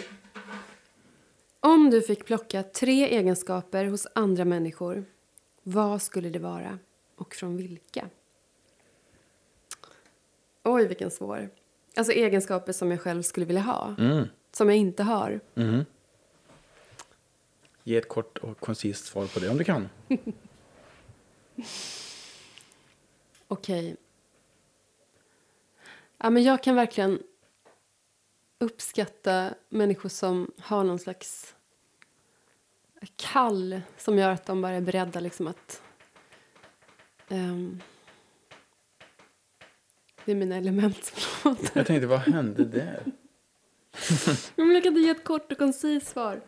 Om 1.59 1.89
du 1.89 2.01
fick 2.01 2.25
plocka 2.25 2.63
tre 2.63 3.07
egenskaper 3.07 3.85
hos 3.85 4.07
andra 4.15 4.45
människor, 4.45 5.05
vad 5.63 6.01
skulle 6.01 6.29
det 6.29 6.39
vara 6.39 6.79
och 7.15 7.35
från 7.35 7.57
vilka? 7.57 8.09
Oj, 10.65 10.87
vilken 10.87 11.11
svår. 11.11 11.49
Alltså 11.95 12.13
egenskaper 12.13 12.73
som 12.73 12.91
jag 12.91 13.01
själv 13.01 13.21
skulle 13.21 13.45
vilja 13.45 13.61
ha, 13.61 13.95
Mm. 13.99 14.27
som 14.51 14.69
jag 14.69 14.77
inte 14.77 15.03
har. 15.03 15.39
Mhm. 15.53 15.85
Ge 17.83 17.97
ett 17.97 18.07
kort 18.09 18.37
och 18.37 18.59
koncist 18.59 19.05
svar 19.05 19.27
på 19.27 19.39
det 19.39 19.49
om 19.49 19.57
du 19.57 19.63
kan. 19.63 19.89
Okej. 23.47 23.95
Ja, 26.17 26.29
men 26.29 26.43
jag 26.43 26.63
kan 26.63 26.75
verkligen 26.75 27.19
uppskatta 28.59 29.53
människor 29.69 30.09
som 30.09 30.51
har 30.59 30.83
någon 30.83 30.99
slags 30.99 31.55
kall 33.15 33.81
som 33.97 34.17
gör 34.17 34.29
att 34.29 34.45
de 34.45 34.61
bara 34.61 34.71
är 34.73 34.81
beredda 34.81 35.19
liksom 35.19 35.47
att... 35.47 35.81
ehm, 37.29 37.81
det 40.25 40.31
är 40.31 40.35
mina 40.35 40.55
element 40.55 41.03
som 41.05 41.51
låter. 41.51 41.69
Jag 41.73 41.87
tänkte, 41.87 42.07
vad 42.07 42.19
hände 42.19 42.65
där? 42.65 42.99
Men 44.55 44.71
jag 44.71 44.83
kan 44.83 44.93
inte 44.97 45.01
ge 45.01 45.09
ett 45.09 45.23
kort 45.23 45.51
och 45.51 45.57
koncist 45.57 46.07
svar. 46.07 46.41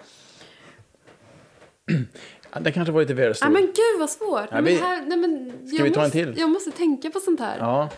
Det 2.62 2.72
kanske 2.72 2.92
var 2.92 3.02
lite 3.02 3.14
väl 3.14 3.36
stort. 3.36 3.52
men 3.52 3.62
gud 3.62 4.00
vad 4.00 4.10
svårt! 4.10 4.52
Nej, 4.52 4.62
vi- 4.62 4.74
men 4.74 4.84
här, 4.84 5.06
nej, 5.06 5.18
men 5.18 5.54
jag 5.64 5.84
vi 5.84 5.92
ta 5.92 6.00
en 6.00 6.06
måste, 6.06 6.18
till? 6.26 6.38
Jag 6.38 6.50
måste 6.50 6.72
tänka 6.72 7.10
på 7.10 7.20
sånt 7.20 7.40
här. 7.40 7.58
Ja. 7.58 7.90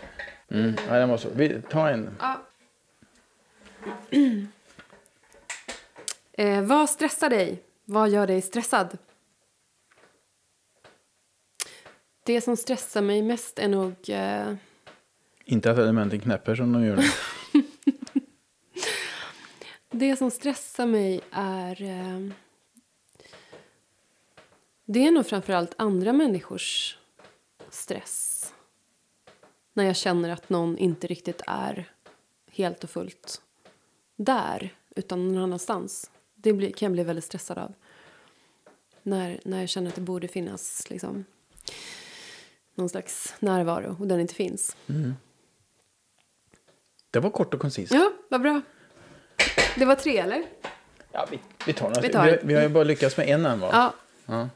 Mm. 0.51 0.75
ja 0.87 0.93
det 0.93 1.07
måste. 1.07 1.29
Vi 1.35 1.61
tar 1.61 1.89
en. 1.91 2.09
Ja. 2.19 2.41
eh, 6.31 6.61
vad 6.61 6.89
stressar 6.89 7.29
dig? 7.29 7.63
Vad 7.85 8.09
gör 8.09 8.27
dig 8.27 8.41
stressad? 8.41 8.97
Det 12.25 12.41
som 12.41 12.57
stressar 12.57 13.01
mig 13.01 13.21
mest 13.21 13.59
är 13.59 13.67
nog... 13.67 13.95
Eh, 14.09 14.53
Inte 15.51 15.71
att 15.71 15.77
elementen 15.77 16.19
knäpper 16.19 16.55
som 16.55 16.73
de 16.73 16.85
gör 16.85 16.95
nu. 16.95 17.03
Det 19.91 20.15
som 20.15 20.31
stressar 20.31 20.85
mig 20.85 21.21
är... 21.31 21.81
Eh, 21.81 22.29
det 24.85 25.07
är 25.07 25.11
nog 25.11 25.25
framförallt 25.25 25.73
andra 25.77 26.13
människors 26.13 26.97
stress. 27.69 28.53
När 29.73 29.83
jag 29.83 29.95
känner 29.95 30.29
att 30.29 30.49
någon 30.49 30.77
inte 30.77 31.07
riktigt 31.07 31.41
är 31.47 31.91
helt 32.51 32.83
och 32.83 32.89
fullt 32.89 33.41
där, 34.15 34.73
utan 34.95 35.27
någon 35.27 35.43
annanstans. 35.43 36.11
Det 36.35 36.53
blir, 36.53 36.71
kan 36.71 36.85
jag 36.85 36.91
bli 36.93 37.03
väldigt 37.03 37.25
stressad 37.25 37.57
av. 37.57 37.73
När, 39.03 39.39
när 39.45 39.59
jag 39.59 39.69
känner 39.69 39.89
att 39.89 39.95
det 39.95 40.01
borde 40.01 40.27
finnas 40.27 40.89
liksom, 40.89 41.25
någon 42.75 42.89
slags 42.89 43.35
närvaro 43.39 43.95
och 43.99 44.07
den 44.07 44.19
inte 44.19 44.33
finns. 44.33 44.75
Det 47.11 47.19
var 47.19 47.29
kort 47.29 47.53
och 47.53 47.59
koncist. 47.59 47.93
Ja, 47.93 48.11
vad 48.29 48.41
bra. 48.41 48.61
Det 49.75 49.85
var 49.85 49.95
tre, 49.95 50.17
eller? 50.17 50.43
Ja, 51.11 51.27
vi, 51.31 51.39
vi 51.65 51.73
tar 51.73 51.85
några. 51.89 52.01
Vi 52.01 52.07
Vi, 52.07 52.13
tar 52.13 52.39
vi, 52.43 52.53
har 52.55 52.61
ju 52.61 52.69
bara 52.69 52.83
lyckats 52.83 53.17
med 53.17 53.27
en 53.29 53.45
än 53.45 53.59
va? 53.59 53.69
Ja. 53.71 53.93
Ja. 54.25 54.49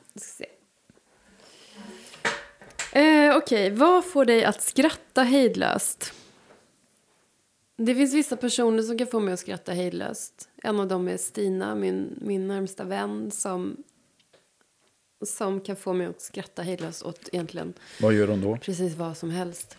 Eh, 3.00 3.38
Okej, 3.38 3.70
vad 3.70 4.06
får 4.06 4.26
dig 4.26 4.44
att 4.46 4.62
skratta 4.64 5.24
hejdlöst? 5.24 6.14
Det 7.78 7.96
finns 7.96 8.14
vissa 8.14 8.36
personer 8.38 8.84
som 8.84 8.98
kan 8.98 9.08
få 9.08 9.20
mig 9.20 9.34
att 9.34 9.40
skratta 9.40 9.72
hejdlöst. 9.72 10.50
En 10.64 10.80
av 10.80 10.88
dem 10.88 11.08
är 11.08 11.18
Stina, 11.18 11.76
min, 11.76 12.20
min 12.22 12.48
närmsta 12.48 12.84
vän 12.84 13.32
som, 13.32 13.78
som 15.26 15.62
kan 15.62 15.76
få 15.76 15.94
mig 15.94 16.08
att 16.08 16.22
skratta 16.22 16.62
hejdlöst 16.62 17.04
åt 17.04 17.30
egentligen 17.32 17.74
Vad 18.02 18.14
gör 18.14 18.28
hon 18.28 18.42
då? 18.42 18.58
precis 18.58 18.96
vad 18.96 19.18
som 19.18 19.30
helst. 19.30 19.78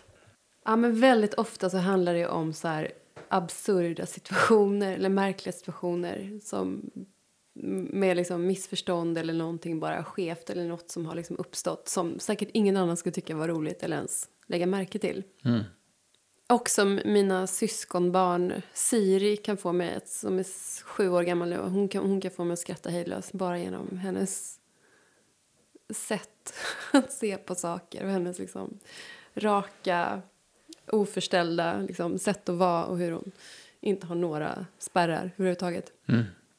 Ja, 0.65 0.75
men 0.75 0.99
väldigt 0.99 1.33
ofta 1.33 1.69
så 1.69 1.77
handlar 1.77 2.13
det 2.13 2.27
om 2.27 2.53
så 2.53 2.67
här 2.67 2.91
absurda 3.27 4.05
situationer 4.05 4.93
eller 4.93 5.09
märkliga 5.09 5.53
situationer 5.53 6.39
som 6.43 6.89
med 7.91 8.17
liksom 8.17 8.47
missförstånd 8.47 9.17
eller 9.17 9.33
någonting 9.33 9.79
bara 9.79 10.03
skevt 10.03 10.49
eller 10.49 10.65
något 10.65 10.91
som 10.91 11.05
har 11.05 11.15
liksom 11.15 11.37
uppstått 11.39 11.89
som 11.89 12.19
säkert 12.19 12.49
ingen 12.53 12.77
annan 12.77 12.97
skulle 12.97 13.13
tycka 13.13 13.35
var 13.35 13.47
roligt 13.47 13.83
eller 13.83 13.95
ens 13.97 14.29
lägga 14.47 14.65
märke 14.65 14.99
till. 14.99 15.23
Och 16.49 16.69
som 16.69 16.99
mina 17.05 17.47
syskonbarn, 17.47 18.61
Siri 18.73 19.37
kan 19.37 19.57
få 19.57 19.71
mig, 19.73 19.95
att- 19.95 20.07
som 20.09 20.39
är 20.39 20.45
sju 20.83 21.09
år 21.09 21.23
gammal 21.23 21.49
nu, 21.49 21.57
hon 21.57 21.87
kan, 21.87 22.05
hon 22.09 22.21
kan 22.21 22.31
få 22.31 22.43
mig 22.43 22.53
att 22.53 22.59
skratta 22.59 22.89
hejdlöst 22.89 23.31
bara 23.33 23.59
genom 23.59 23.97
hennes 23.97 24.59
sätt 25.93 26.53
att 26.93 27.11
se 27.11 27.37
på 27.37 27.55
saker 27.55 28.03
och 28.05 28.09
hennes 28.11 28.39
liksom 28.39 28.79
raka, 29.35 30.21
oförställda 30.87 31.77
liksom, 31.77 32.19
sätt 32.19 32.49
att 32.49 32.55
vara 32.55 32.85
och 32.85 32.97
hur 32.97 33.11
hon 33.11 33.31
inte 33.81 34.07
har 34.07 34.15
några 34.15 34.65
spärrar 34.79 35.31
överhuvudtaget. 35.37 35.91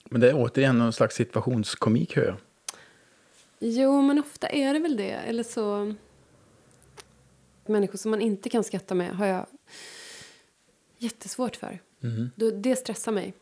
Men 0.05 0.21
det 0.21 0.29
är 0.31 0.35
återigen 0.37 0.79
någon 0.79 0.93
slags 0.93 1.15
situationskomik 1.15 2.17
hör 2.17 2.25
jag. 2.25 2.37
Jo, 3.59 4.03
men 4.03 4.19
ofta 4.19 4.49
är 4.49 4.75
det 4.75 4.81
väl 4.81 4.97
det. 4.97 5.11
Eller 5.11 5.43
så... 5.43 5.95
Människor 7.67 7.99
som 7.99 8.11
man 8.11 8.21
inte 8.21 8.49
kan 8.51 8.65
skratta 8.65 8.95
med 8.95 9.17
har 9.17 9.27
jag 9.27 9.47
jättesvårt 10.99 11.57
för. 11.57 11.79
Då- 12.37 12.51
Det 12.51 12.77
stressar 12.77 13.13
mig. 13.13 13.35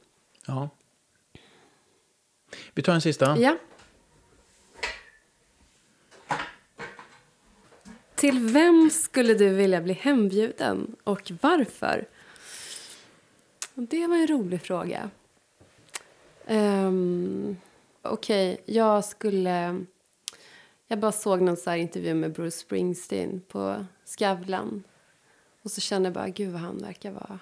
Ja. 0.46 0.68
Vi 2.74 2.82
tar 2.82 2.92
en 2.94 3.00
sista. 3.00 3.36
Ja. 3.38 3.56
Till 8.14 8.40
vem 8.40 8.90
skulle 8.90 9.34
du 9.34 9.48
vilja 9.48 9.80
bli 9.80 9.92
hembjuden 9.92 10.96
och 11.04 11.32
varför? 11.40 12.08
Det 13.74 14.06
var 14.06 14.16
en 14.16 14.26
rolig 14.26 14.62
fråga. 14.62 15.10
Um, 16.46 17.56
Okej, 18.06 18.60
jag 18.66 19.04
skulle... 19.04 19.84
Jag 20.86 20.98
bara 20.98 21.12
såg 21.12 21.40
någon 21.40 21.56
så 21.56 21.74
intervju 21.74 22.14
med 22.14 22.32
Bruce 22.32 22.58
Springsteen 22.58 23.42
på 23.48 23.84
Skavlan. 24.04 24.84
Och 25.62 25.70
så 25.70 25.80
kände 25.80 26.06
jag 26.06 26.14
bara, 26.14 26.28
gud 26.28 26.52
vad 26.52 26.60
han 26.60 26.78
verkar 26.78 27.10
vara 27.10 27.38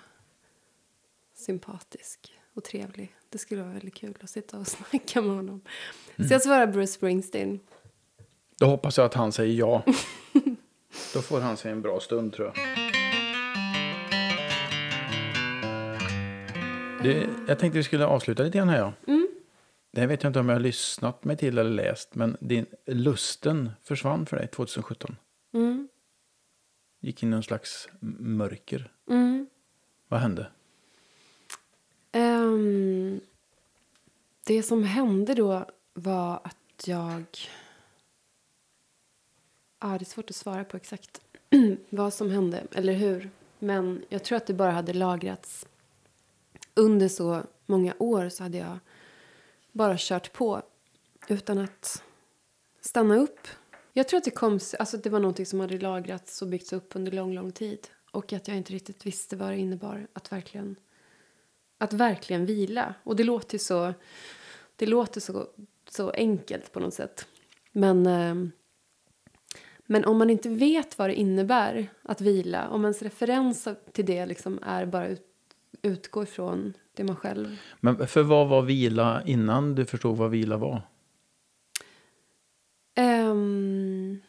sympatisk 1.34 2.32
och 2.54 2.64
trevlig. 2.64 3.16
Det 3.28 3.38
skulle 3.38 3.62
vara 3.62 3.72
väldigt 3.72 3.94
kul 3.94 4.18
att 4.22 4.30
sitta 4.30 4.58
och 4.58 4.66
snacka 4.90 5.22
med 5.22 5.36
honom. 5.36 5.60
Så 6.16 6.34
jag 6.34 6.42
svarar 6.42 6.66
Bruce 6.66 6.92
Springsteen. 6.92 7.60
Då 8.58 8.66
hoppas 8.66 8.98
jag 8.98 9.06
att 9.06 9.14
han 9.14 9.32
säger 9.32 9.54
ja. 9.54 9.82
Då 11.14 11.22
får 11.22 11.40
han 11.40 11.56
sig 11.56 11.72
en 11.72 11.82
bra 11.82 12.00
stund 12.00 12.32
tror 12.32 12.46
jag. 12.46 12.56
Det, 17.02 17.28
jag 17.48 17.58
tänkte 17.58 17.78
vi 17.78 17.84
skulle 17.84 18.06
avsluta 18.06 18.42
lite 18.42 18.58
grann 18.58 18.68
här. 18.68 18.78
Ja. 18.78 18.92
Det 19.92 20.00
här 20.00 20.08
vet 20.08 20.22
jag 20.22 20.30
inte 20.30 20.40
om 20.40 20.48
jag 20.48 20.56
har 20.56 20.60
lyssnat 20.60 21.24
mig 21.24 21.36
till 21.36 21.58
eller 21.58 21.70
läst. 21.70 22.14
Men 22.14 22.36
din 22.40 22.66
lusten 22.86 23.70
försvann 23.82 24.26
för 24.26 24.36
dig 24.36 24.48
2017. 24.48 25.16
Mm. 25.54 25.88
Gick 27.00 27.22
in 27.22 27.28
i 27.28 27.32
någon 27.32 27.42
slags 27.42 27.88
mörker. 28.18 28.90
Mm. 29.10 29.46
Vad 30.08 30.20
hände? 30.20 30.46
Ehm, 32.12 33.20
det 34.44 34.62
som 34.62 34.84
hände 34.84 35.34
då 35.34 35.66
var 35.94 36.40
att 36.44 36.86
jag... 36.86 37.24
Ah, 39.84 39.98
det 39.98 40.02
är 40.02 40.06
svårt 40.06 40.30
att 40.30 40.36
svara 40.36 40.64
på 40.64 40.76
exakt 40.76 41.20
vad 41.90 42.14
som 42.14 42.30
hände, 42.30 42.66
eller 42.72 42.92
hur. 42.92 43.30
Men 43.58 44.04
jag 44.08 44.24
tror 44.24 44.36
att 44.36 44.46
det 44.46 44.54
bara 44.54 44.70
hade 44.70 44.92
lagrats. 44.92 45.66
Under 46.74 47.08
så 47.08 47.42
många 47.66 47.94
år 47.98 48.28
så 48.28 48.42
hade 48.42 48.58
jag 48.58 48.78
bara 49.72 49.94
kört 49.98 50.32
på 50.32 50.62
utan 51.28 51.58
att 51.58 52.02
stanna 52.80 53.16
upp. 53.16 53.48
Jag 53.92 54.08
tror 54.08 54.18
att 54.18 54.24
det 54.24 54.30
kom, 54.30 54.52
alltså 54.52 54.96
att 54.96 55.02
det 55.02 55.10
var 55.10 55.20
någonting 55.20 55.46
som 55.46 55.60
hade 55.60 55.78
lagrats 55.78 56.42
och 56.42 56.48
byggts 56.48 56.72
upp 56.72 56.96
under 56.96 57.12
lång, 57.12 57.34
lång 57.34 57.52
tid. 57.52 57.88
Och 58.10 58.32
att 58.32 58.48
jag 58.48 58.56
inte 58.56 58.72
riktigt 58.72 59.06
visste 59.06 59.36
vad 59.36 59.50
det 59.50 59.58
innebar 59.58 60.06
att 60.12 60.32
verkligen 60.32 60.76
att 61.78 61.92
verkligen 61.92 62.46
vila. 62.46 62.94
Och 63.04 63.16
det 63.16 63.24
låter 63.24 63.58
så, 63.58 63.94
det 64.76 64.86
låter 64.86 65.20
så, 65.20 65.46
så 65.88 66.10
enkelt 66.10 66.72
på 66.72 66.80
något 66.80 66.94
sätt. 66.94 67.26
Men, 67.72 68.06
eh, 68.06 68.34
men 69.92 70.04
om 70.04 70.18
man 70.18 70.30
inte 70.30 70.48
vet 70.48 70.98
vad 70.98 71.10
det 71.10 71.14
innebär 71.14 71.88
att 72.02 72.20
vila, 72.20 72.68
om 72.68 72.84
ens 72.84 73.02
referens 73.02 73.68
till 73.92 74.06
det 74.06 74.26
liksom 74.26 74.58
är 74.62 74.86
bara 74.86 75.08
ut, 75.08 75.26
utgår 75.82 76.24
från 76.24 76.72
det 76.94 77.04
man 77.04 77.16
själv... 77.16 77.56
Men 77.80 78.06
för 78.06 78.22
vad 78.22 78.48
var 78.48 78.62
vila 78.62 79.22
innan 79.26 79.74
du 79.74 79.84
förstod 79.84 80.16
vad 80.16 80.30
vila 80.30 80.56
var? 80.56 80.82
Ehm, 82.94 84.20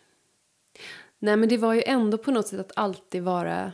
nej 1.20 1.38
men 1.38 1.50
det 1.50 1.58
var 1.58 1.74
ju 1.74 1.84
ändå 1.86 2.18
på 2.18 2.32
något 2.32 2.48
sätt 2.48 2.60
att 2.60 2.72
alltid 2.76 3.24
vara 3.24 3.72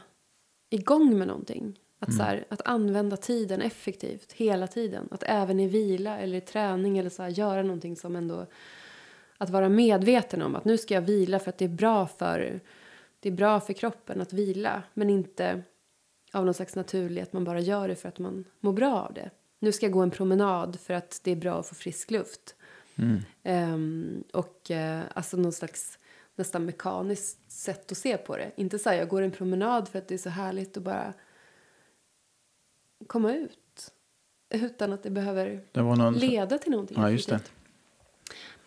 igång 0.69 1.17
med 1.17 1.27
någonting. 1.27 1.79
Att, 1.99 2.13
så 2.13 2.23
här, 2.23 2.45
att 2.49 2.61
använda 2.65 3.17
tiden 3.17 3.61
effektivt 3.61 4.31
hela 4.31 4.67
tiden. 4.67 5.07
Att 5.11 5.23
även 5.23 5.59
i 5.59 5.67
vila 5.67 6.17
eller 6.17 6.37
i 6.37 6.41
träning 6.41 6.97
eller 6.97 7.09
så 7.09 7.23
här, 7.23 7.29
göra 7.29 7.63
någonting 7.63 7.95
som 7.95 8.15
ändå... 8.15 8.45
Att 9.41 9.49
vara 9.49 9.69
medveten 9.69 10.41
om 10.41 10.55
att 10.55 10.65
nu 10.65 10.77
ska 10.77 10.93
jag 10.93 11.01
vila 11.01 11.39
för 11.39 11.49
att 11.49 11.57
det 11.57 11.65
är 11.65 11.69
bra 11.69 12.07
för, 12.07 12.59
det 13.19 13.29
är 13.29 13.33
bra 13.33 13.59
för 13.59 13.73
kroppen 13.73 14.21
att 14.21 14.33
vila. 14.33 14.83
Men 14.93 15.09
inte 15.09 15.61
av 16.33 16.45
någon 16.45 16.53
slags 16.53 16.75
naturlighet 16.75 17.27
att 17.27 17.33
man 17.33 17.43
bara 17.43 17.59
gör 17.59 17.87
det 17.87 17.95
för 17.95 18.09
att 18.09 18.19
man 18.19 18.45
mår 18.59 18.73
bra 18.73 19.01
av 19.01 19.13
det. 19.13 19.29
Nu 19.59 19.71
ska 19.71 19.85
jag 19.85 19.93
gå 19.93 20.01
en 20.01 20.11
promenad 20.11 20.79
för 20.79 20.93
att 20.93 21.21
det 21.23 21.31
är 21.31 21.35
bra 21.35 21.59
att 21.59 21.67
få 21.67 21.75
frisk 21.75 22.11
luft. 22.11 22.55
Ehm, 23.43 24.23
och 24.33 24.71
eh, 24.71 25.01
alltså 25.13 25.37
någon 25.37 25.51
slags 25.51 25.99
nästan 26.35 26.65
mekaniskt 26.65 27.51
sätt 27.51 27.91
att 27.91 27.97
se 27.97 28.17
på 28.17 28.37
det. 28.37 28.51
Inte 28.55 28.79
så 28.79 28.89
här, 28.89 28.97
jag 28.97 29.07
går 29.07 29.21
en 29.21 29.31
promenad 29.31 29.87
för 29.87 29.99
att 29.99 30.07
det 30.07 30.13
är 30.13 30.17
så 30.17 30.29
härligt 30.29 30.77
att 30.77 30.83
bara 30.83 31.13
komma 33.07 33.33
ut. 33.33 33.91
Utan 34.49 34.93
att 34.93 35.03
det 35.03 35.09
behöver 35.09 35.61
Det 35.71 35.81
någon... 35.81 36.13
leda 36.13 36.57
till 36.57 36.71
någonting. 36.71 37.01
Ja, 37.01 37.11
just 37.11 37.29
det. 37.29 37.39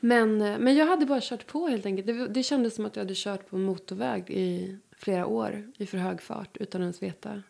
Men, 0.05 0.41
eh, 0.41 0.59
men 0.59 0.77
jag 0.77 0.87
hade 0.87 1.07
bara 1.07 1.21
kört 1.23 1.47
på 1.47 1.69
helt 1.69 1.87
enkelt. 1.87 2.07
Det, 2.07 2.29
det 2.29 2.43
kändes 2.43 2.75
som 2.75 2.87
att 2.87 2.97
jag 2.97 3.05
hade 3.05 3.15
kört 3.17 3.47
på 3.47 3.57
motorväg 3.57 4.31
i 4.31 4.77
flera 4.93 5.27
år 5.27 5.73
i 5.77 5.87
för 5.87 5.99
hög 5.99 6.23
fart 6.23 6.57
utan 6.57 6.81
att 6.81 6.85
ens 6.85 7.03
veta 7.03 7.43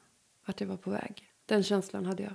vart 0.47 0.61
jag 0.61 0.69
var 0.69 0.77
på 0.77 0.91
väg. 0.91 1.31
Den 1.47 1.63
känslan 1.63 2.07
hade 2.07 2.23
jag. 2.23 2.35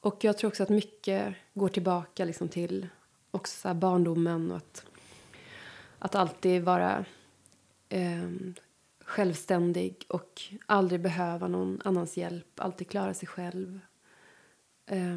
Och 0.00 0.24
jag 0.24 0.38
tror 0.38 0.50
också 0.50 0.62
att 0.62 0.68
mycket 0.68 1.34
går 1.54 1.68
tillbaka 1.68 2.24
liksom 2.24 2.48
till 2.48 2.88
också 3.30 3.60
så 3.60 3.68
här 3.68 3.74
barndomen 3.74 4.50
och 4.50 4.56
att, 4.56 4.84
att 5.98 6.14
alltid 6.14 6.62
vara 6.62 7.04
eh, 7.88 8.30
självständig 9.00 10.04
och 10.08 10.42
aldrig 10.66 11.00
behöva 11.00 11.48
någon 11.48 11.80
annans 11.84 12.16
hjälp, 12.16 12.60
alltid 12.60 12.88
klara 12.88 13.14
sig 13.14 13.28
själv. 13.28 13.80
Eh, 14.86 15.16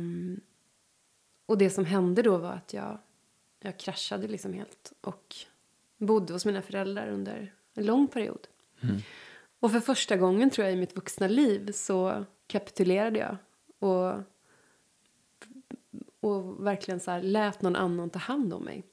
och 1.45 1.57
det 1.57 1.69
som 1.69 1.85
hände 1.85 2.21
då 2.21 2.37
var 2.37 2.51
att 2.51 2.73
jag, 2.73 2.97
jag 3.65 3.77
kraschade 3.77 4.27
liksom 4.27 4.53
helt 4.53 4.93
och 5.01 5.35
bodde 5.97 6.33
hos 6.33 6.45
mina 6.45 6.61
föräldrar 6.61 7.09
under 7.09 7.53
en 7.73 7.85
lång 7.85 8.07
period. 8.07 8.47
Och 9.59 9.71
för 9.71 9.79
första 9.79 10.17
gången 10.17 10.49
tror 10.49 10.65
jag 10.65 10.73
i 10.73 10.79
mitt 10.79 10.95
vuxna 10.95 11.27
liv 11.27 11.71
så 11.71 12.25
kapitulerade 12.47 13.19
jag 13.19 13.37
och 13.79 14.23
och 16.25 16.65
verkligen 16.65 16.99
så 16.99 17.11
här 17.11 17.21
lät 17.21 17.61
någon 17.61 17.75
annan 17.75 18.09
ta 18.09 18.19
hand 18.19 18.53
om 18.53 18.63
mig. 18.63 18.83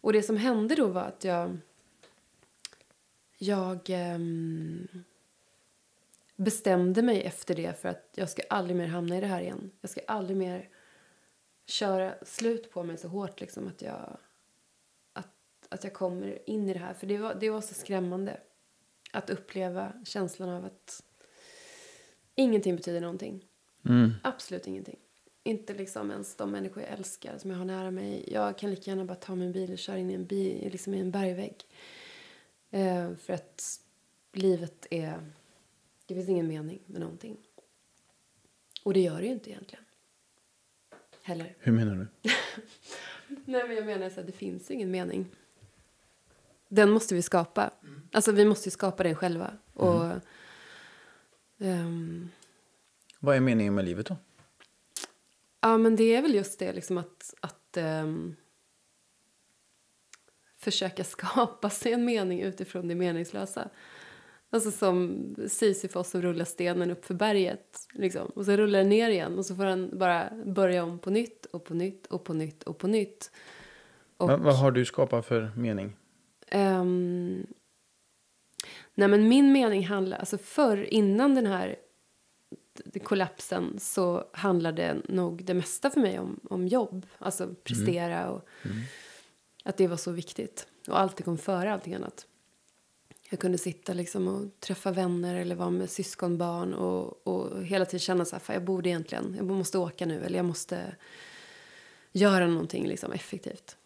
Och 0.00 0.12
det 0.12 0.22
som 0.22 0.36
hände 0.36 0.74
då 0.74 0.86
var 0.86 1.02
att 1.02 1.24
jag... 1.24 1.58
Jag 3.40 3.80
ehm, 3.88 4.88
bestämde 6.36 7.02
mig 7.02 7.22
efter 7.22 7.54
det 7.54 7.80
för 7.80 7.88
att 7.88 8.10
jag 8.14 8.30
ska 8.30 8.42
aldrig 8.50 8.76
mer 8.76 8.86
hamna 8.86 9.16
i 9.18 9.20
det 9.20 9.26
här 9.26 9.40
igen. 9.40 9.70
Jag 9.80 9.90
ska 9.90 10.00
aldrig 10.06 10.36
mer 10.36 10.68
köra 11.68 12.14
slut 12.22 12.70
på 12.70 12.82
mig 12.82 12.98
så 12.98 13.08
hårt 13.08 13.40
liksom 13.40 13.68
att 13.68 13.82
jag 13.82 14.16
att, 15.12 15.28
att 15.68 15.84
jag 15.84 15.92
kommer 15.92 16.50
in 16.50 16.68
i 16.68 16.72
det 16.72 16.78
här. 16.78 16.94
För 16.94 17.06
det 17.06 17.18
var, 17.18 17.34
det 17.34 17.50
var 17.50 17.60
så 17.60 17.74
skrämmande 17.74 18.40
att 19.12 19.30
uppleva 19.30 19.92
känslan 20.04 20.48
av 20.48 20.64
att 20.64 21.02
ingenting 22.34 22.76
betyder 22.76 23.00
någonting. 23.00 23.44
Mm. 23.84 24.12
Absolut 24.22 24.66
ingenting. 24.66 24.98
Inte 25.42 25.74
liksom 25.74 26.10
ens 26.10 26.36
de 26.36 26.50
människor 26.50 26.82
jag 26.82 26.92
älskar 26.92 27.38
som 27.38 27.50
jag 27.50 27.58
har 27.58 27.64
nära 27.64 27.90
mig. 27.90 28.32
Jag 28.32 28.58
kan 28.58 28.70
lika 28.70 28.90
gärna 28.90 29.04
bara 29.04 29.14
ta 29.14 29.34
min 29.34 29.52
bil 29.52 29.72
och 29.72 29.78
köra 29.78 29.98
in 29.98 30.10
i 30.10 30.14
en, 30.14 30.26
bil, 30.26 30.72
liksom 30.72 30.94
i 30.94 31.00
en 31.00 31.10
bergvägg. 31.10 31.66
Eh, 32.70 33.14
för 33.14 33.32
att 33.32 33.80
livet 34.32 34.86
är... 34.90 35.32
Det 36.06 36.14
finns 36.14 36.28
ingen 36.28 36.48
mening 36.48 36.80
med 36.86 37.00
någonting. 37.00 37.36
Och 38.82 38.94
det 38.94 39.00
gör 39.00 39.20
det 39.20 39.26
ju 39.26 39.32
inte 39.32 39.50
egentligen. 39.50 39.84
Heller. 41.28 41.54
Hur 41.58 41.72
menar 41.72 41.94
du? 41.94 42.06
Nej, 43.44 43.66
men 43.68 43.76
jag 43.76 43.86
menar 43.86 44.10
så 44.10 44.20
att 44.20 44.26
det 44.26 44.32
finns 44.32 44.70
ingen 44.70 44.90
mening. 44.90 45.26
Den 46.68 46.90
måste 46.90 47.14
vi 47.14 47.22
skapa. 47.22 47.70
Alltså 48.12 48.32
vi 48.32 48.44
måste 48.44 48.66
ju 48.68 48.70
skapa 48.70 49.02
den 49.02 49.14
själva. 49.14 49.52
Och... 49.74 50.04
ehm, 51.58 52.28
Vad 53.18 53.36
är 53.36 53.40
meningen 53.40 53.74
med 53.74 53.84
livet 53.84 54.06
då? 54.06 54.16
Ja, 55.60 55.78
men 55.78 55.96
det 55.96 56.16
är 56.16 56.22
väl 56.22 56.34
just 56.34 56.58
det, 56.58 56.72
liksom 56.72 56.98
att, 56.98 57.34
att 57.40 57.76
ehm, 57.76 58.36
försöka 60.56 61.04
skapa 61.14 61.70
sig 61.70 61.92
en 61.92 62.04
mening 62.04 62.40
utifrån 62.42 62.88
det 62.88 62.94
meningslösa. 62.94 63.68
Alltså 64.50 64.70
som 64.70 65.26
Sisyfos 65.48 66.10
som 66.10 66.22
rullar 66.22 66.44
stenen 66.44 66.90
upp 66.90 67.04
för 67.04 67.14
berget. 67.14 67.78
Liksom. 67.94 68.26
Och 68.26 68.44
så 68.44 68.52
rullar 68.56 68.78
den 68.78 68.88
ner 68.88 69.10
igen 69.10 69.38
och 69.38 69.46
så 69.46 69.56
får 69.56 69.64
han 69.64 69.98
bara 69.98 70.30
börja 70.46 70.84
om 70.84 70.98
på 70.98 71.10
nytt 71.10 71.46
och 71.46 71.64
på 71.64 71.74
nytt 71.74 72.06
och 72.06 72.24
på 72.24 72.34
nytt 72.34 72.62
och 72.62 72.78
på 72.78 72.86
nytt. 72.86 73.30
Och, 74.16 74.28
Vad, 74.28 74.40
vad 74.40 74.56
har 74.58 74.70
du 74.70 74.84
skapat 74.84 75.26
för 75.26 75.50
mening? 75.56 75.96
ehm, 76.50 77.46
nej 78.94 79.08
men 79.08 79.28
min 79.28 79.52
mening 79.52 79.86
handlar, 79.86 80.18
alltså 80.18 80.38
förr 80.38 80.76
innan 80.82 81.34
den 81.34 81.46
här 81.46 81.76
kollapsen 83.02 83.78
så 83.80 84.24
handlade 84.32 84.96
nog 85.08 85.44
det 85.44 85.54
mesta 85.54 85.90
för 85.90 86.00
mig 86.00 86.18
om, 86.18 86.40
om 86.50 86.68
jobb. 86.68 87.06
Alltså 87.18 87.54
prestera 87.64 88.30
och 88.30 88.48
att 89.64 89.76
det 89.76 89.86
var 89.86 89.96
så 89.96 90.10
viktigt. 90.12 90.66
Och 90.88 91.00
allt 91.00 91.16
det 91.16 91.22
kom 91.22 91.38
före 91.38 91.72
allting 91.72 91.94
annat. 91.94 92.26
Jag 93.30 93.40
kunde 93.40 93.58
sitta 93.58 93.92
liksom 93.94 94.28
och 94.28 94.60
träffa 94.60 94.90
vänner 94.92 95.34
eller 95.34 95.54
vara 95.54 95.70
med 95.70 95.90
syskonbarn 95.90 96.74
och, 96.74 97.26
och 97.26 97.64
hela 97.64 97.84
tiden 97.84 98.00
känna 98.00 98.24
så 98.24 98.36
här, 98.36 98.40
"Fan, 98.40 98.54
jag 98.54 98.64
borde 98.64 98.88
egentligen, 98.88 99.34
jag 99.36 99.46
måste 99.46 99.78
åka 99.78 100.06
nu 100.06 100.24
eller 100.24 100.36
jag 100.36 100.44
måste 100.46 100.96
göra 102.12 102.46
någonting 102.46 102.86
liksom 102.86 103.12
effektivt. 103.12 103.76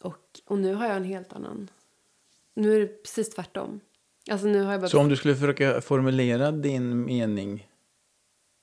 Och, 0.00 0.40
och 0.44 0.58
nu 0.58 0.74
har 0.74 0.86
jag 0.86 0.96
en 0.96 1.04
helt 1.04 1.32
annan, 1.32 1.70
nu 2.54 2.74
är 2.76 2.80
det 2.80 3.02
precis 3.02 3.30
tvärtom. 3.30 3.80
Alltså 4.30 4.46
nu 4.46 4.62
har 4.62 4.72
jag 4.72 4.80
bara... 4.80 4.88
Så 4.88 5.00
om 5.00 5.08
du 5.08 5.16
skulle 5.16 5.34
försöka 5.34 5.80
formulera 5.80 6.50
din 6.52 7.04
mening 7.04 7.68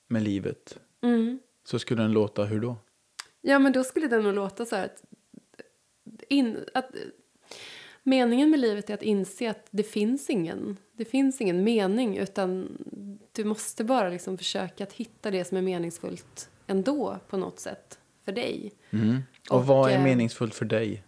med 0.08 0.22
livet 0.22 0.78
Mm. 1.00 1.38
så 1.64 1.78
skulle 1.78 2.02
den 2.02 2.12
låta 2.12 2.44
hur 2.44 2.60
då? 2.60 2.76
Ja, 3.40 3.58
men 3.58 3.72
då 3.72 3.84
skulle 3.84 4.08
den 4.08 4.22
nog 4.22 4.34
låta 4.34 4.66
så 4.66 4.76
här 4.76 4.84
att, 4.84 5.02
in, 6.28 6.64
att 6.74 6.90
meningen 8.06 8.50
med 8.50 8.60
livet 8.60 8.90
är 8.90 8.94
att 8.94 9.02
inse 9.02 9.50
att 9.50 9.66
det 9.70 9.82
finns 9.82 10.30
ingen, 10.30 10.76
det 10.92 11.04
finns 11.04 11.40
ingen 11.40 11.64
mening 11.64 12.16
utan 12.16 12.78
du 13.32 13.44
måste 13.44 13.84
bara 13.84 14.08
liksom 14.08 14.38
försöka 14.38 14.84
att 14.84 14.92
hitta 14.92 15.30
det 15.30 15.44
som 15.44 15.56
är 15.56 15.62
meningsfullt 15.62 16.50
ändå 16.66 17.18
på 17.28 17.36
något 17.36 17.60
sätt 17.60 17.98
för 18.24 18.32
dig. 18.32 18.72
Mm. 18.90 19.22
Och, 19.50 19.56
Och, 19.56 19.66
vad 19.66 19.90
är 19.90 19.94
eh, 19.94 20.02
meningsfullt 20.02 20.54
för 20.54 20.64
dig? 20.64 21.02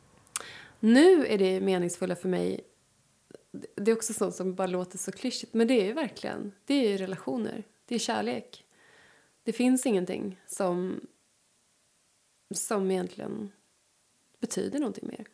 Nu 0.81 1.27
är 1.27 1.39
det 1.39 1.61
meningsfulla 1.61 2.16
för 2.16 2.29
mig 2.29 2.61
det 3.77 3.91
är 3.91 3.97
också 3.97 4.12
sånt 4.12 4.35
som 4.35 4.55
bara 4.55 4.66
låter 4.66 4.99
så 4.99 5.12
klyschigt 5.12 5.55
men 5.55 5.66
det 5.66 5.81
är 5.81 5.85
ju 5.85 5.93
verkligen, 5.93 6.53
det 6.65 6.75
är 6.75 6.91
ju 6.91 6.97
relationer, 6.97 7.65
det 7.87 7.95
är 7.95 7.99
kärlek. 7.99 8.65
Det 9.43 9.53
finns 9.53 9.87
ingenting 9.87 10.41
som 10.47 11.01
som 12.55 12.91
egentligen 12.91 13.53
betyder 14.41 14.79
någonting 14.79 15.09
mer 15.09 15.27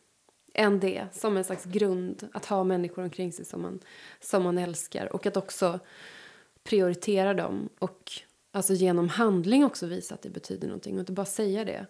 än 0.55 0.79
det 0.79 1.07
som 1.11 1.37
en 1.37 1.43
slags 1.43 1.65
grund 1.65 2.27
att 2.33 2.45
ha 2.45 2.63
människor 2.63 3.03
omkring 3.03 3.31
sig 3.31 3.45
som 3.45 3.61
man, 3.61 3.79
som 4.19 4.43
man 4.43 4.57
älskar 4.57 5.13
och 5.13 5.25
att 5.25 5.37
också 5.37 5.79
prioritera 6.63 7.33
dem 7.33 7.69
och 7.79 8.11
alltså 8.51 8.73
genom 8.73 9.09
handling 9.09 9.65
också 9.65 9.85
visa 9.85 10.15
att 10.15 10.21
det 10.21 10.29
betyder 10.29 10.67
någonting 10.67 10.93
och 10.93 10.99
inte 10.99 11.11
bara 11.11 11.25
säga 11.25 11.65
det. 11.65 11.85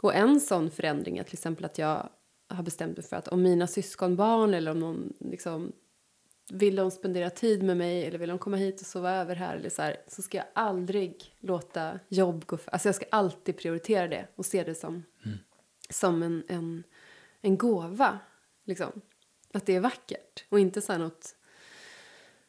Och 0.00 0.14
en 0.14 0.40
sån 0.40 0.70
förändring 0.70 1.18
är 1.18 1.24
till 1.24 1.34
exempel 1.34 1.64
att 1.64 1.78
jag 1.78 2.08
har 2.48 2.62
bestämt 2.62 2.96
mig 2.96 3.06
för 3.06 3.16
att 3.16 3.28
om 3.28 3.42
mina 3.42 3.66
syskonbarn 3.66 4.54
eller 4.54 4.70
om 4.70 4.80
någon 4.80 5.12
liksom 5.18 5.72
vill 6.50 6.76
de 6.76 6.90
spendera 6.90 7.30
tid 7.30 7.62
med 7.62 7.76
mig 7.76 8.04
eller 8.04 8.18
vill 8.18 8.28
de 8.28 8.38
komma 8.38 8.56
hit 8.56 8.80
och 8.80 8.86
sova 8.86 9.12
över 9.12 9.34
här 9.34 9.56
eller 9.56 9.70
så 9.70 9.82
här, 9.82 9.96
så 10.06 10.22
ska 10.22 10.36
jag 10.36 10.46
aldrig 10.52 11.34
låta 11.40 11.98
jobb 12.08 12.46
gå 12.46 12.56
för, 12.56 12.70
Alltså 12.70 12.88
jag 12.88 12.94
ska 12.94 13.06
alltid 13.10 13.56
prioritera 13.56 14.08
det 14.08 14.26
och 14.36 14.46
se 14.46 14.64
det 14.64 14.74
som, 14.74 15.04
som 15.90 16.22
en, 16.22 16.44
en, 16.48 16.84
en 17.40 17.58
gåva. 17.58 18.18
Liksom. 18.64 19.00
Att 19.52 19.66
det 19.66 19.76
är 19.76 19.80
vackert 19.80 20.44
och 20.48 20.60
inte 20.60 20.80
så 20.80 20.92
här 20.92 20.98
något 20.98 21.34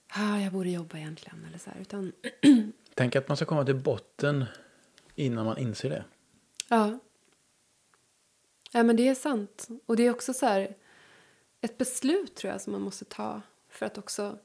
ah, 0.07 0.37
jag 0.37 0.53
borde 0.53 0.69
jobba 0.69 0.97
egentligen 0.97 1.45
eller 1.47 1.57
så 1.57 1.69
här, 1.69 1.81
utan 1.81 2.11
Tänk 2.93 3.15
att 3.15 3.27
man 3.27 3.37
ska 3.37 3.45
komma 3.45 3.65
till 3.65 3.75
botten 3.75 4.45
innan 5.15 5.45
man 5.45 5.57
inser 5.57 5.89
det. 5.89 6.03
Ja. 6.69 6.99
Ja, 8.71 8.83
men 8.83 8.95
det 8.95 9.07
är 9.07 9.15
sant. 9.15 9.67
Och 9.85 9.95
det 9.95 10.03
är 10.03 10.11
också 10.11 10.33
så 10.33 10.45
här 10.45 10.75
ett 11.61 11.77
beslut 11.77 12.35
tror 12.35 12.53
jag 12.53 12.61
som 12.61 12.73
man 12.73 12.81
måste 12.81 13.05
ta 13.05 13.41
för 13.69 13.85
att 13.85 13.97
också 13.97 14.37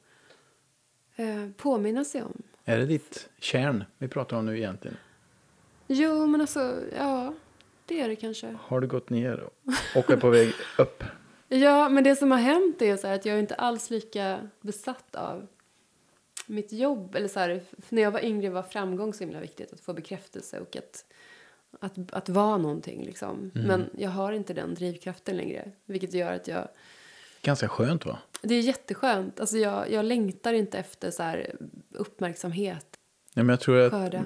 eh, 1.16 1.48
påminna 1.56 2.04
sig 2.04 2.22
om. 2.22 2.42
Är 2.64 2.78
det 2.78 2.86
ditt 2.86 3.28
kärn 3.38 3.84
vi 3.98 4.08
pratar 4.08 4.36
om 4.36 4.46
nu 4.46 4.58
egentligen? 4.58 4.96
Jo, 5.86 6.26
men 6.26 6.40
alltså, 6.40 6.82
ja, 6.96 7.34
det 7.86 8.00
är 8.00 8.08
det 8.08 8.16
kanske. 8.16 8.56
Har 8.60 8.80
du 8.80 8.86
gått 8.86 9.10
ner 9.10 9.48
och, 9.94 10.10
är 10.10 10.16
på 10.16 10.30
väg 10.30 10.52
upp? 10.78 11.04
Ja, 11.48 11.88
men 11.88 12.04
det 12.04 12.16
som 12.16 12.30
har 12.30 12.38
hänt 12.38 12.82
är 12.82 12.96
så 12.96 13.06
att 13.06 13.26
jag 13.26 13.36
är 13.36 13.40
inte 13.40 13.54
alls 13.54 13.90
lika 13.90 14.48
besatt 14.60 15.14
av 15.14 15.46
mitt 16.46 16.72
jobb. 16.72 17.14
Eller 17.14 17.28
så 17.28 17.40
här, 17.40 17.62
när 17.88 18.02
jag 18.02 18.10
var 18.10 18.24
yngre 18.24 18.50
var 18.50 18.62
framgång 18.62 19.14
så 19.14 19.24
himla 19.24 19.40
viktigt. 19.40 19.72
Att 19.72 19.80
få 19.80 19.92
bekräftelse 19.92 20.60
och 20.60 20.76
att, 20.76 21.04
att, 21.80 22.12
att 22.12 22.28
vara 22.28 22.56
någonting. 22.56 23.04
Liksom. 23.04 23.50
Men 23.54 23.90
jag 23.98 24.10
har 24.10 24.32
inte 24.32 24.54
den 24.54 24.74
drivkraften 24.74 25.36
längre. 25.36 25.70
Vilket 25.84 26.14
gör 26.14 26.32
att 26.32 26.48
jag... 26.48 26.68
Ganska 27.42 27.68
skönt 27.68 28.06
va? 28.06 28.18
Det 28.42 28.54
är 28.54 28.60
jätteskönt. 28.60 29.40
Alltså 29.40 29.58
jag, 29.58 29.90
jag 29.90 30.04
längtar 30.04 30.52
inte 30.52 30.78
efter 30.78 31.10
så 31.10 31.34
uppmärksamhet. 31.92 32.86
Ja, 33.34 33.42
men 33.42 33.48
jag 33.48 33.60
tror 33.60 33.78
att, 33.78 33.92
Skörda. 33.92 34.24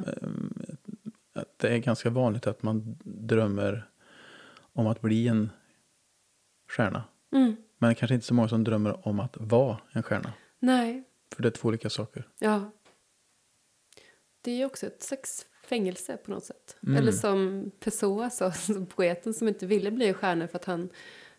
Att 1.59 1.62
det 1.62 1.74
är 1.74 1.78
ganska 1.78 2.10
vanligt 2.10 2.47
att 2.47 2.62
man 2.62 2.97
drömmer 3.05 3.90
om 4.72 4.86
att 4.86 5.01
bli 5.01 5.28
en 5.28 5.51
stjärna. 6.68 7.05
Mm. 7.32 7.56
Men 7.78 7.94
kanske 7.94 8.14
inte 8.14 8.26
så 8.26 8.35
många 8.35 8.48
som 8.48 8.64
drömmer 8.64 9.09
om 9.09 9.20
att 9.20 9.36
vara 9.36 9.78
en 9.93 10.02
stjärna. 10.02 10.32
Nej, 10.59 11.05
För 11.35 11.43
det 11.43 11.48
är 11.48 11.51
två 11.51 11.68
olika 11.68 11.90
saker. 11.90 12.28
ja. 12.39 12.70
Det 14.40 14.51
är 14.51 14.56
ju 14.56 14.64
också 14.64 14.86
ett 14.86 15.02
slags 15.02 15.47
fängelse 15.64 16.16
på 16.16 16.30
något 16.30 16.44
sätt. 16.44 16.76
Mm. 16.82 16.97
Eller 16.97 17.12
som 17.12 17.70
Pessoa 17.80 18.30
sa, 18.30 18.52
som 18.52 18.86
poeten 18.86 19.35
som 19.35 19.48
inte 19.48 19.66
ville 19.66 19.90
bli 19.90 20.09
en 20.09 20.14
stjärna 20.14 20.48
för 20.48 20.59
att 20.59 20.64
han, 20.64 20.89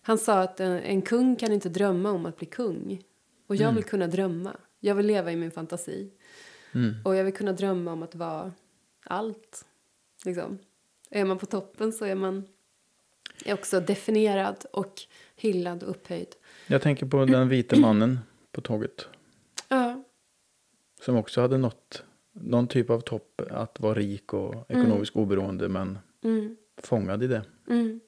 han 0.01 0.17
sa 0.17 0.41
att 0.41 0.59
en, 0.59 0.71
en 0.71 1.01
kung 1.01 1.35
kan 1.35 1.51
inte 1.51 1.69
drömma 1.69 2.11
om 2.11 2.25
att 2.25 2.37
bli 2.37 2.45
kung. 2.47 3.03
Och 3.47 3.55
jag 3.55 3.71
vill 3.71 3.83
kunna 3.83 4.07
drömma. 4.07 4.57
Jag 4.79 4.95
vill 4.95 5.05
leva 5.05 5.31
i 5.31 5.35
min 5.35 5.51
fantasi. 5.51 6.11
Mm. 6.71 6.95
Och 7.05 7.15
jag 7.15 7.23
vill 7.23 7.33
kunna 7.33 7.53
drömma 7.53 7.93
om 7.93 8.03
att 8.03 8.15
vara 8.15 8.53
allt. 9.05 9.65
Liksom. 10.25 10.59
Är 11.09 11.25
man 11.25 11.37
på 11.37 11.45
toppen 11.45 11.93
så 11.93 12.05
är 12.05 12.15
man 12.15 12.47
är 13.45 13.53
också 13.53 13.79
definierad 13.79 14.65
och 14.73 15.01
hyllad 15.35 15.83
och 15.83 15.89
upphöjd. 15.89 16.35
Jag 16.67 16.81
tänker 16.81 17.05
på 17.05 17.25
den 17.25 17.49
vita 17.49 17.79
mannen 17.79 18.19
på 18.51 18.61
tåget. 18.61 19.07
Ja, 19.67 20.03
Som 21.01 21.15
också 21.15 21.41
hade 21.41 21.57
nått 21.57 22.03
någon 22.31 22.67
typ 22.67 22.89
av 22.89 22.99
topp. 22.99 23.41
Att 23.49 23.79
vara 23.79 23.93
rik 23.93 24.33
och 24.33 24.71
ekonomiskt 24.71 25.15
oberoende. 25.15 25.69
Men 25.69 25.99
mm, 26.23 26.57
fångad 26.77 27.23
i 27.23 27.27
det. 27.27 27.43
mm. 27.69 27.99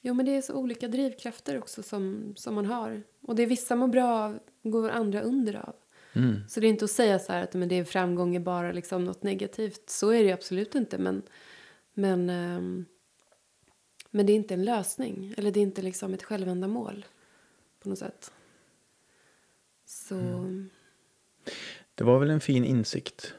Jo, 0.00 0.14
men 0.14 0.26
det 0.26 0.36
är 0.36 0.42
så 0.42 0.54
olika 0.54 0.88
drivkrafter 0.88 1.58
också 1.58 1.82
som, 1.82 2.34
som 2.36 2.54
man 2.54 2.66
har. 2.66 3.02
Och 3.20 3.36
det 3.36 3.42
är 3.42 3.46
vissa 3.46 3.76
mår 3.76 3.88
bra 3.88 4.24
av, 4.24 4.38
går 4.62 4.90
andra 4.90 5.20
under 5.20 5.56
av. 5.56 5.74
Mm. 6.12 6.48
Så 6.48 6.60
det 6.60 6.66
är 6.66 6.68
inte 6.68 6.84
att 6.84 6.90
säga 6.90 7.18
så 7.18 7.32
här 7.32 7.42
att 7.42 7.54
men 7.54 7.68
det 7.68 7.74
är 7.74 7.84
framgång 7.84 8.36
är 8.36 8.40
bara 8.40 8.72
liksom 8.72 9.04
något 9.04 9.22
negativt. 9.22 9.90
Så 9.90 10.10
är 10.10 10.24
det 10.24 10.32
absolut 10.32 10.74
inte. 10.74 10.98
Men, 10.98 11.22
men, 11.94 12.30
ehm, 12.30 12.84
men 14.10 14.26
det 14.26 14.32
är 14.32 14.34
inte 14.34 14.54
en 14.54 14.64
lösning. 14.64 15.34
Eller 15.36 15.50
det 15.50 15.60
är 15.60 15.62
inte 15.62 15.82
liksom 15.82 16.14
ett 16.14 16.22
självändamål 16.22 17.06
på 17.82 17.88
något 17.88 17.98
sätt. 17.98 18.32
Så 19.86 20.14
Det 21.94 22.04
var 22.04 22.18
väl 22.18 22.30
en 22.30 22.40
fin 22.40 22.64
insikt 22.64 23.34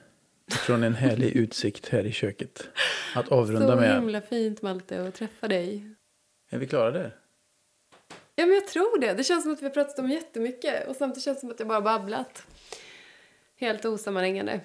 från 0.49 0.83
en 0.83 0.93
härlig 0.95 1.31
utsikt 1.35 1.89
här 1.89 2.05
i 2.05 2.11
köket. 2.11 2.69
Att 3.15 3.27
avrunda 3.27 3.67
Så 3.67 3.75
med. 3.75 3.95
himla 3.95 4.21
fint 4.21 4.61
Malte 4.61 5.07
att 5.07 5.15
träffa 5.15 5.47
dig. 5.47 5.95
Är 6.49 6.57
vi 6.57 6.67
klara 6.67 6.91
där? 6.91 7.15
Ja 8.39 8.45
men 8.45 8.55
jag 8.55 8.67
tror 8.67 8.99
det. 8.99 9.13
Det 9.13 9.23
känns 9.23 9.43
som 9.43 9.53
att 9.53 9.61
vi 9.61 9.65
har 9.65 9.73
pratat 9.73 9.99
om 9.99 10.09
jättemycket 10.09 10.87
och 10.87 10.95
samtidigt 10.95 11.23
känns 11.23 11.37
det 11.37 11.39
som 11.39 11.51
att 11.51 11.59
jag 11.59 11.67
bara 11.67 11.81
babblat. 11.81 12.47
Helt 13.55 13.85
osammanhängande. 13.85 14.61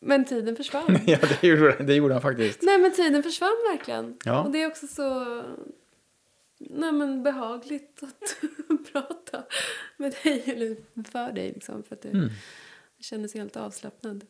Men 0.00 0.24
tiden 0.24 0.56
försvann. 0.56 0.98
ja, 1.06 1.18
det 1.40 1.48
gjorde, 1.48 1.76
det 1.84 1.94
gjorde 1.94 2.14
han 2.14 2.22
faktiskt. 2.22 2.62
Nej 2.62 2.78
men 2.78 2.92
tiden 2.92 3.22
försvann 3.22 3.56
verkligen. 3.72 4.18
Ja. 4.24 4.42
Och 4.44 4.50
det 4.50 4.62
är 4.62 4.66
också 4.66 4.86
så 4.86 5.24
nej, 6.58 6.92
men 6.92 7.22
behagligt 7.22 8.02
att 8.02 8.36
prata 8.92 9.44
med 9.96 10.14
dig 10.22 10.42
eller 10.46 10.76
för 11.12 11.32
dig 11.32 11.52
liksom. 11.52 11.82
För 11.82 11.94
att 11.94 12.02
det, 12.02 12.08
Mm. 12.08 12.28
det 12.98 13.04
kändes 13.04 13.34
helt 13.34 13.56
avslappnad. 13.56 14.26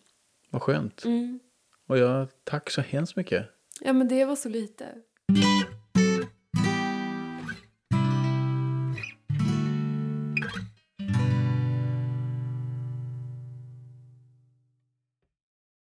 Vad 0.50 0.62
skönt. 0.62 1.04
Mm. 1.04 1.40
Och 1.88 1.98
jag 1.98 2.28
tack 2.44 2.70
så 2.70 2.80
hemskt 2.80 3.16
mycket. 3.16 3.46
Ja 3.80 3.92
men 3.92 4.08
det 4.08 4.24
var 4.24 4.36
så 4.36 4.48
lite. 4.48 4.88